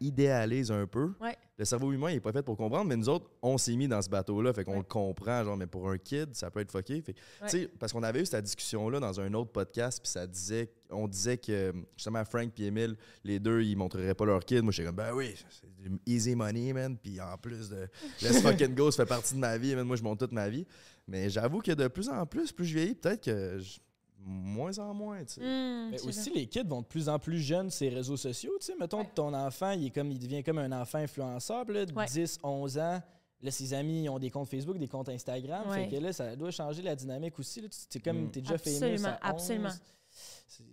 idéalisent 0.00 0.72
un 0.72 0.86
peu. 0.86 1.10
Ouais. 1.20 1.36
Le 1.58 1.64
cerveau 1.66 1.92
humain, 1.92 2.10
il 2.10 2.16
est 2.16 2.20
pas 2.20 2.32
fait 2.32 2.42
pour 2.42 2.56
comprendre, 2.56 2.86
mais 2.86 2.96
nous 2.96 3.08
autres, 3.10 3.30
on 3.42 3.58
s'est 3.58 3.76
mis 3.76 3.86
dans 3.86 4.00
ce 4.02 4.08
bateau-là, 4.08 4.52
fait 4.54 4.64
qu'on 4.64 4.72
Ouais. 4.72 4.78
le 4.78 4.82
comprend, 4.84 5.44
genre, 5.44 5.56
mais 5.56 5.66
pour 5.66 5.88
un 5.90 5.98
kid, 5.98 6.34
ça 6.34 6.50
peut 6.50 6.60
être 6.60 6.72
fucké. 6.72 7.02
Fait, 7.02 7.12
Ouais. 7.42 7.48
tu 7.50 7.58
sais, 7.60 7.68
parce 7.78 7.92
qu'on 7.92 8.02
avait 8.02 8.22
eu 8.22 8.26
cette 8.26 8.44
discussion-là 8.44 8.98
dans 8.98 9.20
un 9.20 9.32
autre 9.34 9.52
podcast, 9.52 10.00
puis 10.02 10.10
ça 10.10 10.26
disait, 10.26 10.72
on 10.90 11.06
disait 11.06 11.36
que 11.36 11.72
justement 11.96 12.24
Frank 12.24 12.58
et 12.58 12.66
Emile, 12.66 12.96
les 13.22 13.38
deux, 13.38 13.62
ils 13.62 13.76
montreraient 13.76 14.14
pas 14.14 14.24
leur 14.24 14.42
kid. 14.44 14.62
Moi, 14.62 14.72
j'étais 14.72 14.86
comme, 14.86 14.96
ben 14.96 15.12
oui, 15.14 15.34
c'est 15.50 15.70
du 15.90 16.00
easy 16.06 16.34
money, 16.34 16.72
man. 16.72 16.96
Puis 16.96 17.20
en 17.20 17.36
plus 17.36 17.68
de 17.68 17.86
Let's 18.22 18.40
fucking 18.40 18.74
go, 18.74 18.90
ça 18.90 19.04
fait 19.04 19.08
partie 19.10 19.34
de 19.34 19.38
ma 19.40 19.56
vie, 19.58 19.76
man. 19.76 19.86
Moi, 19.86 19.96
je 19.96 20.02
monte 20.02 20.18
toute 20.18 20.32
ma 20.32 20.48
vie. 20.48 20.66
Mais 21.06 21.28
j'avoue 21.28 21.60
que 21.60 21.72
de 21.72 21.86
plus 21.88 22.08
en 22.08 22.24
plus, 22.26 22.50
plus 22.52 22.64
je 22.64 22.74
vieillis, 22.74 22.94
peut-être 22.94 23.22
que 23.24 23.58
je- 23.58 23.78
moins 24.24 24.78
en 24.78 24.94
moins, 24.94 25.24
tu 25.24 25.34
sais. 25.34 25.40
Hum, 25.42 25.90
Mais 25.90 26.00
aussi, 26.02 26.30
les 26.30 26.46
kids 26.46 26.62
vont 26.66 26.80
de 26.82 26.86
plus 26.86 27.08
en 27.08 27.18
plus 27.18 27.38
jeunes 27.38 27.70
ces 27.70 27.88
réseaux 27.88 28.16
sociaux. 28.16 28.52
Tu 28.60 28.66
sais, 28.66 28.74
mettons, 28.78 29.00
Ouais. 29.00 29.10
ton 29.14 29.32
enfant, 29.34 29.70
il, 29.72 29.86
est 29.86 29.90
comme, 29.90 30.10
il 30.10 30.18
devient 30.18 30.42
comme 30.42 30.58
un 30.58 30.72
enfant 30.72 30.98
influenceur. 30.98 31.64
puis 31.64 31.74
Là, 31.74 31.84
Ouais. 31.96 32.06
10, 32.06 32.38
11 32.42 32.78
ans, 32.78 33.00
Là, 33.44 33.50
ses 33.50 33.74
amis 33.74 34.08
ont 34.08 34.20
des 34.20 34.30
comptes 34.30 34.48
Facebook, 34.48 34.78
des 34.78 34.86
comptes 34.86 35.08
Instagram. 35.08 35.68
Ouais. 35.68 35.88
Fait 35.88 35.96
que 35.96 36.00
là, 36.00 36.12
ça 36.12 36.36
doit 36.36 36.52
changer 36.52 36.80
la 36.80 36.94
dynamique 36.94 37.36
aussi. 37.40 37.60
Là. 37.60 37.68
Tu- 37.68 37.78
C'est 37.90 37.98
comme, 37.98 38.26
Mm. 38.26 38.30
t'es 38.30 38.40
déjà 38.40 38.56
famous 38.56 38.76
Absolument, 38.76 39.08
à 39.08 39.10
11. 39.10 39.18
absolument. 39.32 39.68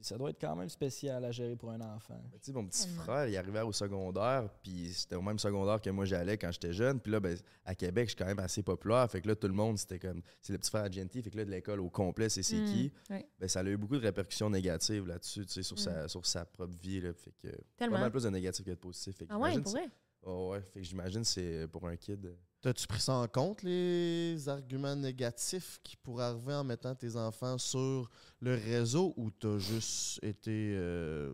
Ça 0.01 0.17
doit 0.17 0.29
être 0.31 0.39
quand 0.41 0.55
même 0.55 0.69
spécial 0.69 1.23
à 1.23 1.31
gérer 1.31 1.55
pour 1.55 1.71
un 1.71 1.81
enfant. 1.81 2.15
Ben, 2.31 2.39
tu 2.39 2.51
sais, 2.51 2.51
mon 2.53 2.65
petit 2.65 2.87
frère, 2.89 3.27
il 3.27 3.37
arrivait 3.37 3.61
au 3.61 3.71
secondaire, 3.71 4.49
puis 4.63 4.91
c'était 4.93 5.15
au 5.15 5.21
même 5.21 5.39
secondaire 5.39 5.81
que 5.81 5.89
moi 5.89 6.05
j'allais 6.05 6.37
quand 6.37 6.51
j'étais 6.51 6.73
jeune. 6.73 6.99
Puis 6.99 7.11
là, 7.11 7.19
ben, 7.19 7.37
à 7.65 7.75
Québec, 7.75 8.05
je 8.05 8.09
suis 8.09 8.17
quand 8.17 8.25
même 8.25 8.39
assez 8.39 8.63
populaire. 8.63 9.09
Fait 9.09 9.21
que 9.21 9.27
là, 9.27 9.35
tout 9.35 9.47
le 9.47 9.53
monde, 9.53 9.77
c'était 9.77 9.99
comme, 9.99 10.21
c'est 10.41 10.53
le 10.53 10.59
petit 10.59 10.69
frère 10.69 10.83
à 10.83 10.91
Genty. 10.91 11.21
Fait 11.21 11.29
que 11.31 11.37
là, 11.37 11.45
de 11.45 11.51
l'école 11.51 11.79
au 11.79 11.89
complet, 11.89 12.29
c'est 12.29 12.43
c'est 12.43 12.57
Mm, 12.61 12.65
qui? 12.65 12.91
ouais. 13.09 13.27
Ben, 13.39 13.47
ça 13.47 13.59
a 13.61 13.63
eu 13.63 13.77
beaucoup 13.77 13.95
de 13.97 14.01
répercussions 14.01 14.49
négatives 14.49 15.05
là-dessus, 15.07 15.45
tu 15.45 15.53
sais, 15.53 15.63
sur, 15.63 15.75
Mm. 15.75 15.79
sa, 15.79 16.07
sur 16.07 16.25
sa 16.25 16.45
propre 16.45 16.75
vie. 16.77 17.01
Là. 17.01 17.13
Fait 17.13 17.31
que, 17.41 17.47
pas 17.49 17.57
Tellement. 17.77 17.99
mal 17.99 18.11
plus 18.11 18.23
de 18.23 18.29
négatifs 18.29 18.65
que 18.65 18.71
de 18.71 18.75
positifs. 18.75 19.15
Fait 19.15 19.25
que 19.27 19.31
Ah 19.33 19.37
ouais, 19.37 19.51
j'imagine 19.51 19.63
pour 19.63 19.71
vrai? 19.73 19.89
Oh, 20.23 20.49
ouais, 20.51 20.61
fait 20.61 20.81
que 20.81 20.85
j'imagine 20.85 21.23
c'est 21.23 21.67
pour 21.71 21.87
un 21.87 21.95
kid. 21.95 22.35
T'as-tu 22.61 22.87
pris 22.87 22.99
ça 22.99 23.13
en 23.13 23.27
compte, 23.27 23.63
les 23.63 24.49
arguments 24.49 24.95
négatifs 24.95 25.79
qui 25.81 25.95
pourraient 25.95 26.25
arriver 26.25 26.53
en 26.53 26.63
mettant 26.65 26.93
tes 26.93 27.15
enfants 27.15 27.57
sur 27.57 28.09
le 28.41 28.55
réseau 28.55 29.13
ou 29.15 29.31
t'as 29.31 29.57
juste 29.59 30.21
été 30.21 30.73
euh, 30.75 31.33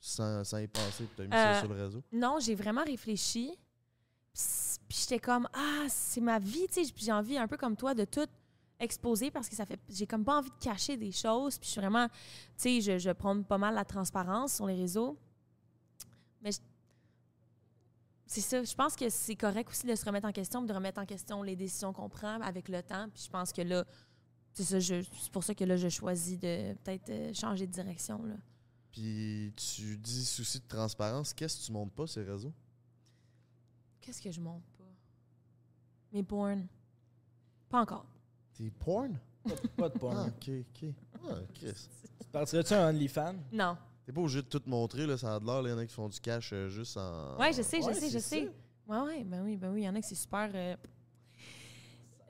sans, 0.00 0.42
sans 0.44 0.56
y 0.58 0.66
penser 0.68 1.04
et 1.04 1.08
t'as 1.14 1.24
mis 1.24 1.30
ça 1.30 1.50
Euh, 1.56 1.60
sur 1.60 1.68
le 1.68 1.82
réseau? 1.82 2.02
Non, 2.10 2.38
j'ai 2.40 2.54
vraiment 2.54 2.84
réfléchi. 2.84 3.52
Puis 4.88 4.98
j'étais 5.00 5.18
comme, 5.18 5.46
ah, 5.52 5.84
c'est 5.90 6.22
ma 6.22 6.38
vie, 6.38 6.66
tu 6.72 6.82
sais. 6.84 6.90
Puis 6.92 7.04
j'ai 7.04 7.12
envie, 7.12 7.36
un 7.36 7.46
peu 7.48 7.58
comme 7.58 7.76
toi, 7.76 7.92
de 7.92 8.06
tout 8.06 8.26
exposer 8.80 9.30
parce 9.30 9.50
que 9.50 9.54
ça 9.54 9.66
fait. 9.66 9.78
J'ai 9.90 10.06
comme 10.06 10.24
pas 10.24 10.38
envie 10.38 10.48
de 10.50 10.58
cacher 10.64 10.96
des 10.96 11.12
choses. 11.12 11.58
Puis 11.58 11.66
je 11.66 11.72
suis 11.72 11.80
vraiment. 11.82 12.08
Tu 12.08 12.14
sais, 12.56 12.80
je, 12.80 12.98
je 12.98 13.10
prône 13.10 13.44
pas 13.44 13.58
mal 13.58 13.74
la 13.74 13.84
transparence 13.84 14.54
sur 14.54 14.66
les 14.66 14.74
réseaux. 14.74 15.18
Mais 16.40 16.50
je- 16.52 16.58
c'est 18.32 18.40
ça. 18.40 18.62
Je 18.64 18.74
pense 18.74 18.96
que 18.96 19.08
c'est 19.10 19.36
correct 19.36 19.68
aussi 19.70 19.86
de 19.86 19.94
se 19.94 20.04
remettre 20.04 20.26
en 20.26 20.32
question, 20.32 20.60
puis 20.60 20.68
de 20.68 20.72
remettre 20.74 21.00
en 21.00 21.06
question 21.06 21.42
les 21.42 21.56
décisions 21.56 21.92
qu'on 21.92 22.08
prend 22.08 22.40
avec 22.40 22.68
le 22.68 22.82
temps. 22.82 23.08
Puis 23.12 23.24
je 23.24 23.30
pense 23.30 23.52
que 23.52 23.62
là, 23.62 23.84
c'est 24.52 24.64
ça. 24.64 24.80
je- 24.80 25.02
C'est 25.20 25.30
pour 25.32 25.44
ça 25.44 25.54
que 25.54 25.64
là, 25.64 25.76
je 25.76 25.88
choisis 25.88 26.38
de 26.38 26.74
peut-être 26.82 27.10
euh, 27.10 27.32
changer 27.34 27.66
de 27.66 27.72
direction. 27.72 28.22
Là. 28.24 28.34
Puis 28.90 29.52
tu 29.56 29.96
dis 29.98 30.24
souci 30.24 30.58
de 30.60 30.66
transparence, 30.68 31.32
qu'est-ce 31.32 31.60
que 31.60 31.66
tu 31.66 31.72
montes 31.72 31.92
pas 31.92 32.06
ces 32.06 32.22
réseaux? 32.22 32.52
Qu'est-ce 34.00 34.20
que 34.20 34.30
je 34.30 34.40
monte 34.40 34.64
pas? 34.76 34.84
Mes 36.12 36.22
porn. 36.22 36.66
Pas 37.68 37.80
encore. 37.80 38.06
Tes 38.54 38.70
porn? 38.70 39.18
Pas 39.76 39.88
de 39.88 39.98
porn. 39.98 40.16
Ah, 40.18 40.26
ok, 40.26 40.50
ok. 40.60 40.94
Ah, 41.28 41.34
Chris. 41.54 41.88
Tu 42.22 42.28
partirais-tu 42.28 42.72
un 42.74 42.88
OnlyFans? 42.90 43.34
Non. 43.52 43.76
T'es 44.12 44.16
pas 44.16 44.20
obligé 44.20 44.42
de 44.42 44.46
tout 44.46 44.60
montrer, 44.66 45.06
là, 45.06 45.16
ça 45.16 45.36
a 45.36 45.40
de 45.40 45.46
l'air, 45.46 45.62
il 45.62 45.70
y 45.70 45.72
en 45.72 45.78
a 45.78 45.86
qui 45.86 45.94
font 45.94 46.06
du 46.08 46.20
cash 46.20 46.50
euh, 46.52 46.68
juste 46.68 46.98
en. 46.98 47.38
Ouais, 47.38 47.50
je 47.54 47.62
sais, 47.62 47.80
je 47.80 47.86
Ouais, 47.86 47.94
sais, 47.94 48.10
je 48.10 48.18
sais. 48.18 48.50
Ouais, 48.86 48.98
ouais, 48.98 49.24
ben 49.24 49.42
oui, 49.42 49.56
ben 49.56 49.70
oui, 49.72 49.80
il 49.82 49.84
y 49.84 49.88
en 49.88 49.94
a 49.94 50.00
que 50.00 50.06
c'est 50.06 50.14
super. 50.14 50.50
euh, 50.54 50.76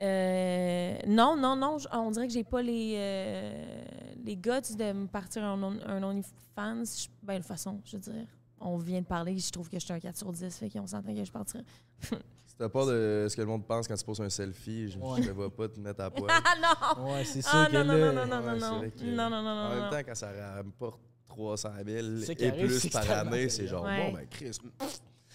euh, 0.01 0.95
non, 1.07 1.35
non, 1.37 1.55
non, 1.57 1.77
on 1.91 2.11
dirait 2.11 2.27
que 2.27 2.33
j'ai 2.33 2.43
pas 2.43 2.61
les, 2.61 2.93
euh, 2.97 3.83
les 4.23 4.35
guts 4.35 4.75
de 4.77 4.91
me 4.93 5.07
partir 5.07 5.43
un, 5.43 5.61
on- 5.61 5.79
un 5.85 6.03
OnlyFans. 6.03 6.83
Je- 6.85 7.07
Ben, 7.21 7.33
de 7.35 7.39
toute 7.39 7.47
façon, 7.47 7.79
je 7.85 7.97
veux 7.97 8.01
dire, 8.01 8.25
on 8.61 8.77
vient 8.77 9.01
de 9.01 9.05
parler, 9.05 9.37
je 9.37 9.49
trouve 9.51 9.69
que 9.69 9.77
je 9.79 9.83
suis 9.83 9.93
un 9.93 9.99
4 9.99 10.17
sur 10.17 10.31
10, 10.31 10.57
fait 10.57 10.69
qu'on 10.69 10.87
s'entend 10.87 11.13
que 11.13 11.23
je 11.25 11.31
partirais. 11.31 11.65
Si 12.45 12.57
t'as 12.57 12.69
peur 12.69 12.85
de 12.85 13.25
ce 13.27 13.35
que 13.35 13.41
le 13.41 13.47
monde 13.47 13.65
pense 13.65 13.87
quand 13.87 13.95
tu 13.95 14.05
poses 14.05 14.21
un 14.21 14.29
selfie, 14.29 14.87
je, 14.87 14.99
te 14.99 15.31
vois 15.31 15.49
pas 15.49 15.67
te 15.69 15.79
mettre 15.79 16.01
à 16.01 16.11
poil. 16.11 16.29
Ah 16.29 16.95
non! 16.95 17.11
Ouais, 17.11 17.23
c'est 17.25 17.41
sûr 17.41 17.49
Ah 17.51 17.67
que 17.67 17.77
non, 17.77 17.83
non, 17.83 17.97
non, 17.97 18.13
non, 18.13 18.25
non, 18.27 18.45
Ouais, 18.45 18.59
non, 18.59 18.69
non. 18.73 18.77
vrai 18.77 18.91
que- 18.91 19.03
Non, 19.05 19.27
non, 19.29 19.41
non, 19.41 19.49
En 19.49 19.63
non, 19.63 19.69
même 19.69 19.83
non. 19.85 19.89
temps, 19.89 19.97
quand 20.05 20.13
ça 20.15 20.31
rapporte 20.55 21.01
300 21.35 21.69
000 21.85 22.07
C'est 22.25 22.35
qui 22.35 22.43
et 22.45 22.49
arrive, 22.49 22.67
plus 22.67 22.89
par 22.89 23.09
année, 23.11 23.49
c'est 23.49 23.67
genre, 23.67 23.83
Ouais. 23.85 24.07
bon, 24.11 24.17
ben 24.17 24.27
Chris, 24.29 24.57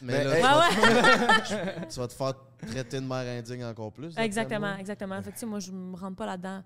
Mais 0.01 0.13
Mais, 0.19 0.25
là, 0.25 0.37
hey, 0.37 0.43
tu, 0.43 0.43
vas 0.43 0.59
Ouais, 0.59 1.65
ouais. 1.65 1.87
te, 1.89 1.93
tu 1.93 2.01
vas 2.01 2.09
te 2.09 2.13
faire 2.13 2.35
traiter 2.59 3.01
de 3.01 3.07
mère 3.07 3.39
indigne 3.39 3.65
encore 3.65 3.93
plus. 3.93 4.17
Exactement, 4.17 4.77
exactement. 4.77 5.21
Fait 5.23 5.31
que, 5.31 5.35
tu 5.35 5.41
sais, 5.41 5.47
moi, 5.47 5.59
je 5.61 5.73
me 5.73 5.97
rentre 5.97 6.17
pas 6.17 6.27
là-dedans. 6.27 6.63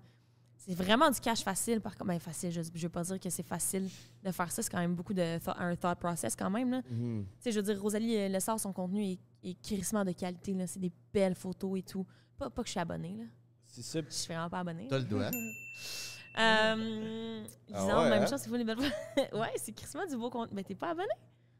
C'est 0.55 0.75
vraiment 0.75 1.09
du 1.09 1.19
cash 1.19 1.43
facile. 1.43 1.81
Par 1.81 1.93
contre, 1.97 2.05
ben, 2.09 2.19
facile, 2.19 2.51
je, 2.51 2.61
je 2.61 2.83
veux 2.83 2.89
pas 2.89 3.03
dire 3.03 3.19
que 3.19 3.29
c'est 3.29 3.43
facile 3.45 3.89
de 4.23 4.31
faire 4.31 4.49
ça. 4.51 4.61
C'est 4.61 4.69
quand 4.71 4.79
même 4.79 4.95
beaucoup 4.95 5.13
de 5.13 5.37
thought- 5.39 5.57
un 5.59 5.75
thought 5.75 5.99
process 5.99 6.35
quand 6.37 6.49
même. 6.49 6.71
Là. 6.71 6.81
Tu 6.87 7.25
sais, 7.39 7.51
je 7.51 7.59
veux 7.59 7.63
dire, 7.73 7.81
Rosalie 7.81 8.15
euh, 8.15 8.29
Le 8.29 8.39
Sort, 8.39 8.59
son 8.59 8.71
contenu 8.71 9.03
est, 9.03 9.19
est 9.43 9.61
crissement 9.61 10.05
de 10.05 10.11
qualité. 10.13 10.53
là. 10.53 10.65
C'est 10.67 10.79
des 10.79 10.91
belles 11.13 11.35
photos 11.35 11.79
et 11.79 11.81
tout. 11.83 12.05
Pas, 12.37 12.49
pas 12.49 12.61
que 12.61 12.67
je 12.67 12.71
suis 12.71 12.79
abonnée, 12.79 13.15
là. 13.17 13.25
C'est 13.65 13.81
ça. 13.81 13.99
Je 14.07 14.13
suis 14.13 14.31
vraiment 14.33 14.49
pas 14.49 14.59
abonnée. 14.59 14.87
T'as 14.89 14.99
le 14.99 15.05
doigt. 15.05 15.31
Euh, 16.39 17.43
disons, 17.67 17.87
Ah 17.89 18.03
ouais, 18.03 18.09
même 18.09 18.23
hein? 18.23 18.27
chose, 18.27 18.39
c'est 18.41 18.49
pas 18.49 18.57
les 18.57 18.63
belles 18.63 18.77
Ouais, 19.33 19.51
c'est 19.57 19.71
crissement 19.73 20.05
du 20.05 20.17
beau 20.17 20.29
contenu. 20.29 20.55
Mais 20.55 20.63
t'es 20.63 20.75
pas 20.75 20.89
abonné? 20.89 21.07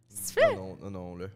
Qu'est-ce 0.09 0.33
que 0.33 0.39
tu 0.39 0.45
fais? 0.45 0.55
Non, 0.55 0.77
non, 0.81 0.89
non, 0.91 1.15
là. 1.15 1.27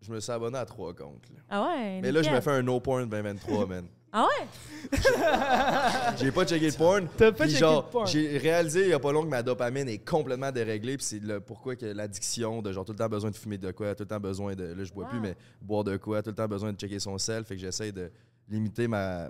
Je 0.00 0.12
me 0.12 0.20
suis 0.20 0.30
abonné 0.32 0.58
à 0.58 0.64
trois 0.64 0.94
comptes. 0.94 1.28
Là. 1.30 1.40
Ah 1.48 1.66
ouais? 1.68 2.00
Mais 2.00 2.12
là, 2.12 2.22
je 2.22 2.30
me 2.30 2.40
fais 2.40 2.50
un 2.50 2.62
no 2.62 2.78
porn 2.78 3.08
2023, 3.08 3.66
man. 3.68 3.86
Ah 4.12 4.24
ouais? 4.26 4.46
J'ai 6.18 6.30
pas 6.30 6.46
checké 6.46 6.68
le 6.70 6.76
porn. 6.76 7.08
T'as 7.16 7.32
pas 7.32 7.46
checké 7.46 7.58
genre, 7.58 7.84
le 7.86 7.90
porn? 7.90 8.06
j'ai 8.06 8.38
réalisé 8.38 8.82
il 8.84 8.88
y 8.90 8.92
a 8.92 8.98
pas 9.00 9.12
long 9.12 9.22
que 9.24 9.28
ma 9.28 9.42
dopamine 9.42 9.88
est 9.88 9.98
complètement 9.98 10.52
déréglée. 10.52 10.96
Puis 10.96 11.04
c'est 11.06 11.18
le 11.18 11.40
pourquoi 11.40 11.74
que 11.76 11.86
l'addiction 11.86 12.62
de 12.62 12.72
genre 12.72 12.84
tout 12.84 12.92
le 12.92 12.98
temps 12.98 13.08
besoin 13.08 13.30
de 13.30 13.36
fumer 13.36 13.58
de 13.58 13.70
quoi, 13.72 13.94
tout 13.94 14.04
le 14.04 14.08
temps 14.08 14.20
besoin 14.20 14.54
de. 14.54 14.64
Là, 14.64 14.84
je 14.84 14.92
bois 14.92 15.06
plus, 15.08 15.20
mais 15.20 15.34
boire 15.60 15.82
de 15.84 15.96
quoi, 15.96 16.22
tout 16.22 16.30
le 16.30 16.36
temps 16.36 16.46
besoin 16.48 16.72
de 16.72 16.78
checker 16.78 17.00
son 17.00 17.18
sel. 17.18 17.44
Fait 17.44 17.56
que 17.56 17.60
j'essaie 17.60 17.90
de 17.92 18.10
limiter 18.48 18.86
ma, 18.86 19.28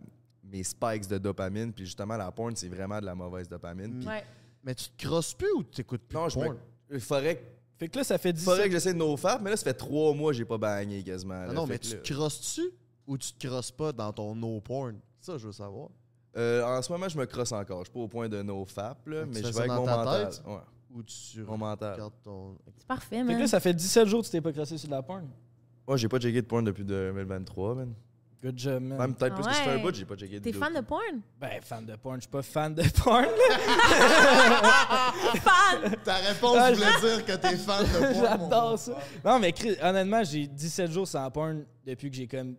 mes 0.51 0.62
spikes 0.62 1.09
de 1.09 1.18
dopamine. 1.18 1.72
Puis 1.72 1.84
justement, 1.86 2.16
la 2.16 2.30
porn, 2.32 2.55
c'est 2.57 2.68
vraiment 2.68 3.01
de 3.01 3.05
la 3.07 3.14
mauvaise 3.14 3.49
dopamine. 3.49 3.99
Puis 4.01 4.09
Ouais. 4.09 4.24
Mais 4.64 4.74
tu 4.74 4.88
te 4.90 5.07
crosses 5.07 5.32
plus 5.34 5.53
ou 5.53 5.62
tu 5.62 5.70
t'écoutes 5.70 6.03
plus 6.03 6.16
non, 6.16 6.24
de 6.26 6.30
je 6.30 6.38
me. 6.38 6.44
porn? 6.47 6.57
Il 6.90 7.01
faudrait, 7.01 7.36
que- 7.36 7.44
Fait 7.78 7.88
que 7.88 7.99
là, 7.99 8.05
ça 8.05 8.18
fait 8.18 8.32
10 8.32 8.44
faudrait 8.44 8.64
que 8.66 8.72
j'essaie 8.72 8.92
de 8.94 8.99
no-fap, 8.99 9.40
mais 9.42 9.51
là, 9.51 9.57
ça 9.57 9.64
fait 9.64 9.74
trois 9.74 10.12
mois 10.14 10.32
que 10.32 10.38
j'ai 10.38 10.44
pas 10.44 10.59
bagné 10.59 11.03
quasiment. 11.03 11.34
Ah 11.34 11.47
là. 11.49 11.53
non, 11.53 11.66
Fait 11.66 11.74
mais 11.74 11.78
que 11.78 11.84
tu 11.84 11.94
là- 11.94 12.01
te 12.03 12.12
crosses-tu 12.14 12.62
ou 13.07 13.16
tu 13.18 13.32
te 13.32 13.47
crosses 13.47 13.70
pas 13.70 13.92
dans 13.92 14.12
ton 14.12 14.34
no 14.34 14.61
porn? 14.61 14.97
Ça, 15.20 15.36
je 15.38 15.47
veux 15.47 15.53
savoir. 15.53 15.90
Euh, 16.36 16.62
en 16.64 16.82
ce 16.82 16.90
moment, 16.92 17.09
je 17.09 17.16
me 17.18 17.24
crosse 17.26 17.53
encore. 17.53 17.80
Je 17.80 17.84
suis 17.84 17.92
pas 17.92 18.01
au 18.01 18.09
point 18.09 18.28
de 18.28 18.42
no-fap, 18.42 19.07
là, 19.07 19.22
tu 19.22 19.28
mais 19.28 19.34
fais 19.40 19.47
je 19.49 19.53
ça 19.53 19.53
vais 19.53 19.59
avec 19.59 19.70
dans 19.70 19.76
mon 19.80 19.84
ta 19.86 19.97
mental. 19.97 20.28
tête? 20.30 20.42
Ouais, 20.47 20.59
Ou 20.94 21.03
tu 21.03 21.42
mon 21.44 21.59
mental. 21.59 21.92
regardes 21.94 22.12
ton. 22.24 22.57
C'est 22.76 22.86
parfait, 22.86 23.16
Fait 23.16 23.22
que 23.22 23.26
man. 23.28 23.38
là, 23.40 23.47
ça 23.47 23.61
fait 23.61 23.74
17 23.74 24.09
jours 24.09 24.20
que 24.20 24.26
tu 24.26 24.32
t'es 24.32 24.40
pas 24.40 24.53
crossé 24.53 24.76
sur 24.78 24.88
de 24.88 24.94
la 24.94 25.03
porn. 25.03 25.28
Ouais, 25.86 25.97
j'ai 25.99 26.09
pas 26.09 26.18
checké 26.18 26.42
de 26.42 26.47
porn 26.47 26.64
depuis 26.64 26.84
2023, 26.84 27.74
man. 27.74 27.94
Good 28.43 28.59
job, 28.59 28.82
man. 28.82 28.99
Même 28.99 29.14
peut-être 29.14 29.34
plus 29.34 29.45
que 29.47 29.53
ça 29.53 29.62
fait 29.62 29.70
un 29.70 29.76
Ouais. 29.76 29.82
bout, 29.82 29.95
j'ai 29.95 30.05
pas 30.05 30.14
checké 30.16 30.39
de 30.39 30.45
T'es 30.45 30.53
fan 30.53 30.72
de 30.74 30.80
porn? 30.80 31.20
Ben, 31.41 31.61
fan 31.62 31.84
de 31.87 31.97
porn. 31.97 32.16
Je 32.16 32.20
suis 32.22 32.30
pas 32.30 32.43
fan 32.43 32.74
de 32.74 32.82
porn. 33.03 33.24
Fan! 35.43 35.97
Ta 36.05 36.14
réponse 36.16 36.57
Ah, 36.59 36.72
voulait 36.72 37.01
dire 37.16 37.24
que 37.24 37.32
t'es 37.37 37.57
fan 37.57 37.84
de 37.84 37.99
porn. 37.99 38.14
J'adore 38.14 38.78
ça. 38.78 38.99
Non, 39.24 39.39
mais 39.39 39.53
Chris, 39.53 39.76
honnêtement, 39.82 40.22
j'ai 40.24 40.47
17 40.47 40.91
jours 40.91 41.09
sans 41.09 41.30
porn 41.30 41.64
depuis 41.84 42.11
que 42.11 42.16
j'ai 42.16 42.26
comme 42.26 42.57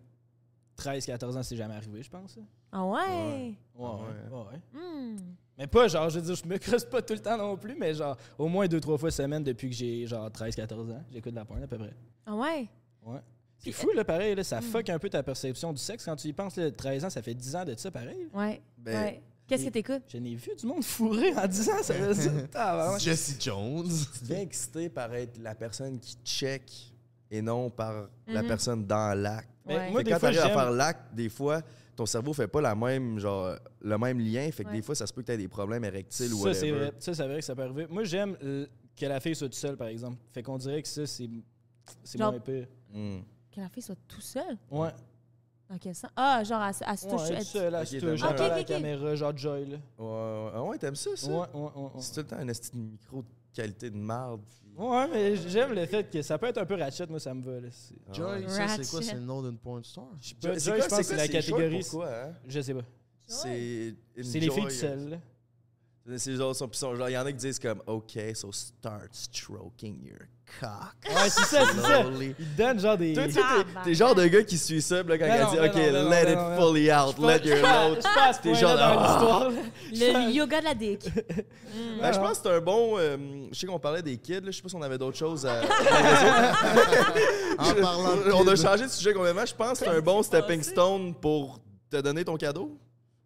13-14 0.78 1.36
ans. 1.38 1.42
C'est 1.42 1.56
jamais 1.56 1.74
arrivé, 1.74 2.02
je 2.02 2.10
pense. 2.10 2.38
Ah 2.72 2.84
ouais? 2.84 2.98
Ouais, 2.98 3.54
ouais, 3.76 3.88
ouais. 4.30 4.38
ouais. 4.52 4.60
Hmm. 4.80 5.16
Mais 5.56 5.66
pas 5.66 5.88
genre, 5.88 6.08
je 6.10 6.18
veux 6.20 6.24
dire, 6.26 6.34
je 6.34 6.46
me 6.48 6.56
crosse 6.58 6.84
pas 6.84 7.02
tout 7.02 7.14
le 7.14 7.18
temps 7.20 7.36
non 7.36 7.56
plus, 7.56 7.74
mais 7.76 7.94
genre, 7.94 8.16
au 8.36 8.46
moins 8.48 8.66
2-3 8.66 8.98
fois 8.98 9.10
semaine 9.10 9.42
depuis 9.42 9.68
que 9.70 9.74
j'ai 9.74 10.06
genre 10.06 10.28
13-14 10.28 10.92
ans. 10.92 11.04
J'écoute 11.12 11.32
de 11.32 11.36
la 11.38 11.44
porn 11.44 11.62
à 11.62 11.66
peu 11.66 11.78
près. 11.78 11.94
Ah 12.26 12.34
ouais? 12.34 12.68
Ouais. 13.02 13.20
C'est 13.58 13.72
fou, 13.72 13.90
là, 13.94 14.04
pareil, 14.04 14.34
là, 14.34 14.44
ça 14.44 14.60
Hmm. 14.60 14.62
fuck 14.62 14.88
un 14.88 14.98
peu 14.98 15.10
ta 15.10 15.22
perception 15.22 15.72
du 15.72 15.80
sexe 15.82 16.04
quand 16.04 16.16
tu 16.16 16.28
y 16.28 16.32
penses. 16.32 16.56
Là, 16.56 16.70
13 16.70 17.04
ans, 17.04 17.10
ça 17.10 17.22
fait 17.22 17.34
10 17.34 17.56
ans 17.56 17.64
de 17.64 17.74
ça, 17.76 17.90
pareil. 17.90 18.28
Ouais. 18.32 18.60
Ben, 18.78 19.02
ouais. 19.04 19.22
Qu'est-ce 19.48 19.64
que 19.64 19.70
t'écoutes? 19.70 20.02
Je 20.08 20.18
n'ai 20.18 20.34
vu 20.34 20.50
du 20.58 20.66
monde 20.66 20.84
fourré 20.84 21.34
en 21.34 21.46
10 21.46 21.68
ans, 21.70 21.82
ça 21.82 21.94
veut 21.94 22.14
dire. 22.14 22.48
Tabarnak. 22.50 23.00
Jesse 23.00 23.36
Jones. 23.40 23.88
Tu 24.14 24.20
deviens 24.20 24.40
excité 24.42 24.88
par 24.90 25.12
être 25.14 25.38
la 25.42 25.54
personne 25.54 25.98
qui 25.98 26.16
check 26.24 26.62
et 27.30 27.40
non 27.42 27.68
par 27.70 28.08
la 28.26 28.42
Mhm. 28.42 28.48
personne 28.48 28.86
dans 28.86 29.18
l'acte. 29.18 29.48
Ouais. 29.66 29.90
moi, 29.90 30.02
des 30.02 30.10
quand 30.12 30.18
t'arrives 30.18 30.38
à 30.40 30.48
faire 30.50 30.70
l'acte, 30.70 31.14
des 31.14 31.28
fois, 31.28 31.60
ton 31.96 32.06
cerveau 32.06 32.32
fait 32.32 32.46
pas 32.48 32.60
la 32.62 32.74
même, 32.74 33.18
genre, 33.18 33.54
le 33.82 33.98
même 33.98 34.18
lien. 34.20 34.50
Fait 34.52 34.64
que 34.64 34.68
Ouais. 34.68 34.76
des 34.76 34.82
fois, 34.82 34.94
ça 34.94 35.06
se 35.06 35.12
peut 35.12 35.20
que 35.22 35.26
t'aies 35.26 35.36
des 35.36 35.48
problèmes 35.48 35.84
érectiles 35.84 36.32
ou 36.32 36.44
Ça, 36.44 36.54
c'est 36.54 36.70
whatever. 36.70 36.86
vrai. 36.90 36.92
Ça, 37.00 37.14
c'est 37.14 37.24
vrai 37.26 37.38
que 37.40 37.44
ça 37.44 37.54
peut 37.56 37.62
arriver. 37.62 37.86
Moi, 37.90 38.04
j'aime 38.04 38.36
euh, 38.42 38.66
que 38.96 39.06
la 39.06 39.18
fille 39.20 39.34
soit 39.34 39.48
toute 39.48 39.56
seule, 39.56 39.76
par 39.76 39.88
exemple. 39.88 40.16
Fait 40.32 40.42
qu'on 40.42 40.56
dirait 40.58 40.80
que 40.80 40.88
ça, 40.88 41.06
c'est 41.06 41.28
moins 42.18 42.38
pire. 42.40 42.66
Mm. 42.92 43.18
Que 43.58 43.62
la 43.62 43.68
fille 43.68 43.82
soit 43.82 43.96
tout 44.06 44.20
seule? 44.20 44.56
Ouais. 44.70 44.90
Dans 45.68 45.78
quel 45.78 45.92
sens? 45.94 46.10
Ah, 46.14 46.44
genre, 46.44 46.62
elle, 46.62 46.74
se- 46.74 46.84
elle 46.88 46.96
se 46.98 47.06
touche. 47.08 47.20
Ouais, 47.22 47.28
elle- 47.30 47.38
toute 47.38 47.46
seule, 47.48 47.72
là, 47.72 47.80
Ok, 47.80 47.86
c'est 47.88 47.98
t'aimes 47.98 48.14
genre 48.14 48.38
ça. 48.38 48.44
à 48.44 48.48
la 48.56 48.62
caméra, 48.64 49.14
genre 49.16 49.36
Joy, 49.36 49.66
là. 49.66 49.76
Ouais, 49.98 50.04
ouais. 50.04 50.50
Ah 50.54 50.62
ouais, 50.62 50.78
t'aimes 50.78 50.94
ça, 50.94 51.10
ça? 51.16 51.28
Ouais, 51.28 51.36
ouais, 51.38 51.60
ouais. 51.60 51.70
ouais. 51.82 51.90
C'est 51.98 52.12
tout 52.14 52.20
le 52.20 52.26
temps 52.26 52.36
un 52.36 52.48
esti 52.48 52.70
de 52.72 52.76
micro 52.78 53.22
de 53.22 53.26
qualité 53.52 53.90
de 53.90 53.96
marde. 53.96 54.40
puis- 54.46 54.54
Ouais, 54.80 55.08
mais 55.08 55.34
j'aime 55.34 55.72
le 55.72 55.84
fait 55.86 56.04
que 56.08 56.22
ça 56.22 56.38
peut 56.38 56.46
être 56.46 56.58
un 56.58 56.64
peu 56.64 56.76
ratchet, 56.76 57.06
moi, 57.08 57.18
ça 57.18 57.34
me 57.34 57.42
va. 57.42 57.60
Là. 57.60 57.68
Ah 58.08 58.12
Joy, 58.12 58.42
ouais. 58.44 58.48
ça, 58.48 58.68
c'est 58.68 58.88
quoi? 58.88 59.02
C'est 59.02 59.14
le 59.14 59.20
nom 59.22 59.42
d'une 59.42 59.58
porn 59.58 59.82
star? 59.82 60.04
Je 60.20 60.28
sais 60.28 60.34
pas, 60.36 60.48
Joy, 60.56 60.80
je 60.80 60.86
pense 60.88 60.98
que 60.98 61.02
c'est 61.04 61.16
la 61.16 61.26
catégorie. 61.28 61.80
Pourquoi, 61.80 62.08
hein? 62.14 62.32
Je 62.46 62.60
sais 62.60 62.74
pas. 62.74 62.84
C'est 63.26 63.48
les 64.16 64.22
filles 64.22 64.42
Joy, 64.44 64.62
tout 64.62 64.70
seules, 64.70 65.20
les 66.08 66.40
autres 66.40 66.58
sont, 66.58 66.68
puis 66.68 66.78
sont- 66.78 66.94
genre, 66.96 67.08
il 67.08 67.12
y 67.12 67.18
en 67.18 67.26
a 67.26 67.30
qui 67.32 67.36
disent 67.38 67.58
comme, 67.58 67.82
OK, 67.86 68.18
so 68.34 68.50
start 68.50 69.08
stroking 69.12 70.02
your 70.04 70.18
cock. 70.58 70.94
Ouais, 71.04 71.28
c'est 71.28 71.44
ça, 71.44 71.64
c'est 71.66 71.80
ça. 71.80 72.02
slowly. 72.02 72.34
Il 72.38 72.46
te 72.46 72.56
donne 72.56 72.80
genre 72.80 72.96
des. 72.96 73.12
Toi, 73.12 73.26
tu 73.26 73.32
sais, 73.32 73.40
t'es- 73.84 73.94
genre 73.94 74.14
de 74.14 74.26
gars 74.26 74.42
qui 74.42 74.56
suit 74.56 74.80
ça, 74.80 75.04
puis 75.04 75.10
là, 75.12 75.18
quand 75.18 75.26
Ben 75.26 75.46
il 75.46 75.50
dit, 75.50 75.56
ben 75.56 75.68
OK, 75.68 75.74
non, 75.76 75.82
ben 75.82 75.92
non, 76.04 76.10
let 76.10 76.24
ben 76.24 76.32
it 76.32 76.38
non, 76.38 76.48
ben 76.48 76.56
fully 76.56 76.92
out, 76.92 77.18
let 77.18 77.46
your 77.46 77.58
load. 77.62 77.98
T'es 78.42 78.54
genre, 78.54 78.74
là 78.74 78.94
dans 78.94 79.00
ah. 79.00 79.48
l'histoire. 79.50 79.50
Le 79.92 80.32
yoga 80.32 80.60
de 80.60 80.64
la 80.64 80.74
dick. 80.74 81.08
Ben, 82.00 82.12
je 82.12 82.18
pense 82.18 82.38
que 82.38 82.48
c'est 82.48 82.54
un 82.56 82.60
bon. 82.60 82.96
euh, 82.98 83.16
je 83.52 83.58
sais 83.58 83.66
qu'on 83.66 83.78
parlait 83.78 84.02
des 84.02 84.16
kids, 84.16 84.40
là, 84.40 84.46
je 84.46 84.52
sais 84.52 84.62
pas 84.62 84.68
si 84.68 84.74
on 84.74 84.82
avait 84.82 84.98
d'autres 84.98 85.18
choses 85.18 85.44
à. 85.46 85.60
En 87.58 87.74
parlant 87.74 88.16
de 88.16 88.32
on 88.32 88.46
a 88.48 88.54
kids. 88.54 88.62
changé 88.62 88.84
de 88.84 88.90
sujet 88.90 89.12
complètement. 89.12 89.44
Je 89.46 89.54
pense 89.54 89.78
que 89.78 89.84
c'est 89.84 89.90
un 89.90 90.00
bon 90.00 90.22
stepping 90.22 90.62
stone 90.62 91.14
pour 91.14 91.60
te 91.90 91.96
donner 92.00 92.24
ton 92.24 92.36
cadeau. 92.36 92.78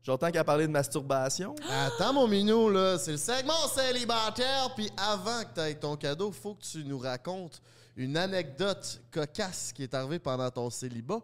J'entends 0.03 0.31
qu'à 0.33 0.43
parler 0.43 0.67
de 0.67 0.73
masturbation. 0.73 1.55
Attends, 1.71 2.13
mon 2.13 2.27
minou, 2.27 2.71
là, 2.71 2.99
c'est 2.99 3.13
le 3.13 3.17
segment 3.17 3.69
célibataire. 3.73 4.75
Puis 4.75 4.91
avant 4.97 5.43
que 5.45 5.55
tu 5.55 5.61
aies 5.61 5.75
ton 5.75 5.97
cadeau, 5.97 6.33
faut 6.33 6.55
que 6.55 6.63
tu 6.63 6.85
nous 6.85 6.99
racontes 6.99 7.63
une 7.97 8.17
anecdote 8.17 9.01
cocasse 9.13 9.73
qui 9.73 9.85
est 9.85 9.95
arrivée 9.95 10.19
pendant 10.19 10.51
ton 10.51 10.71
célibat. 10.71 11.21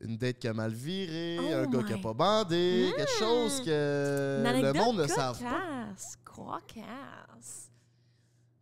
Une 0.00 0.16
date 0.16 0.38
qui 0.38 0.48
a 0.48 0.52
mal 0.54 0.72
viré, 0.72 1.38
Oh 1.40 1.54
un 1.54 1.66
gars 1.66 1.82
qui 1.84 1.92
a 1.92 1.98
pas 1.98 2.12
bandé, 2.12 2.92
quelque 2.96 3.18
chose 3.18 3.60
que 3.60 4.42
le 4.42 4.72
monde 4.72 4.98
ne 4.98 5.06
savent 5.06 5.38
pas. 5.40 5.86
cocasse, 5.94 6.16
cocasse. 6.24 7.70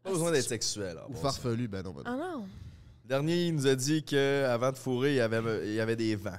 Pas 0.03 0.11
besoin 0.11 0.33
d'être 0.33 0.49
sexuel. 0.49 0.99
Ou 1.09 1.14
farfelu, 1.14 1.66
ben 1.66 1.83
non, 1.83 1.93
ben 1.93 2.03
non. 2.03 2.11
Ah 2.11 2.16
non. 2.16 2.49
Le 3.05 3.09
dernier, 3.09 3.47
il 3.47 3.55
nous 3.55 3.66
a 3.66 3.74
dit 3.74 4.03
qu'avant 4.03 4.70
de 4.70 4.76
fourrer, 4.76 5.12
il 5.12 5.16
y 5.16 5.20
avait, 5.20 5.68
il 5.68 5.74
y 5.74 5.81
avait 5.81 5.97
des 5.97 6.14
vents. 6.14 6.39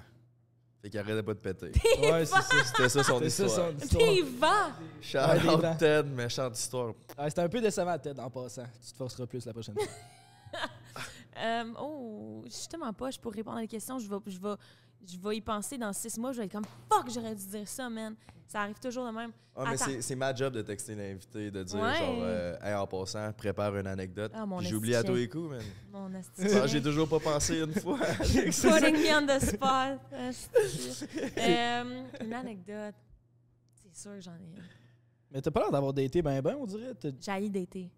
Fait 0.82 0.89
qu'il 0.89 0.99
arrêtait 0.99 1.21
pas 1.23 1.34
de 1.34 1.39
péter. 1.39 1.71
Ouais, 2.01 2.25
c'est 2.25 2.36
ça. 2.36 2.41
C'était 2.65 2.89
ça 2.89 3.03
son 3.03 3.19
C'est 3.19 3.29
ça 3.29 3.45
histoire. 3.45 3.69
son 3.71 3.77
histoire. 3.86 4.03
Des 4.09 4.21
vents. 4.23 4.71
Shout 5.01 5.17
Ouais, 5.17 5.39
des 5.39 5.47
out 5.49 5.61
vents. 5.61 5.75
Ted, 5.75 6.09
méchante 6.09 6.57
histoire. 6.57 6.93
Ah, 7.17 7.29
C'était 7.29 7.41
un 7.41 7.49
peu 7.49 7.61
décevant 7.61 7.91
à 7.91 7.99
tête 7.99 8.17
en 8.19 8.29
passant. 8.32 8.63
Tu 8.84 8.91
te 8.91 8.97
forceras 8.97 9.27
plus 9.27 9.45
la 9.45 9.53
prochaine 9.53 9.75
fois. 9.75 9.84
Euh, 11.38 11.63
oh, 11.79 12.43
justement 12.45 12.91
pas. 12.93 13.09
Je 13.09 13.17
pour 13.17 13.32
répondre 13.32 13.57
à 13.57 13.61
la 13.61 13.67
question, 13.67 13.97
je 13.97 14.07
vais, 14.07 14.17
je 14.27 14.38
vais, 14.38 14.53
je 15.08 15.18
vais 15.18 15.38
y 15.38 15.41
penser 15.41 15.78
dans 15.78 15.93
six 15.93 16.18
mois. 16.18 16.32
Je 16.32 16.39
vais 16.39 16.45
être 16.45 16.52
comme 16.52 16.66
fuck, 16.89 17.10
j'aurais 17.10 17.36
dû 17.36 17.45
dire 17.45 17.68
ça, 17.68 17.89
man. 17.89 18.16
Ça 18.47 18.62
arrive 18.62 18.80
toujours 18.80 19.06
de 19.06 19.12
même. 19.12 19.32
Ah, 19.56 19.64
mais 19.66 19.74
Attends. 19.76 19.86
c'est- 19.86 20.02
c'est 20.02 20.16
ma 20.16 20.34
job 20.36 20.54
de 20.54 20.62
texter 20.62 20.93
l'invité, 20.95 21.49
de 21.52 21.64
dire 21.64 21.80
Ouais. 21.80 21.97
genre, 21.97 22.16
euh, 22.22 22.58
Hey, 22.62 22.74
en 22.76 22.86
passant, 22.88 23.32
prépare 23.34 23.76
une 23.78 23.88
anecdote. 23.88 24.32
Ah, 24.36 24.45
J'oublie 24.62 24.93
à 24.95 25.04
tous 25.04 25.16
les 25.16 25.30
coups, 25.30 25.49
man. 25.52 25.62
Mon. 25.91 26.12
Ah, 26.56 26.68
J'ai 26.68 26.82
toujours 26.82 27.08
pas 27.08 27.20
pensé 27.20 27.60
une 27.60 27.74
fois. 27.74 27.97
Putting 28.20 28.95
me 28.97 29.18
on 29.18 29.26
the 29.28 29.39
spot. 29.41 29.99
Euh, 31.38 32.04
une 32.22 32.34
anecdote. 32.34 32.95
C'est 33.84 33.95
sûr 34.02 34.12
que 34.16 34.22
j'en 34.22 34.34
ai 34.36 34.36
une. 34.58 34.64
Mais 35.32 35.41
t'as 35.41 35.52
pas 35.52 35.62
l'air 35.62 35.72
d'avoir 35.72 35.93
daté 35.93 36.22
ben 36.22 36.41
ben, 36.41 36.56
on 36.60 36.66
dirait. 36.66 36.93
J'ai 37.22 37.49
d'été. 37.49 37.89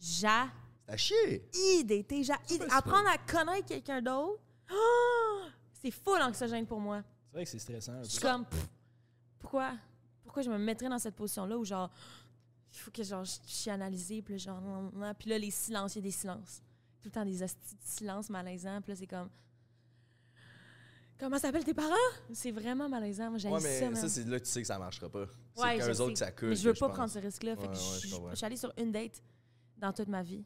J'ai 0.00 0.26
C'est 0.26 0.92
à 0.92 0.96
chier. 0.96 1.48
d'été. 1.84 2.24
J'ai 2.24 2.32
apprendre 2.70 3.08
à 3.08 3.18
connaître 3.18 3.66
quelqu'un 3.66 4.02
d'autre. 4.02 4.40
Ah! 4.68 5.48
C'est 5.80 5.90
full 5.90 6.20
anxiogène 6.20 6.66
pour 6.66 6.80
moi. 6.80 7.02
C'est 7.28 7.32
vrai 7.34 7.44
que 7.44 7.50
c'est 7.50 7.58
stressant. 7.58 7.92
un 7.92 8.02
Je 8.02 8.08
suis 8.10 8.20
comme, 8.20 8.44
pff, 8.44 8.68
pourquoi, 9.38 9.72
pourquoi 10.22 10.42
je 10.42 10.50
me 10.50 10.58
mettrais 10.58 10.88
dans 10.88 10.98
cette 10.98 11.14
position-là 11.14 11.56
où 11.56 11.64
genre, 11.64 11.90
il 12.72 12.78
faut 12.78 12.90
que 12.90 13.02
genre, 13.02 13.24
je 13.24 13.32
je 13.46 13.52
suis 13.52 13.70
analysée, 13.70 14.22
puis 14.22 14.38
genre, 14.38 14.60
puis 15.18 15.30
là, 15.30 15.38
les 15.38 15.50
silences, 15.50 15.94
il 15.94 15.98
y 15.98 16.00
a 16.00 16.02
des 16.02 16.10
silences. 16.10 16.62
Tout 17.00 17.08
le 17.08 17.12
temps 17.12 17.24
des 17.24 17.38
silences 17.82 18.28
malaisants, 18.30 18.80
puis 18.82 18.92
là, 18.92 18.96
c'est 18.96 19.06
comme, 19.06 19.30
comment 21.18 21.38
s'appellent 21.38 21.64
tes 21.64 21.74
parents? 21.74 21.94
C'est 22.32 22.50
vraiment 22.50 22.88
malaisant, 22.88 23.30
moi, 23.30 23.38
Ouais, 23.38 23.60
ça, 23.60 23.80
mais 23.86 23.90
man. 23.90 23.96
ça, 23.96 24.08
c'est 24.08 24.24
là 24.24 24.38
que 24.38 24.44
tu 24.44 24.50
sais 24.50 24.60
que 24.60 24.66
ça 24.66 24.78
marchera 24.78 25.08
pas. 25.08 25.26
C'est 25.54 25.62
Ouais, 25.62 25.78
qu'un 25.78 25.88
autres 25.90 26.12
que 26.12 26.18
ça 26.18 26.32
coule. 26.32 26.50
Mais 26.50 26.56
je 26.56 26.68
veux 26.68 26.74
pas 26.74 26.88
prendre 26.90 27.10
ce 27.10 27.18
risque-là. 27.18 27.54
Ouais, 27.54 27.68
je, 27.74 28.34
suis 28.36 28.46
allée 28.46 28.56
sur 28.56 28.72
une 28.76 28.92
date 28.92 29.22
dans 29.76 29.92
toute 29.92 30.08
ma 30.08 30.22
vie. 30.22 30.44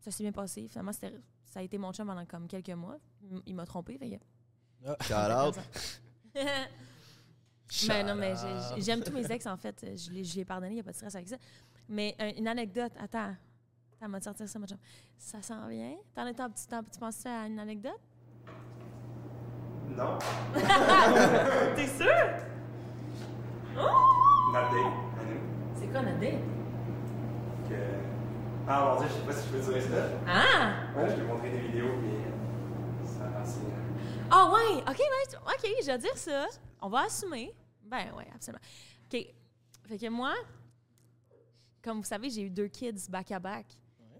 Ça 0.00 0.10
s'est 0.10 0.22
bien 0.22 0.32
passé. 0.32 0.68
Finalement, 0.68 0.92
ça 0.92 1.08
a 1.56 1.62
été 1.62 1.78
mon 1.78 1.92
chum 1.92 2.06
pendant 2.06 2.24
comme 2.26 2.46
quelques 2.46 2.70
mois. 2.70 2.98
Il- 3.22 3.42
Il 3.46 3.54
m'a 3.54 3.66
trompé. 3.66 3.98
Que- 4.84 5.04
Shout 5.04 5.14
out. 5.14 5.56
mais 7.88 8.02
non, 8.04 8.14
mais 8.14 8.34
j'ai- 8.36 8.76
j'ai- 8.76 8.82
j'aime 8.82 9.02
tous 9.02 9.12
mes 9.12 9.30
ex, 9.30 9.46
en 9.46 9.56
fait. 9.56 9.76
Je 9.82 10.10
les, 10.10 10.24
je 10.24 10.34
les 10.34 10.40
ai 10.40 10.44
pardonnés, 10.44 10.72
il 10.72 10.74
n'y 10.74 10.80
a 10.80 10.84
pas 10.84 10.92
de 10.92 10.96
stress 10.96 11.14
avec 11.14 11.28
ça. 11.28 11.36
Mais 11.88 12.14
une 12.36 12.46
anecdote, 12.48 12.92
attends. 13.00 13.34
Attends, 14.00 14.08
m'a 14.10 14.20
sortir 14.20 14.48
ça, 14.48 14.58
chum. 14.60 14.78
Ça 15.18 15.42
sent 15.42 15.54
bien? 15.68 15.96
T'en 16.14 16.26
es 16.26 16.34
t'en- 16.34 16.48
tu, 16.50 16.66
t'en- 16.68 16.82
tu 16.84 16.98
penses 17.00 17.26
à 17.26 17.46
une 17.46 17.58
anecdote? 17.58 17.98
Non. 19.96 20.16
T'es 21.74 21.86
sûr? 21.88 22.06
Not 23.74 24.70
day, 24.70 24.84
Manu. 25.16 25.40
C'est 25.74 25.86
quoi 25.88 26.02
notre 26.02 26.20
date? 26.20 26.40
Que... 27.68 27.74
Ah 28.68 28.84
mon 28.94 29.00
dieu, 29.00 29.08
je 29.08 29.14
sais 29.14 29.26
pas 29.26 29.32
si 29.32 29.48
je 29.48 29.52
peux 29.52 29.72
dire 29.72 29.82
ça. 29.82 30.04
Ah! 30.26 30.72
Ouais, 30.96 31.08
je 31.10 31.16
vais 31.16 31.26
montrer 31.26 31.50
des 31.50 31.58
vidéos, 31.60 31.90
puis 32.00 33.08
ça 33.10 33.24
a 33.24 33.28
passé. 33.40 33.60
Ah 34.30 34.50
ouais, 34.52 34.82
ok, 34.82 34.98
nice. 34.98 35.36
ok, 35.36 35.70
je 35.82 35.86
vais 35.86 35.98
dire 35.98 36.16
ça. 36.16 36.46
On 36.80 36.88
va 36.88 37.04
assumer. 37.04 37.54
Ben 37.84 38.12
ouais, 38.14 38.28
absolument. 38.34 38.62
Ok, 39.06 39.26
fait 39.86 39.98
que 39.98 40.08
moi, 40.08 40.34
comme 41.82 41.98
vous 41.98 42.04
savez, 42.04 42.28
j'ai 42.30 42.42
eu 42.42 42.50
deux 42.50 42.68
kids 42.68 43.08
back 43.08 43.32
à 43.32 43.38
back. 43.38 43.66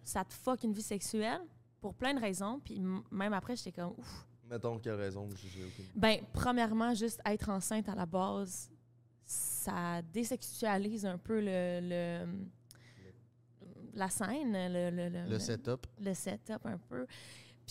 Ça 0.02 0.24
te 0.24 0.32
fuck 0.32 0.62
une 0.64 0.72
vie 0.72 0.82
sexuelle 0.82 1.40
pour 1.80 1.94
plein 1.94 2.14
de 2.14 2.20
raisons. 2.20 2.60
Puis 2.64 2.80
même 3.10 3.32
après, 3.34 3.56
j'étais 3.56 3.72
comme 3.72 3.92
ouf. 3.98 4.26
Mettons 4.48 4.78
quelle 4.78 4.94
raison, 4.94 5.28
j'ai 5.36 5.48
j'ai 5.48 5.64
aucune. 5.64 5.84
Ben 5.94 6.20
premièrement, 6.32 6.94
juste 6.94 7.20
être 7.26 7.50
enceinte 7.50 7.86
à 7.90 7.94
la 7.94 8.06
base, 8.06 8.70
ça 9.26 10.00
désexualise 10.00 11.04
un 11.04 11.18
peu 11.18 11.38
le, 11.40 11.80
le- 11.82 12.46
la 13.92 14.08
scène, 14.08 14.52
le, 14.54 14.90
le, 14.90 15.08
le- 15.10 15.28
Le 15.30 15.38
setup. 15.38 15.86
le 16.00 16.14
setup 16.14 16.64
un 16.64 16.78
peu. 16.78 17.06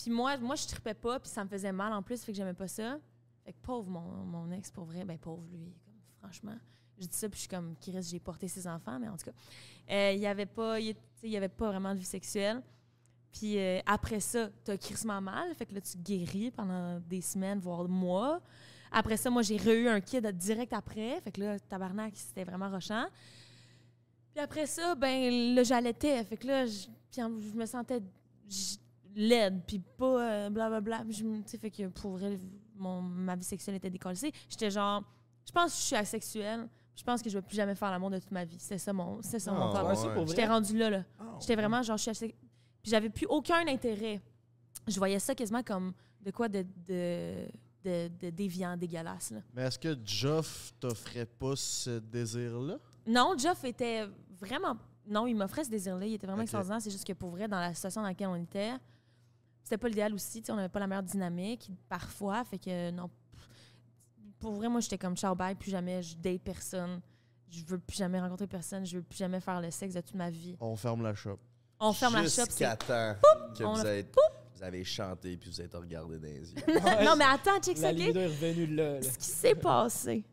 Puis 0.00 0.12
moi, 0.12 0.36
moi 0.38 0.54
je 0.54 0.66
tripais 0.66 0.94
pas, 0.94 1.18
puis 1.18 1.28
ça 1.28 1.42
me 1.42 1.48
faisait 1.48 1.72
mal 1.72 1.92
en 1.92 2.02
plus, 2.02 2.22
fait 2.22 2.30
que 2.32 2.36
j'aimais 2.36 2.54
pas 2.54 2.68
ça. 2.68 2.98
Fait 3.44 3.52
que 3.52 3.58
pauvre 3.60 3.90
mon, 3.90 4.00
mon 4.24 4.50
ex, 4.52 4.70
pour 4.70 4.84
vrai, 4.84 5.04
ben 5.04 5.18
pauvre 5.18 5.44
lui, 5.50 5.74
franchement. 6.20 6.56
Je 7.00 7.06
dis 7.06 7.16
ça, 7.16 7.28
puis 7.28 7.36
je 7.36 7.40
suis 7.40 7.48
comme, 7.48 7.74
Chris, 7.80 8.02
j'ai 8.02 8.20
porté 8.20 8.46
ses 8.46 8.66
enfants, 8.66 8.98
mais 9.00 9.08
en 9.08 9.16
tout 9.16 9.26
cas, 9.26 9.32
euh, 9.90 10.12
il 10.14 10.20
y 10.20 10.26
avait 10.26 10.46
pas, 10.46 10.78
il, 10.78 10.94
y 11.22 11.36
avait 11.36 11.48
pas 11.48 11.68
vraiment 11.68 11.94
de 11.94 11.98
vie 11.98 12.04
sexuelle. 12.04 12.62
Puis 13.32 13.58
euh, 13.58 13.80
après 13.86 14.20
ça, 14.20 14.48
t'as 14.64 14.76
crissement 14.76 15.20
mal, 15.20 15.54
fait 15.54 15.66
que 15.66 15.74
là, 15.74 15.80
tu 15.80 15.98
guéris 15.98 16.50
pendant 16.52 17.00
des 17.00 17.20
semaines, 17.20 17.58
voire 17.58 17.88
mois. 17.88 18.40
Après 18.92 19.16
ça, 19.16 19.30
moi, 19.30 19.42
j'ai 19.42 19.56
re-eu 19.56 19.88
un 19.88 20.00
kid 20.00 20.26
direct 20.26 20.72
après, 20.72 21.20
fait 21.20 21.32
que 21.32 21.40
là, 21.40 21.58
tabarnak, 21.58 22.14
c'était 22.14 22.44
vraiment 22.44 22.70
rochant. 22.70 23.06
Puis 24.32 24.40
après 24.40 24.66
ça, 24.66 24.94
ben 24.94 25.54
là, 25.54 25.64
j'allaitais. 25.64 26.22
Fait 26.24 26.36
que 26.36 26.46
là, 26.46 26.66
je, 26.66 27.54
me 27.54 27.66
sentais 27.66 28.00
laide, 29.20 29.62
puis 29.66 29.78
pas 29.78 30.22
euh, 30.46 30.50
blablabla. 30.50 31.04
Me- 31.04 31.12
Tu 31.12 31.42
sais, 31.46 31.58
fait 31.58 31.70
que 31.70 31.88
pour 31.88 32.12
vrai, 32.12 32.38
mon, 32.76 33.02
ma 33.02 33.34
vie 33.36 33.44
sexuelle 33.44 33.74
était 33.76 33.90
décollée. 33.90 34.32
J'étais 34.48 34.70
genre, 34.70 35.02
je 35.46 35.52
pense 35.52 35.72
que 35.72 35.78
je 35.80 35.84
suis 35.84 35.96
asexuelle. 35.96 36.68
Je 36.94 37.02
pense 37.04 37.22
que 37.22 37.30
je 37.30 37.38
vais 37.38 37.42
plus 37.42 37.54
jamais 37.56 37.74
faire 37.76 37.90
l'amour 37.92 38.10
de 38.10 38.18
toute 38.18 38.30
ma 38.32 38.44
vie. 38.44 38.58
C'est 38.58 38.78
ça 38.78 38.92
mon, 38.92 39.22
c'est 39.22 39.38
ça 39.38 39.52
mon 39.52 39.70
Ah. 39.72 39.84
Ouais, 39.84 40.26
J'étais 40.26 40.46
rendue 40.46 40.76
là, 40.76 40.90
là. 40.90 41.04
J'étais 41.40 41.54
vraiment 41.54 41.80
genre, 41.82 41.96
je 41.96 42.02
suis 42.02 42.10
assez- 42.10 42.34
Puis 42.82 42.90
j'avais 42.90 43.08
plus 43.10 43.26
aucun 43.26 43.66
intérêt. 43.68 44.20
Je 44.86 44.96
voyais 44.98 45.18
ça 45.18 45.34
quasiment 45.34 45.62
comme 45.62 45.92
de 46.20 46.30
quoi 46.32 46.48
de, 46.48 46.62
de, 46.88 47.46
de, 47.84 48.08
de 48.20 48.30
déviant, 48.30 48.76
dégueulasse, 48.76 49.30
là. 49.30 49.40
Mais 49.54 49.62
est-ce 49.62 49.78
que 49.78 49.96
Geoff 50.04 50.72
t'offrait 50.80 51.26
pas 51.26 51.54
ce 51.56 51.98
désir-là? 52.00 52.78
Non, 53.06 53.34
Jeff 53.38 53.62
était 53.64 54.06
vraiment. 54.40 54.76
Non, 55.06 55.26
il 55.26 55.34
m'offrait 55.34 55.64
ce 55.64 55.70
désir-là. 55.70 56.04
Il 56.06 56.14
était 56.14 56.26
vraiment 56.26 56.40
Ok. 56.42 56.46
extraordinaire. 56.46 56.82
C'est 56.82 56.90
juste 56.90 57.06
que 57.06 57.12
pour 57.12 57.30
vrai, 57.30 57.46
dans 57.48 57.60
la 57.60 57.74
situation 57.74 58.02
dans 58.02 58.08
laquelle 58.08 58.28
on 58.28 58.34
était, 58.36 58.72
c'était 59.68 59.78
pas 59.78 59.88
l'idéal 59.88 60.14
aussi. 60.14 60.40
tu 60.40 60.46
sais, 60.46 60.52
on 60.52 60.56
n'avait 60.56 60.70
pas 60.70 60.80
la 60.80 60.86
meilleure 60.86 61.02
dynamique 61.02 61.70
parfois. 61.90 62.42
Fait 62.44 62.58
que 62.58 62.90
non. 62.90 63.10
Pour 64.38 64.52
vrai, 64.52 64.68
moi, 64.68 64.80
j'étais 64.80 64.96
comme 64.96 65.14
ciao 65.14 65.34
bye, 65.34 65.54
plus 65.54 65.70
jamais 65.70 66.00
je 66.02 66.16
date 66.16 66.40
personne. 66.42 67.00
Je 67.50 67.62
veux 67.64 67.78
plus 67.78 67.96
jamais 67.98 68.18
rencontrer 68.18 68.46
personne. 68.46 68.86
Je 68.86 68.96
veux 68.96 69.02
plus 69.02 69.18
jamais 69.18 69.40
faire 69.40 69.60
le 69.60 69.70
sexe 69.70 69.94
de 69.94 70.00
toute 70.00 70.14
ma 70.14 70.30
vie. 70.30 70.56
On 70.60 70.74
ferme 70.74 71.02
la 71.02 71.14
shop. 71.14 71.38
On 71.80 71.92
ferme 71.92 72.14
la 72.14 72.22
shop. 72.22 72.46
Jusqu'à 72.46 72.70
c'est- 72.70 72.86
temps 72.86 73.14
que 73.56 73.62
vous, 73.64 73.86
a- 73.86 73.94
êtes, 73.96 74.16
vous 74.56 74.62
avez 74.62 74.84
chanté 74.84 75.36
puis 75.36 75.50
vous 75.50 75.60
êtes 75.60 75.74
regardé 75.74 76.18
dans 76.18 76.26
les 76.28 76.50
yeux. 76.52 76.62
non, 77.04 77.14
mais 77.16 77.24
attends, 77.26 77.58
check 77.60 77.76
ça, 77.76 77.92
est 77.92 78.06
revenue 78.08 78.66
là. 78.74 79.02
Ce 79.02 79.18
qui 79.18 79.26
s'est 79.26 79.54
passé, 79.54 80.24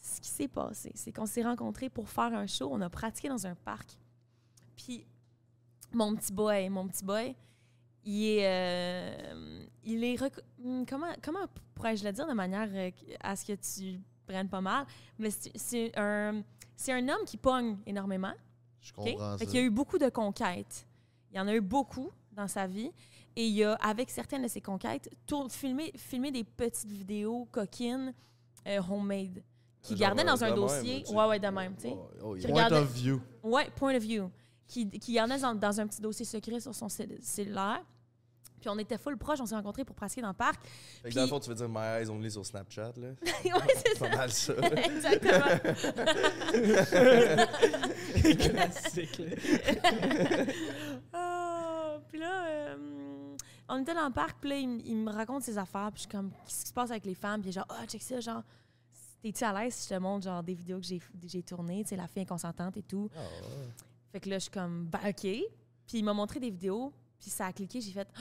ce 0.00 0.20
qui 0.20 0.28
s'est 0.28 0.48
passé, 0.48 0.92
c'est 0.94 1.10
qu'on 1.12 1.26
s'est 1.26 1.42
rencontrés 1.42 1.90
pour 1.90 2.08
faire 2.08 2.32
un 2.32 2.46
show. 2.46 2.68
On 2.72 2.80
a 2.80 2.88
pratiqué 2.88 3.28
dans 3.28 3.44
un 3.46 3.54
parc. 3.56 3.98
Puis 4.76 5.04
mon 5.92 6.14
petit 6.14 6.32
boy, 6.32 6.68
mon 6.70 6.86
petit 6.88 7.04
boy, 7.04 7.34
il 8.04 8.38
est, 8.38 8.46
euh, 8.46 9.64
il 9.84 10.02
est 10.04 10.16
hum, 10.64 10.84
comment 10.88 11.12
comment 11.22 11.46
pourrais-je 11.74 12.04
le 12.04 12.12
dire 12.12 12.26
de 12.26 12.32
manière 12.32 12.68
euh, 12.72 12.90
à 13.20 13.36
ce 13.36 13.44
que 13.44 13.52
tu 13.52 14.00
prennes 14.26 14.48
pas 14.48 14.60
mal, 14.60 14.86
mais 15.18 15.30
c'est- 15.30 15.92
un 15.98 16.42
c'est 16.76 16.92
un 16.92 17.08
homme 17.08 17.24
qui 17.26 17.36
pogne 17.36 17.76
énormément. 17.86 18.32
Je 18.80 18.92
OK? 18.96 19.04
comprends 19.12 19.38
ça. 19.38 19.44
qu'il 19.46 19.54
y 19.54 19.58
a 19.58 19.62
eu 19.62 19.70
beaucoup 19.70 19.98
de 19.98 20.08
conquêtes. 20.08 20.86
Il 21.30 21.36
y 21.36 21.40
en 21.40 21.46
a 21.46 21.54
eu 21.54 21.60
beaucoup 21.60 22.10
dans 22.32 22.48
sa 22.48 22.66
vie. 22.66 22.90
Et 23.36 23.46
il 23.46 23.64
a, 23.64 23.74
avec 23.76 24.10
certaines 24.10 24.42
de 24.42 24.48
ses 24.48 24.60
conquêtes, 24.60 25.08
filmé, 25.48 25.90
filmé 25.96 26.30
des 26.30 26.44
petites 26.44 26.90
vidéos 26.90 27.46
coquines 27.50 28.12
euh, 28.66 28.80
homemade. 28.90 29.42
qui 29.80 29.92
Genre, 29.96 30.00
gardait 30.00 30.24
dans 30.24 30.42
un 30.44 30.48
même, 30.48 30.56
dossier. 30.56 31.02
tu- 31.04 31.14
ouais, 31.14 31.26
ouais, 31.26 31.38
de 31.40 31.46
même, 31.48 31.74
tu 31.76 31.82
sais. 31.82 31.94
Oh, 31.96 32.10
oh, 32.22 32.34
Qui 32.34 32.40
yeah. 32.42 32.50
Point 32.50 32.64
regardait- 32.64 32.84
of 32.86 32.92
view. 32.92 33.20
Ouais, 33.42 33.70
point 33.76 33.94
of 33.96 34.02
view. 34.02 34.30
Qui, 34.66 34.88
qui 34.90 35.12
gardait 35.14 35.38
dans, 35.38 35.54
dans 35.54 35.80
un 35.80 35.86
petit 35.86 36.00
dossier 36.02 36.24
secret 36.26 36.60
sur 36.60 36.74
son 36.74 36.88
cell- 36.88 37.18
cellulaire. 37.22 37.82
Puis 38.62 38.70
on 38.70 38.78
était 38.78 38.96
full 38.96 39.18
proche, 39.18 39.40
on 39.40 39.46
s'est 39.46 39.56
rencontrés 39.56 39.84
pour 39.84 39.96
pratiquer 39.96 40.22
dans 40.22 40.28
le 40.28 40.34
parc. 40.34 40.64
Fait 41.02 41.10
que 41.10 41.14
dans 41.16 41.22
le 41.22 41.26
fond, 41.26 41.40
tu 41.40 41.48
veux 41.50 41.54
dire 41.56 41.68
My 41.68 42.00
Eyes 42.00 42.08
Only 42.08 42.30
sur 42.30 42.46
Snapchat, 42.46 42.92
là? 42.96 43.08
ouais, 43.44 43.74
c'est 43.74 43.88
C'est 43.88 43.98
pas 43.98 44.10
ça. 44.10 44.16
mal 44.16 44.30
ça. 44.32 44.52
Exactement. 44.84 45.72
Classique, 48.38 49.18
là. 49.18 50.46
Ah, 51.12 51.98
puis 52.08 52.18
là, 52.20 52.44
euh, 52.46 53.36
on 53.68 53.80
était 53.82 53.94
dans 53.94 54.06
le 54.06 54.12
parc, 54.12 54.38
puis 54.40 54.50
là, 54.50 54.56
il, 54.58 54.96
me 54.96 55.10
raconte 55.10 55.42
ses 55.42 55.58
affaires, 55.58 55.90
puis 55.92 56.02
je 56.04 56.08
suis 56.08 56.08
comme, 56.08 56.30
qu'est-ce 56.46 56.62
qui 56.62 56.68
se 56.68 56.72
passe 56.72 56.90
avec 56.90 57.04
les 57.04 57.14
femmes? 57.14 57.40
Puis 57.40 57.50
il 57.50 57.52
est 57.52 57.54
genre, 57.60 57.66
ah, 57.68 57.84
check 57.86 58.02
ça, 58.02 58.20
genre, 58.20 58.42
t'es-tu 59.22 59.42
à 59.44 59.52
l'aise 59.60 59.74
si 59.74 59.88
je 59.88 59.94
te 59.94 59.98
montre, 60.00 60.24
genre, 60.24 60.42
des 60.42 60.54
vidéos 60.54 60.78
que 60.78 60.86
j'ai, 60.86 61.00
j'ai 61.24 61.42
tournées, 61.42 61.82
tu 61.82 61.90
sais, 61.90 61.96
la 61.96 62.06
fille 62.06 62.22
inconsentante 62.22 62.76
et 62.76 62.82
tout? 62.82 63.10
Ah, 63.16 63.18
ouais. 63.20 63.68
Fait 64.12 64.20
que 64.20 64.28
là, 64.28 64.36
je 64.36 64.42
suis 64.42 64.50
comme, 64.52 64.86
ben, 64.86 65.00
OK. 65.08 65.20
Puis 65.22 65.98
il 65.98 66.04
m'a 66.04 66.12
montré 66.12 66.38
des 66.38 66.50
vidéos, 66.50 66.92
puis 67.18 67.30
ça 67.30 67.46
a 67.46 67.52
cliqué, 67.52 67.80
j'ai 67.80 67.92
fait, 67.92 68.08
Ah, 68.16 68.20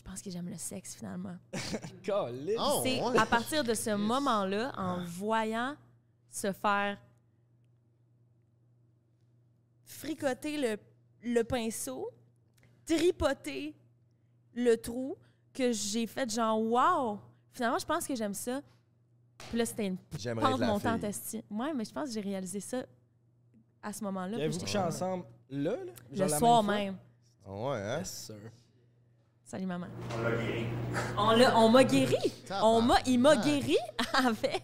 je 0.00 0.04
pense 0.10 0.22
que 0.22 0.30
j'aime 0.30 0.48
le 0.48 0.56
sexe, 0.56 0.94
finalement. 0.94 1.36
Oh, 2.12 2.80
C'est 2.82 3.02
ouais. 3.02 3.18
à 3.18 3.26
partir 3.26 3.62
de 3.62 3.74
ce 3.74 3.94
moment-là, 3.94 4.72
en 4.76 5.04
voyant 5.04 5.76
se 6.30 6.50
faire 6.52 6.98
fricoter 9.84 10.56
le, 10.58 10.78
le 11.22 11.42
pinceau, 11.44 12.08
tripoter 12.86 13.74
le 14.54 14.76
trou, 14.76 15.16
que 15.52 15.70
j'ai 15.70 16.06
fait 16.06 16.30
genre, 16.30 16.58
wow! 16.60 17.18
Finalement, 17.52 17.78
je 17.78 17.84
pense 17.86 18.06
que 18.06 18.14
j'aime 18.16 18.34
ça. 18.34 18.62
Puis 19.50 19.58
là, 19.58 19.66
c'était 19.66 19.86
une 19.86 19.98
pente 19.98 20.60
montante 20.60 21.00
fille. 21.00 21.08
esti. 21.08 21.44
Ouais, 21.50 21.74
mais 21.74 21.84
je 21.84 21.92
pense 21.92 22.08
que 22.08 22.14
j'ai 22.14 22.20
réalisé 22.20 22.60
ça 22.60 22.84
à 23.82 23.92
ce 23.92 24.02
moment-là. 24.04 24.38
J'étais 24.38 24.64
couché 24.64 24.78
ensemble 24.78 25.24
là, 25.50 25.76
là? 25.76 25.92
Le 26.10 26.28
soir 26.28 26.62
même. 26.62 26.96
Ah 27.46 27.52
ouais, 27.52 27.76
hein? 27.82 27.98
Yes, 27.98 28.10
sir. 28.26 28.36
Salut, 29.50 29.66
maman. 29.66 29.86
On 30.14 30.22
l'a 30.22 30.30
guéri. 30.36 30.66
On 31.18 31.30
l'a- 31.32 31.58
on 31.58 31.68
m'a 31.70 31.82
guéri. 31.82 32.14
On 32.62 32.80
m'a, 32.82 32.94
il 33.04 33.18
m'a 33.18 33.34
guéri 33.34 33.76
avec 34.14 34.62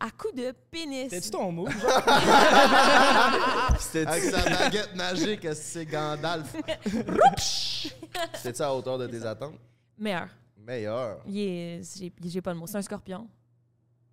à 0.00 0.10
coup 0.10 0.32
de 0.34 0.52
pénis. 0.70 1.10
T'es-tu 1.10 1.30
ton 1.30 1.54
genre? 1.54 1.68
C'était- 3.78 4.06
Avec 4.06 4.22
sa 4.24 4.42
baguette 4.48 4.94
magique, 4.96 5.46
c'est 5.54 5.84
Gandalf? 5.84 6.50
C'était-tu 8.34 8.62
à 8.62 8.74
hauteur 8.74 8.96
de 8.96 9.06
tes 9.06 9.22
attentes? 9.22 9.58
Meilleur. 9.98 10.28
Meilleur. 10.56 11.18
Il 11.26 11.38
est- 11.38 11.98
j'ai, 11.98 12.10
j'ai 12.24 12.40
pas 12.40 12.54
le 12.54 12.58
mot. 12.58 12.66
C'est 12.66 12.78
un 12.78 12.82
scorpion. 12.82 13.28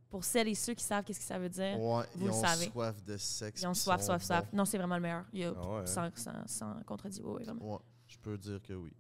Pour 0.10 0.26
celles 0.26 0.50
et 0.50 0.56
ceux 0.56 0.74
qui 0.74 0.84
savent 0.84 1.06
qu'est-ce 1.06 1.20
que 1.20 1.26
ça 1.26 1.40
veut 1.40 1.48
dire, 1.50 1.80
Ouais, 1.80 2.04
Vous 2.16 2.26
ils 2.26 2.28
le 2.28 2.34
ont 2.34 2.42
savez. 2.44 2.66
soif 2.70 3.02
de 3.06 3.16
sexe. 3.16 3.62
ils 3.62 3.68
ont 3.68 3.72
puis 3.72 3.80
soif, 3.80 4.02
sont 4.02 4.08
soif, 4.08 4.22
soif. 4.24 4.42
bons. 4.52 4.58
Non, 4.58 4.66
c'est 4.66 4.78
vraiment 4.78 4.96
le 4.96 5.02
meilleur. 5.02 5.24
Il 5.32 5.40
y 5.40 5.46
a 5.46 5.54
Ah 5.56 5.68
ouais, 5.70 5.80
hein? 5.80 5.86
sans, 5.86 6.10
sans, 6.16 6.34
sans 6.46 6.74
contredit. 6.86 7.22
Oui, 7.24 7.36
oui, 7.38 7.44
vraiment. 7.46 7.76
Ouais, 7.76 7.80
je 8.06 8.18
peux 8.18 8.38
dire 8.38 8.62
que 8.62 8.74
oui. 8.74 8.92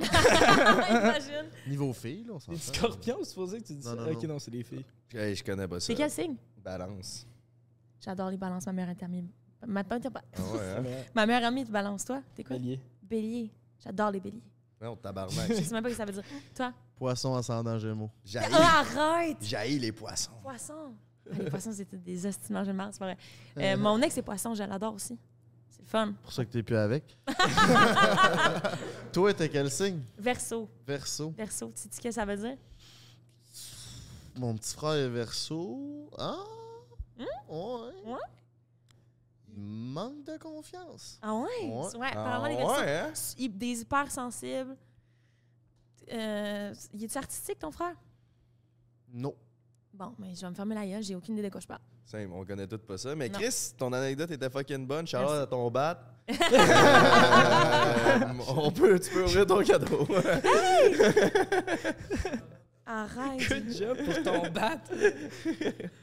Imagine. 0.90 1.50
Niveau 1.66 1.92
fille, 1.92 2.24
là, 2.24 2.34
on 2.34 2.40
s'en 2.40 2.52
Des 2.52 2.58
scorpions, 2.58 3.22
supposé 3.24 3.58
que 3.60 3.66
tu 3.66 3.74
dis 3.74 3.84
Non, 3.84 3.94
ça? 3.94 4.00
non, 4.02 4.10
ok, 4.12 4.22
non. 4.22 4.28
non, 4.28 4.38
c'est 4.38 4.50
des 4.50 4.62
filles. 4.62 4.84
Hey, 5.12 5.34
je 5.34 5.44
connais 5.44 5.68
pas 5.68 5.80
ça. 5.80 5.86
C'est 5.86 5.94
quel 5.94 6.10
signe? 6.10 6.36
Balance. 6.56 7.26
J'adore 8.00 8.30
les 8.30 8.36
balances. 8.36 8.66
Ma 8.66 8.72
meilleure 8.72 8.94
amie. 9.02 9.28
Ma, 9.66 9.82
ma, 9.82 9.84
Ah 9.90 9.96
ouais, 9.96 10.60
hein? 10.78 10.84
ma 11.14 11.26
meilleure 11.26 11.44
amie 11.44 11.64
te 11.64 11.70
balance, 11.70 12.04
toi? 12.04 12.22
T'es 12.34 12.44
quoi? 12.44 12.56
Bélier. 12.56 12.80
Bélier. 13.02 13.50
J'adore 13.82 14.10
les 14.10 14.20
béliers. 14.20 14.42
Non, 14.80 14.96
tabarnak. 14.96 15.48
Je 15.48 15.54
sais 15.62 15.74
même 15.74 15.82
pas 15.82 15.90
ce 15.90 15.94
que 15.94 15.98
ça 15.98 16.04
veut 16.06 16.12
dire. 16.12 16.24
Toi? 16.54 16.72
Poisson 16.96 17.34
ascendant 17.34 17.78
Gémeaux. 17.78 18.10
J'haïs. 18.24 18.48
Ah, 18.52 18.80
arrête! 18.80 19.38
J'haïs 19.42 19.78
les 19.78 19.92
poissons. 19.92 20.32
Poisson. 20.42 20.94
Ah, 21.30 21.34
les 21.38 21.50
poissons, 21.50 21.72
c'était 21.72 21.96
des 21.96 22.26
estimants 22.26 22.62
de 22.62 22.66
c'est 22.66 22.98
pas 22.98 23.04
vrai. 23.06 23.16
Euh, 23.58 23.76
mon 23.76 24.00
ex, 24.00 24.14
c'est 24.14 24.22
poisson, 24.22 24.54
je 24.54 24.62
l'adore 24.62 24.94
aussi. 24.94 25.18
Fun. 25.90 26.12
pour 26.22 26.32
ça 26.32 26.44
que 26.44 26.50
t'es 26.52 26.62
plus 26.62 26.76
avec. 26.76 27.18
Toi, 29.12 29.34
t'es 29.34 29.48
quel 29.48 29.68
signe? 29.70 30.00
Verso. 30.16 30.68
Verso. 30.86 31.32
Verso, 31.36 31.72
tu 31.74 31.82
sais 31.82 31.88
ce 31.90 32.00
que 32.00 32.10
ça 32.12 32.24
veut 32.24 32.36
dire? 32.36 32.56
Mon 34.36 34.54
petit 34.54 34.72
frère 34.74 34.92
est 34.92 35.08
verso. 35.08 36.08
Ah? 36.16 36.36
Ouais. 37.18 37.26
Ouais? 38.06 38.18
Il 39.48 39.58
manque 39.62 40.22
de 40.24 40.36
confiance. 40.38 41.18
Ah 41.20 41.34
ouais? 41.34 41.48
Ouais. 41.64 41.96
Ouais, 41.96 42.10
Ah 42.14 42.20
apparemment, 42.20 42.46
les 42.46 42.56
versos. 42.56 42.80
ouais, 42.80 42.98
hein? 42.98 43.12
ils- 43.38 43.58
Des 43.58 43.80
hypersensibles. 43.80 44.76
Euh, 46.12 46.72
il 46.92 47.02
est 47.04 47.16
artistique, 47.16 47.58
ton 47.58 47.72
frère? 47.72 47.96
Non. 49.12 49.34
Bon, 49.92 50.14
mais 50.20 50.34
je 50.36 50.40
vais 50.42 50.50
me 50.50 50.54
fermer 50.54 50.76
la 50.76 50.86
gueule, 50.86 51.02
j'ai 51.02 51.16
aucune 51.16 51.34
idée 51.34 51.42
de 51.48 51.52
quoi 51.52 51.60
je 51.60 51.66
parle. 51.66 51.80
Simple, 52.10 52.30
on 52.34 52.44
connaît 52.44 52.66
tout 52.66 52.78
pas 52.78 52.98
ça. 52.98 53.14
Mais 53.14 53.28
Non. 53.28 53.38
Chris, 53.38 53.72
ton 53.78 53.92
anecdote 53.92 54.32
était 54.32 54.50
fucking 54.50 54.84
bonne. 54.86 55.06
Charlotte 55.06 55.42
à 55.42 55.46
ton 55.46 55.70
bat. 55.70 56.02
Euh, 56.30 58.18
on 58.56 58.70
peut, 58.72 58.98
tu 58.98 59.10
peux 59.10 59.24
ouvrir 59.24 59.46
ton 59.46 59.62
cadeau. 59.62 60.06
Arrête. 62.86 63.48
Good 63.48 63.72
job 63.76 63.96
pour 64.04 64.22
ton 64.22 64.48
bat. 64.50 64.78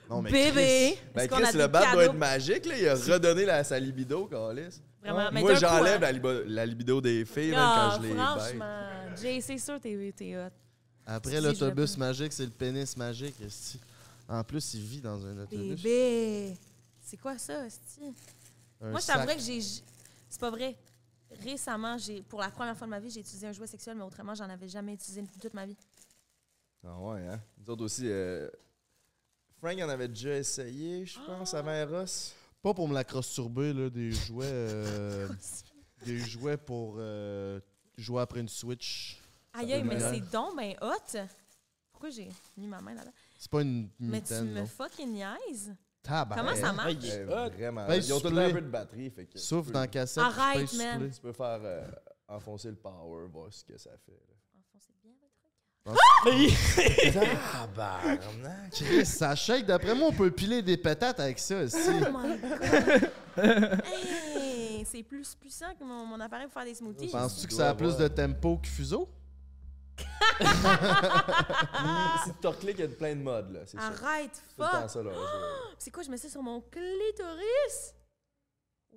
Non, 0.10 0.22
mais 0.22 0.32
Bébé! 0.32 0.94
Chris, 0.96 1.00
Ben 1.14 1.28
Chris, 1.28 1.44
le 1.58 1.64
des 1.64 1.68
bat 1.68 1.92
doit 1.92 2.06
être 2.06 2.14
magique. 2.14 2.66
Là. 2.66 2.76
Il 2.78 2.88
a 2.88 2.96
redonné 2.96 3.46
la, 3.46 3.64
sa 3.66 3.78
libido, 3.80 4.26
Calis. 4.26 4.82
Vraiment, 5.02 5.30
mais 5.34 5.42
Moi, 5.42 5.54
d'un 5.54 5.60
coup, 5.60 5.62
j'enlève 5.66 5.96
hein. 5.98 6.00
la, 6.02 6.12
libo- 6.14 6.44
la 6.46 6.66
libido 6.66 7.02
des 7.02 7.26
filles 7.26 7.52
même 7.52 7.60
Ah, 7.62 7.90
quand 7.92 8.02
je 8.02 8.08
les 8.08 8.14
baise. 8.14 8.24
franchement, 8.24 8.80
Jay, 9.22 9.42
c'est 9.42 9.58
sûr 9.58 9.80
t'es 9.82 10.14
t'es 10.16 10.38
hot. 10.38 10.50
Après 11.06 11.32
Si, 11.36 11.42
l'autobus 11.42 11.98
magique, 11.98 12.32
c'est 12.34 12.46
le 12.46 12.52
pénis 12.52 12.96
magique. 12.96 13.36
esti. 13.46 13.80
En 14.30 14.44
plus, 14.44 14.74
il 14.74 14.82
vit 14.84 15.02
dans 15.02 15.26
un 15.26 15.38
autobus. 15.44 15.82
Bébé! 15.82 16.58
C'est 17.02 17.18
quoi 17.18 17.38
ça, 17.38 17.62
Moi, 17.62 19.00
je 19.00 19.00
sac. 19.00 19.16
t'avouerais 19.16 19.36
que 19.38 19.42
j'ai. 19.42 19.62
C'est 19.62 20.40
pas 20.40 20.50
vrai. 20.52 20.76
Récemment, 21.42 21.98
j'ai, 21.98 22.22
pour 22.24 22.40
la 22.42 22.50
première 22.52 22.78
fois 22.78 22.88
de 22.88 22.92
ma 22.92 23.00
vie, 23.00 23.10
j'ai 23.10 23.22
utilisé 23.22 23.48
un 23.48 23.52
jouet 23.54 23.68
sexuel, 23.68 23.96
mais 23.98 24.04
autrement, 24.04 24.34
j'en 24.36 24.50
avais 24.50 24.68
jamais 24.68 24.94
utilisé 24.94 25.24
toute 25.42 25.54
ma 25.54 25.66
vie. 25.66 25.78
Ah 26.86 26.98
ouais, 27.00 27.28
hein? 27.28 27.40
Nous 27.58 27.70
autres 27.74 27.84
aussi, 27.86 28.04
euh, 28.08 28.50
Frank 29.60 29.78
en 29.80 29.90
avait 29.90 30.08
déjà 30.08 30.38
essayé, 30.38 31.06
je 31.06 31.20
pense, 31.26 31.54
Ah! 31.54 31.60
avant 31.60 31.74
Eros. 31.74 32.06
Pas 32.62 32.74
pour 32.74 32.88
me 32.88 32.94
la 32.94 33.04
cross-turber, 33.04 33.74
là, 33.74 33.90
des 33.90 34.12
jouets. 34.12 34.46
euh, 34.46 35.28
des 36.06 36.18
jouets 36.20 36.58
pour 36.58 36.96
euh, 36.98 37.60
jouer 37.98 38.22
après 38.22 38.40
une 38.42 38.50
Switch. 38.50 39.20
Aïe, 39.54 39.74
aïe, 39.74 39.84
mais 39.84 40.00
c'est 40.00 40.20
donc 40.32 40.56
ben 40.56 40.76
hot! 40.82 41.18
Pourquoi 41.92 42.10
j'ai 42.10 42.30
mis 42.56 42.68
ma 42.68 42.80
main 42.82 42.94
là-dedans? 42.94 43.14
C'est 43.38 43.52
pas 43.52 43.62
une 43.62 43.90
Mais 44.00 44.22
tu 44.22 44.34
mitaine, 44.34 44.52
me 44.52 44.60
non. 44.62 44.66
fucking 44.66 45.14
niaises! 45.14 45.76
Tabarnak. 46.04 46.46
Comment 46.46 46.56
ça 46.60 46.74
marche? 46.74 46.88
Ah, 46.88 46.92
il 46.92 47.06
est 47.06 47.24
hot. 47.26 47.50
vraiment. 47.52 47.88
Ben, 47.88 47.96
Ils 47.96 48.14
ont 48.14 48.20
tout 48.20 48.28
un 48.28 48.52
peu 48.52 48.62
de 48.62 48.70
batterie. 48.70 49.10
Fait 49.10 49.26
que 49.26 49.32
tu 49.34 49.40
Souffle 49.40 49.68
peux- 49.68 49.74
dans 49.74 49.88
cassette. 49.88 50.24
Arrête, 50.24 50.68
tu 50.70 50.78
peux 50.78 50.84
man. 50.84 50.94
souffler. 50.94 51.12
Tu 51.12 51.22
peux 51.22 51.34
faire 51.34 51.60
euh, 51.64 51.88
enfoncer 52.30 52.70
le 52.70 52.76
power, 52.78 53.28
voir 53.32 53.52
ce 53.54 53.64
que 53.66 53.78
ça 53.78 53.92
fait. 54.06 54.12
là. 54.14 54.36
Enfoncez 54.60 54.94
bien 55.04 55.14
votre 55.22 55.36
truc. 55.38 55.52
Tabarnak! 57.52 58.72
Chris, 58.72 59.06
ça 59.06 59.36
shake. 59.36 59.66
D'après 59.66 59.96
moi, 59.96 60.10
on 60.10 60.14
peut 60.14 60.32
piler 60.32 60.62
des 60.62 60.78
pétates 60.78 61.20
avec 61.20 61.40
ça 61.40 61.62
aussi. 61.64 61.78
Oh 61.90 62.12
my 62.12 62.38
god! 62.40 63.12
Hey, 63.86 64.86
c'est 64.86 65.04
plus 65.04 65.36
puissant 65.36 65.74
que 65.78 65.84
mon, 65.84 66.06
mon 66.06 66.20
appareil 66.20 66.46
pour 66.48 66.54
faire 66.54 66.66
des 66.66 66.76
smoothies. 66.76 67.10
Penses-tu 67.10 67.48
que 67.48 67.54
ça 67.54 67.70
a 67.70 67.76
plus 67.76 67.96
de 67.98 68.08
tempo 68.08 68.58
que 68.58 68.68
Fuseau? 68.68 69.08
si 72.26 72.32
tu 72.42 72.48
recliques, 72.48 72.78
il 72.80 72.82
y 72.82 72.84
a 72.84 72.88
plein 72.90 73.16
de 73.16 73.22
modes, 73.22 73.52
là. 73.52 73.60
C'est 73.66 73.78
ça. 73.78 73.88
Arrête, 73.88 74.32
temps 74.58 74.70
fuck! 74.72 74.90
ça, 74.90 75.04
là. 75.04 75.12
C'est 75.78 75.92
quoi, 75.92 76.04
je 76.04 76.10
mets 76.12 76.18
ça 76.18 76.30
sur 76.30 76.42
mon 76.44 76.62
clitoris? 76.62 77.96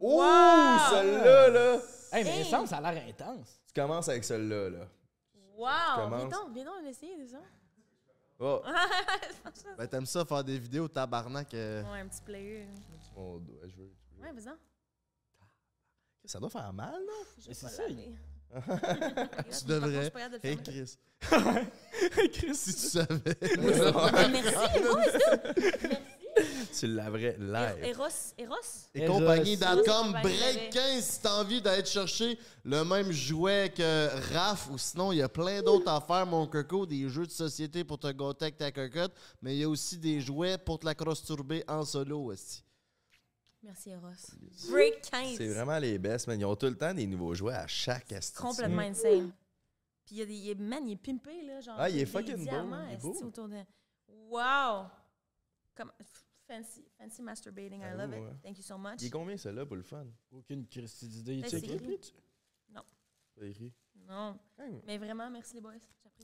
Oh, 0.01 0.19
Wow! 0.19 0.79
celle-là, 0.91 1.49
là! 1.49 1.79
Hey, 2.13 2.25
mais 2.25 2.31
Hey. 2.31 2.41
il 2.41 2.47
semble 2.47 2.65
que 2.65 2.71
ça 2.71 2.79
a 2.79 2.93
l'air 2.93 3.05
intense. 3.09 3.61
Tu 3.67 3.73
commences 3.81 4.09
avec 4.09 4.25
celle-là, 4.25 4.71
là. 4.71 4.87
Wow! 5.57 5.69
commences. 5.97 6.21
Viens 6.29 6.39
donc, 6.41 6.53
viens 6.55 6.65
donc 6.65 6.85
essayer 6.87 7.17
de 7.23 7.27
ça. 7.27 7.39
Oh, 8.39 8.63
Ben, 9.79 9.87
t'aimes 9.87 10.07
ça 10.07 10.25
faire 10.25 10.43
des 10.43 10.59
vidéos 10.59 10.89
tabarnak. 10.89 11.53
euh, 11.53 11.83
Ouais, 11.93 12.01
un 12.01 12.09
petit 12.09 12.23
player. 12.23 12.67
mon 13.15 13.37
doigt, 13.39 13.67
je 13.69 13.77
veux. 13.77 13.93
Ouais, 14.23 14.33
vas-y. 14.33 14.55
Ça 16.25 16.39
doit 16.39 16.49
faire 16.51 16.73
mal, 16.73 16.95
là? 16.95 17.13
C'est 17.39 17.61
pas 17.61 17.69
ça. 17.69 17.83
Tu 18.53 19.65
devrais. 19.67 20.13
Hey, 20.43 20.51
Hey, 20.51 20.57
Chris. 20.57 20.97
Chris, 22.33 22.55
Si 22.55 22.75
tu 22.75 22.81
savais. 22.81 23.37
Merci, 24.33 24.79
Eros, 24.79 24.99
Tu 26.79 26.87
l'avrais 26.87 27.37
live. 27.39 27.85
Eros, 27.85 28.33
Eros? 28.39 28.57
Et 28.95 29.03
Eros. 29.03 29.19
compagnie.com, 29.19 30.13
break 30.23 30.41
ouais. 30.57 30.71
15 30.73 31.05
si 31.05 31.21
t'as 31.21 31.41
envie 31.41 31.61
d'aller 31.61 31.85
chercher 31.85 32.39
le 32.65 32.85
même 32.85 33.11
jouet 33.13 33.73
que 33.77 34.09
Raph 34.33 34.69
ou 34.71 34.79
sinon 34.79 35.13
il 35.13 35.19
y 35.19 35.23
a 35.23 35.29
plein 35.29 35.61
d'autres 35.63 35.91
affaires, 35.91 36.25
mon 36.27 36.47
coco, 36.47 36.87
des 36.87 37.09
jeux 37.09 37.27
de 37.27 37.33
société 37.33 37.85
pour 37.85 37.99
te 37.99 38.11
gâter 38.11 38.45
avec 38.47 38.57
ta 38.57 38.71
cocotte, 38.73 39.13
mais 39.43 39.57
il 39.57 39.61
y 39.61 39.65
a 39.65 39.69
aussi 39.69 39.99
des 39.99 40.21
jouets 40.21 40.57
pour 40.57 40.79
te 40.79 40.87
la 40.87 40.95
cross-turber 40.95 41.65
en 41.69 41.85
solo 41.85 42.25
aussi. 42.27 42.63
Merci, 43.63 43.91
Eros. 43.91 44.09
Break 44.71 45.03
15. 45.03 45.37
C'est 45.37 45.49
vraiment 45.49 45.79
les 45.79 45.99
best, 45.99 46.27
man. 46.27 46.39
Ils 46.41 46.45
ont 46.47 46.57
tout 46.57 46.67
le 46.67 46.77
temps 46.77 46.95
des 46.95 47.07
nouveaux 47.07 47.35
jouets 47.35 47.55
à 47.55 47.67
chaque 47.67 48.11
astuce. 48.13 48.41
complètement 48.41 48.83
insane. 48.83 49.31
Puis 50.07 50.17
il 50.17 50.19
y 50.19 50.23
a 50.23 50.27
des. 50.27 50.35
il 50.35 50.51
est- 50.51 50.55
man, 50.55 50.87
il 50.89 50.93
est 50.93 50.97
pimpé, 50.97 51.43
là. 51.43 51.61
Genre, 51.61 51.77
Ah, 51.79 51.91
il 51.91 51.99
est 51.99 52.07
fucking 52.07 52.37
beau, 52.37 52.43
il 52.89 52.95
est 52.95 52.97
beau. 53.03 53.23
autour 53.23 53.49
de. 53.49 53.59
Wow! 54.09 54.87
Fancy, 56.47 56.85
fancy 56.99 57.23
masturbating. 57.23 57.81
I 57.81 57.85
Ah, 57.85 57.95
love 57.95 58.13
it. 58.17 58.43
Thank 58.43 58.57
you 58.59 58.65
so 58.65 58.77
much. 58.77 59.01
Il 59.01 59.07
est 59.07 59.11
combien, 59.11 59.37
celui-là, 59.37 59.67
pour 59.67 59.77
le 59.77 59.83
fun? 59.83 60.07
Aucune 60.33 60.67
tu- 60.67 60.81
Pas 63.37 63.47
écrit? 63.47 63.73
Non. 64.09 64.39
Hey, 64.59 64.83
Mais 64.87 64.99
vraiment, 64.99 65.31
merci 65.31 65.55
les 65.55 65.61
boys. 65.61 65.75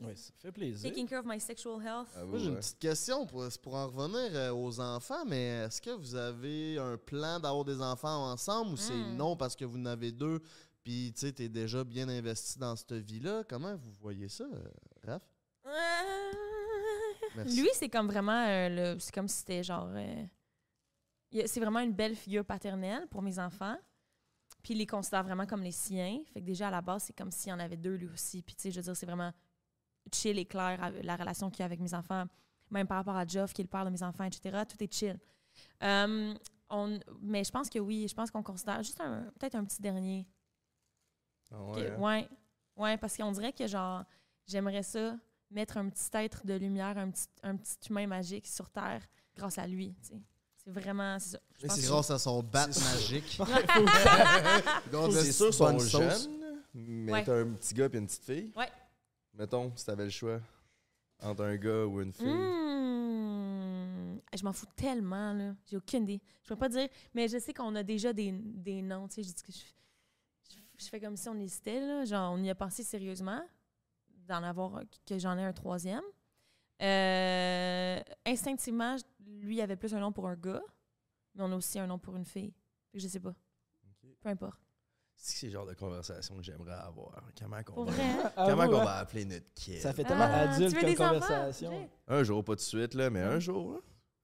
Ouais, 0.01 0.15
ça 0.15 0.31
fait 0.37 0.51
plaisir. 0.51 0.89
Taking 0.89 1.07
care 1.07 1.19
of 1.19 1.25
my 1.25 1.39
sexual 1.39 1.81
health. 1.81 2.07
ah, 2.15 2.23
Moi, 2.25 2.39
j'ai 2.39 2.49
une 2.49 2.55
petite 2.57 2.79
question 2.79 3.25
pour, 3.25 3.45
pour 3.61 3.75
en 3.75 3.87
revenir 3.87 4.29
euh, 4.35 4.51
aux 4.51 4.79
enfants, 4.79 5.25
mais 5.25 5.65
est-ce 5.65 5.81
que 5.81 5.89
vous 5.91 6.15
avez 6.15 6.77
un 6.77 6.97
plan 6.97 7.39
d'avoir 7.39 7.65
des 7.65 7.81
enfants 7.81 8.31
ensemble 8.31 8.71
ou 8.73 8.77
c'est 8.77 8.93
Mm. 8.93 9.15
non 9.17 9.35
parce 9.35 9.55
que 9.55 9.65
vous 9.65 9.77
en 9.79 9.85
avez 9.85 10.11
deux, 10.11 10.39
puis 10.83 11.11
tu 11.13 11.21
sais, 11.21 11.31
t'es 11.33 11.49
déjà 11.49 11.83
bien 11.83 12.07
investi 12.09 12.59
dans 12.59 12.75
cette 12.75 12.93
vie-là? 12.93 13.43
Comment 13.49 13.75
vous 13.75 13.91
voyez 13.99 14.29
ça, 14.29 14.43
euh, 14.45 14.69
Raph? 15.05 15.23
Euh, 15.65 15.71
Merci. 17.35 17.61
Lui, 17.61 17.69
c'est 17.73 17.89
comme 17.89 18.07
vraiment. 18.07 18.45
euh, 18.47 18.93
le- 18.93 18.99
c'est 18.99 19.13
comme 19.13 19.27
si 19.27 19.37
c'était 19.39 19.63
genre. 19.63 19.89
euh, 19.91 20.25
c'est 21.45 21.59
vraiment 21.59 21.79
une 21.81 21.93
belle 21.93 22.15
figure 22.15 22.45
paternelle 22.45 23.05
pour 23.09 23.21
mes 23.21 23.37
enfants. 23.37 23.75
Puis 24.63 24.73
il 24.73 24.77
les 24.77 24.87
considère 24.87 25.23
vraiment 25.23 25.45
comme 25.45 25.61
les 25.61 25.71
siens. 25.71 26.21
Fait 26.33 26.39
que 26.41 26.45
déjà, 26.45 26.69
à 26.69 26.71
la 26.71 26.81
base, 26.81 27.03
c'est 27.03 27.15
comme 27.15 27.31
s'il 27.31 27.49
y 27.49 27.53
en 27.53 27.59
avait 27.59 27.77
deux 27.77 27.95
lui 27.95 28.07
aussi. 28.07 28.41
Puis 28.41 28.55
tu 28.55 28.63
sais, 28.63 28.71
je 28.71 28.77
veux 28.77 28.83
dire, 28.83 28.95
c'est 28.95 29.05
vraiment 29.05 29.31
chill 30.13 30.37
et 30.39 30.45
clair 30.45 30.91
la 31.03 31.15
relation 31.15 31.49
qu'il 31.49 31.59
y 31.59 31.63
a 31.63 31.65
avec 31.65 31.79
mes 31.79 31.93
enfants. 31.93 32.25
Même 32.69 32.85
par 32.87 32.97
rapport 32.97 33.15
à 33.15 33.25
Geoff, 33.25 33.53
qui 33.53 33.61
est 33.61 33.63
le 33.63 33.69
père 33.69 33.85
de 33.85 33.89
mes 33.89 34.03
enfants, 34.03 34.25
etc. 34.25 34.63
Tout 34.67 34.83
est 34.83 34.93
chill. 34.93 35.17
Euh, 35.83 36.33
on, 36.69 36.99
mais 37.21 37.43
je 37.43 37.51
pense 37.51 37.69
que 37.69 37.79
oui, 37.79 38.07
je 38.09 38.13
pense 38.13 38.29
qu'on 38.29 38.43
considère 38.43 38.83
juste 38.83 38.99
un- 38.99 39.23
peut-être 39.39 39.55
un 39.55 39.63
petit 39.63 39.81
dernier. 39.81 40.27
Ah, 41.51 41.55
hein? 41.55 41.95
ouais. 41.99 42.27
Ouais, 42.75 42.97
parce 42.97 43.15
qu'on 43.15 43.31
dirait 43.31 43.53
que 43.53 43.65
genre, 43.67 44.03
j'aimerais 44.45 44.83
ça, 44.83 45.15
mettre 45.49 45.77
un 45.77 45.87
petit 45.89 46.09
être 46.13 46.45
de 46.45 46.53
lumière, 46.55 46.97
un 46.97 47.09
petit, 47.09 47.27
un 47.41 47.55
petit 47.55 47.77
humain 47.89 48.05
magique 48.05 48.45
sur 48.47 48.69
Terre 48.69 49.01
grâce 49.35 49.57
à 49.57 49.65
lui. 49.65 49.95
tu 50.01 50.09
sais. 50.09 50.21
C'est 50.57 50.71
vraiment. 50.71 51.17
C'est 51.19 51.37
ça. 51.37 51.39
C'est 51.73 51.81
que- 51.81 51.87
grâce 51.87 52.11
à 52.11 52.19
son 52.19 52.43
bat 52.43 52.67
magique. 52.67 53.39
Donc, 54.91 55.13
C'est 55.13 55.31
sûr, 55.31 55.53
sauce. 55.53 55.87
jeunes, 55.89 56.31
mais 56.73 57.11
Ouais. 57.13 57.23
t'as 57.23 57.39
un 57.41 57.51
petit 57.53 57.73
gars 57.73 57.85
et 57.91 57.97
une 57.97 58.05
petite 58.07 58.23
fille. 58.25 58.51
Ouais. 58.55 58.69
Mettons, 59.37 59.71
si 59.75 59.85
t'avais 59.85 60.05
le 60.05 60.09
choix 60.09 60.41
entre 61.21 61.43
un 61.43 61.55
gars 61.57 61.85
ou 61.85 62.01
une 62.01 62.11
fille. 62.11 62.25
Mmh. 62.27 64.19
Je 64.35 64.43
m'en 64.43 64.51
fous 64.53 64.65
tellement, 64.75 65.33
là. 65.33 65.55
J'ai 65.65 65.77
aucune 65.77 66.03
idée. 66.03 66.21
Je 66.43 66.49
peux 66.49 66.55
pas 66.55 66.69
dire, 66.69 66.87
mais 67.13 67.27
je 67.27 67.37
sais 67.39 67.53
qu'on 67.53 67.73
a 67.75 67.83
déjà 67.83 68.13
des, 68.13 68.31
des 68.31 68.81
noms, 68.81 69.07
tu 69.07 69.15
sais. 69.15 69.23
Je 69.23 69.29
dis 69.33 69.43
que 69.43 69.51
je, 69.51 70.83
je- 70.83 70.89
fais 70.89 70.99
comme 70.99 71.15
si 71.15 71.27
on 71.29 71.39
hésitait, 71.39 71.79
là. 71.79 72.05
Genre, 72.05 72.33
on 72.33 72.41
y 72.43 72.49
a 72.49 72.55
pensé 72.55 72.83
sérieusement 72.83 73.41
d'en 74.27 74.43
avoir, 74.43 74.81
que 75.05 75.17
j'en 75.17 75.37
ai 75.37 75.43
un 75.43 75.53
troisième. 75.53 76.03
Euh, 76.81 77.99
instinctivement, 78.25 78.95
lui 79.25 79.61
avait 79.61 79.75
plus 79.77 79.93
un 79.95 79.99
nom 79.99 80.11
pour 80.11 80.27
un 80.27 80.35
gars, 80.35 80.61
mais 81.33 81.43
on 81.43 81.51
a 81.51 81.55
aussi 81.55 81.79
un 81.79 81.87
nom 81.87 81.97
pour 81.97 82.15
une 82.15 82.25
fille. 82.25 82.53
Fait 82.91 82.97
que 82.97 83.03
je 83.03 83.07
sais 83.07 83.19
pas. 83.19 83.33
Peu 84.21 84.29
importe. 84.29 84.59
C'est 85.19 85.47
le 85.47 85.51
genre 85.53 85.65
de 85.65 85.73
conversation 85.73 86.37
que 86.37 86.43
j'aimerais 86.43 86.73
avoir. 86.73 87.21
Comment 87.39 87.63
qu'on 87.63 87.83
va, 87.85 87.91
hein? 87.91 88.31
comment 88.35 88.61
Avoue, 88.63 88.71
qu'on 88.73 88.79
hein, 88.81 88.85
va 88.85 88.97
appeler 88.99 89.25
notre 89.25 89.51
kid? 89.55 89.79
Ça 89.81 89.91
fait 89.91 90.03
tellement 90.03 90.27
Ah, 90.29 90.51
adulte 90.53 90.77
tu 90.77 90.85
veux 90.85 90.95
comme 90.95 91.07
enfants? 91.07 91.27
conversation. 91.27 91.89
Un 92.07 92.23
jour, 92.23 92.43
pas 92.43 92.55
de 92.55 92.59
suite, 92.61 92.93
là, 92.93 93.09
mais 93.09 93.21
un 93.21 93.39
jour. 93.39 93.73
Là. 93.73 93.79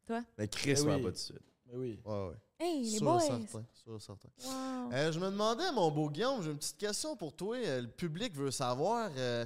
Toi? 0.05 0.23
Mais 0.37 0.47
Chris, 0.47 0.75
Eh 0.77 0.85
va 0.85 0.95
oui. 0.97 1.03
pas 1.03 1.11
de 1.11 1.17
suite. 1.17 1.39
Mais 1.67 1.75
oui. 1.77 1.99
Ouais, 2.05 2.27
ouais. 2.29 2.35
Hey, 2.59 2.83
les 2.91 2.99
boys! 2.99 3.19
certain, 3.19 3.65
sûr, 3.73 4.01
certain. 4.01 4.29
Wow. 4.45 4.91
Euh, 4.93 5.11
je 5.11 5.19
me 5.19 5.25
demandais, 5.31 5.71
mon 5.73 5.89
beau 5.91 6.09
Guillaume, 6.09 6.41
j'ai 6.43 6.51
une 6.51 6.57
petite 6.57 6.77
question 6.77 7.15
pour 7.17 7.33
toi. 7.35 7.57
Euh, 7.57 7.81
le 7.81 7.87
public 7.87 8.33
veut 8.35 8.51
savoir, 8.51 9.09
euh, 9.17 9.45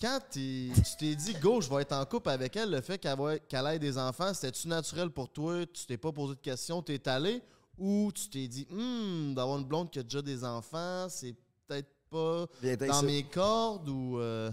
quand 0.00 0.20
tu 0.30 0.70
t'es 0.98 1.14
dit, 1.16 1.34
go, 1.34 1.60
je 1.60 1.68
vais 1.68 1.82
être 1.82 1.92
en 1.92 2.04
couple 2.06 2.30
avec 2.30 2.54
elle, 2.56 2.70
le 2.70 2.80
fait 2.80 2.96
qu'elle 2.98 3.18
va- 3.18 3.38
qu'elle 3.40 3.66
ait 3.66 3.78
des 3.78 3.98
enfants, 3.98 4.32
c'était-tu 4.32 4.68
naturel 4.68 5.10
pour 5.10 5.28
toi? 5.30 5.66
Tu 5.66 5.84
t'es 5.84 5.98
pas 5.98 6.12
posé 6.12 6.34
de 6.36 6.40
questions, 6.40 6.80
t'es 6.80 7.06
allé? 7.08 7.42
Ou 7.78 8.10
tu 8.14 8.28
t'es 8.30 8.48
dit, 8.48 8.66
hmm, 8.70 9.34
d'avoir 9.34 9.58
une 9.58 9.64
blonde 9.64 9.90
qui 9.90 9.98
a 9.98 10.02
déjà 10.02 10.22
des 10.22 10.42
enfants, 10.44 11.08
c'est 11.10 11.34
peut-être 11.66 11.90
pas 12.10 12.46
dans 12.88 13.02
mes 13.02 13.22
cordes 13.24 13.88
ou. 13.88 14.18
euh, 14.18 14.50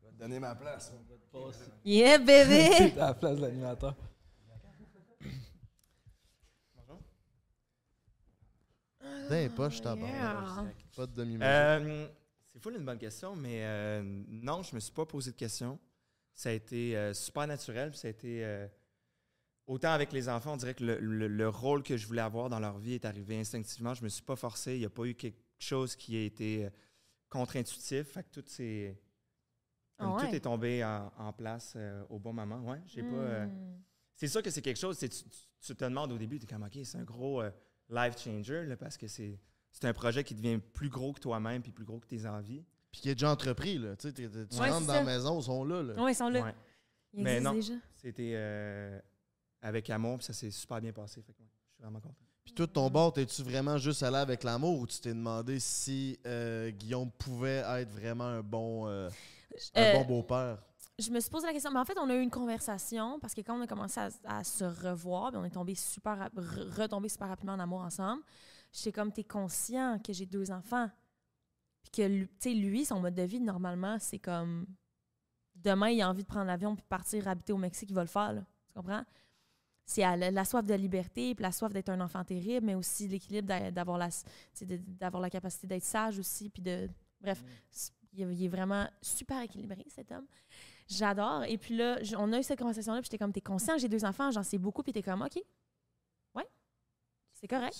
Je 0.00 0.06
vais 0.06 0.12
te 0.12 0.18
donner 0.18 0.38
ma 0.38 0.54
place. 0.54 0.92
Yeah, 1.84 2.18
bébé! 2.18 2.92
à 3.00 3.06
la 3.06 3.14
place 3.14 3.36
de 3.36 3.40
l'animateur. 3.42 3.94
Poches, 9.56 9.80
t'as 9.80 9.96
Yeah. 9.96 10.66
Pas 10.96 11.06
de 11.06 11.12
demi 11.14 11.38
Euh, 11.40 12.06
c'est 12.52 12.62
full 12.62 12.76
une 12.76 12.84
bonne 12.84 12.98
question, 12.98 13.34
mais 13.34 13.64
euh, 13.64 14.02
non, 14.28 14.62
je 14.62 14.74
me 14.74 14.80
suis 14.80 14.92
pas 14.92 15.06
posé 15.06 15.30
de 15.30 15.36
questions. 15.36 15.78
Ça 16.34 16.50
a 16.50 16.52
été 16.52 16.96
euh, 16.96 17.14
super 17.14 17.46
naturel, 17.46 17.90
puis 17.90 17.98
ça 17.98 18.08
a 18.08 18.10
été 18.10 18.44
euh, 18.44 18.66
autant 19.66 19.90
avec 19.92 20.12
les 20.12 20.28
enfants, 20.28 20.54
on 20.54 20.56
dirait 20.56 20.74
que 20.74 20.84
le, 20.84 20.98
le- 20.98 21.28
le 21.28 21.48
rôle 21.48 21.82
que 21.82 21.96
je 21.96 22.06
voulais 22.06 22.20
avoir 22.22 22.48
dans 22.48 22.60
leur 22.60 22.78
vie 22.78 22.94
est 22.94 23.04
arrivé 23.04 23.38
instinctivement. 23.38 23.94
Je 23.94 24.02
me 24.04 24.08
suis 24.08 24.22
pas 24.22 24.36
forcé, 24.36 24.74
il 24.74 24.80
n'y 24.80 24.84
a 24.84 24.90
pas 24.90 25.04
eu 25.04 25.14
quelque 25.14 25.38
chose 25.58 25.94
qui 25.96 26.16
a 26.16 26.22
été 26.24 26.66
euh, 26.66 26.70
contre-intuitif. 27.28 28.08
Fait 28.08 28.22
que 28.24 28.40
tout 28.40 28.44
s'est- 28.46 28.98
Ah 29.98 30.04
comme 30.04 30.14
ouais? 30.16 30.28
tout 30.28 30.34
est 30.34 30.40
tombé 30.40 30.84
en, 30.84 31.12
en 31.18 31.32
place 31.32 31.74
euh, 31.76 32.02
au 32.10 32.18
bon 32.18 32.32
moment. 32.32 32.60
Ouais, 32.68 32.80
j'ai 32.86 33.02
pas. 33.02 33.08
euh, 33.16 33.46
Hmm. 33.46 33.80
c'est 34.16 34.28
sûr 34.28 34.42
que 34.42 34.50
c'est 34.50 34.62
quelque 34.62 34.78
chose, 34.78 34.96
c'est 34.98 35.08
tu, 35.08 35.22
tu- 35.24 35.38
tu 35.60 35.74
te 35.76 35.84
demandes 35.84 36.10
au 36.12 36.18
début, 36.18 36.38
tu 36.38 36.44
es 36.44 36.48
comme, 36.48 36.64
OK, 36.64 36.78
c'est 36.84 36.98
un 36.98 37.04
gros 37.04 37.40
euh, 37.42 37.50
life 37.88 38.18
changer, 38.18 38.64
là, 38.66 38.76
parce 38.76 38.96
que 38.96 39.06
c'est 39.06 39.38
c'est 39.70 39.86
un 39.86 39.92
projet 39.94 40.22
qui 40.22 40.34
devient 40.34 40.58
plus 40.74 40.90
gros 40.90 41.12
que 41.14 41.20
toi-même 41.20 41.62
puis 41.62 41.72
plus 41.72 41.84
gros 41.86 41.98
que 41.98 42.06
tes 42.06 42.26
envies. 42.26 42.62
Puis 42.90 43.00
qui 43.00 43.08
est 43.08 43.14
déjà 43.14 43.30
entrepris, 43.30 43.78
là. 43.78 43.96
Tu 43.96 44.08
sais, 44.08 44.12
t'es- 44.12 44.28
t'es- 44.28 44.46
tu 44.46 44.60
Ouais, 44.60 44.68
rentres 44.68 44.86
dans 44.86 44.92
la 44.92 45.02
maison, 45.04 45.40
ils 45.40 45.44
sont 45.44 45.64
là. 45.64 45.82
là. 45.82 46.02
Ouais, 46.02 46.12
ils 46.12 46.14
sont 46.14 46.28
là. 46.28 46.42
Ouais. 46.42 46.54
Ils 47.14 47.22
Mais 47.24 47.36
existent 47.36 47.50
non. 47.52 47.58
déjà. 47.58 47.74
C'était 47.94 48.32
euh, 48.34 49.00
avec 49.62 49.88
amour, 49.90 50.18
puis 50.18 50.26
ça 50.26 50.32
s'est 50.32 50.50
super 50.50 50.80
bien 50.80 50.92
passé. 50.92 51.22
Fait 51.22 51.32
que, 51.32 51.40
ouais, 51.40 51.48
je 51.68 51.74
suis 51.74 51.82
vraiment 51.82 52.00
content. 52.00 52.16
Puis 52.44 52.54
toi, 52.54 52.66
de 52.66 52.72
ton 52.72 52.90
bord, 52.90 53.12
t'es-tu 53.12 53.42
vraiment 53.42 53.78
juste 53.78 54.02
allé 54.02 54.16
avec 54.16 54.42
l'amour 54.42 54.80
ou 54.80 54.86
tu 54.86 54.98
t'es 55.00 55.14
demandé 55.14 55.60
si 55.60 56.18
euh, 56.26 56.70
Guillaume 56.70 57.10
pouvait 57.12 57.62
être 57.80 57.90
vraiment 57.92 58.24
un 58.24 58.42
bon, 58.42 58.88
euh, 58.88 59.08
un 59.76 59.82
Euh, 59.82 59.92
bon 59.92 60.04
beau-père? 60.04 60.58
Je 60.98 61.10
me 61.10 61.20
suis 61.20 61.30
posé 61.30 61.46
la 61.46 61.52
question, 61.52 61.70
mais 61.70 61.78
en 61.78 61.84
fait, 61.84 61.96
on 61.98 62.10
a 62.10 62.14
eu 62.14 62.20
une 62.20 62.30
conversation 62.30 63.18
parce 63.20 63.32
que 63.34 63.40
quand 63.40 63.56
on 63.56 63.62
a 63.62 63.66
commencé 63.68 64.00
à, 64.00 64.10
à 64.24 64.44
se 64.44 64.64
revoir, 64.64 65.30
puis 65.30 65.38
on 65.38 65.44
est 65.44 65.50
tombé 65.50 65.74
super, 65.74 66.28
retombé 66.76 67.08
super 67.08 67.28
rapidement 67.28 67.52
en 67.54 67.60
amour 67.60 67.80
ensemble. 67.82 68.22
J'étais 68.72 68.92
comme, 68.92 69.12
t'es 69.12 69.24
conscient 69.24 69.98
que 70.00 70.12
j'ai 70.12 70.26
deux 70.26 70.50
enfants. 70.50 70.90
Puis 71.82 71.90
que, 71.92 72.02
lui- 72.08 72.28
tu 72.28 72.34
sais, 72.40 72.54
lui, 72.54 72.84
son 72.84 73.00
mode 73.00 73.14
de 73.14 73.22
vie, 73.22 73.40
normalement, 73.40 73.98
c'est 74.00 74.18
comme, 74.18 74.66
demain, 75.54 75.90
il 75.90 76.02
a 76.02 76.08
envie 76.08 76.22
de 76.22 76.28
prendre 76.28 76.46
l'avion 76.46 76.74
puis 76.74 76.84
partir 76.88 77.28
habiter 77.28 77.52
au 77.52 77.58
Mexique, 77.58 77.90
il 77.90 77.94
va 77.94 78.02
le 78.02 78.08
faire, 78.08 78.32
là. 78.32 78.44
Tu 78.68 78.74
comprends? 78.74 79.04
C'est 79.94 80.00
la, 80.16 80.30
la 80.30 80.44
soif 80.44 80.64
de 80.64 80.74
liberté, 80.74 81.34
puis 81.34 81.42
la 81.42 81.52
soif 81.52 81.72
d'être 81.72 81.90
un 81.90 82.00
enfant 82.00 82.24
terrible, 82.24 82.64
mais 82.64 82.74
aussi 82.74 83.08
l'équilibre 83.08 83.46
d'a- 83.48 83.70
d'avoir 83.70 83.98
la, 83.98 84.08
d'avoir 84.98 85.20
la 85.20 85.28
capacité 85.30 85.66
d'être 85.66 85.84
sage 85.84 86.18
aussi, 86.18 86.48
puis 86.48 86.62
de... 86.62 86.88
Bref, 87.20 87.42
c'est- 87.70 87.92
il 88.14 88.44
est- 88.44 88.48
vraiment 88.48 88.88
super 89.00 89.40
équilibré, 89.42 89.84
cet 89.88 90.10
homme. 90.12 90.26
J'adore. 90.88 91.44
Et 91.44 91.56
puis 91.58 91.76
là, 91.76 91.98
on 92.18 92.32
a 92.32 92.38
eu 92.38 92.42
cette 92.42 92.58
conversation-là, 92.58 93.00
puis 93.00 93.06
j'étais 93.10 93.18
comme, 93.18 93.32
t'es 93.32 93.40
conscient 93.40 93.76
j'ai 93.78 93.88
deux 93.88 94.04
enfants, 94.04 94.30
j'en 94.30 94.42
sais 94.42 94.58
beaucoup, 94.58 94.82
puis 94.82 94.92
t'es 94.92 95.02
comme, 95.02 95.22
OK, 95.22 95.38
ouais, 96.34 96.48
c'est 97.32 97.48
correct. 97.48 97.74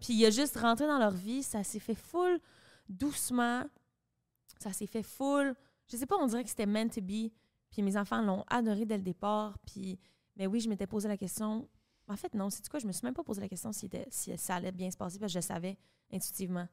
Puis 0.00 0.14
il 0.14 0.24
a 0.26 0.30
juste 0.30 0.56
rentré 0.58 0.86
dans 0.86 0.98
leur 0.98 1.12
vie, 1.12 1.42
ça 1.42 1.62
s'est 1.64 1.78
fait 1.80 1.94
full 1.94 2.40
doucement, 2.88 3.64
ça 4.58 4.72
s'est 4.72 4.86
fait 4.86 5.02
full, 5.02 5.54
je 5.88 5.96
sais 5.96 6.06
pas, 6.06 6.16
on 6.20 6.26
dirait 6.26 6.42
que 6.44 6.50
c'était 6.50 6.66
meant 6.66 6.88
to 6.88 7.00
be, 7.00 7.30
puis 7.70 7.82
mes 7.82 7.96
enfants 7.96 8.20
l'ont 8.22 8.44
adoré 8.48 8.84
dès 8.84 8.96
le 8.96 9.02
départ, 9.02 9.58
puis, 9.66 9.98
mais 10.36 10.46
oui, 10.46 10.60
je 10.60 10.68
m'étais 10.68 10.86
posé 10.86 11.08
la 11.08 11.16
question, 11.16 11.68
en 12.08 12.16
fait, 12.16 12.34
non, 12.34 12.50
c'est 12.50 12.66
quoi, 12.68 12.80
je 12.80 12.86
me 12.86 12.92
suis 12.92 13.04
même 13.04 13.14
pas 13.14 13.24
posé 13.24 13.40
la 13.40 13.48
question 13.48 13.72
si, 13.72 13.86
était- 13.86 14.06
si 14.10 14.36
ça 14.38 14.56
allait 14.56 14.72
bien 14.72 14.90
se 14.90 14.96
passer, 14.96 15.18
parce 15.18 15.32
que 15.32 15.40
je 15.40 15.44
savais 15.46 15.76
intuitivement. 16.12 16.68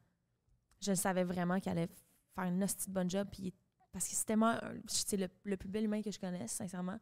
Je 0.82 0.93
savais 0.93 1.24
vraiment 1.24 1.60
qu'il 1.60 1.72
allait 1.72 1.89
faire 2.36 2.45
une 2.45 2.64
hostie 2.64 2.88
de 2.88 2.93
bonne 2.93 3.10
job, 3.10 3.28
puis 3.32 3.53
parce 3.91 4.07
que 4.07 4.16
c'était 4.16 4.36
moi, 4.36 4.62
c'est 4.88 5.18
le, 5.18 5.28
le 5.43 5.57
plus 5.57 5.68
bel 5.70 5.84
humain 5.86 6.01
que 6.01 6.12
je 6.12 6.20
connaisse, 6.20 6.51
sincèrement. 6.51 6.97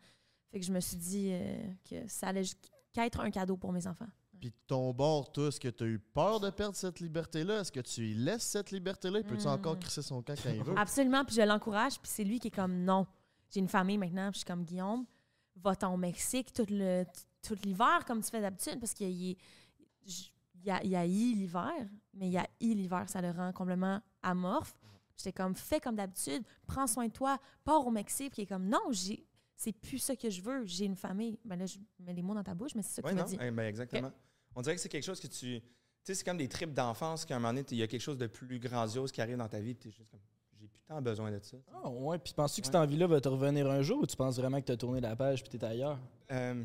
Fait 0.51 0.59
que 0.59 0.65
je 0.65 0.71
me 0.71 0.79
suis 0.79 0.97
dit 0.97 1.29
euh, 1.31 1.67
que 1.89 2.07
ça 2.07 2.27
allait 2.29 2.43
qu'être 2.93 3.19
un 3.19 3.29
cadeau 3.29 3.57
pour 3.57 3.71
mes 3.73 3.85
enfants. 3.85 4.07
Puis 4.39 4.53
ton 4.67 4.93
bord, 4.93 5.31
toi, 5.31 5.47
est-ce 5.47 5.59
que 5.59 5.67
tu 5.67 5.83
as 5.83 5.87
eu 5.87 5.99
peur 5.99 6.39
de 6.39 6.49
perdre 6.51 6.75
cette 6.75 6.99
liberté-là? 6.99 7.61
Est-ce 7.61 7.71
que 7.71 7.79
tu 7.79 8.01
lui 8.01 8.13
laisses 8.13 8.43
cette 8.43 8.71
liberté-là? 8.71 9.21
Peux-tu 9.23 9.45
Mm. 9.47 9.51
encore 9.51 9.77
crisser 9.79 10.01
son 10.03 10.21
camp 10.21 10.35
quand 10.41 10.51
il 10.51 10.63
veut? 10.63 10.77
Absolument, 10.77 11.25
puis 11.25 11.35
je 11.35 11.41
l'encourage, 11.41 11.99
puis 11.99 12.09
c'est 12.11 12.23
lui 12.23 12.39
qui 12.39 12.47
est 12.47 12.51
comme 12.51 12.84
non. 12.85 13.05
J'ai 13.49 13.59
une 13.59 13.67
famille 13.67 13.97
maintenant, 13.97 14.29
puis 14.31 14.35
je 14.35 14.38
suis 14.39 14.45
comme 14.45 14.63
Guillaume, 14.63 15.05
va-t'en 15.63 15.93
au 15.93 15.97
Mexique 15.97 16.53
tout 16.53 16.65
le 16.69 17.03
tout 17.41 17.55
l'hiver 17.63 18.03
comme 18.05 18.21
tu 18.21 18.29
fais 18.29 18.41
d'habitude 18.41 18.79
parce 18.79 18.93
qu'il 18.93 19.09
y, 19.09 19.38
a, 20.69 20.84
il 20.84 20.89
y 20.89 20.95
a 20.95 21.05
eu 21.05 21.34
l'hiver, 21.35 21.73
mais 22.13 22.27
il 22.27 22.34
y 22.34 22.38
a 22.38 22.47
eu 22.61 22.73
l'hiver, 22.73 23.07
ça 23.07 23.21
le 23.21 23.31
rend 23.31 23.51
complètement 23.53 24.01
amorphe. 24.21 24.77
J'étais 25.17 25.34
comme 25.34 25.55
fais 25.55 25.79
comme 25.79 25.95
d'habitude, 25.95 26.43
prends 26.65 26.88
soin 26.88 27.07
de 27.07 27.13
toi, 27.13 27.39
pars 27.63 27.85
au 27.85 27.91
Mexique, 27.91 28.34
puis 28.34 28.41
il 28.41 28.43
est 28.43 28.47
comme 28.47 28.67
non, 28.67 28.91
j'ai 28.91 29.25
c'est 29.55 29.73
plus 29.73 29.97
ça 29.97 30.15
que 30.15 30.29
je 30.29 30.39
veux, 30.39 30.65
j'ai 30.65 30.85
une 30.85 30.95
famille. 30.95 31.39
Ben 31.43 31.57
là 31.57 31.65
je 31.65 31.79
mets 31.99 32.13
les 32.13 32.21
mots 32.21 32.35
dans 32.35 32.43
ta 32.43 32.53
bouche, 32.53 32.75
mais 32.75 32.84
c'est 32.84 32.95
ça 32.95 33.01
que 33.01 33.09
tu 33.09 33.15
non? 33.15 33.23
dit. 33.23 33.38
Eh 33.41 33.51
ben, 33.51 33.63
exactement. 33.63 34.11
On 34.55 34.61
dirait 34.61 34.75
que 34.75 34.81
c'est 34.81 34.89
quelque 34.89 35.03
chose 35.03 35.19
que 35.19 35.27
tu. 35.27 35.61
Tu 35.61 36.13
sais, 36.13 36.15
c'est 36.15 36.23
comme 36.23 36.38
des 36.38 36.47
tripes 36.47 36.73
d'enfance 36.73 37.25
qu'à 37.25 37.35
un 37.35 37.39
moment 37.39 37.53
donné, 37.53 37.65
il 37.71 37.77
y 37.77 37.84
a 37.84 37.88
quelque 37.88 38.01
chose 38.01 38.17
de 38.17 38.27
plus 38.27 38.59
grandiose 38.59 39.11
qui 39.11 39.19
arrive 39.19 39.38
dans 39.38 39.49
ta 39.49 39.59
vie, 39.59 39.73
puis 39.73 39.89
t'es 39.89 39.97
juste 39.97 40.11
comme. 40.11 40.21
Tant 40.88 41.01
besoin 41.01 41.31
de 41.31 41.39
ça. 41.41 41.57
Ah, 41.73 41.89
ouais. 41.89 42.18
Puis 42.18 42.34
penses-tu 42.34 42.61
que 42.61 42.68
Ouais. 42.68 42.72
cette 42.72 42.81
envie-là 42.81 43.07
va 43.07 43.19
te 43.19 43.27
revenir 43.27 43.69
un 43.69 43.81
jour 43.81 43.99
ou 44.01 44.05
tu 44.05 44.15
penses 44.15 44.38
vraiment 44.38 44.59
que 44.61 44.65
tu 44.65 44.72
as 44.72 44.77
tourné 44.77 45.01
la 45.01 45.15
page 45.15 45.43
puis 45.43 45.49
t'es 45.57 45.65
ailleurs? 45.65 45.99
Euh, 46.31 46.64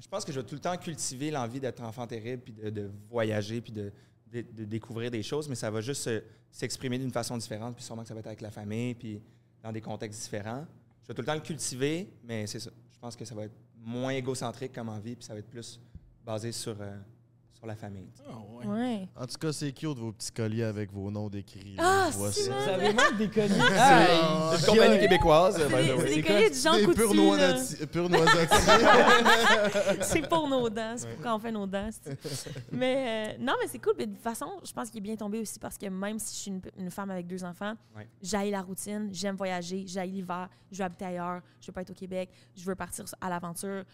Je 0.00 0.08
pense 0.08 0.24
que 0.24 0.32
je 0.32 0.40
vais 0.40 0.46
tout 0.46 0.54
le 0.54 0.60
temps 0.60 0.76
cultiver 0.76 1.30
l'envie 1.30 1.60
d'être 1.60 1.82
enfant 1.82 2.06
terrible, 2.06 2.42
puis 2.42 2.52
de, 2.54 2.70
de 2.70 2.90
voyager, 3.10 3.60
puis 3.60 3.72
de, 3.72 3.92
de- 4.32 4.40
de 4.40 4.64
découvrir 4.64 5.10
des 5.10 5.22
choses, 5.22 5.48
mais 5.48 5.54
ça 5.54 5.70
va 5.70 5.80
juste 5.82 6.02
se- 6.02 6.22
s'exprimer 6.50 6.98
d'une 6.98 7.10
façon 7.12 7.36
différente, 7.36 7.74
puis 7.76 7.84
sûrement 7.84 8.02
que 8.02 8.08
ça 8.08 8.14
va 8.14 8.20
être 8.20 8.26
avec 8.26 8.40
la 8.40 8.50
famille, 8.50 8.94
puis 8.94 9.20
dans 9.62 9.70
des 9.70 9.82
contextes 9.82 10.20
différents. 10.22 10.64
Je 11.02 11.08
vais 11.08 11.14
tout 11.14 11.20
le 11.22 11.26
temps 11.26 11.34
le 11.34 11.40
cultiver, 11.40 12.08
mais 12.24 12.46
c'est 12.46 12.58
ça. 12.60 12.70
Je 12.92 12.98
pense 12.98 13.14
que 13.16 13.24
ça 13.26 13.34
va 13.34 13.44
être 13.44 13.54
moins 13.76 14.12
égocentrique 14.12 14.72
comme 14.72 14.88
envie, 14.88 15.14
puis 15.14 15.24
ça 15.24 15.34
va 15.34 15.40
être 15.40 15.50
plus 15.50 15.78
basé 16.24 16.52
sur, 16.52 16.74
euh, 16.80 16.96
sur 17.62 17.68
la 17.68 17.76
famille. 17.76 18.08
Ah, 18.28 18.32
Ouais. 18.66 19.08
En 19.16 19.24
tout 19.26 19.38
cas, 19.38 19.52
c'est 19.52 19.70
cute 19.72 19.96
vos 19.98 20.12
petits 20.12 20.32
colliers 20.32 20.64
avec 20.64 20.92
vos 20.92 21.10
noms 21.12 21.28
décrits. 21.28 21.76
Ah, 21.78 22.08
ça. 22.10 22.18
Vous 22.18 22.68
avez 22.70 22.92
même 22.92 23.16
des 23.18 23.28
colliers. 23.28 23.48
C'est 23.54 23.78
Ah, 23.78 24.54
Une 24.58 24.66
compagnie 24.66 24.98
québécoise, 25.00 25.56
C'est 25.56 25.68
des 25.68 26.14
C'est 26.14 26.22
colliers 26.22 26.50
de 26.50 26.54
Jean 26.54 26.72
Coutu. 26.84 27.00
C'est 30.00 30.26
pour 30.28 30.48
nos 30.48 30.68
dents. 30.68 30.96
C'est 30.96 31.08
pour 31.08 31.22
quand 31.22 31.36
on 31.36 31.38
fait 31.38 31.52
nos 31.52 31.66
dents. 31.66 31.88
Mais 32.72 33.34
euh, 33.36 33.38
non, 33.40 33.54
mais 33.60 33.68
c'est 33.68 33.78
cool. 33.80 33.94
Mais 33.98 34.06
de 34.06 34.14
toute 34.14 34.22
façon, 34.22 34.46
je 34.64 34.72
pense 34.72 34.90
qu'il 34.90 34.98
est 34.98 35.02
bien 35.02 35.16
tombé 35.16 35.40
aussi 35.40 35.58
parce 35.58 35.76
que 35.78 35.86
même 35.86 36.18
si 36.18 36.34
je 36.34 36.40
suis 36.40 36.50
une, 36.50 36.60
une 36.78 36.90
femme 36.90 37.10
avec 37.10 37.26
deux 37.26 37.44
enfants, 37.44 37.74
Ouais. 37.96 38.08
j'aille 38.22 38.50
la 38.50 38.62
routine, 38.62 39.08
j'aime 39.12 39.36
voyager, 39.36 39.84
j'aille 39.86 40.10
l'hiver, 40.10 40.48
je 40.70 40.78
veux 40.78 40.84
habiter 40.84 41.04
ailleurs, 41.04 41.40
je 41.60 41.66
veux 41.66 41.72
pas 41.72 41.82
être 41.82 41.90
au 41.90 41.94
Québec, 41.94 42.30
je 42.56 42.64
veux 42.64 42.74
partir 42.74 43.04
à 43.20 43.28
l'aventure. 43.28 43.84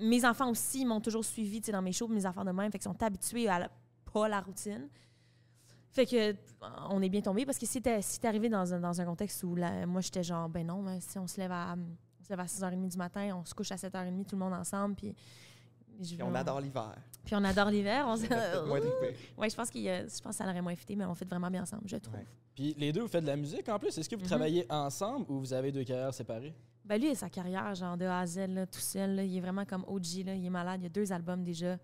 Mes 0.00 0.24
enfants 0.24 0.50
aussi 0.50 0.80
ils 0.80 0.86
m'ont 0.86 1.00
toujours 1.00 1.24
suivi 1.24 1.60
tu 1.60 1.66
sais, 1.66 1.72
dans 1.72 1.82
mes 1.82 1.92
shows, 1.92 2.08
mes 2.08 2.26
enfants 2.26 2.44
de 2.44 2.50
même, 2.50 2.70
fait 2.72 2.78
qu'ils 2.78 2.90
sont 2.90 3.02
habitués 3.02 3.48
à 3.48 3.58
la- 3.60 3.70
pas 4.12 4.28
la 4.28 4.40
routine. 4.40 4.88
Fait 5.90 6.06
que 6.06 6.34
on 6.90 7.00
est 7.02 7.08
bien 7.08 7.20
tombé 7.20 7.46
parce 7.46 7.58
que 7.58 7.66
si 7.66 7.80
t'es 7.80 8.02
si 8.02 8.18
t'es 8.18 8.26
arrivé 8.26 8.48
dans 8.48 8.74
un, 8.74 8.80
dans 8.80 9.00
un 9.00 9.04
contexte 9.04 9.42
où 9.44 9.54
la- 9.54 9.86
moi 9.86 10.00
j'étais 10.00 10.22
genre 10.24 10.48
ben 10.48 10.66
non, 10.66 10.82
mais 10.82 11.00
si 11.00 11.18
on 11.18 11.26
se 11.28 11.38
lève 11.40 11.52
à 11.52 11.76
on 12.20 12.24
se 12.24 12.30
lève 12.30 12.40
à 12.40 12.46
6h30 12.46 12.88
du 12.88 12.96
matin, 12.96 13.36
on 13.40 13.44
se 13.44 13.54
couche 13.54 13.70
à 13.70 13.76
7h30 13.76 14.24
tout 14.26 14.34
le 14.34 14.40
monde 14.40 14.54
ensemble 14.54 14.94
puis 14.96 15.14
on 16.20 16.34
adore 16.34 16.60
l'hiver. 16.60 16.96
puis 17.24 17.36
on 17.36 17.44
adore 17.44 17.70
l'hiver. 17.70 18.04
On 18.08 18.14
ouais, 19.38 19.50
je 19.50 19.54
pense 19.54 19.70
qu'il 19.70 19.84
je 19.84 20.20
pense 20.20 20.32
que 20.32 20.34
ça 20.34 20.44
l'aurait 20.46 20.60
moins 20.62 20.74
fité, 20.74 20.96
mais 20.96 21.04
on 21.04 21.14
fait 21.14 21.24
vraiment 21.28 21.50
bien 21.50 21.62
ensemble, 21.62 21.82
je 21.86 21.96
trouve. 21.98 22.16
Ouais. 22.16 22.26
Puis 22.56 22.74
les 22.76 22.92
deux, 22.92 23.02
vous 23.02 23.08
faites 23.08 23.22
de 23.22 23.28
la 23.28 23.36
musique 23.36 23.68
en 23.68 23.78
plus? 23.78 23.96
Est-ce 23.96 24.08
que 24.08 24.16
vous 24.16 24.22
Mhm. 24.22 24.28
travaillez 24.28 24.66
ensemble 24.70 25.26
ou 25.30 25.38
vous 25.38 25.52
avez 25.52 25.70
deux 25.70 25.84
carrières 25.84 26.12
séparées? 26.14 26.54
Ben 26.84 27.00
lui, 27.00 27.08
il 27.08 27.12
a 27.12 27.14
sa 27.14 27.30
carrière, 27.30 27.74
genre 27.74 27.96
de 27.96 28.04
A 28.04 28.20
à 28.20 28.26
Z, 28.26 28.46
là, 28.48 28.66
tout 28.66 28.78
seul. 28.78 29.14
là. 29.16 29.24
il 29.24 29.36
est 29.36 29.40
vraiment 29.40 29.64
comme 29.64 29.84
OG, 29.86 30.24
là. 30.26 30.34
il 30.34 30.44
est 30.44 30.50
malade. 30.50 30.80
Il 30.80 30.84
y 30.84 30.86
a 30.86 30.90
deux 30.90 31.10
albums 31.12 31.42
déjà. 31.42 31.78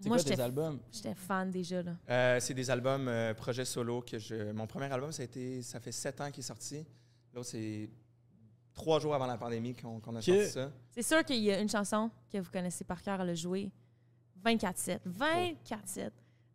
C'est 0.00 0.08
Moi, 0.08 0.16
quoi 0.18 0.24
tes 0.34 0.40
albums? 0.40 0.78
j'étais 0.90 1.14
fan 1.14 1.50
déjà. 1.50 1.82
Là. 1.82 1.92
Euh, 2.08 2.40
c'est 2.40 2.54
des 2.54 2.70
albums 2.70 3.06
euh, 3.06 3.34
projet 3.34 3.64
solo 3.64 4.00
que 4.02 4.18
je. 4.18 4.50
Mon 4.52 4.66
premier 4.66 4.86
album, 4.92 5.12
ça 5.12 5.22
a 5.22 5.24
été. 5.26 5.62
Ça 5.62 5.78
fait 5.78 5.92
sept 5.92 6.20
ans 6.20 6.30
qu'il 6.30 6.40
est 6.40 6.46
sorti. 6.46 6.84
L'autre, 7.34 7.48
c'est 7.50 7.88
trois 8.74 8.98
jours 8.98 9.14
avant 9.14 9.26
la 9.26 9.36
pandémie 9.36 9.74
qu'on 9.74 10.00
qu'on 10.00 10.16
a 10.16 10.22
sorti 10.22 10.46
ça. 10.48 10.72
C'est 10.90 11.02
sûr 11.02 11.22
qu'il 11.24 11.40
y 11.42 11.52
a 11.52 11.60
une 11.60 11.68
chanson 11.68 12.10
que 12.32 12.38
vous 12.38 12.50
connaissez 12.50 12.82
par 12.82 13.02
cœur 13.02 13.20
à 13.20 13.24
le 13.24 13.34
jouer 13.34 13.70
24-7. 14.44 15.00
24-7. 15.06 16.10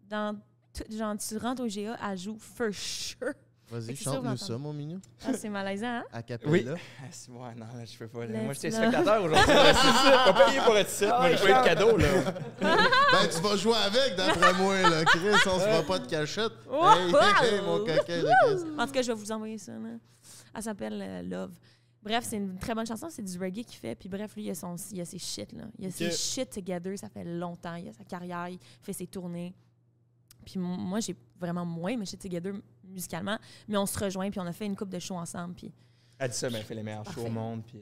Dans 0.10 0.36
tout- 0.74 0.92
genre, 0.98 1.16
tu 1.18 1.38
rentres 1.38 1.62
au 1.64 1.68
GA, 1.68 1.98
elle 2.12 2.18
joue 2.18 2.38
for 2.40 2.74
sure. 2.74 3.34
Vas-y, 3.80 3.96
chante-nous 3.96 4.32
vous 4.32 4.38
ça, 4.38 4.58
mon 4.58 4.74
mignon. 4.74 5.00
Ah, 5.26 5.34
c'est 5.34 5.50
malaisant, 5.50 5.88
hein? 5.88 6.04
À 6.12 6.22
capella. 6.24 6.52
Oui. 6.52 6.66
Ah, 6.68 7.04
c'est- 7.12 7.32
ouais, 7.32 7.56
non, 7.56 7.66
là, 7.66 7.86
je 7.86 7.98
peux 7.98 8.08
pas. 8.08 8.26
là. 8.26 8.42
Moi, 8.44 8.54
j'étais 8.54 8.72
spectateur 8.72 9.24
aujourd'hui. 9.24 9.46
c'est 9.48 9.54
ça. 9.54 10.34
Pas 10.34 10.46
payé 10.46 10.60
pour 10.66 10.78
être 10.78 10.90
ici. 10.90 11.06
Moi, 11.06 11.36
je 11.36 11.44
veux 11.44 11.50
être 11.50 11.64
cadeau, 11.64 11.98
là. 11.98 12.08
Ben, 12.62 13.30
tu 13.34 13.42
vas 13.42 13.56
jouer 13.56 13.76
avec, 13.76 14.16
d'après 14.18 14.54
moi, 14.54 14.82
là. 14.82 15.06
Chris, 15.06 15.20
on 15.46 15.60
se 15.60 15.66
fera 15.66 15.84
pas 15.84 16.00
de 16.00 16.08
cachette. 16.08 16.52
Hey, 16.72 17.08
hey, 17.50 17.54
hey, 17.56 17.62
mon 17.62 17.80
coquin. 17.80 18.24
En 18.78 18.86
tout 18.86 18.92
cas, 18.94 19.02
je 19.02 19.08
vais 19.12 19.18
vous 19.18 19.32
envoyer 19.32 19.58
ça. 19.58 19.72
Là. 19.74 19.90
Elle 20.56 20.64
s'appelle 20.64 21.02
euh, 21.02 21.22
Love. 21.24 21.52
Bref, 22.02 22.24
c'est 22.28 22.38
une 22.38 22.58
très 22.60 22.76
bonne 22.76 22.86
chanson. 22.86 23.08
C'est 23.10 23.24
du 23.24 23.38
reggae 23.40 23.64
qu'il 23.64 23.80
fait. 23.80 23.96
Puis 23.96 24.08
bref, 24.10 24.36
lui, 24.36 24.44
il 24.46 24.52
a, 24.52 24.56
son, 24.56 24.76
il 24.92 25.02
a 25.02 25.06
ses 25.06 25.18
shit. 25.18 25.52
Là. 25.54 25.64
Il 25.80 25.88
a 25.88 25.92
ses 25.92 26.08
Ok. 26.08 26.12
shit 26.14 26.50
together. 26.50 26.98
Ça 26.98 27.10
fait 27.10 27.24
longtemps. 27.24 27.76
Il 27.76 27.90
a 27.90 27.94
sa 27.94 28.04
carrière. 28.04 28.48
Il 28.50 28.60
fait 28.84 28.94
ses 28.94 29.08
tournées. 29.08 29.54
Puis 30.46 30.60
moi, 30.60 31.00
j'ai 31.00 31.16
vraiment 31.40 31.66
moins 31.66 31.98
mes 31.98 32.06
shit 32.06 32.22
together 32.22 32.54
musicalement. 32.96 33.38
Mais 33.68 33.78
on 33.78 33.86
se 33.86 34.00
rejoint. 34.00 34.32
Puis 34.32 34.40
on 34.40 34.46
a 34.48 34.54
fait 34.54 34.66
une 34.66 34.76
coupe 34.76 34.90
de 34.90 34.98
shows 35.00 35.16
ensemble. 35.18 35.54
Puis 35.54 35.72
Elle 36.18 36.32
dit 36.32 36.38
ça, 36.38 36.50
mais 36.50 36.60
elle 36.60 36.66
fait 36.66 36.76
les 36.76 36.84
meilleurs 36.84 37.12
shows 37.12 37.26
au 37.26 37.30
monde. 37.30 37.62
Puis 37.66 37.78
euh, 37.78 37.82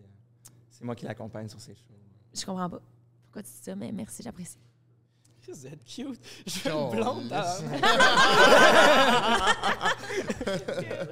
c'est 0.70 0.84
moi 0.84 0.96
qui 0.96 1.06
l'accompagne 1.06 1.48
sur 1.48 1.62
ses 1.62 1.74
shows. 1.76 1.94
je 2.34 2.46
comprends 2.46 2.70
pas 2.70 2.82
pourquoi 3.24 3.44
tu 3.44 3.50
dis 3.50 3.64
ça. 3.64 3.76
Mais 3.76 3.92
merci, 3.92 4.22
j'apprécie. 4.24 4.58
Vous 5.48 5.68
êtes 5.68 5.84
cute. 5.84 6.20
Je 6.48 6.70
Oh, 6.74 6.90
une 6.94 7.00
blonde. 7.02 7.30
laisse. 7.30 7.64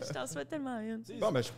je 0.07 0.14
t'en 0.14 0.28
souhaite 0.28 0.49
tellement 0.49 0.80
une. 0.80 1.03
Bon, 1.19 1.32
ben, 1.32 1.41
je- 1.44 1.49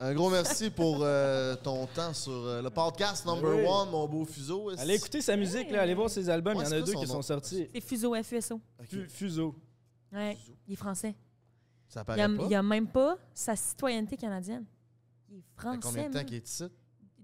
Un 0.00 0.14
gros 0.14 0.30
merci 0.30 0.70
pour 0.70 0.98
euh, 1.02 1.54
ton 1.56 1.86
temps 1.86 2.12
sur 2.14 2.32
euh, 2.32 2.62
le 2.62 2.70
podcast 2.70 3.24
number 3.26 3.56
Oui. 3.56 3.64
one, 3.68 3.90
mon 3.90 4.08
beau 4.08 4.24
fuseau. 4.24 4.70
Allez 4.78 4.94
écouter 4.94 5.20
sa 5.20 5.36
musique, 5.36 5.70
là. 5.70 5.82
Allez 5.82 5.94
voir 5.94 6.10
ses 6.10 6.28
albums. 6.28 6.56
Ouais, 6.56 6.64
Il 6.64 6.70
y 6.70 6.74
en 6.74 6.78
a 6.78 6.80
deux 6.80 6.92
qui 6.92 7.06
nom? 7.06 7.06
sont 7.06 7.22
sortis. 7.22 7.68
C'est 7.72 7.80
Fuso, 7.80 8.14
F-U-S-O. 8.20 8.60
Fu- 8.82 9.08
Fuseau. 9.08 9.54
Ouais, 10.12 10.36
il 10.66 10.72
est 10.72 10.76
français. 10.76 11.14
Ça 11.88 12.00
Il 12.00 12.04
paraît 12.04 12.20
a, 12.22 12.28
pas. 12.28 12.44
il 12.48 12.54
a 12.54 12.62
même 12.62 12.86
pas 12.88 13.16
sa 13.34 13.56
citoyenneté 13.56 14.16
canadienne. 14.16 14.64
Il 15.30 15.36
est 15.38 15.40
Ça 15.40 15.44
fait 15.56 15.60
français. 15.62 15.80
combien 15.82 16.08
de 16.08 16.14
temps 16.18 16.24
qu'il 16.24 16.36
est 16.36 16.46
ici? 16.48 16.64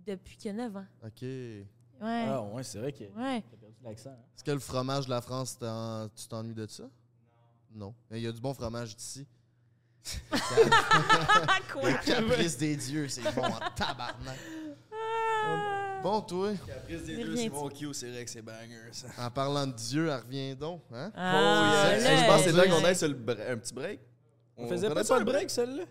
Depuis 0.06 0.36
qu'il 0.36 0.50
a 0.50 0.54
9 0.54 0.76
ans. 0.76 0.86
OK. 1.04 1.22
Ouais. 1.22 1.66
Ah, 2.00 2.42
ouais, 2.42 2.62
c'est 2.62 2.78
vrai 2.78 2.92
qu'il 2.92 3.08
Ouais. 3.16 3.38
a 3.52 3.56
perdu 3.56 3.76
l'accent. 3.82 4.10
hein. 4.10 4.16
Est-ce 4.36 4.44
que 4.44 4.50
le 4.50 4.58
fromage 4.58 5.04
de 5.06 5.10
la 5.10 5.20
France, 5.20 5.58
t'en- 5.58 6.08
tu 6.14 6.26
t'ennuies 6.28 6.54
de 6.54 6.66
ça? 6.66 6.82
Non. 7.72 7.86
Non. 7.86 7.94
Mais 8.10 8.20
il 8.20 8.24
y 8.24 8.26
a 8.26 8.32
du 8.32 8.40
bon 8.40 8.52
fromage 8.52 8.94
d'ici. 8.96 9.26
Quoi? 11.72 11.90
Le 11.90 12.04
caprice 12.04 12.58
des 12.58 12.76
dieux, 12.76 13.08
c'est 13.08 13.22
bon 13.34 13.44
en 13.44 13.58
tabarnak. 13.74 14.38
Bon, 16.04 16.20
toi, 16.20 16.50
Caprice 16.66 17.02
des 17.04 17.16
deux, 17.16 17.34
c'est 17.34 17.48
mon 17.48 17.68
cue, 17.70 17.94
c'est 17.94 18.10
vrai 18.10 18.24
que 18.26 18.30
c'est 18.30 18.42
banger, 18.42 18.76
ça. 18.92 19.06
en 19.18 19.30
parlant 19.30 19.66
de 19.66 19.72
Dieu, 19.72 20.06
elle 20.08 20.20
revient 20.20 20.54
donc. 20.54 20.82
Hein? 20.92 21.10
Ah, 21.16 21.32
oh, 21.34 21.94
yes. 21.94 22.04
là, 22.04 22.16
je 22.16 22.24
pense 22.26 22.36
que 22.44 22.50
c'est 22.50 22.56
là. 22.56 22.66
qu'on 22.68 22.84
aille 22.84 22.96
sur 22.96 23.08
le 23.08 23.14
bre- 23.14 23.50
un 23.52 23.56
petit 23.56 23.72
break. 23.72 24.00
On 24.58 24.68
faisait 24.68 24.90
pas 24.90 25.14
un 25.14 25.18
le 25.18 25.24
break, 25.24 25.50
celle-là? 25.50 25.84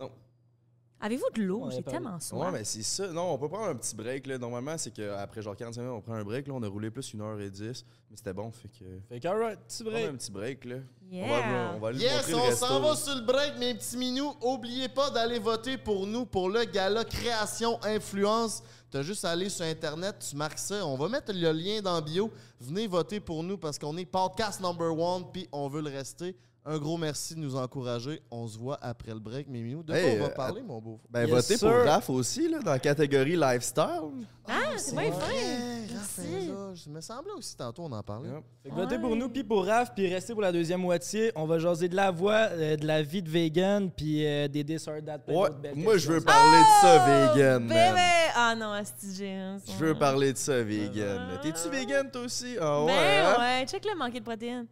Avez-vous 1.06 1.26
de 1.36 1.42
l'eau? 1.44 1.60
On 1.64 1.70
J'ai 1.70 1.84
tellement 1.84 2.18
soif. 2.20 2.42
Ouais, 2.46 2.52
mais 2.52 2.64
c'est 2.64 2.82
ça. 2.82 3.08
Non, 3.12 3.34
on 3.34 3.38
peut 3.38 3.50
prendre 3.50 3.68
un 3.68 3.76
petit 3.76 3.94
break. 3.94 4.26
Là. 4.26 4.38
Normalement, 4.38 4.78
c'est 4.78 4.92
qu'après 4.92 5.42
genre 5.42 5.54
45 5.56 5.82
minutes, 5.82 5.96
on 5.98 6.02
prend 6.02 6.14
un 6.14 6.24
break. 6.24 6.48
Là, 6.48 6.54
on 6.56 6.64
a 6.64 6.68
roulé 6.70 6.90
plus 6.92 7.14
1h10. 7.14 7.84
Mais 8.10 8.16
c'était 8.16 8.32
bon, 8.34 8.50
fait 8.52 8.70
que. 8.70 8.86
Fait 9.10 9.20
que, 9.20 9.28
alright, 9.28 9.60
petit 9.68 9.84
Prendre 9.84 9.98
break. 10.00 10.10
un 10.10 10.16
petit 10.16 10.32
break, 10.32 10.66
là. 10.66 10.76
On 11.12 11.16
Yeah. 11.16 11.28
va, 11.28 11.74
on 11.76 11.80
va 11.80 11.88
aller 11.90 12.00
Yes, 12.00 12.30
montrer 12.32 12.54
on 12.54 12.56
s'en 12.56 12.80
va 12.80 12.96
sur 12.96 13.14
le 13.16 13.22
break, 13.22 13.58
mes 13.60 13.76
petits 13.76 13.98
minous. 13.98 14.34
Oubliez 14.42 14.88
pas 14.90 15.10
d'aller 15.12 15.38
voter 15.40 15.78
pour 15.78 16.08
nous 16.08 16.26
pour 16.26 16.50
le 16.50 16.64
gala 16.64 17.04
Création 17.04 17.78
Influence. 17.84 18.64
T'as 18.90 19.02
juste 19.02 19.26
à 19.26 19.32
aller 19.32 19.50
sur 19.50 19.66
Internet, 19.66 20.26
tu 20.30 20.36
marques 20.36 20.58
ça. 20.60 20.86
On 20.86 20.96
va 20.96 21.10
mettre 21.10 21.32
le 21.34 21.52
lien 21.52 21.82
dans 21.82 22.02
bio. 22.02 22.32
Venez 22.62 22.88
voter 22.88 23.20
pour 23.20 23.44
nous 23.44 23.58
parce 23.58 23.78
qu'on 23.78 23.96
est 23.98 24.06
podcast 24.06 24.62
number 24.62 24.98
one, 24.98 25.26
puis 25.34 25.48
on 25.52 25.68
veut 25.68 25.82
le 25.82 25.90
rester. 25.90 26.36
Un 26.66 26.78
gros 26.78 26.98
merci 26.98 27.36
de 27.36 27.40
nous 27.40 27.58
encourager. 27.58 28.22
On 28.32 28.48
se 28.48 28.58
voit 28.58 28.78
après 28.82 29.12
le 29.12 29.20
break, 29.20 29.50
mes 29.50 29.62
minous. 29.62 29.84
De 29.84 29.92
quoi 29.92 30.02
on 30.02 30.20
va 30.20 30.26
euh, 30.26 30.30
parler, 30.30 30.62
mon 30.62 30.80
beau? 30.80 31.00
Ben, 31.10 31.28
Yes, 31.28 31.30
votez 31.30 31.58
pour. 31.58 31.86
Raph 31.86 32.10
aussi, 32.10 32.48
là, 32.50 32.60
dans 32.60 32.72
la 32.72 32.80
catégorie 32.80 33.36
lifestyle. 33.36 34.26
Ah, 34.48 34.78
c'est 34.78 34.96
bien 34.96 35.10
vrai. 35.10 35.86
Raph 35.94 36.20
Merci. 36.20 36.52
Je 36.86 36.90
me 36.90 37.02
semblait 37.02 37.34
aussi 37.38 37.56
tantôt, 37.58 37.84
on 37.84 37.92
en 37.92 38.02
parlait. 38.02 38.30
Yep. 38.30 38.44
Fait 38.64 38.70
que 38.70 38.76
votez 38.76 38.98
pour 39.00 39.16
nous, 39.16 39.28
puis 39.30 39.44
pour 39.44 39.66
Raph, 39.66 39.94
puis 39.94 40.08
restez 40.08 40.32
pour 40.34 40.42
la 40.42 40.52
deuxième 40.54 40.80
moitié. 40.82 41.32
On 41.36 41.46
va 41.46 41.60
jaser 41.60 41.90
de 41.90 41.96
la 41.96 42.12
voix, 42.12 42.48
euh, 42.52 42.78
de 42.78 42.86
la 42.88 43.02
vie 43.02 43.22
de 43.22 43.30
vegan, 43.30 43.92
puis 43.92 44.26
euh, 44.26 44.48
des 44.48 44.64
desserts 44.64 45.02
dates. 45.02 45.28
Ouais, 45.28 45.50
moi, 45.76 45.98
je 45.98 46.12
veux 46.12 46.22
parler 46.22 46.60
de 46.60 46.82
ça, 46.82 47.34
vegan, 47.34 47.68
Bébé! 47.68 48.14
Ah 48.36 48.56
non, 48.56 48.72
Asti 48.72 49.14
James. 49.16 49.60
Je 49.68 49.86
veux 49.86 49.96
parler 49.96 50.32
de 50.34 50.38
ça, 50.38 50.64
vegan. 50.64 51.40
T'es-tu 51.42 51.70
vegan, 51.70 52.10
toi 52.10 52.22
aussi? 52.22 52.56
Ah 52.60 52.84
ouais, 52.84 52.92
Ben 52.94 53.26
hein? 53.26 53.40
ouais, 53.40 53.66
check 53.68 53.86
le 53.86 53.98
manqué 53.98 54.20
de 54.20 54.26
protéines. 54.26 54.66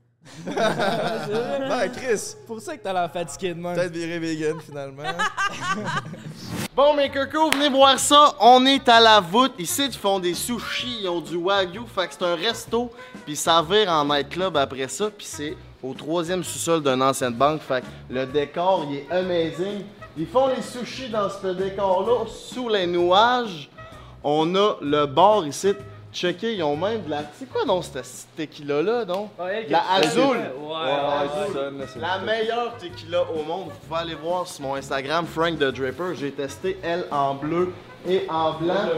Ben, 0.46 1.90
Chris, 1.96 2.36
pour 2.48 2.60
ça 2.62 2.78
que 2.78 2.84
t'as 2.84 2.94
l'air 2.94 3.12
fatigué 3.12 3.54
de 3.54 3.60
même. 3.60 3.76
peut-être 3.76 3.92
virer 3.92 4.20
vegan, 4.20 4.60
finalement. 4.62 5.04
Bon, 6.74 6.96
mes 6.96 7.10
cocos, 7.10 7.52
venez 7.52 7.70
voir 7.70 8.00
ça. 8.00 8.34
On 8.40 8.66
est 8.66 8.88
à 8.88 9.02
la 9.02 9.20
voûte. 9.20 9.54
Ici, 9.60 9.88
ils 9.88 9.94
font 9.98 10.20
des 10.20 10.34
sushis. 10.34 11.00
Ils 11.02 11.10
ont 11.10 11.20
du 11.20 11.36
wagyu. 11.36 11.82
Fait 11.94 12.08
que 12.08 12.14
c'est 12.14 12.24
un 12.24 12.36
resto. 12.36 12.90
Puis 13.26 13.36
ça 13.36 13.62
vire 13.62 13.90
en 13.92 14.06
nightclub 14.06 14.56
après 14.56 14.88
ça. 14.88 15.10
Puis 15.10 15.26
c'est 15.30 15.58
au 15.84 15.94
troisième 15.94 16.44
sous-sol 16.46 16.82
d'une 16.82 17.02
ancienne 17.04 17.34
banque. 17.34 17.62
Fait 17.62 17.82
que 17.82 18.14
le 18.14 18.26
décor, 18.26 18.86
il 18.90 19.00
est 19.00 19.12
amazing. 19.12 19.84
Ils 20.18 20.28
font 20.28 20.48
les 20.48 20.62
sushis 20.62 21.10
dans 21.10 21.30
ce 21.30 21.48
décor-là, 21.48 22.26
sous 22.28 22.70
les 22.70 22.88
nuages. 22.88 23.70
On 24.24 24.56
a 24.56 24.78
le 24.82 25.06
bar 25.08 25.46
ici. 25.46 25.74
Checker, 26.14 26.56
ils 26.56 26.64
ont 26.64 26.76
même 26.76 27.04
de 27.04 27.10
la. 27.10 27.24
C'est 27.38 27.50
quoi 27.50 27.64
donc 27.64 27.86
cette 27.86 28.28
tequila-là, 28.36 29.06
donc? 29.06 29.32
La 29.70 29.94
Azul. 29.94 30.42
La 31.98 32.20
meilleure 32.20 32.76
tequila 32.78 33.24
au 33.32 33.44
monde. 33.44 33.70
Vous 33.70 33.88
pouvez 33.88 34.00
aller 34.02 34.16
voir 34.16 34.48
sur 34.48 34.64
mon 34.64 34.76
Instagram, 34.76 35.26
Frank 35.26 35.58
the 35.58 35.72
Draper. 35.72 36.14
J'ai 36.16 36.32
testé 36.32 36.78
elle 36.84 37.06
en 37.12 37.36
bleu 37.36 37.74
et 38.08 38.26
en 38.30 38.54
blanc. 38.54 38.90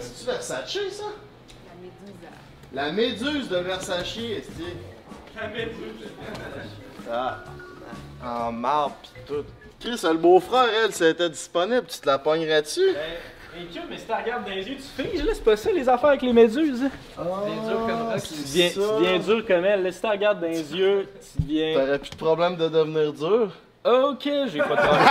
C'est-tu 0.00 0.26
Versace, 0.26 0.78
ça? 0.90 1.04
La 2.72 2.92
méduse 2.92 3.48
de 3.48 3.56
Versace, 3.56 4.16
est 4.18 4.44
La 5.34 5.48
méduse 5.48 6.00
de 6.00 6.08
Versace. 6.20 6.70
Ah, 7.10 7.38
en 8.22 8.52
marbre 8.52 8.96
pis 9.02 9.10
tout. 9.26 9.44
Chris, 9.78 10.00
le 10.02 10.14
beau-frère, 10.14 10.68
elle, 10.84 10.92
si 10.92 11.04
elle 11.04 11.10
était 11.10 11.30
disponible, 11.30 11.86
tu 11.86 11.98
te 11.98 12.06
la 12.06 12.18
pognerais-tu? 12.18 12.80
Hey, 13.58 13.64
Q, 13.72 13.80
mais 13.88 13.96
si 13.96 14.04
tu 14.04 14.12
regardes 14.12 14.44
dans 14.44 14.50
les 14.50 14.68
yeux, 14.68 14.76
tu 14.76 15.02
figes, 15.02 15.24
là, 15.24 15.32
c'est 15.32 15.42
pas 15.44 15.56
ça 15.56 15.72
les 15.72 15.88
affaires 15.88 16.10
avec 16.10 16.20
les 16.20 16.32
méduses. 16.34 16.80
dur 16.80 16.90
comme 17.16 17.26
rock. 18.10 18.22
Tu 18.22 18.34
deviens, 18.34 18.68
tu 18.68 18.78
deviens 18.78 19.18
dur 19.18 19.46
comme 19.46 19.64
elle. 19.64 19.90
Si 19.94 20.00
tu 20.00 20.06
regardes 20.06 20.40
dans 20.40 20.46
les 20.46 20.74
yeux, 20.74 21.08
tu 21.34 21.42
deviens. 21.42 21.72
T'aurais 21.74 21.98
plus 21.98 22.10
de 22.10 22.16
problème 22.16 22.56
de 22.56 22.68
devenir 22.68 23.14
dur. 23.14 23.50
Ok, 23.86 24.28
j'ai 24.48 24.58
pas 24.58 24.76
de 24.76 24.76
problème. 24.76 25.08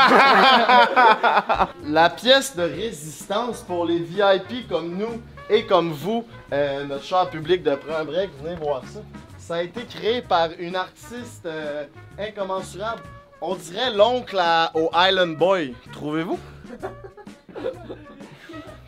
La 1.93 2.09
pièce 2.11 2.55
de 2.55 2.61
résistance 2.63 3.61
pour 3.61 3.83
les 3.85 3.97
VIP 3.99 4.67
comme 4.69 4.95
nous 4.95 5.19
et 5.49 5.65
comme 5.65 5.91
vous, 5.91 6.23
euh, 6.53 6.83
notre 6.83 7.03
cher 7.03 7.27
public 7.29 7.63
de 7.63 7.73
Prends 7.73 7.95
un 7.97 8.05
break, 8.05 8.29
venez 8.43 8.55
voir 8.57 8.83
ça. 8.85 8.99
Ça 9.39 9.55
a 9.55 9.63
été 9.63 9.81
créé 9.85 10.21
par 10.21 10.49
une 10.59 10.75
artiste 10.75 11.47
euh, 11.47 11.85
incommensurable. 12.19 13.01
On 13.41 13.55
dirait 13.55 13.91
l'oncle 13.91 14.39
au 14.75 14.91
Island 14.93 15.35
Boy. 15.35 15.73
Trouvez-vous? 15.93 16.37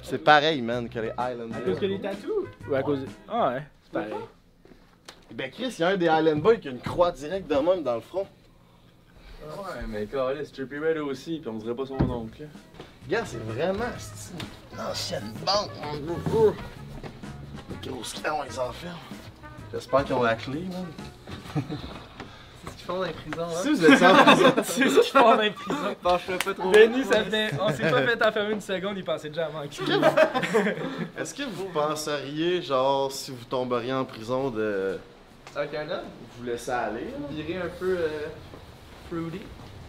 C'est 0.09 0.23
pareil, 0.23 0.61
man, 0.61 0.87
que 0.87 0.99
les 0.99 1.11
Island 1.19 1.53
À 1.53 1.59
cause 1.59 1.79
que 1.79 1.85
les 1.85 1.99
tatous 1.99 2.47
Ou 2.69 2.75
à 2.75 2.81
cause. 2.81 3.05
Ah 3.27 3.49
ouais, 3.49 3.63
c'est 3.83 3.91
pareil. 3.91 4.13
Ben 5.33 5.51
Chris, 5.51 5.75
il 5.77 5.81
y 5.81 5.83
a 5.83 5.89
un 5.89 5.97
des 5.97 6.05
Island 6.05 6.41
Boys 6.41 6.55
qui 6.55 6.69
a 6.69 6.71
une 6.71 6.79
croix 6.79 7.11
directe 7.11 7.49
de 7.49 7.55
même 7.55 7.83
dans 7.83 7.95
le 7.95 8.01
front. 8.01 8.25
Ouais, 9.43 9.85
mais 9.89 10.05
Carlis, 10.05 10.49
Trippy 10.49 10.79
Red 10.79 10.97
aussi, 10.99 11.39
puis 11.39 11.49
on 11.49 11.57
dirait 11.57 11.75
pas 11.75 11.85
son 11.85 11.95
oncle. 12.09 12.43
là. 12.43 12.47
Gars, 13.09 13.25
c'est 13.25 13.43
vraiment 13.43 13.83
c'est 13.97 14.33
une 14.73 14.79
ancienne 14.79 15.33
banque, 15.45 15.71
mon 16.05 16.13
gros. 16.29 16.53
Les 17.83 17.89
grosses 17.89 18.13
clés, 18.13 18.29
on 18.29 18.43
les 18.43 18.59
enferme. 18.59 18.95
J'espère 19.73 20.05
qu'ils 20.05 20.15
ont 20.15 20.23
la 20.23 20.35
clé, 20.35 20.61
man. 20.61 21.63
Font 22.87 22.99
dans 22.99 23.03
les 23.03 23.11
prisons? 23.11 23.47
Si 23.61 23.69
vous 23.73 23.85
êtes 23.85 24.01
en 24.01 24.13
prison. 24.23 24.53
c'est 24.63 24.89
ce 24.89 24.99
qu'ils 25.01 25.11
font 25.19 25.35
dans 25.35 25.41
les 25.41 25.51
prisons. 25.51 25.95
Penche-le 26.01 26.37
pas 26.45 26.53
trop. 26.53 26.71
Benny, 26.71 27.03
ça 27.03 27.23
fait. 27.25 27.49
On 27.61 27.69
s'est 27.69 27.89
pas 27.89 28.01
fait 28.01 28.25
enfermer 28.25 28.53
une 28.53 28.61
seconde, 28.61 28.93
il 28.97 29.03
pensait 29.03 29.27
déjà 29.29 29.47
à 29.47 29.49
manquer. 29.49 29.81
Est-ce 31.19 31.33
que 31.33 31.43
vous 31.43 31.65
penseriez, 31.73 32.61
genre, 32.61 33.11
si 33.11 33.31
vous 33.31 33.43
tomberiez 33.49 33.93
en 33.93 34.05
prison, 34.05 34.49
de 34.49 34.97
Avec 35.55 35.73
un 35.75 35.89
homme? 35.89 36.05
vous 36.39 36.45
laisser 36.45 36.71
aller? 36.71 37.01
là? 37.11 37.27
Virer 37.31 37.59
un 37.61 37.69
peu 37.79 37.97
euh, 37.99 38.07
fruity? 39.09 39.41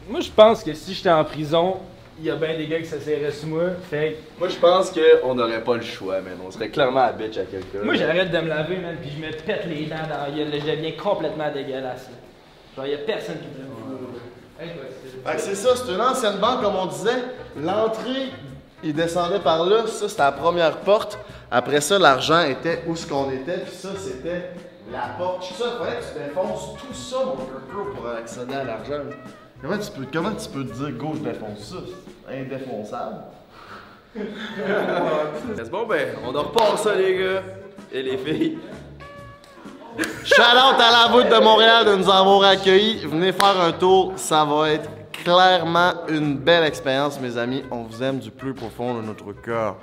Moi, 0.09 0.21
je 0.21 0.31
pense 0.31 0.65
que 0.65 0.73
si 0.75 0.95
j'étais 0.95 1.11
en 1.11 1.25
prison, 1.25 1.77
il 2.19 2.25
y 2.25 2.31
a 2.31 2.37
bien 2.37 2.57
des 2.57 2.67
gars 2.67 2.79
qui 2.81 2.87
s'essayeraient 2.87 3.31
sur 3.31 3.49
moi. 3.49 3.65
Fait 3.91 4.17
Moi, 4.39 4.49
je 4.49 4.57
pense 4.57 4.91
qu'on 4.91 5.35
n'aurait 5.37 5.63
pas 5.63 5.77
le 5.77 5.83
choix, 5.83 6.21
man. 6.21 6.39
On 6.45 6.51
serait 6.51 6.71
clairement 6.71 7.01
à 7.05 7.13
bitch 7.13 7.37
à 7.37 7.45
quelqu'un. 7.45 7.85
Moi, 7.85 7.95
j'arrête 7.95 8.31
de 8.33 8.39
me 8.39 8.49
laver, 8.49 8.79
man, 8.79 8.97
puis 9.01 9.11
je 9.17 9.25
me 9.25 9.31
pète 9.31 9.67
les 9.67 9.87
dents 9.87 9.97
dans 10.11 10.25
la 10.25 10.31
gueule. 10.37 10.51
là, 10.51 10.59
Je 10.59 10.71
deviens 10.73 10.93
complètement 11.01 11.53
dégueulasse. 11.53 12.09
là. 12.09 12.17
Genre, 12.79 12.87
y 12.87 12.95
a 12.95 12.99
personne 12.99 13.37
qui 13.39 13.49
Hey, 14.61 14.71
toi, 14.75 15.33
c'est- 15.37 15.55
ça, 15.55 15.71
c'est 15.77 15.93
une 15.93 16.01
ancienne 16.01 16.39
banque, 16.39 16.63
comme 16.63 16.75
on 16.77 16.87
disait. 16.87 17.23
L'entrée, 17.61 18.31
il 18.83 18.93
descendait 18.95 19.39
par 19.41 19.65
là. 19.65 19.87
Ça, 19.87 20.09
c'était 20.09 20.23
la 20.23 20.33
première 20.33 20.79
porte. 20.79 21.19
Après 21.51 21.81
ça, 21.81 21.99
l'argent 21.99 22.41
était 22.43 22.83
où 22.87 22.95
ce 22.97 23.07
qu'on 23.07 23.31
était. 23.31 23.59
Puis 23.59 23.75
ça, 23.75 23.91
c'était 23.97 24.51
la 24.93 25.15
porte. 25.19 25.45
Ça, 25.45 25.65
il 25.81 25.85
fallait 25.85 25.97
que 25.99 26.05
tu 26.05 26.25
défonces 26.29 26.75
tout 26.79 26.95
ça, 26.95 27.17
mon 27.25 27.33
coco, 27.37 27.91
pour 27.97 28.09
accéder 28.11 28.55
à 28.55 28.65
l'argent. 28.65 29.05
Comment 29.63 29.79
tu 29.79 29.91
peux, 29.93 30.07
comment 30.13 30.33
tu 30.33 30.49
peux 30.49 30.65
te 30.65 30.73
dire, 30.73 30.91
go, 30.93 31.13
je 31.15 31.29
défonce 31.31 31.59
ça? 31.61 31.77
C'est 32.29 32.39
indéfonçable. 32.41 33.17
C'est 35.57 35.71
bon, 35.71 35.87
ben, 35.87 36.09
on 36.25 36.35
en 36.35 36.43
repart 36.43 36.79
ça, 36.79 36.95
les 36.95 37.17
gars. 37.19 37.43
Et 37.93 38.03
les 38.03 38.19
filles. 38.19 38.59
Shout 39.99 40.43
out 40.43 40.81
à 40.81 40.91
la 40.91 41.09
voûte 41.11 41.29
de 41.29 41.43
Montréal 41.43 41.85
de 41.87 41.97
nous 41.97 42.09
avoir 42.09 42.43
accueillis. 42.45 43.05
Venez 43.07 43.33
faire 43.33 43.61
un 43.61 43.73
tour, 43.73 44.13
ça 44.17 44.45
va 44.45 44.71
être 44.71 44.89
clairement 45.13 46.07
une 46.09 46.37
belle 46.37 46.65
expérience, 46.65 47.21
mes 47.21 47.37
amis. 47.37 47.65
On 47.71 47.83
vous 47.83 48.03
aime 48.03 48.19
du 48.19 48.31
plus 48.31 48.55
profond 48.55 48.95
de 48.95 49.03
notre 49.03 49.33
cœur. 49.33 49.77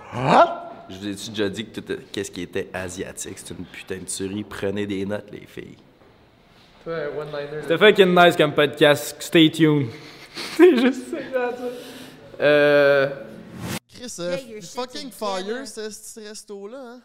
Je 0.90 0.98
vous 0.98 1.08
ai 1.08 1.16
déjà 1.30 1.50
dit 1.50 1.66
que 1.66 1.80
tout 1.82 1.94
qu'est-ce 2.12 2.32
qui 2.32 2.44
était 2.44 2.70
asiatique, 2.74 3.38
c'est 3.38 3.54
une 3.58 3.66
putain 3.66 3.98
de 3.98 4.06
tuerie. 4.06 4.44
Prenez 4.44 4.86
des 4.86 5.06
notes, 5.06 5.30
les 5.32 5.46
filles. 5.48 5.78
C'était 7.62 7.78
fucking 7.78 8.16
nice 8.16 8.36
comme 8.38 8.54
podcast. 8.54 9.16
Stay 9.20 9.50
tuned. 9.50 9.88
C'est 10.58 10.78
juste 10.78 11.12
ça. 11.12 11.50
Euh. 12.40 13.10
Chris, 13.92 14.16
euh, 14.20 14.38
fucking 14.62 15.08
in 15.08 15.12
fire, 15.12 15.66
ce 15.66 16.20
resto-là, 16.20 16.78
hein? 16.78 17.02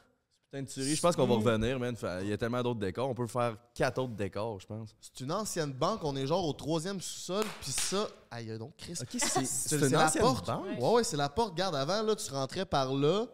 Putain. 0.52 0.64
Je 0.82 1.00
pense 1.00 1.14
qu'on 1.14 1.26
va 1.26 1.34
revenir, 1.36 1.78
man. 1.78 1.94
Il 2.22 2.28
y 2.28 2.32
a 2.32 2.36
tellement 2.36 2.60
d'autres 2.62 2.80
décors. 2.80 3.08
On 3.08 3.14
peut 3.14 3.26
faire 3.28 3.56
quatre 3.74 3.98
autres 4.02 4.14
décors, 4.14 4.58
je 4.58 4.66
pense. 4.66 4.90
C'est 5.00 5.20
une 5.24 5.30
ancienne 5.30 5.72
banque, 5.72 6.00
on 6.02 6.16
est 6.16 6.26
genre 6.26 6.44
au 6.44 6.52
troisième 6.52 7.00
sous-sol, 7.00 7.44
puis 7.60 7.70
ça. 7.70 8.08
Aïe, 8.32 8.58
donc, 8.58 8.72
Chris. 8.76 8.94
Ok, 9.00 9.08
c'est- 9.12 9.44
c'est 9.44 9.76
une 9.76 9.88
la 9.92 10.06
ancienne 10.06 10.22
porte. 10.24 10.46
banque? 10.46 10.64
Ouais, 10.80 10.90
ouais, 10.94 11.04
c'est 11.04 11.16
la 11.16 11.28
porte. 11.28 11.54
Garde, 11.56 11.76
avant, 11.76 12.02
là, 12.02 12.16
tu 12.16 12.32
rentrais 12.32 12.64
par 12.66 12.92
là 12.94 13.26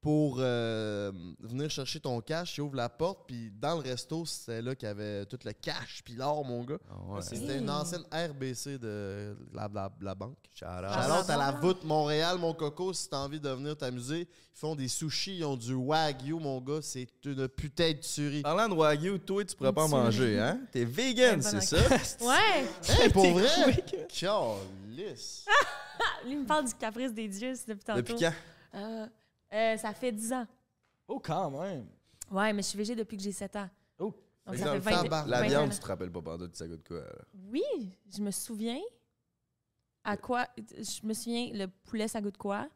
pour 0.00 0.36
euh, 0.38 1.10
venir 1.40 1.68
chercher 1.70 1.98
ton 1.98 2.20
cash. 2.20 2.52
Tu 2.54 2.60
ouvres 2.60 2.76
la 2.76 2.88
porte, 2.88 3.26
puis 3.26 3.50
dans 3.60 3.74
le 3.74 3.80
resto, 3.80 4.24
c'est 4.26 4.62
là 4.62 4.74
qu'il 4.76 4.86
y 4.86 4.90
avait 4.90 5.26
tout 5.26 5.38
le 5.44 5.52
cash, 5.52 6.02
puis 6.04 6.14
l'or, 6.14 6.44
mon 6.44 6.62
gars. 6.62 6.78
Ah 6.88 6.94
ouais. 7.14 7.22
C'était 7.22 7.58
une 7.58 7.68
ancienne 7.68 8.04
RBC 8.12 8.78
de 8.78 9.36
la, 9.52 9.68
la- 9.72 9.92
la 10.00 10.14
banque. 10.14 10.36
Out. 10.62 10.92
Shout-out 10.92 11.30
à 11.30 11.36
la 11.36 11.50
voûte 11.52 11.84
Montréal, 11.84 12.38
mon 12.38 12.52
coco. 12.54 12.92
Si 12.92 13.08
t'as 13.08 13.18
envie 13.18 13.40
de 13.40 13.48
venir 13.48 13.76
t'amuser, 13.76 14.20
ils 14.22 14.58
font 14.58 14.74
des 14.74 14.88
sushis, 14.88 15.38
ils 15.38 15.44
ont 15.44 15.56
du 15.56 15.74
wagyu, 15.74 16.34
mon 16.34 16.60
gars. 16.60 16.80
C'est 16.82 17.08
une 17.24 17.48
putain 17.48 17.92
de 17.92 17.98
tuerie. 17.98 18.42
Parlant 18.42 18.68
de 18.68 18.74
Wagyu, 18.74 19.18
toi, 19.20 19.44
tu 19.44 19.54
pourrais 19.56 19.72
pas 19.72 19.84
en 19.84 19.88
manger, 19.88 20.38
hein? 20.38 20.60
T'es 20.72 20.84
vegan, 20.84 21.42
c'est 21.42 21.60
ça? 21.60 21.76
Ouais! 22.20 22.66
Hey, 22.88 23.08
pour 23.10 23.26
vrai? 23.26 23.48
Calice. 24.08 25.44
Lui, 26.24 26.32
il 26.32 26.40
me 26.40 26.46
parle 26.46 26.66
du 26.66 26.74
caprice 26.74 27.12
des 27.12 27.28
dieux 27.28 27.54
c'est 27.54 27.68
depuis 27.68 27.84
tantôt. 27.84 27.98
Depuis 28.00 28.14
quand? 28.18 28.32
Euh, 28.74 29.06
euh, 29.52 29.76
ça 29.76 29.92
fait 29.94 30.12
10 30.12 30.32
ans. 30.32 30.46
Oh, 31.08 31.20
quand 31.22 31.50
même. 31.50 31.86
Ouais, 32.30 32.52
mais 32.52 32.62
je 32.62 32.68
suis 32.68 32.78
végé 32.78 32.94
depuis 32.94 33.16
que 33.16 33.22
j'ai 33.22 33.32
7 33.32 33.56
ans. 33.56 33.68
Oh. 33.98 34.14
Donc 34.46 34.56
ça 34.56 34.66
fait 34.66 34.74
le 34.74 34.80
20, 34.80 34.90
fond, 34.90 35.08
20 35.08 35.26
La 35.26 35.42
viande, 35.42 35.70
tu 35.72 35.78
te 35.78 35.86
rappelles 35.86 36.10
pas 36.12 36.22
pendant 36.22 36.46
ça 36.52 36.66
goûte 36.66 36.86
quoi? 36.86 37.00
là? 37.00 37.12
Oui, 37.50 37.62
je 38.14 38.20
me 38.22 38.30
souviens. 38.30 38.80
À 40.04 40.16
quoi 40.16 40.46
Je 40.58 41.06
me 41.06 41.12
souviens, 41.12 41.50
le 41.52 41.66
poulet, 41.66 42.08
ça 42.08 42.20
goûte 42.20 42.36
quoi? 42.38 42.68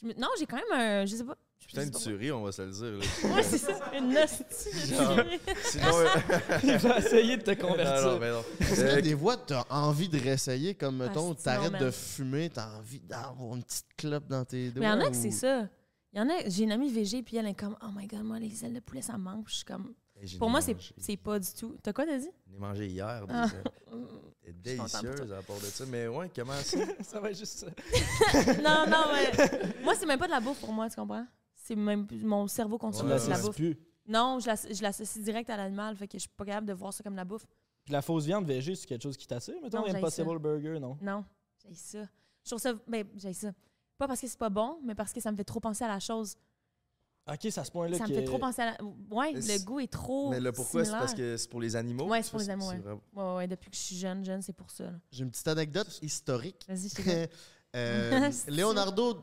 Je 0.00 0.06
me- 0.08 0.14
Non, 0.14 0.28
j'ai 0.38 0.46
quand 0.46 0.56
même 0.56 0.72
un. 0.72 1.06
Je 1.06 1.16
sais 1.16 1.24
pas. 1.24 1.36
Putain 1.58 1.86
de 1.86 1.90
tuerie, 1.96 2.32
on 2.32 2.42
va 2.42 2.52
se 2.52 2.62
le 2.62 2.70
dire. 2.70 2.84
là. 2.92 3.34
Ouais, 3.36 3.42
c'est 3.42 3.58
ça. 3.58 3.78
Une 3.96 4.16
hostie. 4.16 4.44
Sinon, 4.72 5.10
euh, 5.18 5.24
Il 6.64 6.76
va 6.78 6.98
essayer 6.98 7.36
de 7.36 7.42
te 7.42 7.50
convertir. 7.60 8.06
non, 8.12 8.18
mais 8.18 8.30
non. 8.30 8.42
Est-ce 8.60 8.80
Euh, 8.82 8.96
que 8.96 9.00
des 9.02 9.16
fois, 9.16 9.36
t'as 9.36 9.64
envie 9.68 10.08
de 10.08 10.18
réessayer, 10.18 10.74
comme, 10.74 10.96
mettons, 10.98 11.32
Ah, 11.32 11.42
t'arrêtes 11.42 11.78
de 11.80 11.90
fumer, 11.90 12.50
t'as 12.50 12.76
envie 12.76 13.00
d'avoir 13.00 13.54
une 13.56 13.62
petite 13.62 13.86
clope 13.96 14.26
dans 14.26 14.44
tes 14.44 14.70
doigts? 14.70 14.80
Mais 14.80 14.86
il 14.86 14.90
y 14.90 14.92
en 14.92 15.00
a 15.04 15.06
ou- 15.08 15.10
que 15.10 15.16
c'est 15.16 15.30
ça. 15.30 15.68
Il 16.12 16.18
y 16.18 16.20
en 16.20 16.28
a, 16.28 16.48
j'ai 16.48 16.64
une 16.64 16.72
amie 16.72 16.90
VG, 16.90 17.22
puis 17.22 17.36
elle 17.36 17.46
est 17.46 17.54
comme, 17.54 17.76
oh 17.82 17.86
my 17.94 18.06
god, 18.06 18.24
moi, 18.24 18.38
les 18.38 18.64
ailes 18.64 18.74
de 18.74 18.80
poulet, 18.80 19.00
ça 19.02 19.16
me 19.16 19.22
manque. 19.22 19.44
Puis 19.44 19.52
Je 19.52 19.56
suis 19.58 19.64
comme, 19.64 19.94
pour 20.38 20.50
moi, 20.50 20.60
c'est, 20.60 21.16
pas 21.16 21.38
du 21.38 21.48
tout. 21.52 21.76
T'as 21.82 21.92
quoi, 21.92 22.04
t'as 22.04 22.18
dit? 22.18 22.28
J'en 22.48 22.56
ai 22.56 22.58
mangé 22.58 22.86
hier. 22.88 23.26
Des 23.26 23.32
Ah. 23.34 23.44
ailes. 23.46 23.72
C'était 24.42 24.52
délicieuse 24.76 25.32
à 25.32 25.42
part 25.42 25.56
de 25.56 25.62
ça. 25.66 25.84
Mais 25.86 26.08
ouais, 26.08 26.30
comment 26.34 26.52
ça? 26.54 26.78
Ça 27.02 27.20
va 27.20 27.32
juste 27.32 27.58
ça. 27.58 27.66
non, 28.62 28.90
non, 28.90 29.04
mais 29.12 29.82
moi, 29.84 29.94
c'est 29.94 30.06
même 30.06 30.18
pas 30.18 30.26
de 30.26 30.32
la 30.32 30.40
bouffe 30.40 30.58
pour 30.60 30.72
moi, 30.72 30.88
tu 30.90 30.96
comprends? 30.96 31.26
C'est 31.54 31.76
même 31.76 32.06
mon 32.22 32.48
cerveau 32.48 32.76
consomme 32.78 33.08
Ouais, 33.10 33.22
de 33.24 33.30
la 33.30 33.38
bouffe. 33.38 33.54
plus. 33.54 33.78
Non, 34.08 34.38
je 34.40 34.46
l'ass- 34.46 34.66
je 34.72 34.82
l'associe 34.82 35.22
direct 35.24 35.48
à 35.50 35.56
l'animal, 35.56 35.94
fait 35.94 36.08
que 36.08 36.14
je 36.18 36.20
suis 36.22 36.28
pas 36.36 36.44
capable 36.44 36.66
de 36.66 36.72
voir 36.72 36.92
ça 36.92 37.04
comme 37.04 37.12
de 37.12 37.18
la 37.18 37.24
bouffe. 37.24 37.46
Puis 37.84 37.92
la 37.92 38.02
fausse 38.02 38.24
viande 38.24 38.44
végé, 38.46 38.74
c'est 38.74 38.86
quelque 38.86 39.02
chose 39.02 39.16
qui 39.16 39.26
t'attire, 39.26 39.54
mettons, 39.62 39.78
Non, 39.86 39.94
Impossible 39.94 40.28
ça. 40.32 40.38
Burger, 40.38 40.80
non? 40.80 40.98
Non, 41.00 41.24
j'ai 41.68 41.74
ça. 41.74 42.02
Je 42.42 42.50
trouve 42.50 42.60
ça, 42.60 42.72
ben, 42.88 43.06
j'ai 43.16 43.32
ça. 43.32 43.52
Pas 44.00 44.08
parce 44.08 44.22
que 44.22 44.26
c'est 44.28 44.38
pas 44.38 44.48
bon, 44.48 44.78
mais 44.82 44.94
parce 44.94 45.12
que 45.12 45.20
ça 45.20 45.30
me 45.30 45.36
fait 45.36 45.44
trop 45.44 45.60
penser 45.60 45.84
à 45.84 45.88
la 45.88 46.00
chose. 46.00 46.38
Ok, 47.30 47.40
c'est 47.42 47.58
à 47.58 47.64
ce 47.64 47.70
point-là 47.70 47.98
ça 47.98 48.06
me 48.08 48.14
fait 48.14 48.24
trop 48.24 48.38
penser 48.38 48.62
à 48.62 48.70
la. 48.70 48.78
Ouais, 49.10 49.34
Mais 49.34 49.58
le 49.58 49.62
goût 49.62 49.78
est 49.78 49.92
trop. 49.92 50.30
Mais 50.30 50.40
le 50.40 50.52
pourquoi, 50.52 50.86
c'est 50.86 50.90
parce 50.92 51.12
que 51.12 51.36
c'est 51.36 51.50
pour 51.50 51.60
les 51.60 51.76
animaux? 51.76 52.08
Ouais, 52.08 52.22
c'est 52.22 52.30
pour 52.30 52.40
Ça, 52.40 52.46
les 52.46 52.50
animaux, 52.52 52.70
ouais. 52.70 52.78
vraiment- 52.78 53.02
Ouais, 53.14 53.36
ouais, 53.36 53.46
depuis 53.46 53.68
que 53.70 53.76
je 53.76 53.82
suis 53.82 53.96
jeune, 53.98 54.24
jeune, 54.24 54.40
c'est 54.40 54.54
pour 54.54 54.70
ça. 54.70 54.90
J'ai 55.12 55.22
une 55.22 55.30
petite 55.30 55.46
anecdote 55.48 55.98
historique. 56.00 56.64
Vas-y, 56.66 56.88
je. 56.88 57.26
Euh, 57.76 58.30
Leonardo, 58.48 59.22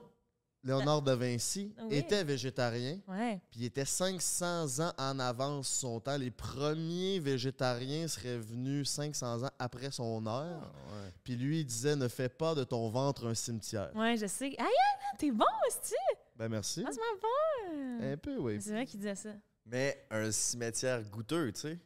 Léonard 0.68 1.02
de 1.02 1.14
Vinci 1.14 1.74
Oui. 1.84 1.96
était 1.96 2.24
végétarien. 2.26 3.00
Ouais. 3.08 3.40
Puis 3.50 3.62
il 3.62 3.66
était 3.66 3.86
500 3.86 4.80
ans 4.86 4.92
en 4.98 5.18
avance 5.20 5.70
son 5.70 6.00
temps. 6.02 6.18
Les 6.18 6.30
premiers 6.30 7.20
végétariens 7.20 8.08
seraient 8.08 8.38
venus 8.38 8.90
500 8.90 9.44
ans 9.44 9.50
après 9.60 9.92
son 9.92 10.26
heure. 10.28 10.72
Ouais. 10.92 11.14
Puis 11.24 11.36
lui, 11.38 11.62
il 11.62 11.66
disait 11.66 11.96
Ne 11.96 12.08
fais 12.10 12.30
pas 12.30 12.54
de 12.54 12.64
ton 12.66 12.90
ventre 12.90 13.28
un 13.28 13.34
cimetière. 13.34 13.92
Ouais, 13.96 14.18
je 14.18 14.28
sais. 14.28 14.46
Aïe, 14.48 14.56
aïe, 14.60 14.66
aïe, 14.66 15.18
t'es 15.18 15.32
bon, 15.32 15.46
aussi. 15.68 15.94
Ben 16.36 16.50
merci. 16.50 16.84
Ah, 16.86 16.92
c'est 16.92 17.00
bon. 17.22 18.12
Un 18.12 18.18
peu, 18.18 18.38
oui. 18.38 18.58
C'est 18.62 18.72
vrai 18.72 18.86
qu'il 18.86 19.00
disait 19.00 19.16
ça. 19.16 19.30
Mais 19.66 20.06
un 20.12 20.32
cimetière 20.32 21.02
goûteux, 21.10 21.52
tu 21.54 21.62
sais. 21.62 21.80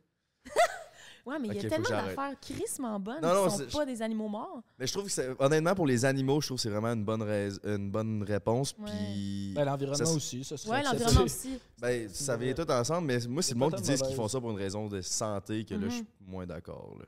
Ouais, 1.26 1.38
mais 1.40 1.50
il 1.50 1.56
y 1.56 1.66
a 1.66 1.70
tellement 1.70 1.90
d'affaires 1.90 2.34
crissement 2.40 3.00
bonnes 3.00 3.22
Non, 3.22 3.34
non, 3.34 3.44
qui 3.46 3.52
sont 3.52 3.58
c'est- 3.58 3.78
pas 3.78 3.86
des 3.86 4.02
animaux 4.02 4.28
morts. 4.28 4.62
Mais 4.80 4.88
je 4.88 4.94
trouve 4.94 5.06
que 5.06 5.12
c'est, 5.12 5.30
honnêtement, 5.40 5.76
pour 5.76 5.86
les 5.88 6.04
animaux, 6.06 6.42
je 6.42 6.48
trouve 6.48 6.58
que 6.58 6.62
c'est 6.64 6.70
vraiment 6.70 6.90
une 6.94 7.04
bonne, 7.06 7.22
rais- 7.22 7.52
une 7.64 7.92
bonne 7.92 8.24
réponse. 8.24 8.74
Ouais. 8.80 8.86
Puis. 8.92 9.54
Ben, 9.56 9.66
l'environnement 9.66 10.06
ça- 10.06 10.14
aussi, 10.16 10.44
ça 10.44 10.58
serait 10.58 10.72
Ouais, 10.78 10.84
l'environnement 10.84 11.22
aussi. 11.26 11.60
Ben, 11.80 12.10
ça 12.10 12.36
vient 12.38 12.54
tout 12.54 12.70
ensemble, 12.72 13.08
mais 13.08 13.20
moi, 13.28 13.42
c'est 13.44 13.54
le 13.54 13.60
monde 13.60 13.76
qui 13.76 13.82
dit 13.84 13.96
qu'ils 13.96 14.16
font 14.16 14.28
ça 14.28 14.40
pour 14.40 14.52
une 14.52 14.58
raison 14.58 14.88
de 14.88 15.02
santé 15.02 15.64
que 15.66 15.76
là, 15.76 15.88
je 15.90 15.96
suis 15.96 16.02
Mhm. 16.02 16.32
moins 16.32 16.46
d'accord. 16.46 16.96
là. 17.00 17.06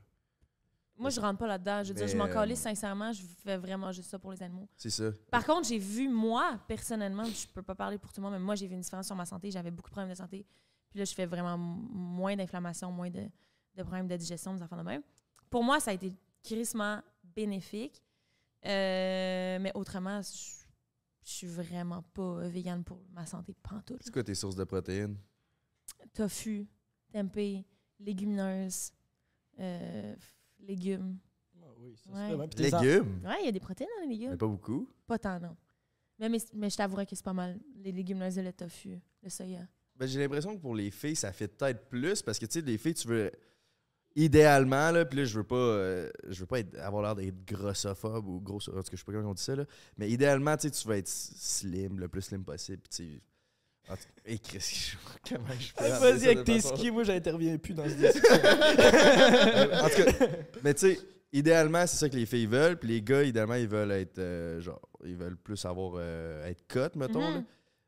Moi, 0.95 1.09
je 1.09 1.19
rentre 1.19 1.39
pas 1.39 1.47
là-dedans. 1.47 1.81
Je 1.83 1.89
veux 1.89 1.95
dire, 1.95 2.07
je 2.07 2.15
m'en 2.15 2.27
calisse 2.27 2.59
euh, 2.59 2.69
sincèrement. 2.69 3.11
Je 3.11 3.23
fais 3.43 3.57
vraiment 3.57 3.91
juste 3.91 4.11
ça 4.11 4.19
pour 4.19 4.31
les 4.31 4.41
animaux. 4.43 4.69
C'est 4.77 4.91
ça. 4.91 5.05
Par 5.31 5.43
contre, 5.43 5.67
j'ai 5.67 5.79
vu, 5.79 6.07
moi, 6.07 6.59
personnellement, 6.67 7.23
je 7.25 7.47
peux 7.51 7.63
pas 7.63 7.73
parler 7.73 7.97
pour 7.97 8.13
tout 8.13 8.21
le 8.21 8.25
monde, 8.25 8.33
mais 8.33 8.39
moi, 8.45 8.53
j'ai 8.53 8.67
vu 8.67 8.75
une 8.75 8.81
différence 8.81 9.07
sur 9.07 9.15
ma 9.15 9.25
santé. 9.25 9.49
J'avais 9.49 9.71
beaucoup 9.71 9.89
de 9.89 9.93
problèmes 9.93 10.11
de 10.13 10.17
santé. 10.17 10.45
Puis 10.91 10.99
là, 10.99 11.05
je 11.05 11.13
fais 11.15 11.25
vraiment 11.25 11.57
moins 11.57 12.35
d'inflammation, 12.35 12.91
moins 12.91 13.09
de, 13.09 13.21
de 13.75 13.83
problèmes 13.83 14.07
de 14.07 14.15
digestion, 14.15 14.53
des 14.53 14.61
enfants 14.61 14.77
de 14.77 14.83
même. 14.83 15.01
Pour 15.49 15.63
moi, 15.63 15.79
ça 15.79 15.91
a 15.91 15.93
été 15.93 16.13
crissement 16.43 17.01
bénéfique. 17.23 18.01
Euh, 18.65 19.59
mais 19.59 19.71
autrement, 19.75 20.21
je 20.21 20.63
je 21.25 21.31
suis 21.31 21.47
vraiment 21.47 22.01
pas 22.13 22.47
végane 22.47 22.83
pour 22.83 22.99
ma 23.13 23.25
santé 23.25 23.53
pantoute. 23.63 24.01
C'est 24.03 24.11
quoi 24.11 24.23
tes 24.23 24.35
sources 24.35 24.55
de 24.55 24.63
protéines? 24.65 25.17
Tofu, 26.13 26.67
tempeh, 27.11 27.63
légumineuses, 27.99 28.91
euh, 29.59 30.15
légumes. 30.59 31.17
Ah 31.61 31.67
oui, 31.79 31.95
ça, 31.95 32.11
Ouais. 32.11 32.47
Légumes? 32.57 33.21
Ouais, 33.23 33.37
il 33.41 33.45
y 33.45 33.47
a 33.47 33.51
des 33.51 33.59
protéines 33.59 33.89
dans 33.97 34.03
les 34.03 34.09
légumes. 34.09 34.31
Mais 34.31 34.37
pas 34.37 34.47
beaucoup. 34.47 34.89
Pas 35.07 35.17
tant, 35.17 35.39
non. 35.39 35.55
Mais, 36.19 36.29
mais, 36.29 36.39
mais 36.53 36.69
je 36.69 36.75
t'avouerais 36.75 37.05
que 37.05 37.15
c'est 37.15 37.23
pas 37.23 37.33
mal. 37.33 37.59
Les 37.75 37.91
légumineuses 37.91 38.37
et 38.37 38.43
le 38.43 38.53
tofu, 38.53 38.99
le 39.21 39.29
soya. 39.29 39.65
Ben, 39.95 40.05
j'ai 40.07 40.19
l'impression 40.19 40.55
que 40.55 40.61
pour 40.61 40.75
les 40.75 40.91
filles, 40.91 41.15
ça 41.15 41.31
fait 41.31 41.47
peut-être 41.47 41.87
plus 41.87 42.21
parce 42.21 42.37
que 42.37 42.45
tu 42.45 42.59
sais, 42.59 42.61
les 42.61 42.77
filles, 42.77 42.95
tu 42.95 43.07
veux. 43.07 43.31
Idéalement, 44.15 44.91
là, 44.91 45.05
puis 45.05 45.19
là, 45.19 45.25
je 45.25 45.35
veux 45.37 45.43
pas, 45.43 45.55
euh, 45.55 46.09
je 46.29 46.39
veux 46.41 46.45
pas 46.45 46.59
être- 46.59 46.77
avoir 46.79 47.01
l'air 47.01 47.15
d'être 47.15 47.43
grossophobe 47.45 48.27
ou 48.27 48.39
gros. 48.39 48.57
En 48.57 48.59
tout 48.59 48.71
cas, 48.73 48.81
je 48.91 48.97
sais 48.97 49.03
pas 49.03 49.11
comment 49.11 49.31
on 49.31 49.33
dit 49.33 49.41
ça, 49.41 49.55
là. 49.55 49.65
Mais 49.97 50.09
idéalement, 50.09 50.55
tu 50.55 50.67
sais, 50.67 50.71
tu 50.71 50.87
veux 50.87 50.95
être 50.97 51.07
slim, 51.07 51.99
le 51.99 52.07
plus 52.07 52.21
slim 52.21 52.43
possible. 52.43 52.83
Tu 52.95 53.21
hey, 54.25 54.39
Chris, 54.39 54.93
comment 55.29 55.45
je 55.59 55.73
peux 55.73 55.83
Vas-y 55.87 56.25
avec 56.27 56.43
tes 56.43 56.61
skis, 56.61 56.91
moi 56.91 57.03
j'interviens 57.03 57.57
plus 57.57 57.73
dans 57.73 57.85
ce 57.89 57.95
discussion. 57.95 58.35
en 59.83 59.89
tout 59.89 60.03
cas, 60.19 60.27
mais 60.63 60.73
tu 60.75 60.79
sais, 60.93 60.99
idéalement, 61.31 61.85
c'est 61.87 61.97
ça 61.97 62.07
que 62.09 62.15
les 62.15 62.25
filles 62.27 62.45
veulent. 62.45 62.77
Puis 62.77 62.89
les 62.89 63.01
gars, 63.01 63.23
idéalement, 63.23 63.55
ils 63.55 63.67
veulent 63.67 63.91
être 63.91 64.19
euh, 64.19 64.61
genre, 64.61 64.81
ils 65.03 65.15
veulent 65.15 65.37
plus 65.37 65.65
avoir 65.65 65.93
euh, 65.97 66.45
être 66.47 66.65
cut, 66.67 66.97
mettons. 66.97 67.27
Mhm. 67.29 67.35
là. 67.37 67.43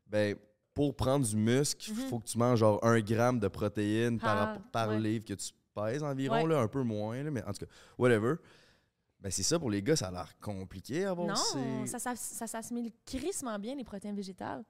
Ben, 0.08 0.36
pour 0.74 0.94
prendre 0.94 1.24
du 1.26 1.36
muscle, 1.36 1.88
il 1.88 1.94
Mhm. 1.94 2.08
faut 2.10 2.18
que 2.18 2.26
tu 2.26 2.36
manges 2.36 2.58
genre 2.58 2.84
un 2.84 3.00
gramme 3.00 3.38
de 3.40 3.48
protéines 3.48 4.18
par, 4.18 4.34
Par- 4.36 4.46
rapport- 4.48 4.70
par 4.72 4.88
ouais. 4.90 4.98
livre 5.00 5.24
que 5.24 5.34
tu 5.34 5.52
pèses 5.76 6.02
environ, 6.02 6.42
Ouais. 6.42 6.48
là, 6.48 6.60
un 6.60 6.68
peu 6.68 6.82
moins, 6.82 7.22
là, 7.22 7.30
mais 7.30 7.42
en 7.44 7.52
tout 7.52 7.64
cas, 7.66 7.70
whatever. 7.98 8.34
Ben, 9.20 9.30
c'est 9.30 9.42
ça 9.42 9.58
pour 9.58 9.70
les 9.70 9.82
gars, 9.82 9.96
ça 9.96 10.08
a 10.08 10.10
l'air 10.10 10.38
compliqué 10.40 11.04
à 11.04 11.10
avoir 11.10 11.26
non, 11.28 11.34
ces- 11.36 11.86
ça, 11.86 11.98
s'ass- 11.98 12.20
ça 12.20 12.46
s'assimile 12.46 12.90
crissement 13.04 13.58
bien, 13.58 13.74
les 13.74 13.84
protéines 13.84 14.14
végétales. 14.16 14.64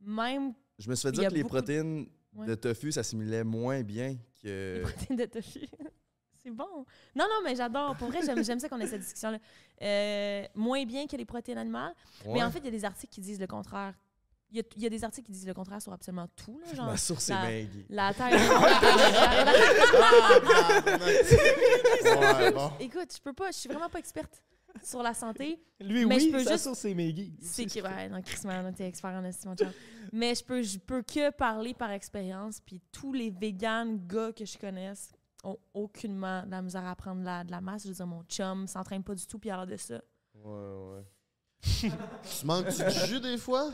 Même 0.00 0.52
Je 0.78 0.88
me 0.90 0.94
suis 0.94 1.08
fait 1.08 1.12
dire 1.12 1.28
que 1.30 1.34
les 1.34 1.42
de- 1.42 1.48
protéines 1.48 2.06
Ouais. 2.34 2.46
de 2.46 2.54
tofu 2.54 2.92
s'assimilaient 2.92 3.44
moins 3.44 3.82
bien 3.82 4.16
que. 4.42 4.76
les 4.76 4.80
protéines 4.82 5.16
de 5.18 5.24
tofu. 5.26 5.60
c'est 6.42 6.50
bon. 6.50 6.84
Non, 7.14 7.24
non, 7.28 7.40
mais 7.44 7.54
j'adore. 7.54 7.96
Pour 7.96 8.08
vrai, 8.08 8.20
j'aime 8.24 8.58
ça 8.60 8.68
qu'on 8.68 8.80
ait 8.80 8.86
cette 8.86 9.00
discussion-là. 9.02 9.38
Euh, 9.82 10.44
moins 10.54 10.84
bien 10.84 11.06
que 11.06 11.16
les 11.16 11.24
protéines 11.24 11.58
animales. 11.58 11.94
Mais 12.26 12.42
en 12.42 12.50
fait, 12.50 12.58
il 12.60 12.64
y 12.64 12.68
a 12.68 12.72
des 12.72 12.84
articles 12.84 13.12
qui 13.12 13.20
disent 13.20 13.40
le 13.40 13.46
contraire. 13.46 13.94
Il 14.52 14.58
y, 14.58 14.60
a, 14.60 14.64
il 14.76 14.82
y 14.82 14.86
a 14.86 14.90
des 14.90 15.02
articles 15.02 15.24
qui 15.26 15.32
disent 15.32 15.46
le 15.46 15.54
contraire 15.54 15.80
sur 15.80 15.92
absolument 15.94 16.28
tout. 16.36 16.60
Là, 16.66 16.74
genre, 16.74 16.86
Ma 16.86 16.96
source, 16.98 17.28
la, 17.30 17.40
Maggie. 17.42 17.86
La 17.88 18.12
taille. 18.12 18.34
Ouais, 22.04 22.52
bon. 22.52 22.70
Écoute, 22.80 23.12
je 23.16 23.20
peux 23.20 23.32
pas, 23.32 23.50
je 23.50 23.56
suis 23.56 23.68
vraiment 23.68 23.88
pas 23.88 23.98
experte 23.98 24.42
sur 24.82 25.02
la 25.02 25.14
santé. 25.14 25.58
Lui, 25.80 26.06
mais 26.06 26.16
oui, 26.16 26.26
je 26.30 26.36
peux 26.36 26.44
sa 26.44 26.52
juste- 26.52 26.64
source, 26.64 26.78
c'est 26.80 26.94
Maggie. 26.94 27.34
C'est 27.40 27.66
que, 27.66 27.80
ouais, 27.80 28.08
non, 28.08 28.20
Chris, 28.22 28.40
man, 28.46 28.72
t'es 28.74 28.86
expert 28.88 29.10
en 29.10 29.24
estime, 29.24 29.50
mon 29.50 29.56
chum. 29.56 29.70
Mais 30.12 30.34
je 30.34 30.44
peux, 30.44 30.62
je 30.62 30.78
peux 30.78 31.02
que 31.02 31.30
parler 31.30 31.74
par 31.74 31.90
expérience. 31.90 32.60
Puis 32.60 32.80
tous 32.92 33.12
les 33.12 33.30
véganes 33.30 34.06
gars 34.06 34.32
que 34.32 34.44
je 34.44 34.58
connaisse 34.58 35.12
ont 35.44 35.58
aucunement 35.74 36.42
de 36.44 36.50
la 36.50 36.62
misère 36.62 36.86
à 36.86 36.94
prendre 36.94 37.22
la, 37.22 37.44
de 37.44 37.50
la 37.50 37.60
masse. 37.60 37.84
Je 37.84 37.88
veux 37.88 37.94
dire, 37.94 38.06
mon 38.06 38.22
chum 38.24 38.66
s'entraîne 38.66 39.02
pas 39.02 39.14
du 39.14 39.26
tout, 39.26 39.38
puis 39.38 39.48
il 39.48 39.52
a 39.52 39.56
l'air 39.56 39.66
de 39.66 39.76
ça. 39.76 40.00
Ouais, 40.34 40.52
ouais. 40.52 41.02
Tu 41.62 42.46
manques-tu 42.46 42.82
de 42.84 42.90
jus 43.06 43.20
des 43.20 43.38
fois? 43.38 43.70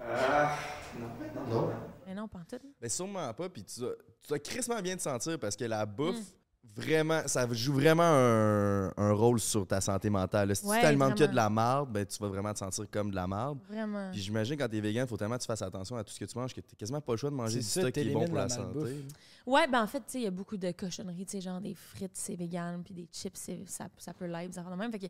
Ah, 0.00 0.56
non, 0.98 1.08
non, 1.08 1.60
non. 1.66 1.70
Mais 2.06 2.14
non, 2.14 2.28
pas 2.28 2.38
en 2.38 2.44
tout. 2.44 2.62
Mais 2.80 2.88
sûrement 2.88 3.32
pas. 3.34 3.48
Puis 3.48 3.64
tu 3.64 3.80
dois, 3.80 4.38
crissement 4.38 4.80
bien 4.80 4.96
te 4.96 5.02
sentir 5.02 5.38
parce 5.38 5.56
que 5.56 5.64
la 5.64 5.84
bouffe, 5.86 6.16
Mm. 6.18 6.80
vraiment, 6.82 7.22
ça 7.26 7.46
joue 7.52 7.72
vraiment 7.74 8.02
un, 8.04 8.92
un 8.96 9.12
rôle 9.12 9.40
sur 9.40 9.66
ta 9.66 9.80
santé 9.80 10.10
mentale. 10.10 10.54
Si 10.54 10.64
Ouais, 10.66 10.76
tu 10.76 10.82
t'alimentes 10.82 11.16
que 11.16 11.24
de 11.24 11.34
la 11.34 11.48
marde, 11.50 11.90
ben, 11.92 12.04
tu 12.06 12.18
vas 12.18 12.28
vraiment 12.28 12.52
te 12.52 12.58
sentir 12.58 12.84
comme 12.90 13.10
de 13.10 13.16
la 13.16 13.26
marde. 13.26 13.58
Vraiment. 13.68 14.10
Puis 14.12 14.20
j'imagine 14.20 14.56
quand 14.56 14.68
t'es 14.68 14.80
vegan, 14.80 15.04
il 15.04 15.08
faut 15.08 15.16
tellement 15.16 15.36
que 15.36 15.42
tu 15.42 15.46
fasses 15.46 15.62
attention 15.62 15.96
à 15.96 16.04
tout 16.04 16.12
ce 16.12 16.20
que 16.20 16.24
tu 16.26 16.38
manges 16.38 16.54
que 16.54 16.60
t'as 16.60 16.76
quasiment 16.76 17.00
pas 17.00 17.12
le 17.12 17.16
choix 17.18 17.30
de 17.30 17.34
manger 17.34 17.58
du 17.58 17.64
ça, 17.64 17.80
stock 17.80 17.92
qui 17.92 18.00
est 18.00 18.12
bon 18.12 18.24
pour 18.26 18.34
la, 18.36 18.42
la 18.42 18.48
santé. 18.50 19.04
Ouais, 19.46 19.66
ben 19.68 19.82
en 19.82 19.86
fait, 19.86 20.00
tu 20.00 20.04
sais, 20.08 20.18
il 20.18 20.24
y 20.24 20.26
a 20.26 20.30
beaucoup 20.32 20.56
de 20.56 20.70
cochonneries, 20.72 21.24
tu 21.24 21.32
sais, 21.32 21.40
genre 21.40 21.60
des 21.60 21.74
frites, 21.74 22.10
c'est 22.16 22.34
vegan, 22.36 22.82
puis 22.84 22.94
des 22.94 23.08
chips, 23.12 23.36
c'est- 23.36 23.64
ça, 23.68 23.86
ça 23.98 24.12
peut 24.12 24.26
l'être, 24.26 24.50
des 24.50 24.58
affaires 24.58 24.72
de 24.72 24.76
même. 24.76 24.90
Fait 24.92 24.98
que 24.98 25.06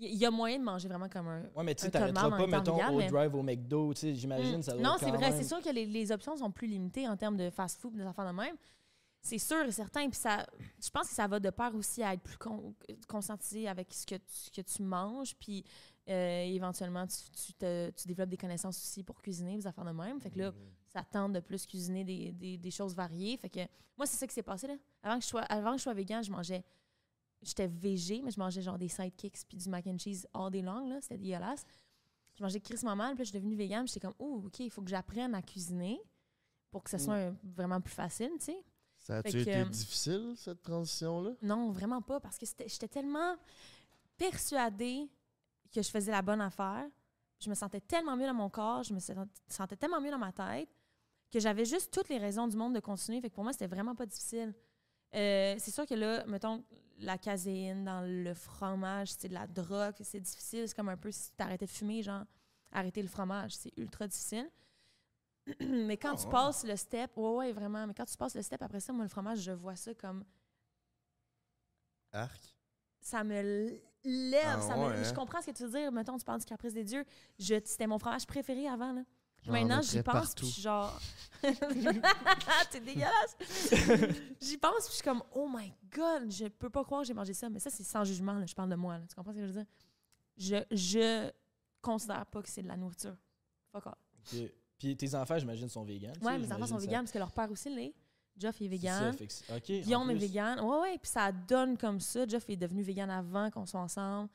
il 0.00 0.14
y 0.16 0.26
a 0.26 0.30
moyen 0.30 0.58
de 0.58 0.64
manger 0.64 0.88
vraiment 0.88 1.08
comme 1.08 1.28
un. 1.28 1.42
Ouais, 1.54 1.64
mais 1.64 1.74
tu 1.74 1.84
sais, 1.84 1.90
t'arrêteras 1.90 2.30
pas, 2.30 2.46
mettons, 2.46 2.88
au 2.92 2.98
mais- 2.98 3.08
drive 3.08 3.34
au 3.34 3.42
McDo, 3.42 3.94
tu 3.94 4.00
sais, 4.00 4.14
j'imagine, 4.14 4.58
Mm. 4.58 4.62
ça 4.62 4.72
doit 4.72 4.82
Non, 4.82 4.96
c'est 4.98 5.10
vrai. 5.10 5.30
même- 5.30 5.36
C'est 5.42 5.48
sûr 5.48 5.60
que 5.62 5.70
les, 5.70 5.86
les 5.86 6.12
options 6.12 6.36
sont 6.36 6.50
plus 6.50 6.66
limitées 6.66 7.08
en 7.08 7.16
termes 7.16 7.36
de 7.36 7.50
fast-food, 7.50 7.94
des 7.94 8.02
affaires 8.04 8.26
de 8.26 8.36
même. 8.36 8.56
C'est 9.22 9.38
sûr 9.38 9.62
et 9.64 9.72
certain. 9.72 10.06
Puis 10.10 10.18
ça, 10.20 10.44
je 10.82 10.90
pense 10.90 11.08
que 11.08 11.14
ça 11.14 11.26
va 11.26 11.40
de 11.40 11.48
pair 11.48 11.74
aussi 11.74 12.02
à 12.02 12.12
être 12.12 12.20
plus 12.22 12.36
con- 12.36 12.74
conscientisé 13.08 13.66
avec 13.68 13.90
ce 13.94 14.04
que, 14.04 14.16
tu- 14.16 14.22
ce 14.28 14.50
que 14.50 14.60
tu 14.60 14.82
manges. 14.82 15.34
Puis 15.36 15.64
euh, 16.10 16.42
éventuellement, 16.44 17.06
tu, 17.06 17.16
tu, 17.30 17.54
te- 17.54 17.90
tu 17.92 18.06
développes 18.06 18.28
des 18.28 18.36
connaissances 18.36 18.76
aussi 18.76 19.02
pour 19.02 19.22
cuisiner, 19.22 19.56
des 19.56 19.66
affaires 19.66 19.86
de 19.86 19.92
même. 19.92 20.20
Fait 20.20 20.28
que 20.30 20.38
là, 20.38 20.52
ça 20.92 21.02
tente 21.02 21.32
de 21.32 21.40
plus 21.40 21.64
cuisiner 21.66 22.04
des, 22.04 22.32
des- 22.32 22.58
des 22.58 22.70
choses 22.70 22.94
variées. 22.94 23.38
Fait 23.38 23.48
que 23.48 23.60
moi, 23.96 24.04
c'est 24.06 24.18
ça 24.18 24.26
qui 24.26 24.34
s'est 24.34 24.42
passé. 24.42 24.66
Là. 24.66 24.74
Avant, 25.02 25.16
que 25.16 25.22
je 25.24 25.28
sois, 25.28 25.40
avant 25.42 25.72
que 25.72 25.78
je 25.78 25.82
sois 25.84 25.94
vegan, 25.94 26.22
je 26.22 26.30
mangeais. 26.30 26.62
J'étais 27.44 27.66
végé, 27.68 28.22
mais 28.22 28.30
je 28.30 28.38
mangeais 28.40 28.62
genre 28.62 28.78
des 28.78 28.88
sidekicks 28.88 29.44
puis 29.48 29.56
du 29.58 29.68
mac 29.68 29.86
and 29.86 29.98
cheese 29.98 30.26
all 30.34 30.50
day 30.50 30.62
long. 30.62 30.88
là. 30.88 31.00
C'était 31.00 31.18
dégueulasse. 31.18 31.64
Je 32.36 32.42
mangeais 32.42 32.60
crissement 32.60 32.96
mal. 32.96 33.14
Puis 33.14 33.18
là, 33.20 33.24
je 33.24 33.30
suis 33.30 33.38
devenue 33.38 33.56
puis 33.56 33.68
J'étais 33.86 34.00
comme, 34.00 34.14
oh, 34.18 34.42
OK, 34.46 34.60
il 34.60 34.70
faut 34.70 34.82
que 34.82 34.90
j'apprenne 34.90 35.34
à 35.34 35.42
cuisiner 35.42 36.00
pour 36.70 36.82
que 36.82 36.90
ça 36.90 36.98
soit 36.98 37.14
un- 37.14 37.36
vraiment 37.42 37.80
plus 37.80 37.94
facile, 37.94 38.30
tu 38.38 38.46
sais. 38.46 38.64
Ça 38.98 39.18
a-tu 39.18 39.32
que, 39.32 39.38
été 39.38 39.56
euh, 39.56 39.64
difficile, 39.66 40.32
cette 40.36 40.62
transition-là? 40.62 41.32
Non, 41.42 41.70
vraiment 41.70 42.00
pas, 42.00 42.18
parce 42.20 42.38
que 42.38 42.46
j'étais 42.46 42.88
tellement 42.88 43.36
persuadée 44.16 45.08
que 45.72 45.82
je 45.82 45.90
faisais 45.90 46.10
la 46.12 46.22
bonne 46.22 46.40
affaire. 46.40 46.86
Je 47.40 47.50
me 47.50 47.54
sentais 47.54 47.80
tellement 47.80 48.16
mieux 48.16 48.26
dans 48.26 48.34
mon 48.34 48.48
corps, 48.48 48.82
je 48.82 48.94
me 48.94 48.98
sent- 49.00 49.14
sentais 49.48 49.76
tellement 49.76 50.00
mieux 50.00 50.10
dans 50.10 50.18
ma 50.18 50.32
tête 50.32 50.68
que 51.30 51.40
j'avais 51.40 51.64
juste 51.64 51.92
toutes 51.92 52.08
les 52.08 52.18
raisons 52.18 52.46
du 52.46 52.56
monde 52.56 52.74
de 52.74 52.80
continuer. 52.80 53.20
Fait 53.20 53.28
que 53.28 53.34
pour 53.34 53.42
moi, 53.44 53.52
c'était 53.52 53.66
vraiment 53.66 53.94
pas 53.94 54.06
difficile. 54.06 54.54
Euh, 55.14 55.54
c'est 55.58 55.70
sûr 55.72 55.84
que 55.84 55.94
là, 55.94 56.24
mettons, 56.26 56.64
la 56.98 57.18
caséine 57.18 57.84
dans 57.84 58.02
le 58.06 58.32
fromage, 58.34 59.12
c'est 59.12 59.28
de 59.28 59.34
la 59.34 59.46
drogue, 59.46 59.94
c'est 60.00 60.20
difficile. 60.20 60.68
C'est 60.68 60.74
comme 60.76 60.88
un 60.88 60.96
peu 60.96 61.10
si 61.10 61.30
tu 61.36 61.42
arrêtais 61.42 61.66
de 61.66 61.70
fumer, 61.70 62.02
genre, 62.02 62.24
arrêter 62.72 63.02
le 63.02 63.08
fromage, 63.08 63.54
c'est 63.56 63.72
ultra 63.76 64.06
difficile. 64.06 64.50
mais 65.60 65.96
quand 65.96 66.12
Ah, 66.14 66.16
tu 66.18 66.24
ouais. 66.26 66.30
passes 66.32 66.64
le 66.64 66.76
step, 66.76 67.16
ouais, 67.16 67.30
ouais, 67.30 67.52
vraiment, 67.52 67.86
mais 67.86 67.94
quand 67.94 68.04
tu 68.06 68.16
passes 68.16 68.34
le 68.34 68.42
step, 68.42 68.62
après 68.62 68.80
ça, 68.80 68.92
moi, 68.92 69.04
le 69.04 69.08
fromage, 69.10 69.40
je 69.40 69.52
vois 69.52 69.76
ça 69.76 69.92
comme 69.94 70.24
Arc. 72.12 72.56
ça 73.00 73.24
me 73.24 73.78
lève. 74.04 74.56
Ah 74.58 74.60
ça 74.60 74.76
me- 74.76 75.02
Je 75.04 75.12
comprends 75.12 75.40
ce 75.42 75.46
que 75.46 75.56
tu 75.56 75.64
veux 75.64 75.78
dire. 75.78 75.90
Mettons, 75.92 76.16
tu 76.16 76.24
parles 76.24 76.38
du 76.40 76.46
caprice 76.46 76.72
des 76.74 76.84
dieux. 76.84 77.04
Je- 77.38 77.60
C'était 77.64 77.86
mon 77.86 77.98
fromage 77.98 78.26
préféré 78.26 78.68
avant. 78.68 78.92
Là. 78.92 79.02
Maintenant, 79.46 79.82
j'y 79.82 80.02
pense, 80.02 80.34
puis 80.34 80.46
je 80.46 80.52
suis 80.52 80.62
genre. 80.62 81.00
T'es 82.70 82.80
dégueulasse! 82.80 83.36
j'y 84.40 84.56
pense, 84.56 84.84
puis 84.86 84.88
je 84.88 84.94
suis 84.94 85.02
comme, 85.02 85.22
oh 85.34 85.48
my 85.52 85.72
god, 85.94 86.30
je 86.30 86.46
peux 86.46 86.70
pas 86.70 86.82
croire 86.84 87.02
que 87.02 87.06
j'ai 87.06 87.14
mangé 87.14 87.34
ça. 87.34 87.50
Mais 87.50 87.58
ça, 87.58 87.70
c'est 87.70 87.82
sans 87.84 88.02
jugement, 88.04 88.34
là. 88.34 88.46
je 88.46 88.54
parle 88.54 88.70
de 88.70 88.76
moi. 88.76 88.98
là. 88.98 89.04
Tu 89.06 89.14
comprends 89.14 89.32
ce 89.32 89.36
que 89.38 89.42
je 89.46 89.52
veux 89.52 89.58
dire? 89.60 89.66
Je, 90.36 90.56
je 90.70 91.30
considère 91.82 92.24
pas 92.26 92.42
que 92.42 92.48
c'est 92.48 92.62
de 92.62 92.68
la 92.68 92.76
nourriture. 92.76 93.16
Fuck 93.72 93.86
off. 93.86 94.42
Puis 94.78 94.96
tes 94.96 95.14
enfants, 95.14 95.38
j'imagine, 95.38 95.68
sont 95.68 95.84
végans. 95.84 96.12
Ouais, 96.22 96.38
mes 96.38 96.50
enfants 96.52 96.66
sont 96.66 96.78
véganes 96.78 97.02
parce 97.04 97.12
que 97.12 97.18
leur 97.18 97.32
père 97.32 97.50
aussi 97.50 97.68
l'est. 97.74 97.94
Jeff 98.36 98.60
est 98.60 98.66
vegan. 98.68 99.14
ça, 99.28 99.60
Guillaume 99.60 100.10
est 100.10 100.14
vegan. 100.16 100.58
Ouais, 100.60 100.78
ouais, 100.80 100.98
puis 100.98 101.10
ça 101.10 101.30
donne 101.30 101.76
comme 101.78 102.00
ça. 102.00 102.26
Jeff 102.26 102.48
est 102.50 102.56
devenu 102.56 102.82
vegan 102.82 103.08
avant 103.10 103.50
qu'on 103.50 103.64
soit 103.64 103.80
ensemble. 103.80 104.28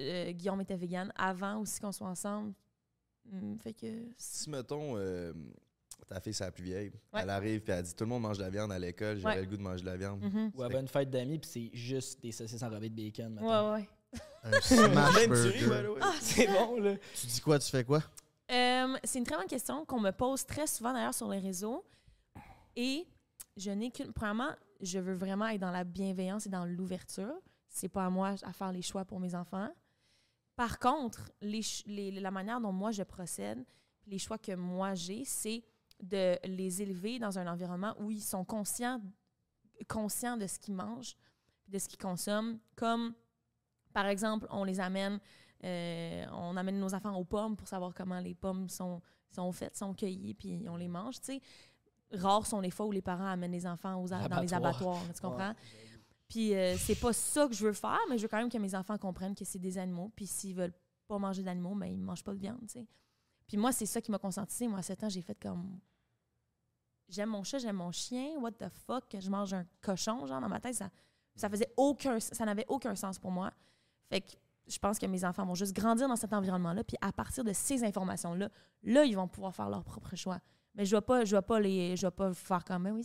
Euh, 0.00 0.32
Guillaume 0.32 0.60
était 0.62 0.76
vegan 0.76 1.12
avant 1.14 1.58
aussi 1.58 1.78
qu'on 1.78 1.92
soit 1.92 2.08
ensemble. 2.08 2.54
Fait 3.62 3.72
que. 3.72 3.86
Si, 4.16 4.48
mettons, 4.50 4.96
euh, 4.96 5.32
ta 6.06 6.20
fille, 6.20 6.32
c'est 6.34 6.44
la 6.44 6.50
plus 6.52 6.64
vieille, 6.64 6.92
Ouais. 7.12 7.20
elle 7.22 7.30
arrive 7.30 7.62
et 7.68 7.72
elle 7.72 7.82
dit 7.82 7.94
Tout 7.94 8.04
le 8.04 8.10
monde 8.10 8.22
mange 8.22 8.38
de 8.38 8.42
la 8.42 8.50
viande 8.50 8.72
à 8.72 8.78
l'école, 8.78 9.18
j'aurais 9.18 9.34
Ouais. 9.36 9.40
le 9.42 9.46
goût 9.46 9.56
de 9.56 9.62
manger 9.62 9.82
de 9.82 9.86
la 9.86 9.96
viande. 9.96 10.20
Mhm. 10.22 10.52
Ou 10.54 10.62
avant 10.62 10.80
une 10.80 10.88
fête 10.88 11.10
d'amis, 11.10 11.38
puis 11.38 11.50
c'est 11.50 11.70
juste 11.76 12.22
des 12.22 12.32
saucisses 12.32 12.62
enrobées 12.62 12.88
de 12.88 12.94
bacon. 12.96 13.34
mettons. 13.34 13.72
Ouais, 13.74 13.80
ouais. 13.80 13.88
Un 14.44 14.50
smash 14.60 15.28
burger. 15.28 15.94
Ah, 16.00 16.14
C'est 16.20 16.46
bon, 16.46 16.80
là. 16.80 16.94
Tu 17.14 17.26
dis 17.26 17.40
quoi, 17.40 17.58
tu 17.58 17.70
fais 17.70 17.84
quoi? 17.84 18.02
Euh, 18.50 18.96
c'est 19.04 19.18
une 19.18 19.24
très 19.26 19.36
bonne 19.36 19.46
question 19.46 19.84
qu'on 19.84 20.00
me 20.00 20.10
pose 20.10 20.46
très 20.46 20.66
souvent 20.66 20.94
d'ailleurs 20.94 21.12
sur 21.12 21.28
les 21.28 21.38
réseaux. 21.38 21.84
Et 22.76 23.06
je 23.56 23.70
n'ai 23.70 23.90
qu'une. 23.90 24.12
Premièrement, 24.12 24.50
je 24.80 24.98
veux 24.98 25.14
vraiment 25.14 25.46
être 25.48 25.60
dans 25.60 25.70
la 25.72 25.84
bienveillance 25.84 26.46
et 26.46 26.48
dans 26.48 26.64
l'ouverture. 26.64 27.34
C'est 27.68 27.88
pas 27.88 28.06
à 28.06 28.10
moi 28.10 28.34
à 28.42 28.52
faire 28.54 28.72
les 28.72 28.80
choix 28.80 29.04
pour 29.04 29.20
mes 29.20 29.34
enfants. 29.34 29.68
Par 30.58 30.80
contre, 30.80 31.30
les, 31.40 31.62
ch- 31.62 31.84
les- 31.86 32.10
la 32.10 32.32
manière 32.32 32.60
dont 32.60 32.72
moi 32.72 32.90
je 32.90 33.04
procède, 33.04 33.64
les 34.08 34.18
choix 34.18 34.38
que 34.38 34.52
moi 34.56 34.94
j'ai, 34.94 35.24
c'est 35.24 35.62
de 36.02 36.36
les 36.44 36.82
élever 36.82 37.20
dans 37.20 37.38
un 37.38 37.46
environnement 37.46 37.94
où 38.00 38.10
ils 38.10 38.20
sont 38.20 38.44
conscients, 38.44 39.00
conscients 39.88 40.36
de 40.36 40.48
ce 40.48 40.58
qu'ils 40.58 40.74
mangent, 40.74 41.14
de 41.68 41.78
ce 41.78 41.86
qu'ils 41.86 41.98
consomment. 42.00 42.58
Comme, 42.74 43.14
par 43.92 44.06
exemple, 44.06 44.48
on 44.50 44.64
les 44.64 44.80
amène, 44.80 45.20
euh, 45.62 46.26
on 46.32 46.56
amène 46.56 46.80
nos 46.80 46.92
enfants 46.92 47.14
aux 47.16 47.24
pommes 47.24 47.56
pour 47.56 47.68
savoir 47.68 47.94
comment 47.94 48.18
les 48.18 48.34
pommes 48.34 48.68
sont, 48.68 49.00
sont 49.30 49.52
faites, 49.52 49.76
sont 49.76 49.94
cueillies, 49.94 50.34
puis 50.34 50.66
on 50.68 50.76
les 50.76 50.88
mange, 50.88 51.20
tu 51.20 51.26
sais. 51.34 51.40
Rares 52.12 52.46
sont 52.46 52.60
les 52.60 52.70
fois 52.70 52.86
où 52.86 52.90
les 52.92 53.02
parents 53.02 53.26
amènent 53.28 53.52
les 53.52 53.66
enfants 53.66 53.94
aux, 54.02 54.08
dans 54.08 54.18
les 54.18 54.54
Abattoirs. 54.54 54.96
abattoirs, 54.96 55.14
tu 55.14 55.20
comprends? 55.20 55.54
Puis 56.28 56.54
euh, 56.54 56.76
c'est 56.76 56.94
pas 56.94 57.12
ça 57.12 57.48
que 57.48 57.54
je 57.54 57.64
veux 57.64 57.72
faire, 57.72 57.98
mais 58.08 58.18
je 58.18 58.22
veux 58.22 58.28
quand 58.28 58.38
même 58.38 58.50
que 58.50 58.58
mes 58.58 58.74
enfants 58.74 58.98
comprennent 58.98 59.34
que 59.34 59.44
c'est 59.44 59.58
des 59.58 59.78
animaux, 59.78 60.12
puis 60.14 60.26
s'ils 60.26 60.54
veulent 60.54 60.74
pas 61.06 61.18
manger 61.18 61.42
d'animaux, 61.42 61.74
mais 61.74 61.92
ils 61.92 62.02
mangent 62.02 62.24
pas 62.24 62.34
de 62.34 62.38
viande, 62.38 62.60
tu 62.66 62.80
sais. 62.80 62.86
Puis 63.46 63.56
moi, 63.56 63.72
c'est 63.72 63.86
ça 63.86 64.02
qui 64.02 64.10
m'a 64.10 64.18
conscientisé. 64.18 64.68
Moi, 64.68 64.80
à 64.80 64.82
7 64.82 65.04
ans, 65.04 65.08
j'ai 65.08 65.22
fait 65.22 65.38
comme 65.40 65.80
j'aime 67.08 67.30
mon 67.30 67.42
chat, 67.42 67.58
j'aime 67.58 67.76
mon 67.76 67.90
chien, 67.90 68.38
what 68.38 68.52
the 68.52 68.68
fuck, 68.68 69.08
que 69.08 69.20
je 69.20 69.30
mange 69.30 69.54
un 69.54 69.64
cochon, 69.80 70.26
genre, 70.26 70.40
dans 70.40 70.48
ma 70.48 70.60
tête, 70.60 70.74
ça, 70.74 70.90
ça 71.34 71.48
faisait 71.48 71.72
aucun, 71.76 72.20
ça 72.20 72.44
n'avait 72.44 72.66
aucun 72.68 72.94
sens 72.94 73.18
pour 73.18 73.30
moi. 73.30 73.50
Fait 74.10 74.20
que 74.20 74.32
je 74.66 74.78
pense 74.78 74.98
que 74.98 75.06
mes 75.06 75.24
enfants 75.24 75.46
vont 75.46 75.54
juste 75.54 75.74
grandir 75.74 76.08
dans 76.08 76.16
cet 76.16 76.32
environnement-là, 76.34 76.84
puis 76.84 76.96
à 77.00 77.10
partir 77.12 77.42
de 77.42 77.52
ces 77.54 77.82
informations-là, 77.84 78.50
là, 78.82 79.04
ils 79.04 79.16
vont 79.16 79.28
pouvoir 79.28 79.54
faire 79.54 79.70
leur 79.70 79.82
propre 79.82 80.14
choix. 80.14 80.40
Mais 80.74 80.84
je 80.84 80.94
vais 80.94 81.00
pas, 81.00 81.24
je 81.24 81.34
vais 81.34 81.42
pas 81.42 81.58
les, 81.58 81.96
je 81.96 82.06
vais 82.06 82.10
pas 82.10 82.32
faire 82.34 82.64
comme, 82.64 82.84
Ben 82.84 82.92
oui, 82.92 83.04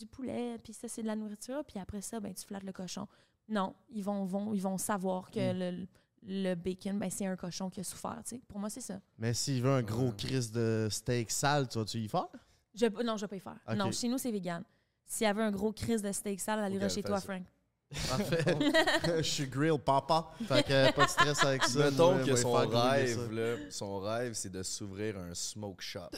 du 0.00 0.06
poulet, 0.06 0.56
puis 0.62 0.72
ça, 0.72 0.88
c'est 0.88 1.02
de 1.02 1.06
la 1.06 1.14
nourriture, 1.16 1.62
puis 1.64 1.78
après 1.78 2.00
ça, 2.00 2.18
ben, 2.18 2.34
tu 2.34 2.44
flattes 2.44 2.64
le 2.64 2.72
cochon. 2.72 3.06
Non, 3.48 3.74
ils 3.90 4.02
vont, 4.02 4.24
vont, 4.24 4.52
ils 4.54 4.62
vont 4.62 4.78
savoir 4.78 5.30
que 5.30 5.52
le, 5.52 5.86
le 6.22 6.54
bacon, 6.54 6.98
ben, 6.98 7.10
c'est 7.10 7.26
un 7.26 7.36
cochon 7.36 7.68
qui 7.70 7.80
a 7.80 7.84
souffert, 7.84 8.20
tu 8.24 8.36
sais. 8.36 8.42
Pour 8.48 8.58
moi, 8.58 8.70
c'est 8.70 8.80
ça. 8.80 9.00
Mais 9.18 9.34
s'il 9.34 9.62
veut 9.62 9.70
un 9.70 9.82
gros 9.82 10.12
crise 10.12 10.50
de 10.50 10.88
steak 10.90 11.30
sale, 11.30 11.68
tu 11.68 11.78
vas-tu 11.78 11.98
y 11.98 12.08
faire? 12.08 12.28
Je, 12.74 12.86
non, 13.02 13.16
je 13.16 13.22
vais 13.22 13.28
pas 13.28 13.36
y 13.36 13.40
faire. 13.40 13.58
Non, 13.76 13.92
chez 13.92 14.08
nous, 14.08 14.18
c'est 14.18 14.30
vegan. 14.30 14.62
S'il 15.06 15.24
y 15.24 15.28
avait 15.28 15.42
un 15.42 15.50
gros 15.50 15.72
crise 15.72 16.02
de 16.02 16.12
steak 16.12 16.40
sale, 16.40 16.60
irait 16.72 16.78
qu'elle 16.78 16.90
chez 16.90 17.02
toi, 17.02 17.20
ça. 17.20 17.26
Frank. 17.26 17.44
Parfait. 18.08 18.44
je 19.16 19.22
suis 19.22 19.46
grill 19.48 19.78
papa. 19.84 20.28
Fait 20.46 20.62
que 20.62 20.92
pas 20.92 21.04
de 21.06 21.10
stress 21.10 21.44
avec 21.44 21.64
ça. 21.64 21.90
Mettons 21.90 22.24
que 22.24 22.36
son 22.36 22.54
ça. 22.70 22.90
rêve, 22.92 23.32
là, 23.32 23.56
son 23.68 23.98
rêve, 23.98 24.32
c'est 24.34 24.48
de 24.52 24.62
s'ouvrir 24.62 25.18
un 25.18 25.34
smoke 25.34 25.80
shop. 25.82 26.08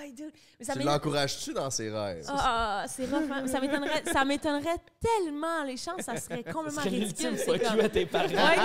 Aïe, 0.00 0.12
dude. 0.12 0.30
Mais 0.60 0.64
ça 0.64 0.74
tu 0.74 0.82
l'encourages-tu 0.82 1.52
dans 1.54 1.70
ses 1.70 1.90
rêves? 1.90 2.24
Ah, 2.28 2.84
c'est 2.86 3.06
rough, 3.06 3.28
hein? 3.32 3.46
Ça 3.48 3.60
m'étonnerait, 3.60 4.04
ça 4.12 4.24
m'étonnerait 4.24 4.76
tellement. 5.00 5.64
Les 5.64 5.76
chances, 5.76 6.02
ça 6.02 6.16
serait 6.16 6.44
complètement 6.52 6.82
serait 6.82 6.90
ridicule. 6.90 7.36
C'est 7.36 7.58
comme... 7.58 7.76
you 7.78 7.84
à 7.84 7.88
tes 7.88 8.06
parents. 8.06 8.28
Ouais. 8.28 8.56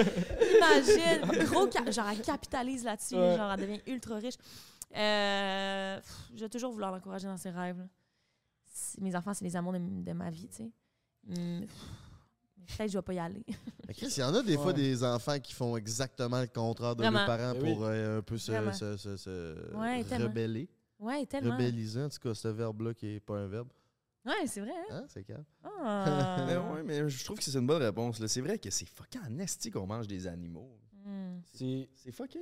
Imagine. 0.56 1.44
Gros, 1.46 1.70
ca- 1.70 1.90
genre, 1.90 2.08
elle 2.10 2.20
capitalise 2.22 2.84
là-dessus. 2.84 3.14
Ouais. 3.14 3.36
Genre, 3.36 3.52
elle 3.52 3.60
devient 3.60 3.80
ultra 3.86 4.16
riche. 4.16 4.34
Euh, 4.96 5.96
pff, 6.00 6.16
je 6.34 6.40
vais 6.40 6.48
toujours 6.48 6.72
vouloir 6.72 6.90
l'encourager 6.90 7.28
dans 7.28 7.36
ses 7.36 7.50
rêves. 7.50 7.78
là. 7.78 7.84
Mes 9.00 9.14
enfants, 9.14 9.34
c'est 9.34 9.44
les 9.44 9.54
amours 9.56 9.72
de, 9.72 9.78
de 9.78 10.12
ma 10.12 10.30
vie, 10.30 10.48
tu 10.48 10.56
sais. 10.64 10.70
Pff, 11.34 11.86
Peut-être 12.66 12.86
que 12.86 12.92
je 12.92 12.98
vais 12.98 13.02
pas 13.02 13.14
y 13.14 13.18
aller. 13.18 13.44
Mais 13.88 13.94
Chris, 13.94 14.12
il 14.16 14.20
y 14.20 14.22
en 14.22 14.32
a 14.34 14.42
des 14.42 14.56
fois 14.56 14.72
des 14.72 15.02
enfants 15.02 15.38
qui 15.40 15.52
font 15.52 15.76
exactement 15.76 16.40
le 16.40 16.46
contraire 16.46 16.94
de 16.94 17.02
Vraiment. 17.02 17.18
leurs 17.18 17.26
parents 17.26 17.58
oui. 17.60 17.72
pour 17.74 17.84
euh, 17.84 18.18
un 18.18 18.22
peu 18.22 18.38
se, 18.38 18.52
se- 18.72 18.96
se- 18.96 19.16
se 19.16 19.74
Ouais, 19.76 20.04
tellement. 20.04 20.28
rebeller. 20.28 20.68
Ouais, 21.00 21.26
tellement. 21.26 21.52
Rebelliser, 21.56 22.02
en 22.04 22.08
tout 22.08 22.18
cas, 22.20 22.34
ce 22.34 22.46
verbe-là 22.48 22.94
qui 22.94 23.14
est 23.16 23.20
pas 23.20 23.38
un 23.38 23.48
verbe. 23.48 23.68
Ouais, 24.24 24.46
c'est 24.46 24.60
vrai. 24.60 24.70
Hein? 24.90 25.00
Hein, 25.02 25.04
c'est 25.08 25.24
calme. 25.24 25.44
Ah. 25.64 26.44
Mais 26.46 26.56
ouais, 26.56 26.82
mais 26.84 27.08
je 27.08 27.24
trouve 27.24 27.38
que 27.38 27.42
c'est 27.44 27.54
une 27.58 27.66
bonne 27.66 27.82
réponse. 27.82 28.20
là. 28.20 28.28
C'est 28.28 28.42
vrai 28.42 28.58
que 28.58 28.70
c'est 28.70 28.86
fucking 28.86 29.20
en 29.26 29.38
esti 29.38 29.70
qu'on 29.70 29.86
mange 29.86 30.06
des 30.06 30.26
animaux. 30.26 30.78
Hum, 31.06 31.40
C'est. 31.54 31.88
C'est 31.94 32.12
fucké. 32.12 32.40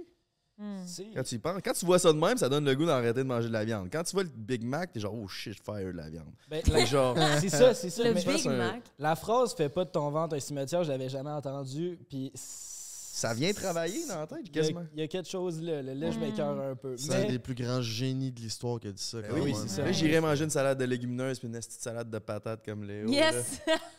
C'est- 0.87 1.07
Quand 1.15 1.23
tu 1.23 1.35
y 1.37 1.39
penses, 1.39 1.61
quand 1.65 1.73
tu 1.73 1.87
vois 1.87 1.99
ça 1.99 2.13
de 2.13 2.19
même, 2.19 2.37
ça 2.37 2.49
donne 2.49 2.65
le 2.65 2.75
goût 2.75 2.87
d'arrêter 2.87 3.21
de 3.21 3.29
manger 3.29 3.49
de 3.49 3.53
la 3.53 3.65
viande. 3.65 3.89
Quand 3.93 4.03
tu 4.03 4.13
vois 4.13 4.25
le 4.25 4.31
Big 4.35 4.63
Mac, 4.65 4.93
t'es 4.93 5.01
genre 5.01 5.15
oh 5.15 5.29
shit, 5.29 5.55
je 5.55 5.63
fire 5.63 5.93
de 5.93 5.97
la 5.97 6.11
viande. 6.11 6.33
Ben, 6.49 6.63
genre, 6.87 7.17
C'est 7.41 7.49
ça, 7.49 7.75
c'est 7.75 7.91
ça. 7.91 8.05
Le 8.05 8.15
mais- 8.15 8.25
Big 8.25 8.47
Mac. 8.47 8.83
La 8.99 9.15
phrase 9.17 9.55
fait 9.55 9.69
pas 9.69 9.85
de 9.85 9.91
ton 9.91 10.11
ventre 10.11 10.35
un 10.37 10.41
cimetière, 10.41 10.83
je 10.85 10.91
l'avais 10.91 11.09
jamais 11.09 11.31
entendu. 11.31 11.99
Puis 12.09 12.33
ça 12.35 13.35
vient 13.35 13.53
travailler 13.53 14.07
dans 14.07 14.21
la 14.21 14.27
tête 14.29 14.39
Il 14.45 14.47
y, 14.47 14.51
a, 14.51 14.63
quasiment. 14.63 14.85
il 14.95 15.01
y 15.01 15.03
a 15.03 15.09
quelque 15.09 15.29
chose 15.29 15.61
là. 15.61 15.83
le 15.83 15.93
Là, 15.95 16.11
je 16.13 16.19
Mm. 16.19 16.21
m'écœure 16.21 16.61
un 16.61 16.77
peu. 16.77 16.97
C'est 16.97 17.15
un 17.15 17.29
des 17.29 17.39
plus 17.41 17.55
grands 17.55 17.83
génies 17.83 18.31
de 18.31 18.41
l'histoire 18.41 18.79
qui 18.79 18.87
a 18.89 18.93
dit 18.93 19.03
ça. 19.03 19.21
Ben 19.23 19.41
oui, 19.43 19.55
c'est 19.61 19.69
ça. 19.69 19.83
Là, 19.85 19.91
j'irais 19.93 20.21
manger 20.21 20.45
une 20.45 20.51
salade 20.51 20.79
de 20.79 20.85
légumineuses 20.85 21.39
puis 21.41 21.49
une 21.49 21.55
petite 21.55 21.73
salade 21.81 22.11
de 22.11 22.19
patates 22.19 22.65
comme 22.65 22.85
Léo. 22.85 23.07
là. 23.07 23.13
Yes! 23.13 23.61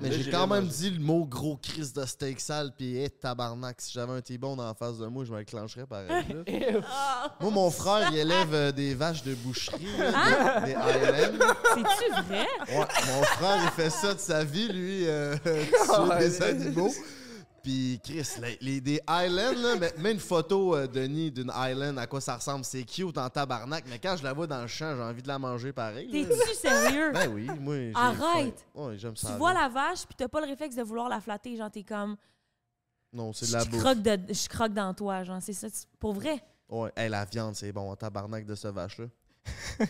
Mais 0.00 0.12
j'ai 0.12 0.30
quand 0.30 0.46
même 0.46 0.66
dit 0.66 0.90
le 0.90 1.00
mot 1.00 1.24
gros 1.24 1.56
crise 1.56 1.92
de 1.92 2.04
steak 2.04 2.40
sale, 2.40 2.72
puis 2.76 2.96
hey, 2.98 3.10
tabarnak, 3.10 3.80
si 3.80 3.92
j'avais 3.92 4.12
un 4.12 4.20
T-bone 4.20 4.60
en 4.60 4.74
face 4.74 4.98
de 4.98 5.06
moi, 5.06 5.24
je 5.24 5.32
me 5.32 5.38
déclencherais 5.38 5.86
pareil. 5.86 6.08
là. 6.08 6.80
Ah, 6.94 7.36
moi, 7.40 7.50
mon 7.50 7.70
frère, 7.70 8.08
il 8.12 8.18
élève 8.18 8.52
euh, 8.54 8.72
des 8.72 8.94
vaches 8.94 9.22
de 9.22 9.34
boucherie, 9.34 9.86
là, 9.98 10.60
des, 10.60 10.66
des 10.66 10.74
Highlands. 10.74 11.54
C'est-tu 11.74 12.22
vrai? 12.22 12.46
Ouais, 12.68 12.86
mon 13.06 13.22
frère, 13.22 13.58
il 13.64 13.70
fait 13.70 13.90
ça 13.90 14.14
de 14.14 14.18
sa 14.20 14.44
vie, 14.44 14.68
lui, 14.68 15.06
euh, 15.08 15.36
Ah, 15.90 16.16
tuer 16.18 16.28
des 16.28 16.42
animaux. 16.42 16.92
Puis 17.62 18.00
Chris, 18.02 18.26
les, 18.40 18.58
les- 18.60 18.80
des 18.80 19.00
Highlands, 19.06 19.52
là, 19.56 19.76
mets, 19.76 19.92
mets 19.98 20.12
une 20.12 20.18
photo, 20.18 20.74
euh, 20.74 20.86
Denis, 20.88 21.30
d'une 21.30 21.50
Highland, 21.54 21.96
à 21.96 22.06
quoi 22.08 22.20
ça 22.20 22.36
ressemble. 22.36 22.64
C'est 22.64 22.82
cute 22.82 23.16
en 23.18 23.30
tabarnak, 23.30 23.84
mais 23.88 23.98
quand 24.00 24.16
je 24.16 24.24
la 24.24 24.32
vois 24.32 24.46
dans 24.48 24.60
le 24.62 24.66
champ, 24.66 24.94
j'ai 24.96 25.02
envie 25.02 25.22
de 25.22 25.28
la 25.28 25.38
manger 25.38 25.72
pareil. 25.72 26.10
T'es-tu 26.10 26.54
sérieux? 26.54 27.12
Ben 27.12 27.28
oui, 27.32 27.46
moi, 27.60 27.74
j'ai 27.76 27.92
Arrête! 27.94 28.64
faim. 28.74 28.80
Ouais, 28.82 28.98
j'aime 28.98 29.14
tu 29.14 29.24
ça. 29.26 29.36
vois 29.36 29.52
la 29.54 29.68
vache, 29.68 30.04
puis 30.06 30.14
t'as 30.16 30.28
pas 30.28 30.40
le 30.40 30.46
réflexe 30.48 30.74
de 30.74 30.82
vouloir 30.82 31.08
la 31.08 31.20
flatter. 31.20 31.56
Genre, 31.56 31.70
t'es 31.70 31.84
comme. 31.84 32.16
Non, 33.12 33.32
c'est 33.32 33.46
de 33.46 33.50
Je 33.50 33.56
la 33.56 33.64
bouffe. 33.66 33.80
croque, 33.80 34.02
de, 34.02 34.18
je 34.32 34.48
croque 34.48 34.72
dans 34.72 34.92
toi, 34.94 35.22
genre, 35.22 35.38
c'est 35.40 35.52
ça. 35.52 35.70
tu- 35.70 35.76
Pour 36.00 36.14
vrai. 36.14 36.42
Ouais, 36.68 36.90
hey, 36.96 37.08
la 37.10 37.24
viande, 37.26 37.54
c'est 37.54 37.70
bon, 37.70 37.90
en 37.90 37.94
tabarnak 37.96 38.44
de 38.46 38.54
ce 38.54 38.68
vache-là. 38.68 39.06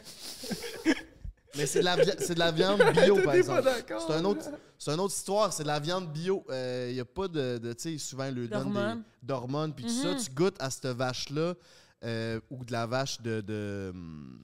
Mais 1.57 1.67
c'est 1.67 1.81
de, 1.81 1.85
la 1.85 1.97
de 1.97 2.39
la 2.39 2.51
viande 2.51 2.81
bio, 3.05 3.17
par 3.23 3.35
exemple. 3.35 3.69
C'est 3.87 4.13
un 4.15 4.25
autre, 4.25 4.47
c'est 4.79 4.91
une 4.91 5.01
autre 5.01 5.15
histoire, 5.15 5.53
c'est 5.53 5.63
de 5.65 5.69
la 5.69 5.81
viande 5.81 6.11
bio. 6.13 6.45
Il 6.51 6.95
n'y 6.95 7.01
a 7.01 7.05
pas 7.05 7.29
de, 7.29 7.59
de 7.59 7.73
tu 7.75 7.93
sais, 7.93 7.99
souvent, 7.99 8.31
le 8.31 8.49
donne 8.49 8.73
D'hormones. 8.73 8.99
des 9.21 9.27
d'hormones, 9.27 9.75
puis 9.75 9.85
tout 9.85 9.91
ça. 9.91 10.15
Tu 10.15 10.31
goûtes 10.31 10.57
à 10.61 10.71
cette 10.71 10.87
vache-là, 10.87 11.55
euh, 12.05 12.41
ou 12.51 12.65
de 12.65 12.73
la 12.73 12.87
vache 12.87 13.21
de, 13.21 13.41
de 13.43 13.91
hum, 13.95 14.39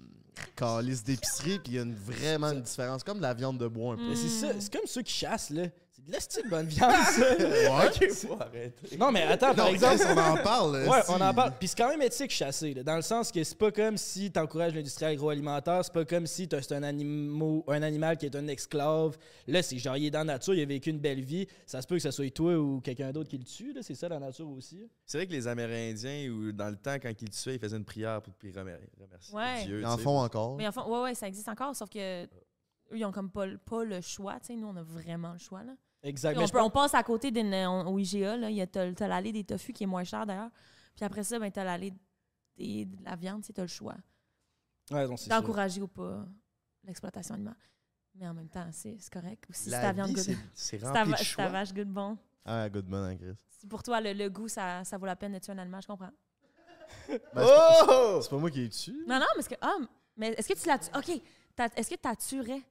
calice 0.55 1.03
d'épicerie, 1.03 1.59
puis 1.59 1.73
il 1.73 1.75
y 1.75 1.79
a 1.79 1.83
une- 1.83 1.95
vraiment 1.97 2.53
une 2.53 2.63
différence, 2.63 3.03
comme 3.03 3.17
de 3.19 3.23
la 3.23 3.35
viande 3.35 3.59
de 3.59 3.67
bois 3.67 3.95
un 3.95 3.97
peu. 3.97 4.09
Mais 4.09 4.15
c'est 4.17 4.29
ça, 4.29 4.49
c'est 4.59 4.73
comme 4.73 4.87
ceux 4.87 5.03
qui 5.03 5.13
chassent, 5.13 5.51
là. 5.51 5.65
C'est 6.09 6.11
de 6.11 6.13
la 6.13 6.21
style 6.21 6.49
bonne 6.49 6.67
viande, 6.67 6.93
ça. 7.05 7.87
Ok, 7.87 8.11
faut 8.13 8.37
arrêter. 8.41 8.97
Non, 8.97 9.13
mais 9.13 9.23
attends, 9.25 9.55
par 9.55 9.67
Non, 9.67 9.73
exemple. 9.75 9.99
Chris, 9.99 10.07
on 10.09 10.19
en 10.19 10.37
parle. 10.43 10.89
Ouais, 10.89 11.03
si. 11.03 11.11
on 11.11 11.21
en 11.21 11.35
parle. 11.35 11.53
Puis 11.59 11.69
c'est 11.69 11.77
quand 11.77 11.91
même 11.91 12.01
éthique 12.01 12.31
chasser, 12.31 12.73
là, 12.73 12.83
dans 12.83 12.97
le 12.97 13.03
sens 13.03 13.31
que 13.31 13.45
c'est 13.45 13.59
pas 13.59 13.71
comme 13.71 13.99
si 13.99 14.31
t'encourages 14.31 14.75
l'industrie 14.75 15.05
agroalimentaire, 15.05 15.85
c'est 15.85 15.93
pas 15.93 16.05
comme 16.07 16.27
si 16.27 16.49
t'as 16.49 16.63
c'est 16.63 16.75
un, 16.75 16.83
animal, 16.83 17.63
un 17.69 17.83
animal 17.83 18.17
qui 18.17 18.27
est 18.27 18.35
un 18.37 18.49
esclave. 18.49 19.17
Là, 19.47 19.63
c'est 19.63 19.77
genre, 19.79 19.97
il 19.97 20.07
est 20.07 20.11
dans 20.11 20.21
la 20.21 20.25
nature, 20.25 20.55
il 20.55 20.63
a 20.63 20.67
vécu 20.67 20.91
une 20.91 20.99
belle 20.99 21.21
vie. 21.21 21.47
Ça 21.67 21.83
se 21.83 21.87
peut 21.87 21.97
que 21.97 22.03
ce 22.03 22.11
soit 22.11 22.31
toi 22.31 22.57
ou 22.57 22.81
quelqu'un 22.81 23.13
d'autre 23.13 23.29
qui 23.29 23.37
le 23.39 23.45
tue, 23.45 23.73
là. 23.75 23.83
C'est 23.83 23.95
ça, 23.95 24.09
la 24.09 24.19
nature 24.19 24.49
aussi. 24.51 24.89
C'est 25.05 25.19
vrai 25.19 25.27
que 25.27 25.33
les 25.33 25.47
Amérindiens, 25.47 26.31
ou 26.31 26.53
dans 26.53 26.71
le 26.71 26.77
temps, 26.77 26.95
quand 27.01 27.13
ils 27.21 27.31
tuaient, 27.31 27.57
ils 27.57 27.61
faisaient 27.61 27.77
une 27.77 27.85
prière 27.85 28.23
pour 28.23 28.33
puis 28.35 28.51
remer- 28.51 28.79
remercier 28.99 29.37
Ouais. 29.37 29.65
Dieu. 29.67 29.79
Ils 29.81 29.83
tu 29.83 29.87
en 29.87 29.97
sais. 29.97 30.03
font 30.03 30.19
encore. 30.21 30.57
Mais 30.57 30.67
enfin, 30.67 30.85
ouais, 30.87 31.03
ouais, 31.03 31.15
ça 31.15 31.29
existe 31.29 31.49
encore, 31.49 31.77
sauf 31.77 31.91
que 31.91 32.25
eux, 32.25 32.29
ils 32.95 33.05
ont 33.05 33.13
comme 33.13 33.31
pas, 33.31 33.45
le- 33.45 33.59
pas 33.59 33.85
le 33.85 34.01
choix. 34.01 34.41
Tu 34.41 34.47
sais, 34.47 34.57
nous, 34.57 34.69
on 34.69 34.77
a 34.77 34.83
vraiment 34.83 35.33
le 35.33 35.39
choix, 35.39 35.63
là. 35.65 35.73
Exact. 36.03 36.35
Puis 36.35 36.45
Mais 36.55 36.61
on, 36.61 36.69
peut- 36.71 36.75
passe 36.75 36.95
à 36.95 37.03
côté 37.03 37.31
d'une, 37.31 37.53
on- 37.55 37.87
au 37.93 37.99
IGA, 37.99 38.37
là. 38.37 38.51
Il 38.51 38.57
y 38.57 38.61
a, 38.63 38.67
t'as, 38.67 38.93
t'as 38.93 39.09
l'allée 39.09 39.33
des 39.33 39.45
tofu 39.45 39.73
qui 39.73 39.85
est 39.85 39.87
moins 39.87 40.05
cher, 40.05 40.25
d'ailleurs. 40.27 40.51
Puis 40.95 41.05
après 41.05 41.25
ça, 41.25 41.39
ben, 41.39 41.51
t'as 41.51 41.65
l'allée 41.65 41.93
des- 42.57 42.85
de 42.85 43.05
la 43.05 43.17
viande, 43.17 43.43
tu 43.43 43.53
t'as 43.53 43.63
le 43.63 43.69
choix. 43.69 43.95
Ouais, 44.91 45.07
c'est 45.17 45.29
ça. 45.29 45.41
D'encourager 45.41 45.83
ou 45.83 45.89
pas 45.89 46.25
l'exploitation 46.85 47.35
animale. 47.35 47.57
Mais 48.15 48.27
en 48.29 48.35
même 48.35 48.49
temps, 48.49 48.67
c'est, 48.73 48.97
c'est 48.99 49.13
correct. 49.13 49.45
Ou 49.49 49.53
si 49.53 49.71
La 49.71 49.79
c'est 49.81 49.87
ta 49.87 49.93
viande 49.93 50.09
vie, 50.09 50.15
good, 50.15 50.25
c'est- 50.25 50.39
c'est 50.55 50.79
ta, 50.79 51.05
de 51.05 51.15
choix. 51.17 51.49
vache 51.49 51.73
good 51.75 51.89
bon. 51.89 52.17
Ah, 52.45 52.69
good 52.71 52.89
man, 52.89 53.13
hein, 53.13 53.17
Chris. 53.17 53.37
Si 53.51 53.67
pour 53.67 53.83
toi, 53.83 54.01
le, 54.01 54.13
le 54.13 54.29
goût, 54.31 54.49
ça, 54.49 54.83
ça 54.85 54.97
vaut 54.99 55.07
la 55.07 55.17
peine 55.17 55.33
de 55.35 55.39
tuer 55.39 55.53
un 55.53 55.59
animal, 55.59 55.83
je 55.83 55.87
comprends. 55.89 56.11
Ben, 57.09 57.19
c'est 57.19 57.33
pas- 57.33 57.87
Oh! 57.89 58.21
C'est 58.23 58.31
pas 58.31 58.39
moi 58.39 58.51
qui 58.51 58.61
ai 58.63 58.69
dessus. 58.69 59.05
Non, 59.07 59.19
non, 59.19 59.27
mais 59.37 59.41
est-ce 59.41 59.49
que. 59.51 59.55
Ah, 59.61 59.77
mais 60.17 60.29
est-ce 60.29 60.49
que 60.49 60.59
tu 60.59 60.67
la 60.69 60.79
tues? 60.79 60.91
OK. 60.97 61.23
t'as- 61.55 61.69
Est-ce 61.77 61.91
que 61.91 61.95
tu 61.97 62.09
la 62.09 62.17
tuerais? 62.17 62.63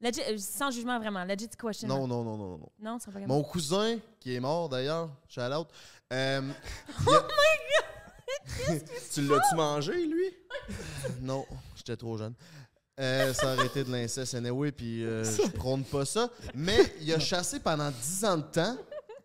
Legit, 0.00 0.20
euh, 0.28 0.38
sans 0.38 0.70
jugement, 0.70 0.98
vraiment. 0.98 1.24
Legit 1.24 1.48
question. 1.48 1.88
Non, 1.88 2.06
non, 2.06 2.22
non, 2.22 2.36
non, 2.36 2.58
non. 2.58 2.72
Non, 2.80 2.98
va 2.98 3.12
pas 3.12 3.26
Mon 3.26 3.42
cousin, 3.42 3.98
qui 4.20 4.34
est 4.34 4.40
mort 4.40 4.68
d'ailleurs, 4.68 5.10
shout 5.28 5.40
out, 5.40 5.68
euh, 6.12 6.42
Oh 7.06 7.12
Tu 9.12 9.22
l'as-tu 9.22 9.56
mangé, 9.56 10.06
lui? 10.06 10.34
non, 11.20 11.44
j'étais 11.76 11.96
trop 11.96 12.16
jeune. 12.16 12.34
Euh, 13.00 13.32
ça 13.32 13.54
aurait 13.54 13.66
été 13.66 13.84
de 13.84 13.92
l'inceste 13.92 14.34
anyway, 14.34 14.72
puis 14.72 15.04
euh, 15.04 15.24
je 15.24 15.50
prône 15.52 15.84
pas 15.84 16.04
ça. 16.04 16.28
Mais 16.54 16.78
il 17.00 17.12
a 17.12 17.18
chassé 17.18 17.60
pendant 17.60 17.90
10 17.90 18.24
ans 18.24 18.36
de 18.38 18.42
temps. 18.42 18.76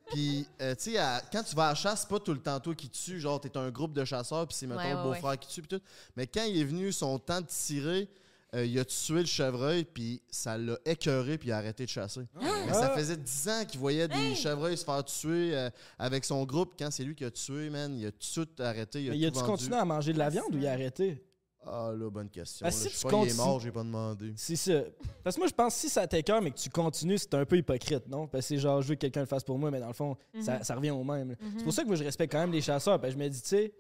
Puis, 0.08 0.46
euh, 0.62 0.76
tu 0.76 0.92
sais, 0.92 1.00
quand 1.32 1.42
tu 1.42 1.56
vas 1.56 1.68
à 1.68 1.70
la 1.70 1.76
chasse, 1.76 2.02
c'est 2.02 2.10
pas 2.10 2.20
tout 2.20 2.34
le 2.34 2.40
temps 2.40 2.60
toi 2.60 2.76
qui 2.76 2.88
tue. 2.90 3.20
Genre, 3.20 3.40
t'es 3.42 3.56
un 3.58 3.72
groupe 3.72 3.94
de 3.94 4.06
chasseurs, 4.06 4.46
puis 4.48 4.56
c'est, 4.56 4.68
mettons, 4.68 4.82
Ouais, 4.82 4.92
le 4.92 4.98
ouais, 4.98 5.04
beau-frère 5.04 5.40
qui 5.40 5.48
tue, 5.48 5.62
puis 5.62 5.80
tout. 5.80 5.84
Mais 6.16 6.28
quand 6.28 6.44
il 6.44 6.60
est 6.60 6.66
venu 6.66 6.92
son 6.92 7.18
temps 7.18 7.42
de 7.42 7.48
tirer, 7.48 8.08
euh, 8.54 8.66
il 8.66 8.78
a 8.80 8.86
tué 8.86 9.20
le 9.22 9.26
chevreuil, 9.26 9.84
puis 9.84 10.22
ça 10.30 10.58
l'a 10.58 10.78
écœuré, 10.86 11.38
puis 11.38 11.50
il 11.50 11.52
a 11.52 11.58
arrêté 11.58 11.86
de 11.86 11.90
chasser. 11.90 12.22
Mais 12.42 12.74
ça 12.74 12.90
faisait 12.96 13.18
10 13.18 13.50
ans 13.50 13.66
qu'il 13.68 13.80
voyait 13.80 14.08
des 14.08 14.16
Hey! 14.16 14.36
chevreuils 14.36 14.78
se 14.78 14.86
faire 14.86 15.04
tuer 15.04 15.56
euh, 15.56 15.70
avec 15.98 16.24
son 16.26 16.44
groupe. 16.46 16.74
Quand 16.78 16.90
c'est 16.92 17.04
lui 17.04 17.16
qui 17.16 17.26
a 17.26 17.32
tué, 17.32 17.70
man, 17.70 17.96
il 17.98 18.06
a 18.06 18.12
tout 18.12 18.48
arrêté. 18.60 19.02
Il 19.04 19.10
a 19.26 19.30
Mais 19.30 19.32
tout 19.32 19.46
continué 19.46 19.76
à 19.78 19.86
manger 19.86 20.14
de 20.14 20.20
la 20.20 20.30
viande 20.30 20.54
ou 20.54 20.58
il 20.58 20.68
a 20.68 20.72
arrêté? 20.74 21.24
Ah 21.66 21.94
là, 21.98 22.10
bonne 22.10 22.30
question. 22.30 22.66
Ah, 22.66 22.70
là. 22.70 22.76
si 22.76 22.90
je 22.90 22.90
tu 22.90 22.96
sais 22.98 23.04
pas, 23.04 23.10
il 23.10 23.14
est 23.16 23.20
continues- 23.30 23.38
mort, 23.38 23.60
j'ai 23.62 23.72
pas 23.72 23.84
demandé. 23.84 24.34
C'est 24.36 24.58
ça. 24.58 24.82
Parce 25.24 25.38
que 25.38 25.40
moi, 25.42 25.48
je 25.48 25.54
pense 25.54 25.74
que 25.76 25.80
si 25.80 25.88
ça 25.90 26.06
t'écoeure, 26.06 26.42
mais 26.42 26.52
que 26.52 26.58
tu 26.60 26.70
continues, 26.70 27.18
c'est 27.18 27.34
un 27.36 27.46
peu 27.46 27.56
hypocrite, 27.58 28.06
non? 28.10 28.28
Parce 28.28 28.44
que 28.44 28.48
c'est 28.50 28.58
genre, 28.58 28.82
je 28.82 28.90
veux 28.90 28.96
que 28.96 29.00
quelqu'un 29.00 29.22
le 29.22 29.28
fasse 29.28 29.46
pour 29.46 29.58
moi, 29.58 29.72
mais 29.72 29.80
dans 29.80 29.88
le 29.88 29.94
fond, 29.94 30.18
ça, 30.42 30.58
Mhm. 30.58 30.64
ça 30.64 30.76
revient 30.76 30.92
au 30.92 31.06
même. 31.06 31.30
Mhm. 31.30 31.54
C'est 31.60 31.64
pour 31.64 31.72
ça 31.74 31.84
que 31.84 31.88
moi, 31.88 31.96
je 31.96 32.04
respecte 32.04 32.34
quand 32.34 32.40
même 32.42 32.52
les 32.52 32.60
chasseurs. 32.60 33.00
Parce 33.00 33.14
que 33.14 33.20
je 33.20 33.24
me 33.24 33.30
dis, 33.30 33.42
tu 33.42 33.48
sais, 33.48 33.74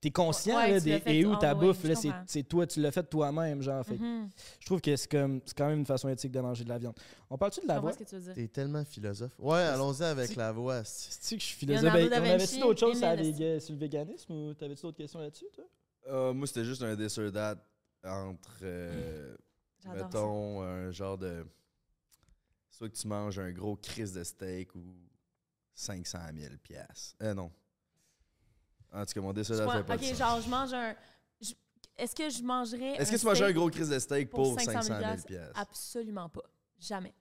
t'es 0.00 0.10
conscient 0.10 0.56
Ouais, 0.56 0.72
là, 0.72 0.78
tu 0.80 0.84
des, 0.84 1.02
et 1.06 1.24
où 1.24 1.30
toi, 1.32 1.38
ta 1.40 1.54
bouffe, 1.54 1.84
là, 1.84 1.94
c'est, 2.26 2.42
toi, 2.44 2.66
tu 2.66 2.80
l'as 2.80 2.90
fait 2.90 3.02
toi-même, 3.04 3.62
genre. 3.62 3.84
Fait 3.84 3.96
Mhm. 3.98 4.30
Je 4.58 4.66
trouve 4.66 4.80
que 4.80 4.96
c'est, 4.96 5.10
comme, 5.10 5.40
c'est 5.44 5.56
quand 5.56 5.68
même 5.68 5.80
une 5.80 5.86
façon 5.86 6.08
éthique 6.08 6.32
de 6.32 6.40
manger 6.40 6.64
de 6.64 6.68
la 6.70 6.78
viande. 6.78 6.94
On 7.28 7.36
parle-tu 7.36 7.60
de 7.60 7.68
la 7.68 7.78
voix? 7.78 7.92
ce 7.92 7.98
que 7.98 8.04
tu 8.04 8.14
veux 8.14 8.20
dire. 8.22 8.34
T'es 8.34 8.48
tellement 8.48 8.84
philosophe. 8.84 9.32
Ouais, 9.38 9.60
allons-y 9.60 10.02
avec 10.04 10.34
la 10.36 10.52
voix. 10.52 10.82
c'est- 10.84 11.28
Tu 11.28 11.36
que 11.36 11.42
je 11.42 11.46
suis 11.46 11.56
philosophe? 11.56 11.92
Ben, 11.92 12.08
on 12.08 12.12
avait-tu 12.12 12.58
d'autres 12.58 12.80
choses 12.80 12.98
sur, 12.98 13.08
le 13.74 13.78
véganisme 13.78 14.32
ou 14.32 14.54
t'avais-tu 14.54 14.82
d'autres 14.82 14.96
questions 14.96 15.20
là-dessus, 15.20 15.46
toi? 15.54 15.64
Euh, 16.08 16.32
moi, 16.32 16.46
c'était 16.46 16.64
juste 16.64 16.82
un 16.82 16.92
or 16.98 17.32
that 17.32 17.56
entre, 18.04 18.58
euh, 18.62 19.36
mettons, 19.94 20.62
un 20.62 20.90
genre 20.90 21.18
de. 21.18 21.46
Soit 22.70 22.88
que 22.88 22.96
tu 22.96 23.06
manges 23.08 23.38
un 23.38 23.50
gros 23.52 23.76
crise 23.76 24.14
de 24.14 24.24
steak 24.24 24.74
ou 24.74 24.94
500 25.74 26.18
000 26.34 26.54
piastres. 26.62 27.16
Euh, 27.22 27.34
non. 27.34 27.50
En 28.92 29.04
tout 29.06 29.12
cas, 29.14 29.20
mon 29.20 29.32
this 29.32 29.50
or 29.50 29.56
Je 29.56 29.60
that 29.60 29.66
prends- 29.66 29.76
fait 29.78 29.84
pas 29.84 29.96
de 29.96 30.02
ok, 30.02 30.08
sens. 30.08 30.18
genre, 30.18 30.40
je 30.40 30.48
mange 30.48 30.72
un. 30.74 30.94
je- 31.40 31.52
Est-ce 31.96 32.14
que 32.14 32.28
je 32.30 32.42
mangerais. 32.42 32.94
Est-ce 32.96 33.12
que 33.12 33.16
tu 33.16 33.24
mangerais 33.26 33.44
un 33.44 33.48
steak 33.48 33.56
gros 33.56 33.70
crise 33.70 33.88
de 33.88 33.98
steak 33.98 34.30
pour 34.30 34.58
500 34.60 34.82
000 34.82 34.98
piastres? 34.98 35.26
piastres? 35.26 35.60
Absolument 35.60 36.28
pas. 36.28 36.42
Jamais. 36.78 37.14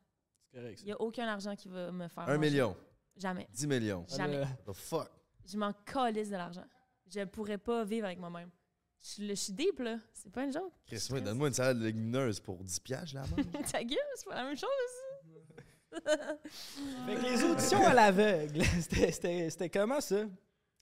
C'est 0.51 0.59
correct. 0.59 0.79
Il 0.81 0.85
n'y 0.85 0.91
a 0.93 1.01
aucun 1.01 1.27
argent 1.27 1.55
qui 1.55 1.67
va 1.69 1.91
me 1.91 2.07
faire. 2.07 2.23
Un 2.23 2.37
manger. 2.37 2.49
million. 2.49 2.75
Jamais. 3.17 3.47
10 3.51 3.67
millions. 3.67 4.05
Jamais. 4.09 4.39
What 4.39 4.47
the 4.65 4.73
fuck? 4.73 5.09
Je 5.45 5.57
m'en 5.57 5.73
calisse 5.85 6.29
de 6.29 6.35
l'argent. 6.37 6.65
Je 7.13 7.23
pourrais 7.25 7.57
pas 7.57 7.83
vivre 7.83 8.05
avec 8.05 8.19
moi-même. 8.19 8.49
Je, 9.01 9.07
suis- 9.07 9.27
je 9.29 9.33
suis 9.33 9.53
deep, 9.53 9.79
là. 9.79 9.97
C'est 10.13 10.31
pas 10.31 10.43
une 10.43 10.53
joke. 10.53 10.71
Chris, 10.87 11.07
ouais, 11.11 11.21
donne-moi 11.21 11.47
une 11.49 11.53
salade 11.53 11.77
légumineuse 11.81 12.39
pour 12.39 12.63
10 12.63 12.79
piastres, 12.79 13.07
je 13.09 13.15
la 13.15 13.21
mange. 13.21 13.45
Ta 13.71 13.83
gueule, 13.83 13.97
c'est 14.15 14.27
pas 14.27 14.35
la 14.35 14.43
même 14.45 14.57
chose. 14.57 14.69
Fait 15.91 17.15
que 17.15 17.21
les 17.21 17.43
auditions 17.43 17.85
à 17.85 17.93
l'aveugle, 17.93 18.61
c'était- 18.81 19.11
c'était 19.11 19.49
c'était 19.49 19.69
comment 19.69 19.99
ça? 20.01 20.25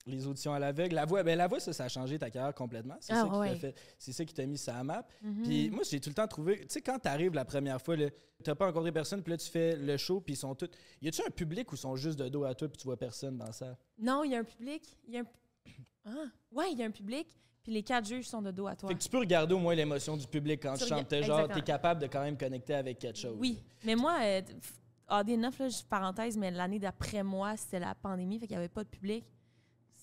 Les 0.06 0.26
auditions 0.26 0.54
à 0.54 0.58
l'aveugle. 0.58 0.94
La 0.94 1.04
voix, 1.04 1.22
ben 1.22 1.36
la 1.36 1.46
voix, 1.48 1.60
ça, 1.60 1.72
ça 1.72 1.84
a 1.84 1.88
changé 1.88 2.18
ta 2.18 2.30
carrière 2.30 2.54
complètement. 2.54 2.96
C'est 3.00 3.12
Ah, 3.12 3.16
ça 3.16 3.24
qui 3.24 3.30
t'a 3.30 3.38
ouais. 3.38 3.56
fait- 3.56 3.74
ça 3.98 4.24
qui 4.24 4.32
t'a 4.34 4.46
mis 4.46 4.56
sur 4.56 4.72
la 4.72 4.82
map. 4.84 5.06
Mhm. 5.22 5.42
Puis 5.42 5.70
moi, 5.70 5.82
j'ai 5.88 6.00
tout 6.00 6.08
le 6.08 6.14
temps 6.14 6.26
trouvé, 6.26 6.60
tu 6.60 6.66
sais, 6.70 6.80
quand 6.80 6.98
t'arrives 6.98 7.34
la 7.34 7.44
première 7.44 7.80
fois, 7.82 7.94
t'as 8.42 8.54
pas 8.54 8.66
rencontré 8.66 8.90
personne, 8.90 9.22
puis 9.22 9.32
là, 9.32 9.36
tu 9.36 9.50
fais 9.50 9.76
le 9.76 9.96
show, 9.98 10.20
puis 10.20 10.32
ils 10.34 10.36
sont 10.38 10.54
tous. 10.54 10.70
Y 11.02 11.08
a-tu 11.08 11.20
un 11.26 11.30
public 11.30 11.70
où 11.72 11.74
ils 11.74 11.78
sont 11.78 11.94
juste 11.96 12.18
de 12.18 12.28
dos 12.28 12.44
à 12.44 12.54
toi, 12.54 12.68
puis 12.68 12.78
tu 12.78 12.84
vois 12.84 12.96
personne 12.96 13.36
dans 13.36 13.52
ça? 13.52 13.76
Non, 13.98 14.24
il 14.24 14.30
y 14.32 14.34
a 14.34 14.38
un 14.38 14.44
public. 14.44 14.82
Il 15.06 15.14
y 15.14 15.18
a 15.18 15.20
un. 15.20 15.24
Ah, 16.06 16.24
ouais, 16.52 16.72
il 16.72 16.78
y 16.78 16.82
a 16.82 16.86
un 16.86 16.90
public. 16.90 17.26
Puis 17.62 17.72
les 17.74 17.82
quatre 17.82 18.08
juges 18.08 18.26
sont 18.26 18.40
de 18.40 18.50
dos 18.50 18.66
à 18.66 18.74
toi. 18.74 18.88
Fait 18.88 18.94
que 18.94 19.02
tu 19.02 19.10
peux 19.10 19.18
regarder 19.18 19.52
au 19.52 19.58
moins 19.58 19.74
l'émotion 19.74 20.16
du 20.16 20.26
public 20.26 20.62
quand 20.62 20.72
Tu 20.74 20.84
tu 20.84 20.88
chantes. 20.88 21.14
Genre, 21.22 21.48
t'es 21.48 21.60
capable 21.60 22.00
de 22.00 22.06
quand 22.06 22.22
même 22.22 22.38
connecter 22.38 22.72
avec 22.72 22.98
quelque 22.98 23.18
chose. 23.18 23.36
Oui, 23.38 23.62
mais 23.84 23.94
moi, 23.94 24.16
euh, 24.22 24.40
f- 24.40 24.72
AD9, 25.10 25.58
là, 25.58 25.68
parenthèse, 25.90 26.38
mais 26.38 26.50
l'année 26.50 26.78
d'après 26.78 27.22
moi, 27.22 27.58
c'était 27.58 27.80
la 27.80 27.94
pandémie, 27.94 28.38
fait 28.38 28.46
qu'il 28.46 28.56
n'y 28.56 28.60
avait 28.62 28.70
pas 28.72 28.84
de 28.84 28.88
public. 28.88 29.22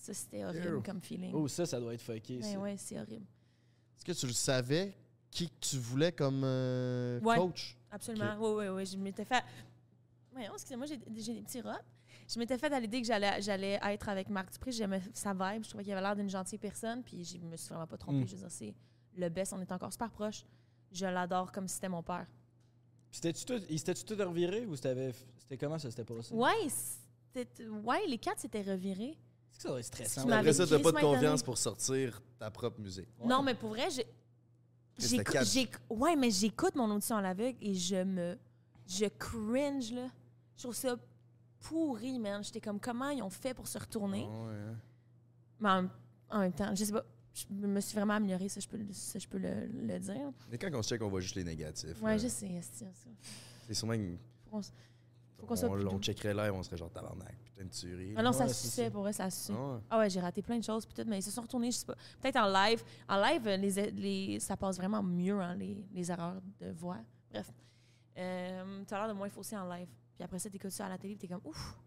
Ça, 0.06 0.14
c'était 0.14 0.46
horrible 0.46 0.68
Ew. 0.68 0.82
comme 0.84 1.02
feeling. 1.02 1.32
Oh, 1.34 1.48
ça, 1.48 1.66
ça 1.66 1.80
doit 1.80 1.96
être 1.96 2.02
fucké. 2.02 2.38
Ben 2.38 2.44
ça. 2.54 2.60
ouais, 2.60 2.76
c'est 2.78 3.00
horrible. 3.00 3.26
Est-ce 3.98 4.06
que 4.06 4.12
tu 4.12 4.28
le 4.28 4.34
savais 4.34 4.96
qui 5.32 5.50
que 5.50 5.56
tu 5.60 5.78
voulais 5.78 6.12
comme 6.12 6.44
euh, 6.44 7.20
Ouais, 7.22 7.38
coach? 7.38 7.76
Absolument. 7.90 8.38
Oui, 8.40 8.66
oui, 8.66 8.68
oui. 8.68 8.86
Je 8.86 8.98
m'étais 8.98 9.26
fait. 9.26 9.44
Voyons, 10.32 10.54
excusez-moi, 10.54 10.86
j'ai 10.86 11.00
j'ai 11.16 11.34
des 11.34 11.42
petits 11.42 11.62
rats. 11.62 11.82
Je 12.28 12.38
m'étais 12.38 12.58
fait 12.60 12.72
à 12.72 12.80
l'idée 12.80 13.02
que 13.02 13.08
j'allais 13.08 13.42
j'allais 13.42 13.80
être 13.82 14.10
avec 14.10 14.30
Marc 14.30 14.52
Dupré. 14.54 14.72
J'aimais 14.72 15.02
sa 15.12 15.34
vibe. 15.34 15.64
Je 15.64 15.70
trouvais 15.70 15.84
qu'il 15.84 15.94
avait 15.94 16.02
l'air 16.02 16.16
d'une 16.16 16.30
gentille 16.30 16.60
personne. 16.60 17.02
Puis 17.02 17.24
je 17.24 17.40
me 17.40 17.58
suis 17.58 17.70
vraiment 17.70 17.88
pas 17.88 17.98
trompée. 17.98 18.20
Mm. 18.26 18.28
Je 18.28 18.36
veux 18.36 18.42
dire, 18.42 18.52
c'est 18.52 18.76
le 19.18 19.30
best. 19.30 19.54
On 19.54 19.62
est 19.62 19.72
encore 19.72 19.92
super 19.92 20.12
proches. 20.12 20.46
Je 20.92 21.08
l'adore 21.08 21.52
comme 21.52 21.68
si 21.68 21.76
c'était 21.76 21.90
mon 21.90 22.04
père. 22.04 22.28
Puis 23.10 23.22
c'était-tu 23.22 23.46
tout, 23.46 23.66
il 23.70 23.80
s'était-tu 23.80 24.04
tout 24.06 24.16
reviré 24.24 24.68
ou 24.68 24.76
c'était, 24.76 25.14
c'était 25.40 25.58
comment 25.58 25.80
ça 25.80 25.90
s'était 25.90 26.04
passé? 26.04 26.32
Ouais, 26.34 26.52
c'était- 27.34 27.68
ouais, 27.68 28.06
les 28.08 28.20
quatre 28.20 28.40
s'étaient 28.40 28.62
revirés. 28.62 29.18
Ça 29.58 29.70
doit 29.70 29.80
être 29.80 29.86
stressant? 29.86 30.30
Après 30.30 30.54
ça, 30.54 30.66
t'as 30.68 30.80
pas 30.80 30.92
de 30.92 30.96
confiance 31.14 31.44
pour 31.44 31.58
sortir 31.58 32.22
ta 32.40 32.52
propre 32.52 32.80
musique. 32.82 33.08
Non, 33.24 33.42
mais 33.42 33.56
pour 33.56 33.70
vrai, 33.70 33.90
j'ai. 33.90 34.06
Ouais, 35.90 36.16
mais 36.16 36.32
j'écoute 36.32 36.76
mon 36.76 36.90
audition 36.96 37.18
à 37.18 37.22
l'aveugle 37.22 37.58
et 37.62 37.74
je 37.76 38.04
me. 38.04 38.38
Je 38.88 39.06
cringe, 39.06 39.92
là. 39.92 40.08
Je 40.56 40.64
trouve 40.64 40.76
ça 40.76 40.96
pourri, 41.60 42.20
man. 42.20 42.44
J'étais 42.44 42.62
comme, 42.62 42.80
comment 42.80 43.10
ils 43.10 43.22
ont 43.24 43.30
fait 43.30 43.54
pour 43.54 43.68
se 43.68 43.78
retourner? 43.80 44.26
Ah 44.30 44.46
ouais, 44.46 44.54
hein. 44.54 44.76
Mais 45.60 45.70
en, 45.70 45.90
en 46.38 46.40
même 46.42 46.54
temps, 46.54 46.74
je 46.76 46.84
sais 46.86 46.92
pas. 46.92 47.04
Je 47.34 47.46
me 47.54 47.82
suis 47.82 47.96
vraiment 47.96 48.14
améliorée, 48.14 48.48
ça, 48.48 48.62
je 48.62 48.68
peux, 48.68 48.78
le- 48.78 48.94
ça, 48.94 49.20
je 49.20 49.28
peux 49.28 49.38
le, 49.38 49.66
le 49.66 50.00
dire. 50.00 50.32
Mais 50.50 50.58
quand 50.58 50.70
on 50.74 50.82
se 50.82 50.88
check, 50.90 51.02
on 51.02 51.10
voit 51.10 51.20
juste 51.20 51.36
les 51.36 51.44
négatifs. 51.44 52.02
Ouais, 52.02 52.12
là. 52.12 52.18
je 52.18 52.28
sais. 52.30 52.50
C'est 53.68 53.74
sûrement 53.74 53.94
que- 53.98 54.16
Faut 55.46 55.50
qu'on 55.50 55.56
soit 55.56 55.70
on, 55.70 55.74
plus 55.74 55.88
on 55.88 56.00
checkerait 56.00 56.34
live, 56.34 56.54
on 56.54 56.64
serait 56.64 56.78
genre 56.78 56.92
tabarnak, 56.92 57.36
putain 57.44 57.66
de 57.66 57.70
tuerie. 57.70 58.14
Ah 58.18 58.24
non, 58.24 58.32
ça 58.34 58.46
Ouais, 58.46 58.54
se 58.54 58.68
ça. 58.68 58.92
pour 58.92 59.02
vrai, 59.04 59.14
ça 59.14 59.30
se 59.30 59.38
suçait. 59.40 59.54
Ah 59.56 59.74
ouais. 59.74 59.80
Ah 59.90 60.00
ouais, 60.00 60.10
j'ai 60.10 60.20
raté 60.20 60.42
plein 60.42 60.58
de 60.58 60.64
choses, 60.64 60.86
peut-être, 60.86 61.08
mais 61.08 61.20
ils 61.20 61.24
se 61.24 61.32
sont 61.32 61.42
retournés, 61.42 61.72
je 61.72 61.78
sais 61.78 61.86
pas. 61.86 61.96
Peut-être 62.22 62.38
en 62.38 62.48
live. 62.52 62.84
En 63.08 63.18
live, 63.22 63.48
les, 63.48 63.92
les, 63.92 64.40
ça 64.40 64.58
passe 64.58 64.78
vraiment 64.78 65.02
mieux, 65.04 65.40
hein, 65.40 65.56
les, 65.56 65.86
les 65.94 66.12
erreurs 66.12 66.42
de 66.60 66.72
voix. 66.72 66.98
Bref. 67.32 67.52
Euh, 68.18 68.84
tu 68.88 68.94
as 68.94 68.98
l'air 69.00 69.08
de 69.10 69.14
moins 69.14 69.30
faussé 69.30 69.56
en 69.58 69.68
live. 69.70 69.88
Puis 70.16 70.24
après 70.24 70.40
ça, 70.40 70.50
t'écoutes 70.50 70.72
ça 70.72 70.86
à 70.86 70.90
la 70.90 70.98
télé, 70.98 71.16
t'es 71.18 71.28
comme, 71.28 71.42
ouf, 71.44 71.78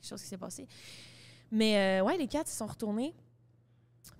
quelque 0.00 0.08
chose 0.08 0.22
qui 0.22 0.28
s'est 0.28 0.38
passé. 0.38 0.66
Mais 1.50 2.00
euh, 2.00 2.04
ouais, 2.04 2.16
les 2.16 2.26
quatre, 2.28 2.48
ils 2.50 2.54
sont 2.54 2.66
retournés. 2.66 3.14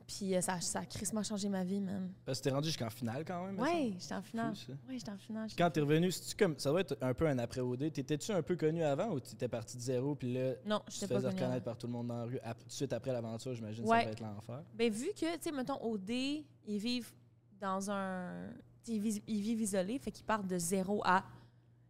Puis 0.06 0.36
euh, 0.36 0.40
ça, 0.40 0.60
ça 0.60 0.80
a 0.80 0.84
crissement 0.86 1.22
changé 1.24 1.48
ma 1.48 1.64
vie, 1.64 1.80
même. 1.80 2.12
Parce 2.24 2.38
que 2.38 2.44
t'es 2.44 2.50
rendu 2.50 2.68
jusqu'en 2.68 2.90
finale 2.90 3.24
quand 3.24 3.44
même. 3.44 3.56
semble. 3.58 3.96
j'étais 4.00 4.14
en 4.14 4.22
finale. 4.22 4.54
Ouais, 4.88 4.98
j'étais 4.98 5.10
en 5.10 5.18
finale. 5.18 5.48
Quand 5.58 5.70
t'es 5.70 5.80
revenu, 5.80 6.10
comme, 6.38 6.56
ça 6.58 6.70
doit 6.70 6.82
être 6.82 6.96
un 7.00 7.12
peu 7.12 7.26
un 7.26 7.38
après-OD. 7.38 7.92
T'étais-tu 7.92 8.30
un 8.30 8.42
peu 8.42 8.54
connu 8.54 8.84
avant 8.84 9.08
ou 9.10 9.18
t'étais 9.18 9.48
parti 9.48 9.76
de 9.76 9.82
zéro 9.82 10.14
puis 10.14 10.32
là, 10.32 10.52
Non, 10.64 10.80
tu 10.88 11.00
te 11.00 11.06
faisais 11.06 11.26
reconnaître 11.28 11.64
par 11.64 11.76
tout 11.76 11.88
le 11.88 11.92
monde 11.92 12.06
dans 12.06 12.18
la 12.18 12.24
rue 12.24 12.38
ap- 12.44 12.58
tout 12.58 12.66
de 12.68 12.72
suite 12.72 12.92
après 12.92 13.12
l'aventure, 13.12 13.52
j'imagine 13.54 13.84
Ouais. 13.84 13.98
ça 14.00 14.04
va 14.06 14.10
être 14.12 14.20
l'enfer. 14.20 14.62
Ben, 14.74 14.92
vu 14.92 15.08
que, 15.08 15.34
tu 15.36 15.42
sais, 15.42 15.50
mettons, 15.52 15.80
au 15.82 15.98
D, 15.98 16.44
ils 16.66 16.78
vivent 16.78 17.12
dans 17.60 17.90
un. 17.90 18.46
Ils 18.86 19.00
vivent, 19.00 19.22
ils 19.26 19.40
vivent 19.40 19.60
isolés, 19.62 19.98
fait 19.98 20.12
qu'ils 20.12 20.24
partent 20.24 20.46
de 20.46 20.58
zéro 20.58 21.02
à. 21.04 21.24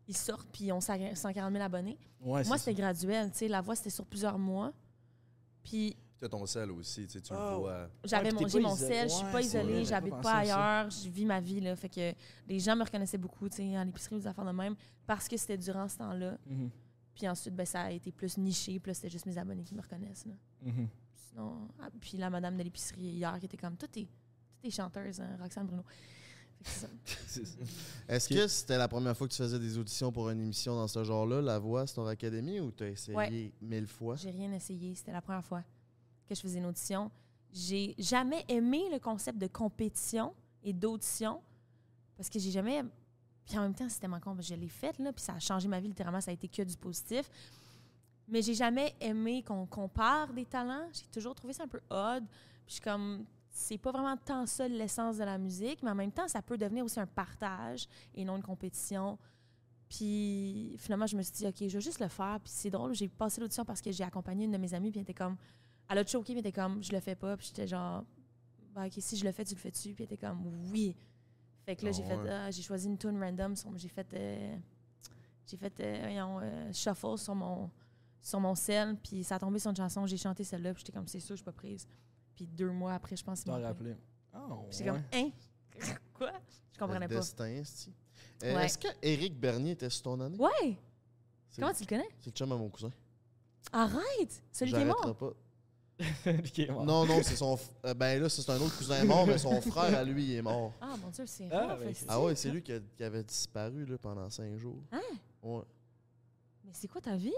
Ils 0.09 0.17
sortent, 0.17 0.49
puis 0.51 0.65
ils 0.67 0.73
ont 0.73 0.81
140 0.81 1.53
000 1.53 1.63
abonnés. 1.63 1.99
Ouais, 2.23 2.45
Moi, 2.45 2.57
c'était 2.57 2.73
graduel, 2.75 3.31
tu 3.33 3.39
sais. 3.39 3.49
La 3.49 3.61
voix, 3.61 3.75
c'était 3.77 3.91
sur 3.91 4.07
plusieurs 4.07 4.39
mois. 4.39 4.73
Puis 5.65 5.97
Tu 6.19 6.25
as 6.25 6.29
ton 6.31 6.47
sel 6.47 6.71
aussi, 6.71 7.07
tu 7.07 7.13
sais, 7.13 7.21
tu 7.21 7.33
Ah. 7.35 7.51
le 7.53 7.57
vois. 7.59 7.91
j'avais 8.05 8.31
puis 8.31 8.41
mon, 8.41 8.47
isolé. 8.75 8.75
sel, 8.75 9.09
je 9.11 9.15
suis 9.15 9.25
pas 9.33 9.41
isolée, 9.43 9.85
j'habite 9.85 10.15
pas 10.15 10.21
pas 10.23 10.35
ailleurs, 10.37 10.91
je 10.91 11.09
vis 11.11 11.27
ma 11.27 11.41
vie, 11.41 11.61
là. 11.61 11.77
Fait 11.77 11.91
que 11.91 12.15
les 12.49 12.59
gens 12.59 12.75
me 12.75 12.85
reconnaissaient 12.85 13.19
beaucoup, 13.19 13.49
tu 13.51 13.57
sais, 13.57 13.77
à 13.77 13.85
l'épicerie, 13.85 14.17
aux 14.17 14.27
affaires 14.27 14.47
de 14.47 14.51
même, 14.53 14.75
parce 15.07 15.29
que 15.29 15.37
c'était 15.37 15.59
durant 15.59 15.87
ce 15.89 15.99
temps-là. 15.99 16.39
Mhm. 16.47 16.71
Puis 17.15 17.29
ensuite, 17.29 17.55
ben, 17.55 17.67
ça 17.67 17.83
a 17.83 17.91
été 17.91 18.13
plus 18.13 18.39
niché, 18.39 18.79
puis 18.81 18.91
là, 18.91 18.95
c'était 18.95 19.11
juste 19.11 19.27
mes 19.27 19.37
abonnés 19.37 19.63
qui 19.65 19.75
me 19.75 19.83
reconnaissent, 19.83 20.25
là. 20.27 20.35
Mhm. 20.63 20.89
Sinon, 21.15 21.69
ah, 21.81 21.89
puis 22.01 22.17
la 22.17 22.31
madame 22.31 22.57
de 22.57 22.63
l'épicerie 22.63 23.03
hier 23.03 23.39
qui 23.39 23.45
était 23.47 23.57
comme, 23.59 23.77
tout 23.77 23.87
est, 23.99 24.05
tout 24.07 24.67
est 24.67 24.71
chanteuse, 24.71 25.21
hein, 25.21 25.37
Roxane 25.39 25.67
Bruno. 25.67 25.83
Est-ce 28.09 28.29
que 28.29 28.47
c'était 28.49 28.79
la 28.79 28.89
première 28.89 29.15
fois 29.17 29.29
que 29.29 29.33
tu 29.33 29.43
faisais 29.43 29.59
des 29.59 29.77
auditions 29.79 30.11
pour 30.11 30.31
une 30.31 30.41
émission 30.41 30.75
dans 30.75 30.89
ce 30.89 31.05
genre-là, 31.05 31.43
La 31.43 31.59
Voix, 31.59 31.87
Star 31.87 32.07
Academy, 32.07 32.61
ou 32.61 32.71
t'as 32.71 32.89
essayé 32.89 33.17
Ouais. 33.17 33.53
mille 33.61 33.87
fois? 33.87 34.17
J'ai 34.17 34.31
rien 34.31 34.51
essayé. 34.53 34.95
C'était 34.95 35.13
la 35.13 35.21
première 35.21 35.45
fois 35.45 35.63
que 36.27 36.35
je 36.35 36.41
faisais 36.41 36.59
une 36.59 36.67
audition. 36.67 37.11
J'ai 37.53 37.95
jamais 37.99 38.45
aimé 38.49 38.89
le 38.93 38.99
concept 38.99 39.39
de 39.39 39.47
compétition 39.47 40.35
et 40.63 40.73
d'audition 40.73 41.41
parce 42.17 42.29
que 42.29 42.39
j'ai 42.39 42.51
jamais. 42.51 42.83
Puis 43.45 43.57
en 43.59 43.63
même 43.63 43.75
temps, 43.75 43.89
c'était 43.89 44.09
ma 44.09 44.21
compte. 44.21 44.43
Je 44.43 44.55
l'ai 44.55 44.69
faite, 44.69 44.99
là, 44.99 45.13
puis 45.13 45.23
ça 45.23 45.35
a 45.35 45.39
changé 45.39 45.69
ma 45.69 45.79
vie 45.81 45.89
littéralement. 45.89 46.21
Ça 46.21 46.31
a 46.31 46.35
été 46.35 46.49
que 46.49 46.63
du 46.63 46.77
positif. 46.77 47.31
Mais 48.29 48.43
j'ai 48.43 48.55
jamais 48.55 48.95
aimé 49.01 49.43
qu'on 49.43 49.67
compare 49.67 50.33
des 50.33 50.45
talents. 50.45 50.89
J'ai 50.93 51.07
toujours 51.13 51.35
trouvé 51.35 51.53
ça 51.53 51.63
un 51.63 51.69
peu 51.69 51.81
odd. 51.91 52.25
Puis 52.29 52.67
je 52.67 52.73
suis 52.75 52.83
comme. 52.83 53.25
C'est 53.49 53.79
pas 53.79 53.91
vraiment 53.91 54.17
tant 54.19 54.45
ça 54.45 54.69
l'essence 54.69 55.17
de 55.17 55.25
la 55.25 55.39
musique, 55.39 55.83
mais 55.83 55.91
en 55.91 55.95
même 55.95 56.13
temps, 56.13 56.29
ça 56.29 56.43
peut 56.43 56.59
devenir 56.59 56.85
aussi 56.85 57.01
un 57.01 57.07
partage 57.07 57.89
et 58.15 58.23
non 58.23 58.37
une 58.37 58.43
compétition. 58.43 59.17
Puis 59.89 60.77
finalement, 60.79 61.07
je 61.07 61.17
me 61.17 61.23
suis 61.23 61.33
dit, 61.33 61.47
OK, 61.47 61.57
je 61.61 61.73
vais 61.73 61.81
juste 61.81 62.01
le 62.01 62.09
faire. 62.09 62.39
Puis 62.43 62.53
c'est 62.55 62.69
drôle, 62.69 62.95
j'ai 62.95 63.09
passé 63.09 63.41
l'audition 63.41 63.65
parce 63.65 63.81
que 63.81 63.91
j'ai 63.93 64.05
accompagné 64.05 64.45
une 64.45 64.51
de 64.51 64.59
mes 64.59 64.75
amies, 64.75 64.91
puis 64.91 64.99
elle 64.99 65.05
était 65.05 65.15
comme, 65.15 65.37
elle 65.89 65.99
a 65.99 66.07
choqué, 66.07 66.33
elle 66.33 66.39
était 66.41 66.53
comme, 66.53 66.83
je 66.83 66.93
le 66.93 67.01
fais 67.01 67.15
pas. 67.15 67.37
Puis 67.37 67.47
j'étais 67.49 67.67
genre, 67.67 68.05
bah, 68.75 68.87
OK, 68.87 68.93
si 68.99 69.17
je 69.17 69.25
le 69.25 69.33
fais, 69.33 69.45
tu 69.45 69.55
le 69.55 69.61
fais-tu? 69.61 69.95
Puis 69.95 70.05
elle 70.05 70.13
était 70.13 70.27
comme, 70.27 70.43
oui. 70.73 70.97
Fait 71.65 71.75
que 71.77 71.85
là, 71.85 71.91
Ah 71.93 71.97
j'ai 71.97 72.03
fait, 72.05 72.17
ouais. 72.17 72.31
ah, 72.31 72.51
j'ai 72.51 72.63
choisi 72.63 72.87
une 72.87 72.99
tune 72.99 73.21
random. 73.23 73.57
sur- 73.57 73.77
J'ai 73.77 73.89
fait, 73.89 74.07
euh, 74.15 74.57
j'ai 75.47 75.57
fait, 75.57 75.73
euh, 75.81 75.99
voyons, 76.03 76.39
euh, 76.43 76.73
shuffle 76.73 77.19
sur 77.19 77.35
mon, 77.35 77.71
sur 78.23 78.41
mon 78.41 78.55
sel, 78.55 78.97
puis 79.03 79.23
ça 79.25 79.37
a 79.37 79.39
tombé 79.39 79.59
sur 79.59 79.71
une 79.71 79.77
chanson, 79.77 80.07
j'ai 80.07 80.17
chanté 80.17 80.43
celle-là, 80.45 80.75
puis 80.75 80.83
j'étais 80.85 80.97
comme, 80.97 81.07
c'est 81.09 81.21
sûr, 81.21 81.35
je 81.35 81.41
suis 81.41 81.45
pas 81.45 81.53
prise. 81.53 81.87
Puis 82.35 82.47
deux 82.47 82.71
mois 82.71 82.95
après, 82.95 83.17
je 83.17 83.25
pense 83.25 83.43
qu'ils 83.43 83.53
m'en 83.53 83.59
m'ont 83.59 83.65
appelé. 83.65 83.93
rappelé. 83.93 84.53
Oh, 84.55 84.65
Puis 84.69 84.79
j'étais 84.79 84.91
comme, 84.91 85.03
hein? 85.13 85.31
Quoi? 86.15 86.33
Je 86.73 86.79
comprenais 86.79 87.07
Le 87.09 87.15
pas. 87.15 87.21
destin, 87.21 87.47
esti. 87.47 87.93
Euh, 88.43 88.55
Ouais. 88.55 88.67
Est-ce 88.67 88.77
que 88.79 88.89
Éric 89.03 89.39
Bernier 89.39 89.73
était 89.73 89.89
sur 89.89 90.03
ton 90.03 90.21
année? 90.21 90.37
Ouais! 90.39 90.77
Comment 91.59 91.73
tu 91.73 91.83
le 91.85 91.89
connais? 91.89 92.09
C'est 92.21 92.27
le 92.27 92.33
chum 92.33 92.53
à 92.53 92.57
mon 92.57 92.69
cousin. 92.69 92.91
Arrête! 93.73 94.43
Celui 94.53 94.73
qui 94.73 94.79
est 94.81 94.85
mort? 94.85 95.17
pas. 95.17 95.31
Non, 96.85 97.07
non, 97.07 97.23
c'est 97.23 97.37
son. 97.37 97.55
f- 97.57 97.71
euh, 97.85 97.95
ben 97.95 98.21
là, 98.23 98.29
c'est 98.29 98.49
un 98.51 98.57
autre 98.61 98.77
cousin 98.77 99.03
mort, 99.05 99.27
mais 99.27 99.39
son 99.39 99.61
frère 99.63 99.97
à 99.99 100.05
lui, 100.05 100.25
il 100.25 100.33
est 100.37 100.43
mort. 100.43 100.73
Ah, 100.81 100.95
mon 101.03 101.09
Dieu, 101.09 101.25
c'est 101.27 101.49
Ah, 101.51 101.75
rough, 101.75 101.81
ben. 101.81 101.95
Ah 102.09 102.21
ouais, 102.23 102.35
c'est 102.35 102.51
lui 102.51 102.63
qui, 102.63 102.73
a- 102.73 102.81
qui 102.97 103.03
avait 103.03 103.23
disparu 103.23 103.87
là, 103.87 103.97
pendant 103.99 104.29
cinq 104.29 104.57
jours. 104.59 104.77
Hein? 104.93 105.01
Ouais. 105.43 105.63
Mais 106.65 106.73
c'est 106.75 106.89
quoi 106.89 107.01
ta 107.01 107.17
vie? 107.17 107.33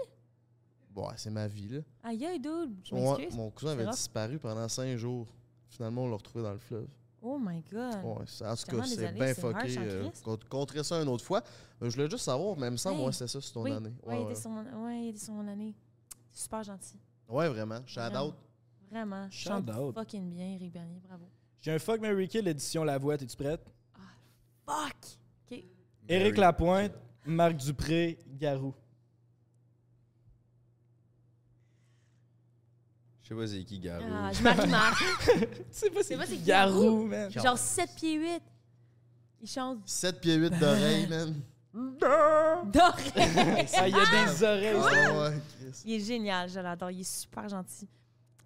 Bon, 0.91 1.07
ouais, 1.07 1.13
c'est 1.17 1.29
ma 1.29 1.47
vie, 1.47 1.69
là. 1.69 1.79
Aïe, 2.03 2.25
aïe, 2.25 2.39
dude. 2.39 2.75
Je 2.83 2.93
Ouais, 2.95 3.29
mon 3.33 3.49
cousin 3.51 3.69
C'est 3.69 3.73
avait 3.75 3.85
rough. 3.85 3.93
disparu 3.95 4.39
pendant 4.39 4.67
cinq 4.67 4.97
jours. 4.97 5.27
Finalement, 5.69 6.03
on 6.03 6.09
l'a 6.09 6.15
retrouvé 6.17 6.43
dans 6.43 6.51
le 6.53 6.57
fleuve. 6.59 6.87
Oh 7.21 7.37
my 7.39 7.61
God. 7.71 8.03
Ouais, 8.03 8.25
c'est- 8.25 8.45
en 8.45 8.55
tout 8.55 8.75
cas, 8.77 8.83
c'est 8.85 9.13
bien 9.13 9.27
c'est 9.33 9.39
fucké. 9.41 9.75
Euh, 9.77 10.09
conterait 10.49 10.83
ça 10.83 11.01
une 11.01 11.09
autre 11.09 11.23
fois. 11.23 11.41
Euh, 11.81 11.89
je 11.89 11.95
voulais 11.95 12.09
juste 12.09 12.23
savoir, 12.25 12.57
mais 12.57 12.67
il 12.67 12.71
me 12.71 12.77
semble, 12.77 12.99
Hey. 12.99 13.05
ouais, 13.05 13.11
c'était 13.11 13.27
ça, 13.27 13.39
c'est 13.41 13.51
ton 13.53 13.61
oui. 13.63 13.71
année. 13.71 13.93
Ouais, 14.03 14.13
Ouais, 14.15 14.21
il 14.21 14.25
ouais. 14.25 14.31
était 14.31 14.41
sur 14.41 14.49
mon, 14.49 14.85
ouais, 14.85 15.03
il 15.03 15.09
était 15.09 15.19
sur 15.19 15.33
mon 15.33 15.47
année. 15.47 15.75
C'est 16.33 16.43
super 16.43 16.63
gentil. 16.63 16.97
Ouais, 17.27 17.47
vraiment. 17.49 17.79
Shout 17.85 17.99
Vraiment. 17.99 18.25
out. 18.27 18.35
Vraiment. 18.89 19.27
Je 19.29 19.37
Shout 19.37 19.49
chante 19.49 19.69
out. 19.69 19.93
fucking 19.95 20.29
bien, 20.29 20.55
Eric 20.55 20.71
Bernier. 20.73 20.99
Bravo. 21.07 21.25
J'ai 21.61 21.71
un 21.73 21.79
Fuck 21.79 22.01
Mary 22.01 22.27
Kill 22.27 22.47
édition 22.47 22.83
La 22.83 22.97
Voix. 22.97 23.17
T'es-tu 23.17 23.35
prête? 23.35 23.61
Fuck! 24.65 24.95
OK. 25.51 25.63
Éric 26.07 26.37
Lapointe, 26.37 26.93
Marc 27.25 27.55
Dupré, 27.57 28.17
Garou. 28.27 28.73
Je 33.21 33.27
sais 33.29 33.35
pas 33.35 33.47
c'est 33.47 33.63
qui, 33.63 33.79
Garou. 33.79 34.05
Ah, 34.11 34.31
je 34.33 34.41
marie 34.41 34.67
Marc. 34.67 35.03
C'est 35.71 35.89
pas 35.91 36.01
C'est 36.03 36.17
pas 36.17 36.25
c'est 36.25 36.37
qui 36.37 36.43
Garou, 36.43 36.81
Garou? 36.83 37.03
man. 37.05 37.31
Genre 37.31 37.57
7 37.57 37.89
pieds 37.95 38.15
8. 38.19 38.41
Il 39.41 39.47
chante 39.47 39.87
7 39.87 40.19
pieds 40.19 40.35
8 40.35 40.49
d'oreilles, 40.59 41.07
man. 41.07 41.35
d'oreilles. 41.73 43.67
Ah, 43.77 43.87
il 43.87 43.95
y 43.95 43.99
a 43.99 44.25
des 44.25 44.43
oreilles. 44.43 44.81
ça. 44.81 44.89
Ah 45.11 45.19
ouais, 45.29 45.41
Chris. 45.59 45.81
Il 45.85 45.93
est 45.93 45.99
génial, 45.99 46.49
je 46.49 46.59
l'adore. 46.59 46.89
Il 46.91 47.01
est 47.01 47.03
super 47.03 47.47
gentil. 47.47 47.87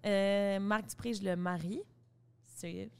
Euh, 0.04 0.58
Marc 0.60 0.88
Dupré, 0.88 1.14
je 1.14 1.22
le 1.22 1.36
marie. 1.36 1.82
C'est 2.56 2.90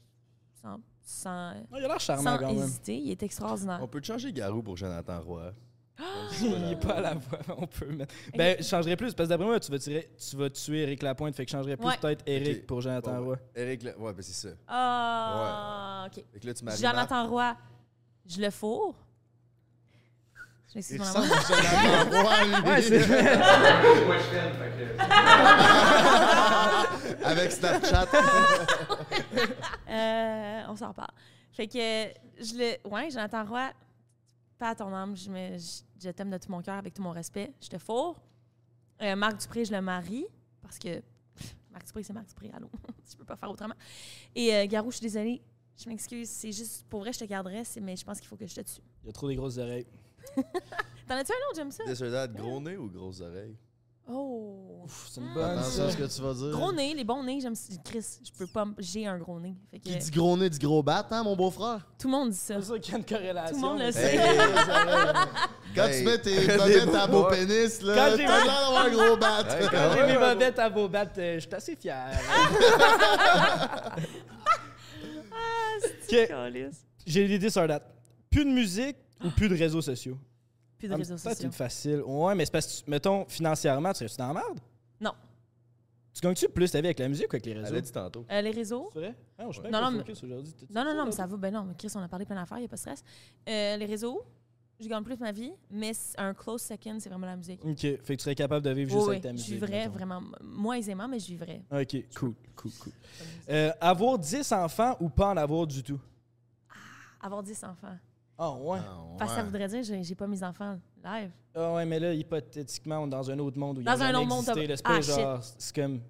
sans, 0.61 0.79
sans, 1.01 1.29
Ah, 1.51 1.55
il 1.77 1.85
a 1.85 1.87
l'air 1.87 1.99
charmant 1.99 2.23
sans 2.23 2.37
quand 2.37 2.53
même. 2.53 2.63
hésiter. 2.63 2.97
Il 2.97 3.11
est 3.11 3.23
extraordinaire. 3.23 3.79
On 3.81 3.87
peut 3.87 4.01
te 4.01 4.07
changer 4.07 4.31
Garou 4.33 4.61
pour 4.63 4.75
Jonathan 4.77 5.21
Roy. 5.21 5.53
il 6.41 6.71
est 6.73 6.75
pas 6.75 6.95
à 6.95 6.99
la 7.01 7.13
voix, 7.13 7.39
on 7.57 7.67
peut 7.67 7.85
mettre. 7.87 8.13
Ben, 8.35 8.57
je 8.59 8.63
changerais 8.65 8.97
plus, 8.97 9.13
parce 9.13 9.27
que 9.27 9.29
d'après 9.29 9.45
moi, 9.47 9.59
tu 9.61 9.71
vas, 9.71 9.79
tirer, 9.79 10.09
tu 10.17 10.35
vas 10.35 10.49
tuer 10.49 10.81
Eric 10.81 11.01
Lapointe, 11.01 11.33
fait 11.35 11.45
que 11.45 11.51
je 11.51 11.55
changerais 11.55 11.77
plus 11.77 11.85
Ouais. 11.87 11.97
peut-être 12.01 12.21
Eric 12.25 12.67
pour 12.67 12.81
Jonathan 12.81 13.23
Roy. 13.23 13.37
Eric, 13.55 13.81
ouais, 13.97 14.13
ben 14.13 14.21
c'est 14.21 14.33
ça. 14.49 14.55
Ah, 14.67 16.05
OK. 16.07 16.21
Fait 16.33 16.39
que 16.41 16.47
là, 16.47 16.53
tu 16.53 16.65
maries 16.65 16.77
Jonathan 16.81 17.27
Roy, 17.29 17.55
je 18.27 18.41
le 18.41 18.49
fourre. 18.49 19.04
Je. 20.81 20.97
Ouais, 22.65 22.81
c'est 22.81 23.07
Moi, 24.05 24.17
filme, 24.19 24.51
fait 24.59 24.71
que. 24.77 24.85
Avec 27.25 27.51
Snapchat. 27.51 28.07
Euh, 29.87 30.61
on 30.67 30.75
s'en 30.75 30.91
parle. 30.93 31.11
Fait 31.51 31.67
que 31.67 31.77
je 32.43 32.55
le. 32.57 32.89
Ouais, 32.89 33.09
Jonathan 33.11 33.45
Roy, 33.45 33.69
pas 34.57 34.69
à 34.69 34.75
ton 34.75 34.93
âme, 34.93 35.15
je, 35.15 35.29
me- 35.29 35.57
je, 35.57 35.81
je 36.03 36.09
t'aime 36.09 36.31
de 36.31 36.37
tout 36.37 36.51
mon 36.51 36.61
cœur, 36.61 36.75
avec 36.75 36.93
tout 36.93 37.01
mon 37.03 37.11
respect. 37.11 37.53
Je 37.61 37.69
te 37.69 37.77
fourre. 37.77 38.19
Euh, 39.01 39.15
Marc 39.15 39.37
Dupré, 39.39 39.63
je 39.63 39.71
le 39.71 39.81
marie 39.81 40.25
parce 40.61 40.77
que 40.79 40.99
pff, 41.35 41.55
Marc 41.71 41.85
Dupré, 41.85 42.03
c'est 42.03 42.13
Marc 42.13 42.27
Dupré, 42.27 42.51
allô? 42.53 42.69
je 43.09 43.15
peux 43.15 43.23
pas 43.25 43.35
faire 43.37 43.49
autrement. 43.51 43.75
Et 44.35 44.53
euh, 44.55 44.65
Garou, 44.67 44.91
je 44.91 44.97
suis 44.97 45.05
désolée. 45.05 45.41
Je 45.81 45.87
m'excuse. 45.89 46.29
C'est 46.29 46.51
juste, 46.51 46.85
pour 46.89 47.01
vrai, 47.01 47.13
je 47.13 47.19
te 47.19 47.25
garderais, 47.25 47.63
c'est- 47.63 47.79
mais 47.81 47.95
je 47.95 48.03
pense 48.03 48.19
qu'il 48.19 48.27
faut 48.27 48.37
que 48.37 48.47
je 48.47 48.55
te 48.55 48.61
tue. 48.61 48.81
Il 49.03 49.09
a 49.09 49.13
trop 49.13 49.27
des 49.27 49.35
grosses 49.35 49.57
oreilles. 49.57 49.85
T'en 51.07 51.15
as-tu 51.17 51.31
un 51.31 51.35
autre, 51.49 51.55
j'aime 51.55 51.71
ça? 51.71 51.83
Or 51.87 52.11
that, 52.11 52.27
gros 52.29 52.59
nez 52.59 52.77
ou 52.77 52.89
grosses 52.89 53.21
oreilles? 53.21 53.55
Oh! 54.07 54.85
C'est 54.87 55.19
une 55.19 55.33
bonne. 55.33 55.43
Attention 55.57 55.71
ça. 55.71 55.85
à 55.87 55.91
ce 55.91 55.97
que 55.97 56.03
tu 56.15 56.21
vas 56.21 56.33
dire. 56.35 56.51
Gros 56.51 56.71
nez, 56.71 56.93
les 56.93 57.03
bons 57.03 57.23
nez, 57.23 57.39
j'aime 57.41 57.55
ça. 57.55 57.73
Chris, 57.83 58.05
je 58.23 58.31
peux 58.37 58.45
pas. 58.45 58.65
J'ai 58.77 59.07
un 59.07 59.17
gros 59.17 59.39
nez. 59.39 59.55
Fait 59.71 59.79
que, 59.79 59.83
Qui 59.85 59.95
dit 59.97 60.11
gros 60.11 60.37
nez 60.37 60.47
dit 60.47 60.59
gros 60.59 60.83
bat, 60.83 61.07
hein, 61.09 61.23
mon 61.23 61.35
beau-frère? 61.35 61.87
tout 61.97 62.07
le 62.07 62.11
monde 62.11 62.29
dit 62.29 62.37
ça. 62.37 62.55
C'est 62.59 62.65
sûr 62.67 62.79
qu'il 62.79 62.91
y 62.91 62.95
a 62.95 62.99
une 62.99 63.05
corrélation. 63.05 63.55
Tout 63.55 63.61
le 63.63 63.67
monde 63.67 63.79
le 63.79 63.91
sait. 63.91 64.19
Quand 65.75 65.85
Hey. 65.87 65.99
tu 65.99 66.05
mets 66.05 66.17
tes 66.19 66.35
Des 66.47 66.57
bobettes 66.57 66.95
à 66.95 67.07
beau 67.07 67.21
bois. 67.21 67.29
pénis, 67.31 67.81
là, 67.81 67.95
Quand 67.95 68.01
t'as 68.01 68.11
j'ai- 68.11 68.17
l'air 68.17 68.45
d'avoir 68.45 68.85
un 68.85 68.89
gros 68.91 69.17
bat. 69.17 69.59
Hey, 69.59 69.67
Quand 69.71 69.91
j'ai 69.95 70.05
mes 70.05 70.17
bobettes 70.19 70.59
à 70.59 70.69
beau 70.69 70.87
bat, 70.87 71.05
euh, 71.17 71.35
je 71.35 71.39
suis 71.39 71.53
assez 71.55 71.75
fier. 71.75 72.11
Ok. 76.07 76.27
Calice? 76.27 76.85
J'ai 77.05 77.27
l'idée 77.27 77.49
sur 77.49 77.67
date. 77.67 77.83
Plus 78.29 78.45
de 78.45 78.49
musique 78.51 78.97
ou 79.25 79.29
plus 79.31 79.49
de 79.49 79.55
réseaux 79.55 79.81
sociaux? 79.81 80.17
Plus 80.77 80.87
de 80.87 80.93
Ah, 80.93 80.97
réseaux 80.97 81.17
sociaux. 81.17 81.45
une 81.45 81.51
facile. 81.51 82.01
Ouais, 82.05 82.35
mais 82.35 82.45
c'est 82.45 82.51
parce 82.51 82.81
que, 82.83 82.89
mettons, 82.91 83.25
financièrement, 83.27 83.91
tu 83.93 83.99
serais-tu 83.99 84.17
dans 84.17 84.27
la 84.27 84.33
merde? 84.33 84.59
Non. 84.99 85.13
Tu 86.13 86.21
gagnes-tu 86.21 86.47
plus 86.49 86.71
ta 86.71 86.79
vie 86.81 86.87
avec 86.87 86.99
la 86.99 87.09
musique 87.09 87.27
ou 87.31 87.35
avec 87.35 87.45
les 87.45 87.53
réseaux? 87.53 87.67
Elle 87.69 87.75
a 87.77 87.81
dit 87.81 87.91
tantôt. 87.91 88.25
Euh, 88.31 88.41
les 88.41 88.51
réseaux? 88.51 88.89
C'est 88.93 88.99
vrai? 88.99 89.15
Ah, 89.37 89.45
je 89.51 89.61
Non, 89.61 89.69
non, 89.71 89.91
mais- 89.91 90.03
Non, 90.69 90.83
non, 90.85 90.95
non, 90.95 91.05
mais 91.05 91.11
ça 91.11 91.25
va. 91.27 91.37
Ben 91.37 91.53
non, 91.53 91.63
mais 91.63 91.73
Chris, 91.77 91.91
on 91.95 91.99
a 91.99 92.07
parlé 92.07 92.25
plein 92.25 92.35
d'affaires, 92.35 92.57
il 92.57 92.61
n'y 92.61 92.65
a 92.65 92.69
pas 92.69 92.75
de 92.77 92.79
stress. 92.79 93.03
Euh, 93.49 93.75
les 93.77 93.85
réseaux, 93.85 94.21
je 94.79 94.87
gagne 94.87 95.03
plus 95.03 95.17
ma 95.19 95.31
vie, 95.33 95.51
mais 95.69 95.91
un 96.17 96.33
close 96.33 96.61
second, 96.61 96.97
c'est 96.99 97.09
vraiment 97.09 97.25
la 97.27 97.35
musique. 97.35 97.63
Ok, 97.65 97.79
fait 97.79 97.97
que 97.99 98.13
tu 98.13 98.19
serais 98.23 98.35
capable 98.35 98.65
de 98.65 98.71
vivre 98.71 98.91
Oui, 98.91 98.97
juste 98.97 99.07
oui, 99.07 99.11
avec 99.15 99.23
ta 99.23 99.29
je 99.29 99.33
musique. 99.33 99.53
vivrais 99.55 99.79
mettons. 99.79 99.91
vraiment, 99.91 100.21
moins 100.41 100.75
aisément, 100.75 101.07
mais 101.07 101.19
je 101.19 101.27
vivrais. 101.27 101.61
Ok, 101.71 101.97
cool, 102.17 102.33
cool, 102.55 102.71
cool. 102.79 102.93
Euh, 103.49 103.71
avoir 103.81 104.17
10 104.17 104.51
enfants 104.53 104.95
ou 105.01 105.09
pas 105.09 105.29
en 105.31 105.37
avoir 105.37 105.67
du 105.67 105.83
tout? 105.83 105.99
Avoir 107.21 107.41
10 107.43 107.61
enfants. 107.63 107.97
Ah, 108.37 108.51
ouais. 108.53 108.79
Parce 109.17 109.31
que 109.31 109.37
ça 109.37 109.43
voudrait 109.43 109.67
dire 109.67 109.81
que 109.81 110.03
j'ai- 110.03 110.15
pas 110.15 110.27
mes 110.27 110.43
enfants 110.43 110.77
live. 111.03 111.31
Ah, 111.55 111.73
ouais, 111.73 111.85
mais 111.85 111.99
là, 111.99 112.13
hypothétiquement, 112.13 112.99
on 112.99 113.07
est 113.07 113.11
dans 113.11 113.31
un 113.31 113.39
autre 113.39 113.57
monde 113.57 113.77
où 113.77 113.81
il 113.81 113.83
y 113.83 113.85
Dans 113.85 113.91
a 113.91 113.95
un 113.95 113.97
jamais 113.97 114.17
autre 114.17 114.27
monde, 114.27 114.45
t'as- 114.45 114.75
Ah, 114.83 115.01
shit. 115.01 115.13
genre. 115.15 115.39
C'est 115.57 115.75
comme. 115.75 116.01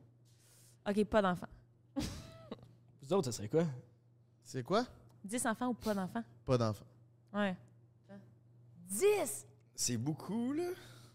OK, 0.89 1.05
pas 1.05 1.21
d'enfants. 1.21 1.47
Vous 3.03 3.13
autres, 3.13 3.25
ça 3.25 3.31
serait 3.31 3.47
quoi? 3.49 3.63
C'est 4.43 4.63
quoi? 4.63 4.85
10 5.23 5.45
enfants 5.45 5.67
ou 5.67 5.73
pas 5.73 5.93
d'enfants? 5.93 6.23
Pas 6.45 6.57
d'enfant. 6.57 6.85
Ouais. 7.33 7.55
10! 8.89 9.45
C'est 9.75 9.97
beaucoup, 9.97 10.53
là. 10.53 10.63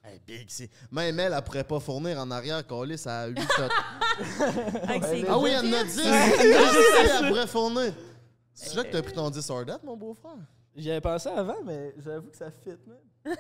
Hey, 0.05 0.20
big, 0.27 0.47
c'est. 0.49 0.70
Même 0.91 1.19
elle, 1.20 1.32
elle 1.32 1.43
pourrait 1.43 1.65
pas 1.65 1.78
fournir 1.81 2.19
en 2.19 2.31
arrière, 2.31 2.66
Calis 2.66 3.03
à 3.07 3.27
8 3.27 3.39
Avec 4.89 5.05
ses 5.05 5.27
Ah 5.28 5.39
oui, 5.39 5.51
elle 5.51 5.66
en 5.66 5.73
a 5.78 5.82
kids. 5.85 5.91
10! 5.93 6.01
Elle 6.07 6.53
elle 7.23 7.28
pourrait 7.28 7.47
fournir. 7.47 7.95
C'est 8.55 8.74
là 8.77 8.85
que 8.85 8.91
t'as 8.93 9.03
pris 9.03 9.12
ton 9.12 9.28
10 9.31 9.49
hors 9.51 9.65
date, 9.65 9.82
mon 9.85 9.97
beau-frère? 9.97 10.37
J'y 10.76 10.90
avais 10.90 11.01
pensé 11.01 11.28
avant, 11.28 11.62
mais 11.64 11.94
j'avoue 11.98 12.30
que 12.30 12.36
ça 12.36 12.51
fit, 12.51 12.76
man. 12.86 12.98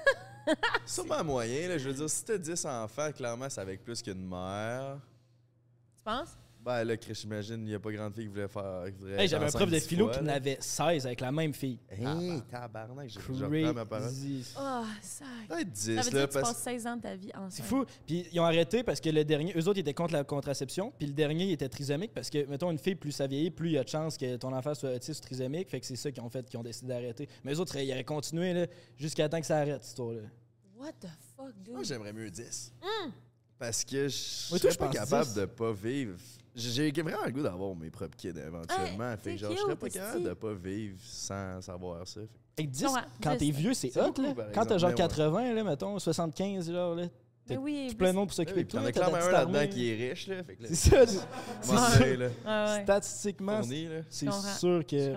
Sûrement 0.86 1.22
moyen, 1.24 1.68
là. 1.68 1.78
Je 1.78 1.88
veux 1.88 1.94
dire, 1.94 2.10
si 2.10 2.24
t'as 2.24 2.38
10 2.38 2.66
enfants, 2.66 3.12
clairement, 3.12 3.48
c'est 3.48 3.60
avec 3.60 3.82
plus 3.82 4.02
qu'une 4.02 4.26
mère. 4.26 4.98
Tu 5.96 6.02
penses? 6.04 6.36
Ben 6.70 6.84
là, 6.84 6.96
Chris, 6.96 7.14
j'imagine, 7.14 7.56
il 7.62 7.64
n'y 7.64 7.74
a 7.74 7.80
pas 7.80 7.90
grande 7.90 8.14
fille 8.14 8.24
qui 8.24 8.30
voulait 8.30 8.46
faire. 8.46 8.84
qui 8.86 8.92
voudrait 8.92 9.22
Hey, 9.22 9.28
J'avais 9.28 9.46
un 9.46 9.50
prof 9.50 9.68
de 9.68 9.76
10 9.76 9.86
philo 9.88 10.06
fois, 10.06 10.14
qui 10.14 10.20
en 10.20 10.28
avait 10.28 10.58
16 10.60 11.06
avec 11.06 11.20
la 11.20 11.32
même 11.32 11.52
fille. 11.52 11.80
Hey, 11.90 12.42
tabarnak, 12.48 13.08
je, 13.08 13.18
je 13.18 13.44
reprends 13.44 13.74
ma 13.74 13.84
parole. 13.84 14.06
Crazy. 14.06 14.44
Oh, 14.56 14.84
ça. 15.02 15.24
Peut-être 15.48 15.70
10, 15.72 15.82
Ça 15.82 15.90
veut 15.90 15.96
là, 15.96 16.02
dire 16.02 16.12
que 16.12 16.32
tu 16.32 16.38
parce 16.38 16.52
passes 16.52 16.62
16 16.62 16.86
ans 16.86 16.96
de 16.96 17.02
ta 17.02 17.16
vie 17.16 17.30
ensemble. 17.34 17.50
C'est 17.50 17.64
fou. 17.64 17.84
Puis 18.06 18.26
ils 18.32 18.38
ont 18.38 18.44
arrêté 18.44 18.84
parce 18.84 19.00
que 19.00 19.10
le 19.10 19.24
dernier, 19.24 19.52
eux 19.56 19.66
autres, 19.66 19.78
ils 19.78 19.80
étaient 19.80 19.94
contre 19.94 20.12
la 20.12 20.22
contraception. 20.22 20.92
Puis 20.96 21.08
le 21.08 21.12
dernier, 21.12 21.46
il 21.46 21.52
était 21.52 21.68
trisomique 21.68 22.12
parce 22.14 22.30
que, 22.30 22.46
mettons, 22.46 22.70
une 22.70 22.78
fille, 22.78 22.94
plus 22.94 23.10
ça 23.10 23.26
vieillit, 23.26 23.50
plus 23.50 23.70
il 23.70 23.72
y 23.72 23.78
a 23.78 23.82
de 23.82 23.88
chances 23.88 24.16
que 24.16 24.36
ton 24.36 24.52
enfant 24.52 24.74
soit 24.74 24.96
trisomique. 25.00 25.70
Fait 25.70 25.80
que 25.80 25.86
c'est 25.86 25.96
ça 25.96 26.12
qu'ils 26.12 26.22
ont 26.22 26.30
fait, 26.30 26.48
qu'ils 26.48 26.60
ont 26.60 26.62
décidé 26.62 26.86
d'arrêter. 26.86 27.28
Mais 27.42 27.52
eux 27.52 27.58
autres, 27.58 27.74
ils 27.76 27.90
auraient 27.90 28.04
continué 28.04 28.54
là, 28.54 28.66
jusqu'à 28.96 29.28
temps 29.28 29.40
que 29.40 29.46
ça 29.46 29.58
arrête, 29.58 29.82
cette 29.82 29.88
histoire-là. 29.88 30.22
What 30.78 30.92
the 31.00 31.08
fuck, 31.36 31.52
dude? 31.64 31.74
Moi, 31.74 31.82
j'aimerais 31.82 32.12
mieux 32.12 32.30
10. 32.30 32.74
Hmm. 32.80 33.10
Parce 33.58 33.84
que 33.84 34.04
je 34.04 34.08
serais 34.08 34.74
pas 34.76 34.88
capable 34.88 35.26
10. 35.26 35.34
de 35.34 35.44
pas 35.46 35.72
vivre. 35.72 36.16
J'ai 36.54 36.90
vraiment 36.90 37.24
le 37.24 37.32
goût 37.32 37.42
d'avoir 37.42 37.74
mes 37.76 37.90
propres 37.90 38.16
kids 38.16 38.28
éventuellement. 38.36 39.16
Fait 39.16 39.32
que 39.32 39.38
genre, 39.38 39.52
je 39.52 39.56
serais 39.58 39.76
pas 39.76 39.88
capable 39.88 40.24
de 40.24 40.32
pas 40.34 40.52
vivre 40.54 40.98
sans 41.02 41.60
savoir 41.60 42.06
ça. 42.06 42.20
Avec 42.58 42.70
10, 42.70 42.82
Non, 42.84 42.94
ouais, 42.94 43.00
quand 43.22 43.36
10. 43.36 43.38
t'es 43.38 43.50
vieux, 43.50 43.74
c'est 43.74 43.96
hot, 43.96 44.12
là. 44.20 44.34
Quand 44.52 44.66
t'as 44.66 44.76
genre 44.78 44.90
mais 44.90 44.94
ouais. 44.96 45.08
80, 45.08 45.54
là, 45.54 45.64
mettons, 45.64 45.98
75, 45.98 46.70
genre, 46.72 46.94
là. 46.94 47.06
Oui, 47.58 47.86
J'ai 47.90 47.96
plein 47.96 48.10
de 48.12 48.16
monde 48.16 48.28
pour 48.28 48.38
Oui, 48.38 48.44
s'occuper 48.44 48.62
de 48.62 48.68
puis 48.68 48.76
t'en 48.76 48.80
toi. 48.80 48.88
as 48.88 48.92
clairement 48.92 49.16
un 49.16 49.30
là-dedans 49.32 49.66
qui 49.72 49.90
est 49.90 50.10
riche, 50.10 50.26
là. 50.28 50.44
Fait 50.44 50.56
C'est 50.62 50.74
ça. 50.74 51.06
c'est. 51.62 52.30
Ah. 52.44 52.78
Statistiquement, 52.82 53.60
c'est 54.08 54.30
sûr 54.58 54.86
que. 54.86 55.14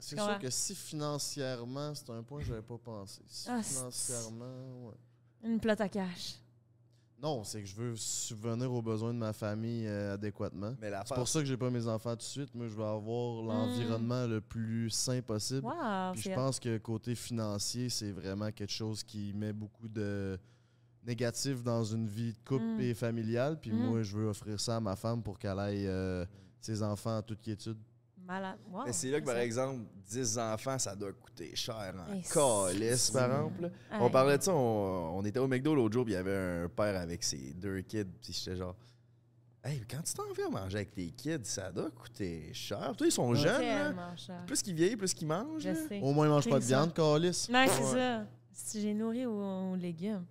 C'est 0.00 0.16
sûr 0.18 0.38
que 0.38 0.50
si 0.50 0.74
financièrement, 0.74 1.92
c'est 1.94 2.10
un 2.10 2.22
point 2.22 2.40
que 2.40 2.46
j'avais 2.46 2.62
pas 2.62 2.78
pensé. 2.78 3.20
Si 3.26 3.48
Ah, 3.50 3.62
financièrement, 3.62 4.86
ouais. 4.86 4.94
Une 5.44 5.60
plate 5.60 5.80
à 5.80 5.88
cash. 5.88 6.36
Non, 7.20 7.42
c'est 7.42 7.60
que 7.62 7.66
je 7.66 7.74
veux 7.74 7.96
subvenir 7.96 8.72
aux 8.72 8.80
besoins 8.80 9.12
de 9.12 9.18
ma 9.18 9.32
famille 9.32 9.86
euh, 9.88 10.14
adéquatement. 10.14 10.74
Mais 10.80 10.90
C'est 11.04 11.14
pour 11.14 11.26
ça 11.26 11.40
que 11.40 11.46
j'ai 11.46 11.56
pas 11.56 11.68
mes 11.68 11.86
enfants 11.88 12.12
tout 12.12 12.18
de 12.18 12.22
suite. 12.22 12.54
Moi, 12.54 12.68
je 12.68 12.74
veux 12.74 12.84
avoir 12.84 13.42
l'environnement 13.42 14.26
le 14.26 14.40
plus 14.40 14.88
sain 14.90 15.20
possible. 15.20 15.66
Wow, 15.66 16.12
Puis 16.12 16.22
je 16.22 16.30
pense 16.34 16.60
que 16.60 16.78
côté 16.78 17.14
financier, 17.16 17.88
c'est 17.88 18.12
vraiment 18.12 18.52
quelque 18.52 18.72
chose 18.72 19.02
qui 19.02 19.32
met 19.34 19.52
beaucoup 19.52 19.88
de 19.88 20.38
négatif 21.04 21.62
dans 21.64 21.82
une 21.82 22.06
vie 22.06 22.32
de 22.34 22.38
couple 22.46 22.64
Mm. 22.64 22.80
et 22.80 22.94
familiale. 22.94 23.58
Puis 23.60 23.72
Mm. 23.72 23.76
moi, 23.88 24.02
je 24.02 24.16
veux 24.16 24.28
offrir 24.28 24.60
ça 24.60 24.76
à 24.76 24.80
ma 24.80 24.94
femme 24.94 25.20
pour 25.22 25.38
qu'elle 25.40 25.58
aille 25.58 25.86
euh, 25.88 26.24
ses 26.60 26.82
enfants 26.84 27.16
en 27.18 27.22
toute 27.22 27.40
quiétude. 27.40 27.78
Malade. 28.28 28.58
Wow. 28.70 28.82
Mais 28.86 28.92
c'est 28.92 29.10
là 29.10 29.20
que, 29.20 29.26
par 29.26 29.36
exemple, 29.38 29.80
10 30.08 30.38
enfants, 30.38 30.78
ça 30.78 30.94
doit 30.94 31.12
coûter 31.12 31.56
cher 31.56 31.94
en 31.98 32.20
calice, 32.20 33.00
c'est- 33.04 33.12
par 33.12 33.24
exemple. 33.24 33.70
On 33.92 34.10
parlait 34.10 34.38
de 34.38 34.42
ça, 34.42 34.52
on, 34.54 35.18
on 35.18 35.24
était 35.24 35.40
au 35.40 35.48
McDo 35.48 35.74
l'autre 35.74 35.94
jour, 35.94 36.04
puis 36.04 36.12
il 36.12 36.16
y 36.16 36.18
avait 36.18 36.36
un 36.64 36.68
père 36.68 37.00
avec 37.00 37.24
ses 37.24 37.54
deux 37.54 37.80
kids, 37.80 38.04
puis 38.22 38.32
j'étais 38.32 38.56
genre, 38.56 38.76
Hey, 39.64 39.82
quand 39.90 40.00
tu 40.02 40.14
t'en 40.14 40.32
viens 40.36 40.48
manger 40.50 40.76
avec 40.76 40.94
tes 40.94 41.10
kids, 41.10 41.40
ça 41.44 41.72
doit 41.72 41.90
coûter 41.90 42.48
cher. 42.54 42.94
Toi, 42.96 43.06
ils 43.08 43.12
sont 43.12 43.34
jeunes. 43.34 43.60
là. 43.60 44.14
Cher. 44.16 44.44
Plus 44.46 44.62
qu'ils 44.62 44.74
vieillissent, 44.74 44.96
plus 44.96 45.12
qu'ils 45.12 45.26
mangent. 45.26 45.60
Je 45.62 45.70
là. 45.70 45.74
sais. 45.88 46.00
Au 46.00 46.12
moins, 46.12 46.26
ils 46.26 46.30
mangent 46.30 46.44
C'est 46.44 46.50
pas 46.50 46.58
de 46.60 46.64
ça. 46.64 46.68
viande, 46.68 46.94
Calis. 46.94 47.48
Non, 47.50 47.64
c'est 47.68 47.82
Ouais. 47.82 47.92
ça. 47.92 48.26
Si 48.52 48.80
j'ai 48.80 48.94
nourri 48.94 49.26
aux, 49.26 49.72
aux 49.72 49.74
légumes, 49.76 50.24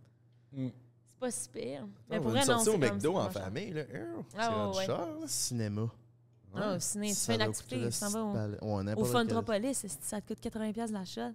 Mm. 0.54 0.68
c'est 1.06 1.20
pas 1.20 1.30
si 1.30 1.50
pire. 1.50 1.86
Mais 2.10 2.20
On 2.20 2.22
pour 2.22 2.32
va 2.32 2.46
non, 2.46 2.60
c'est 2.64 2.70
au 2.70 2.78
McDo 2.78 3.12
c'est 3.12 3.18
en 3.20 3.30
famille. 3.30 3.74
Là. 3.74 3.84
Oh, 4.18 4.24
c'est 4.30 4.38
Ah, 4.40 4.50
ouais, 4.50 4.56
rendu 4.56 4.78
ouais. 4.80 4.86
cher. 4.86 4.98
là. 4.98 5.14
Cinéma. 5.28 5.90
Ah, 6.56 6.76
au 6.76 6.80
ciné, 6.80 7.10
tu 7.10 7.14
Ça 7.16 7.26
fais 7.34 7.36
une 7.36 7.42
activité, 7.42 7.90
tu 7.90 8.00
t'en 8.00 8.10
vas 8.10 8.48
au, 8.62 9.02
au 9.02 9.06
Funtropolis, 9.06 9.78
c'est- 9.78 10.02
ça 10.04 10.20
te 10.22 10.28
coûte 10.34 10.40
80$ 10.42 10.92
la 10.92 11.06
shot? 11.06 11.34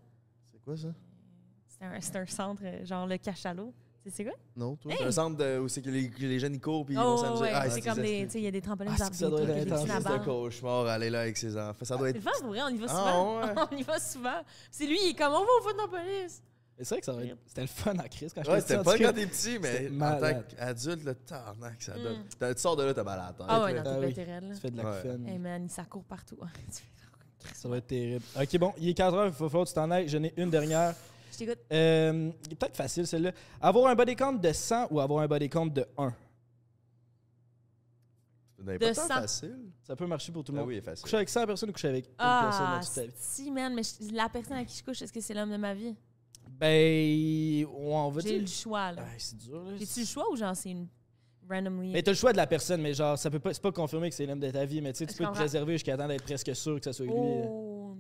C'est 0.51 0.59
quoi 0.65 0.77
ça? 0.77 0.89
C'est 1.69 1.85
un, 1.85 2.01
c'est 2.01 2.17
un 2.17 2.27
centre, 2.27 2.63
euh, 2.65 2.85
genre 2.85 3.07
le 3.07 3.17
cachalot. 3.19 3.73
C'est 4.11 4.25
quoi? 4.25 4.33
Non, 4.57 4.75
toi? 4.75 4.93
C'est 4.99 5.05
un 5.05 5.13
centre 5.13 5.37
de- 5.37 5.61
où 5.61 5.69
c'est 5.69 5.81
que 5.81 5.89
les, 5.91 6.11
les 6.19 6.39
jeunes 6.41 6.55
ils 6.55 6.61
courent 6.61 6.85
puis 6.85 6.95
ils 6.97 6.99
Oh, 6.99 7.03
vont 7.03 7.17
s'amuser. 7.19 7.43
ouais, 7.43 7.51
Ah, 7.55 7.71
c'est 7.71 7.81
comme 7.83 8.01
des. 8.03 8.25
Tu 8.27 8.33
sais, 8.33 8.39
il 8.41 8.45
y 8.45 8.49
a 8.49 8.51
des 8.51 8.61
trampolines, 8.61 8.93
Ah, 8.99 9.05
c'est 9.07 9.15
ça 9.15 9.31
doit 9.31 9.43
être 9.43 9.73
intense. 9.73 9.85
de 9.99 10.03
balles. 10.03 10.25
cauchemar, 10.25 10.87
aller 10.87 11.09
là 11.09 11.21
avec 11.21 11.37
ses 11.37 11.57
enfants. 11.57 11.85
Ça 11.85 11.97
doit 11.97 12.11
C'est 12.11 12.17
être. 12.19 12.41
pour 12.41 12.49
vrai, 12.49 12.63
on 12.65 12.69
y 12.71 12.79
va 12.79 12.87
Ah, 12.89 12.97
souvent. 12.97 13.41
ouais. 13.41 13.55
on 13.73 13.77
y 13.77 13.83
va 13.85 13.99
souvent. 14.01 14.41
C'est 14.73 14.87
lui, 14.87 14.99
il 15.05 15.11
est 15.11 15.15
comme 15.15 15.33
on 15.33 15.39
va 15.45 15.51
au 15.61 15.69
Funtropolis. 15.69 16.43
Mais 16.79 16.85
c'est 16.85 16.95
vrai 16.95 17.01
que 17.01 17.07
ça 17.07 17.13
va 17.13 17.23
être- 17.25 17.37
c'était 17.47 17.61
le 17.61 17.67
fun 17.67 17.95
en 17.99 18.09
crise 18.09 18.33
quand 18.33 18.43
je 18.43 18.51
Ouais, 18.51 18.61
c'était 18.61 18.83
pas 18.83 18.99
quand 18.99 19.13
t'es 19.13 19.27
petit, 19.27 19.59
mais 19.61 19.91
en 20.03 20.19
tant 20.19 20.43
qu'adulte, 20.57 21.05
le 21.05 21.15
tarnac, 21.15 21.83
ça 21.83 21.95
Mm. 21.97 22.03
donne. 22.03 22.25
T'as- 22.39 22.55
Tu 22.55 22.61
sors 22.61 22.77
de 22.77 22.83
là, 22.85 22.95
t'as 22.95 23.05
mal 23.05 23.21
à 23.21 23.27
la 23.27 23.33
tête. 23.33 23.47
Ah 23.49 23.63
ouais, 23.65 23.77
Ah 23.79 23.83
t'es 24.13 24.25
là. 24.27 24.41
Tu 24.55 24.61
fais 24.61 24.71
de 24.71 24.77
la 24.79 24.85
Ouais. 24.91 24.97
couffaine. 24.97 25.29
Hey 25.29 25.39
man, 25.39 25.69
ça 25.69 25.85
court 25.85 26.05
partout. 26.05 26.39
Ça 27.55 27.69
va 27.69 27.79
être 27.79 27.89
terrible. 27.89 28.25
Ok, 28.41 28.57
bon, 28.59 28.73
il 28.79 28.89
est 28.91 28.95
4 28.95 29.15
heures, 29.15 29.27
il 29.27 29.33
faut 29.33 29.49
falloir 29.49 29.65
que 29.65 29.71
tu 29.71 29.75
t'en 29.75 29.91
ailles. 29.91 30.09
J'en 30.09 30.23
ai 30.23 30.33
une 30.37 30.49
dernière. 30.49 30.95
Je 31.33 31.39
t'écoute. 31.39 31.59
Euh, 31.73 32.31
il 32.47 32.53
est 32.53 32.55
peut-être 32.55 32.77
facile 32.77 33.05
celle-là. 33.07 33.33
Avoir 33.61 33.89
un 33.91 33.95
body 33.97 34.15
count 34.15 34.35
de 34.35 34.53
100 34.53 34.87
ou 34.93 35.01
avoir 35.01 35.23
un 35.25 35.27
body 35.27 35.49
count 35.49 35.67
de 35.67 35.85
1 35.99 36.15
C'est 38.59 38.65
pas 38.65 38.79
De 38.79 38.95
tant 38.95 39.03
sang. 39.03 39.09
facile. 39.09 39.59
Ça 39.83 39.97
peut 39.97 40.07
marcher 40.07 40.31
pour 40.31 40.45
tout 40.45 40.53
le 40.53 40.59
Ah 40.59 40.61
monde. 40.61 40.69
oui, 40.71 40.81
facile. 40.81 41.03
Coucher 41.03 41.17
avec 41.17 41.29
100 41.29 41.45
personnes 41.47 41.71
ou 41.71 41.73
coucher 41.73 41.89
avec 41.89 42.07
une 42.07 42.15
personne 42.15 42.67
Ah, 42.69 42.79
dans 42.81 42.87
toute 42.87 42.95
ta 42.95 43.03
vie? 43.03 43.13
si, 43.17 43.51
man, 43.51 43.75
mais 43.75 43.83
je- 43.83 44.15
la 44.15 44.29
personne 44.29 44.57
à 44.59 44.65
qui 44.65 44.79
je 44.79 44.85
couche, 44.85 45.03
est-ce 45.03 45.13
que 45.13 45.21
c'est 45.21 45.35
l'homme 45.35 45.51
de 45.51 45.57
ma 45.57 45.75
vie? 45.75 45.97
Ben, 46.63 47.67
on 47.77 48.09
va 48.11 48.21
J'ai 48.21 48.39
le 48.39 48.47
choix, 48.47 48.93
là. 48.93 49.03
Ah, 49.05 49.15
c'est 49.19 49.37
dur, 49.37 49.65
là. 49.65 49.77
J'ai-tu 49.77 49.99
le 49.99 50.07
choix 50.07 50.31
ou 50.31 50.37
genre 50.37 50.55
c'est 50.55 50.71
une 50.71 50.87
randomly? 51.51 51.91
Mais 51.91 52.05
t'as 52.05 52.13
le 52.13 52.17
choix 52.17 52.31
de 52.31 52.37
la 52.37 52.47
personne, 52.47 52.81
mais 52.81 52.95
genre, 52.95 53.19
ça 53.19 53.33
peut 53.33 53.41
pas, 53.41 53.53
c'est 53.53 53.61
pas 53.61 53.73
confirmé 53.73 54.09
que 54.11 54.15
c'est 54.15 54.27
l'homme 54.27 54.39
de 54.39 54.49
ta 54.49 54.65
vie, 54.65 54.81
mais 54.81 54.93
tu 54.93 54.99
sais, 54.99 55.07
tu 55.07 55.17
peux 55.17 55.25
te 55.25 55.33
préserver 55.33 55.73
jusqu'à 55.73 55.97
temps 55.97 56.07
d'être 56.07 56.23
presque 56.23 56.55
sûr 56.55 56.79
que 56.79 56.85
ça 56.85 56.93
soit 56.93 57.07
lui. 57.07 57.15
Oh. 57.17 57.97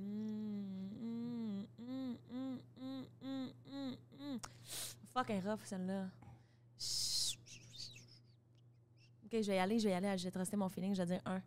Fuck, 5.12 5.28
rough, 5.44 5.58
celle-là. 5.64 6.06
Ok, 9.24 9.42
je 9.42 9.46
vais 9.48 9.56
y 9.56 9.58
aller, 9.58 9.80
je 9.80 9.88
vais 9.88 9.90
y 9.90 9.94
aller. 9.94 10.16
Je 10.16 10.28
vais 10.28 10.44
te 10.44 10.56
mon 10.56 10.68
feeling, 10.68 10.94
je 10.94 11.02
vais 11.02 11.06
dire 11.06 11.22
un. 11.24 11.42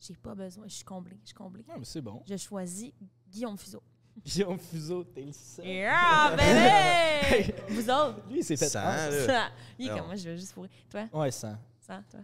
J'ai 0.00 0.16
pas 0.16 0.34
besoin, 0.34 0.66
je 0.66 0.74
suis 0.74 0.84
comblée, 0.84 1.16
je 1.22 1.28
suis 1.28 1.34
comblée. 1.36 1.62
Non, 1.68 1.76
mais 1.78 1.84
c'est 1.84 2.00
bon. 2.00 2.24
Je 2.28 2.36
choisis 2.36 2.90
Guillaume 3.28 3.56
Fuseau. 3.56 3.84
Guillaume 4.24 4.58
Fuseau, 4.58 5.04
t'es 5.04 5.22
le 5.22 5.32
seul. 5.32 5.64
Yeah, 5.66 6.36
bébé! 6.36 7.54
Vous 7.68 7.88
autres? 7.90 8.20
Lui, 8.28 8.38
il 8.40 8.44
s'est 8.44 8.56
fait. 8.56 8.72
Là. 8.74 9.50
Il 9.78 9.86
est 9.86 9.90
comme 9.90 10.06
moi, 10.06 10.16
je 10.16 10.28
veux 10.30 10.36
juste 10.36 10.52
fourrer. 10.52 10.68
Toi? 10.90 11.08
Ouais, 11.12 11.30
100. 11.30 11.56
Ça, 11.80 12.02
toi? 12.10 12.20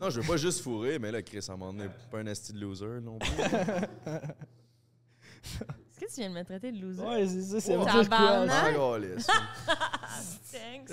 Non, 0.00 0.10
je 0.10 0.20
veux 0.20 0.26
pas 0.26 0.36
juste 0.36 0.60
fourrer, 0.60 0.98
mais 0.98 1.10
là, 1.10 1.22
Chris, 1.22 1.44
à 1.48 1.52
un 1.52 1.56
moment 1.56 1.72
donné, 1.72 1.90
pas 2.10 2.18
un 2.18 2.26
esti 2.26 2.52
de 2.52 2.60
loser 2.60 3.00
non 3.00 3.18
plus. 3.18 3.30
Est-ce 5.42 5.98
que 6.00 6.06
tu 6.06 6.20
viens 6.20 6.30
de 6.30 6.34
me 6.34 6.44
traiter 6.44 6.70
de 6.72 6.80
loser? 6.80 7.02
Ouais, 7.02 7.26
c'est 7.26 7.42
ça, 7.42 7.60
c'est 7.60 7.76
Oh, 7.76 7.84
tabarnak. 7.84 8.76
Ah. 9.28 10.08
Thanks. 10.52 10.90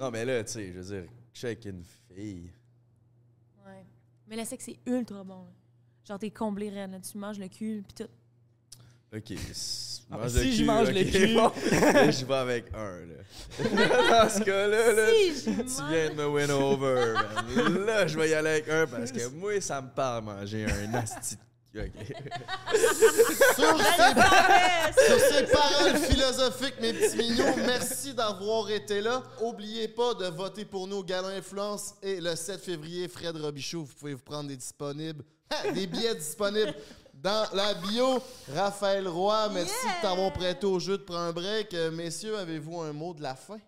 non, 0.00 0.10
mais 0.10 0.24
là, 0.24 0.42
tu 0.44 0.52
sais, 0.52 0.72
je 0.72 0.80
veux 0.80 1.02
dire, 1.02 1.10
avec 1.44 1.64
une 1.66 1.84
fille. 1.84 2.50
Ouais. 3.64 3.84
Mais 4.26 4.36
le 4.36 4.44
sexe, 4.44 4.64
c'est 4.64 4.78
ultra 4.86 5.22
bon. 5.22 5.44
là. 5.44 5.50
Genre, 6.06 6.18
t'es 6.18 6.30
comblé, 6.30 6.70
là. 6.70 6.88
Tu 7.00 7.18
manges 7.18 7.38
le 7.38 7.48
cul, 7.48 7.84
pis 7.86 7.94
tout. 7.94 8.10
Ok. 9.14 9.32
Ah, 10.14 10.18
mange 10.18 10.30
si 10.32 10.52
je 10.52 10.58
cul, 10.58 10.64
mange 10.66 10.90
le 10.90 11.04
cul. 11.04 11.34
bon. 11.34 11.50
Je 11.56 12.24
vais 12.26 12.34
avec 12.34 12.66
un, 12.74 13.00
là. 13.06 13.14
Dans 14.24 14.28
ce 14.28 14.40
cas-là, 14.44 14.92
là, 14.92 15.08
Si 15.34 15.44
tu 15.44 15.82
viens 15.88 16.10
de 16.10 16.14
me 16.16 16.26
win 16.28 16.50
over, 16.50 17.14
man. 17.14 17.86
Là, 17.86 18.06
je 18.06 18.18
vais 18.18 18.28
y 18.28 18.34
aller 18.34 18.50
avec 18.50 18.68
un 18.68 18.86
parce 18.86 19.10
que 19.10 19.26
moi, 19.28 19.58
ça 19.62 19.80
me 19.80 19.88
parle 19.88 20.24
manger 20.24 20.66
un 20.66 20.92
asti. 20.92 21.38
Sur 21.72 21.82
ces, 23.78 24.12
sur 25.06 25.18
ces 25.30 25.46
paroles 25.46 25.96
philosophiques, 25.96 26.74
mes 26.82 26.92
petits 26.92 27.16
mignons, 27.16 27.56
merci 27.64 28.12
d'avoir 28.12 28.70
été 28.70 29.00
là. 29.00 29.22
Oubliez 29.40 29.88
pas 29.88 30.12
de 30.12 30.26
voter 30.26 30.66
pour 30.66 30.86
nous 30.86 30.96
au 30.96 31.04
Galon 31.04 31.28
Influence 31.28 31.94
et 32.02 32.20
le 32.20 32.36
7 32.36 32.60
février, 32.60 33.08
Fred 33.08 33.34
Robichaud, 33.38 33.84
vous 33.84 33.94
pouvez 33.94 34.12
vous 34.12 34.22
prendre 34.22 34.48
des 34.48 34.56
disponibles! 34.58 35.24
des 35.74 35.86
billets 35.86 36.14
disponibles 36.14 36.74
dans 37.14 37.46
la 37.54 37.74
bio. 37.74 38.20
Raphaël 38.54 39.06
Roy, 39.08 39.48
merci 39.52 39.72
Yeah! 39.84 39.96
de 39.96 40.02
t'avoir 40.02 40.32
prêté 40.32 40.66
au 40.66 40.78
jeu 40.78 40.98
de 40.98 41.02
prendre 41.02 41.20
un 41.20 41.32
break. 41.32 41.72
Euh, 41.74 41.90
messieurs, 41.90 42.36
avez-vous 42.38 42.80
un 42.80 42.92
mot 42.92 43.14
de 43.14 43.22
la 43.22 43.34
fin? 43.34 43.58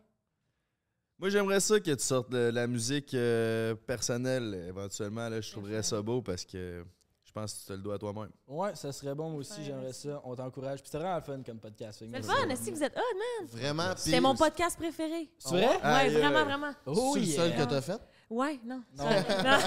Moi, 1.18 1.30
j'aimerais 1.30 1.60
ça 1.60 1.78
que 1.78 1.90
tu 1.92 2.02
sortes 2.04 2.30
de 2.30 2.50
la 2.52 2.66
musique 2.66 3.14
euh, 3.14 3.74
personnelle 3.74 4.64
éventuellement. 4.68 5.28
Là, 5.28 5.40
je 5.40 5.50
trouverais 5.52 5.82
ça 5.82 6.02
beau 6.02 6.20
parce 6.20 6.44
que 6.44 6.84
je 7.22 7.32
pense 7.32 7.54
que 7.54 7.60
tu 7.60 7.66
te 7.66 7.72
le 7.72 7.78
dois 7.78 7.94
à 7.94 7.98
toi-même. 7.98 8.30
Ouais, 8.48 8.74
ça 8.74 8.90
serait 8.92 9.14
bon, 9.14 9.30
moi 9.30 9.40
aussi, 9.40 9.60
Ouais, 9.60 9.64
j'aimerais 9.66 9.92
ça. 9.92 10.20
On 10.24 10.34
t'encourage. 10.34 10.80
Puis 10.82 10.88
c'est 10.90 10.98
vraiment 10.98 11.16
le 11.16 11.22
fun 11.22 11.40
comme 11.46 11.58
podcast. 11.60 12.00
C'est 12.00 12.06
le 12.06 12.22
fun, 12.22 12.48
est-ce 12.48 12.66
que 12.66 12.74
vous 12.74 12.82
êtes 12.82 12.96
hot, 12.96 13.16
man? 13.16 13.48
Vraiment. 13.48 13.94
Puis- 13.94 14.20
mon 14.20 14.34
podcast 14.34 14.76
préféré. 14.76 15.30
C'est 15.38 15.50
vrai? 15.50 15.66
Ouais, 15.82 16.08
vraiment, 16.10 16.44
vraiment. 16.44 16.72
Oh, 16.86 17.12
C'est 17.14 17.20
le 17.20 17.26
yeah. 17.26 17.36
seul 17.36 17.56
que 17.56 17.70
t'as 17.70 17.80
fait? 17.80 18.00
Ouais, 18.30 18.58
non. 18.64 18.82
Non. 18.96 19.04
Non. 19.04 19.58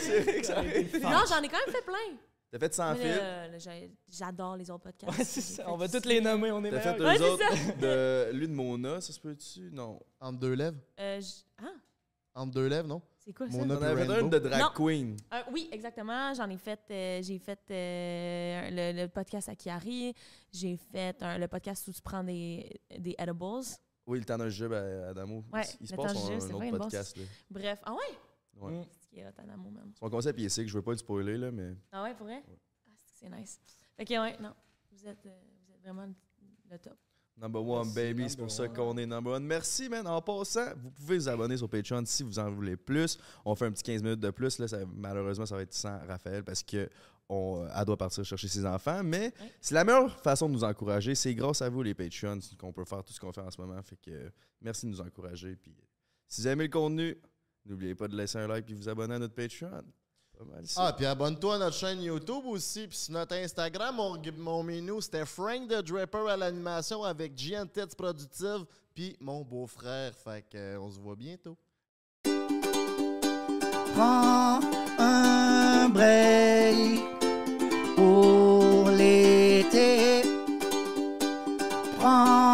C'est 0.00 0.20
vrai 0.20 0.40
que 0.40 0.46
ça 0.46 0.58
aurait 0.58 0.80
été- 0.80 0.98
Non, 1.00 1.22
j'en 1.28 1.42
ai 1.42 1.48
quand 1.48 1.58
même 1.66 1.74
fait 1.74 1.82
plein. 1.84 2.16
T'as 2.50 2.58
fait 2.58 2.74
sans 2.74 2.94
Mais 2.94 3.00
fil? 3.02 3.58
j'ai- 3.58 3.90
J'adore 4.08 4.56
les 4.56 4.70
autres 4.70 4.84
podcasts. 4.84 5.18
Ouais, 5.18 5.24
c'est 5.24 5.40
J'ai 5.40 5.46
ça. 5.56 5.64
fait 5.64 5.70
On 5.70 5.76
va 5.76 5.88
tous 5.88 6.04
les 6.08 6.20
nommer, 6.20 6.52
on 6.52 6.62
est 6.64 6.70
T'as 6.70 6.80
fait 6.80 6.92
meilleurs. 6.98 7.18
deux 7.18 7.24
Ouais, 7.24 7.38
c'est 7.38 7.44
autres 7.64 7.78
de 7.78 8.30
lui 8.32 8.48
de 8.48 8.52
Mona, 8.52 9.00
ça 9.00 9.12
se 9.12 9.20
peut-tu? 9.20 9.70
Non. 9.72 10.00
Entre 10.20 10.38
deux 10.38 10.52
lèvres? 10.54 10.78
Euh, 11.00 11.20
j- 11.20 11.44
Ah, 11.62 11.64
Entre 12.34 12.52
deux 12.52 12.66
lèvres, 12.68 12.88
non? 12.88 13.02
C'est 13.26 13.32
quoi 13.34 13.50
ça? 13.50 13.58
On 13.58 13.66
puis 13.66 13.84
avait 13.86 14.06
de 14.06 14.38
drag 14.38 14.60
Non. 14.60 14.70
queen. 14.74 15.16
Euh, 15.34 15.40
oui, 15.52 15.68
exactement. 15.72 16.32
J'en 16.34 16.48
ai 16.48 16.56
fait. 16.56 16.80
euh, 16.90 17.20
j'ai 17.22 17.38
fait 17.38 17.58
euh, 17.70 18.70
le, 18.94 19.02
le 19.02 19.08
podcast 19.08 19.48
à 19.48 19.54
Kiari. 19.56 20.14
J'ai 20.52 20.76
fait 20.76 21.20
un- 21.22 21.36
le 21.38 21.48
podcast 21.48 21.88
où 21.88 21.92
tu 21.92 22.00
prends 22.00 22.22
des, 22.24 22.70
des 22.98 23.14
edibles. 23.18 23.44
Oui, 24.06 24.20
le 24.20 24.24
temps 24.24 24.38
d'un 24.38 24.48
jeu 24.48 24.72
à 24.72 25.08
Adamo. 25.08 25.44
Ouais, 25.52 25.62
il 25.80 25.88
se 25.88 25.94
passe 25.96 26.12
un, 26.16 26.28
jeu, 26.28 26.34
un 26.34 26.36
autre 26.36 26.52
vrai, 26.56 26.70
podcast. 26.70 27.16
Là. 27.16 27.24
Bref. 27.50 27.80
Ah 27.84 27.92
ouais? 27.92 27.98
Ouais. 28.62 28.72
Mm. 28.72 28.84
C'est 28.88 29.02
ce 29.02 29.08
qui 29.08 29.18
est 29.18 29.26
hot, 29.26 29.32
Adamo, 29.38 29.70
même. 29.70 29.92
Son 29.98 30.08
concept, 30.08 30.38
il 30.38 30.44
est 30.46 30.48
sick. 30.48 30.68
Je 30.68 30.74
veux 30.74 30.82
pas 30.82 30.92
le 30.92 30.98
spoiler, 30.98 31.36
là, 31.36 31.50
mais. 31.50 31.74
Ah 31.90 32.04
ouais, 32.04 32.14
pour 32.14 32.26
vrai? 32.26 32.42
Ah, 32.46 32.52
c'est 33.14 33.28
nice. 33.28 33.58
Fait 33.96 34.04
que 34.04 34.14
ouais, 34.14 34.36
non. 34.40 34.54
Vous 34.92 35.06
êtes, 35.08 35.26
euh, 35.26 35.40
vous 35.66 35.72
êtes 35.74 35.80
vraiment 35.82 36.06
le 36.70 36.78
top. 36.78 36.96
Number 37.38 37.60
one, 37.62 37.84
Merci, 37.88 37.94
baby. 37.94 38.30
C'est 38.30 38.38
pour 38.38 38.50
ça 38.50 38.66
qu'on 38.68 38.96
est 38.96 39.04
number 39.04 39.34
one. 39.34 39.44
Merci, 39.44 39.88
man. 39.90 40.06
En 40.06 40.22
passant, 40.22 40.72
vous 40.82 40.90
pouvez 40.90 41.18
vous 41.18 41.28
abonner 41.28 41.56
sur 41.58 41.68
Patreon 41.68 42.02
si 42.06 42.22
vous 42.22 42.38
en 42.38 42.50
voulez 42.50 42.76
plus. 42.76 43.18
On 43.44 43.54
fait 43.54 43.66
un 43.66 43.72
petit 43.72 43.82
15 43.82 44.02
minutes 44.02 44.20
de 44.20 44.30
plus. 44.30 44.58
Là, 44.58 44.66
ça- 44.68 44.78
malheureusement, 44.94 45.44
ça 45.44 45.54
va 45.56 45.62
être 45.62 45.74
sans 45.74 45.98
Raphaël 46.06 46.42
parce 46.44 46.62
que 46.62 46.88
on, 47.28 47.64
euh, 47.64 47.68
elle 47.76 47.84
doit 47.84 47.96
partir 47.98 48.24
chercher 48.24 48.48
ses 48.48 48.64
enfants. 48.64 49.02
Mais 49.04 49.34
c'est 49.60 49.74
la 49.74 49.84
meilleure 49.84 50.18
façon 50.22 50.48
de 50.48 50.54
nous 50.54 50.64
encourager. 50.64 51.14
C'est 51.14 51.34
grâce 51.34 51.60
à 51.60 51.68
vous, 51.68 51.82
les 51.82 51.92
Patreons, 51.92 52.38
qu'on 52.58 52.72
peut 52.72 52.84
faire 52.84 53.04
tout 53.04 53.12
ce 53.12 53.20
qu'on 53.20 53.32
fait 53.32 53.40
en 53.42 53.50
ce 53.50 53.60
moment. 53.60 53.82
Fait 53.82 53.96
que 53.96 54.10
euh, 54.12 54.30
merci 54.62 54.86
de 54.86 54.92
nous 54.92 55.00
encourager. 55.02 55.56
Puis, 55.56 55.76
si 56.28 56.40
vous 56.40 56.48
aimez 56.48 56.64
le 56.64 56.70
contenu, 56.70 57.16
n'oubliez 57.66 57.94
pas 57.94 58.08
de 58.08 58.16
laisser 58.16 58.38
un 58.38 58.46
like 58.46 58.70
et 58.70 58.74
vous 58.74 58.88
abonner 58.88 59.14
à 59.16 59.18
notre 59.18 59.34
Patreon. 59.34 59.82
Pas 60.38 60.44
mal 60.44 60.66
ça. 60.66 60.86
Ah, 60.88 60.92
puis 60.92 61.06
abonne-toi 61.06 61.54
à 61.54 61.58
notre 61.58 61.76
chaîne 61.76 62.02
YouTube 62.02 62.44
aussi. 62.46 62.86
Puis 62.86 62.98
sur 62.98 63.14
notre 63.14 63.34
Instagram, 63.34 63.96
mon, 63.96 64.20
mon 64.36 64.62
menu, 64.62 65.00
c'était 65.00 65.24
Frank 65.24 65.68
the 65.68 65.82
Draper 65.82 66.28
à 66.28 66.36
l'animation 66.36 67.02
avec 67.02 67.32
Gian 67.36 67.66
Tits 67.66 67.96
Productive, 67.96 68.66
puis 68.94 69.16
mon 69.20 69.42
beau-frère. 69.42 70.12
Fait 70.14 70.42
que, 70.42 70.56
euh, 70.58 70.80
on 70.80 70.90
se 70.90 70.98
voit 71.00 71.16
bientôt. 71.16 71.56
Prends 73.94 74.60
un 74.98 75.88
break 75.88 77.00
pour 77.96 78.90
l'été. 78.90 80.22
Prends 81.98 82.45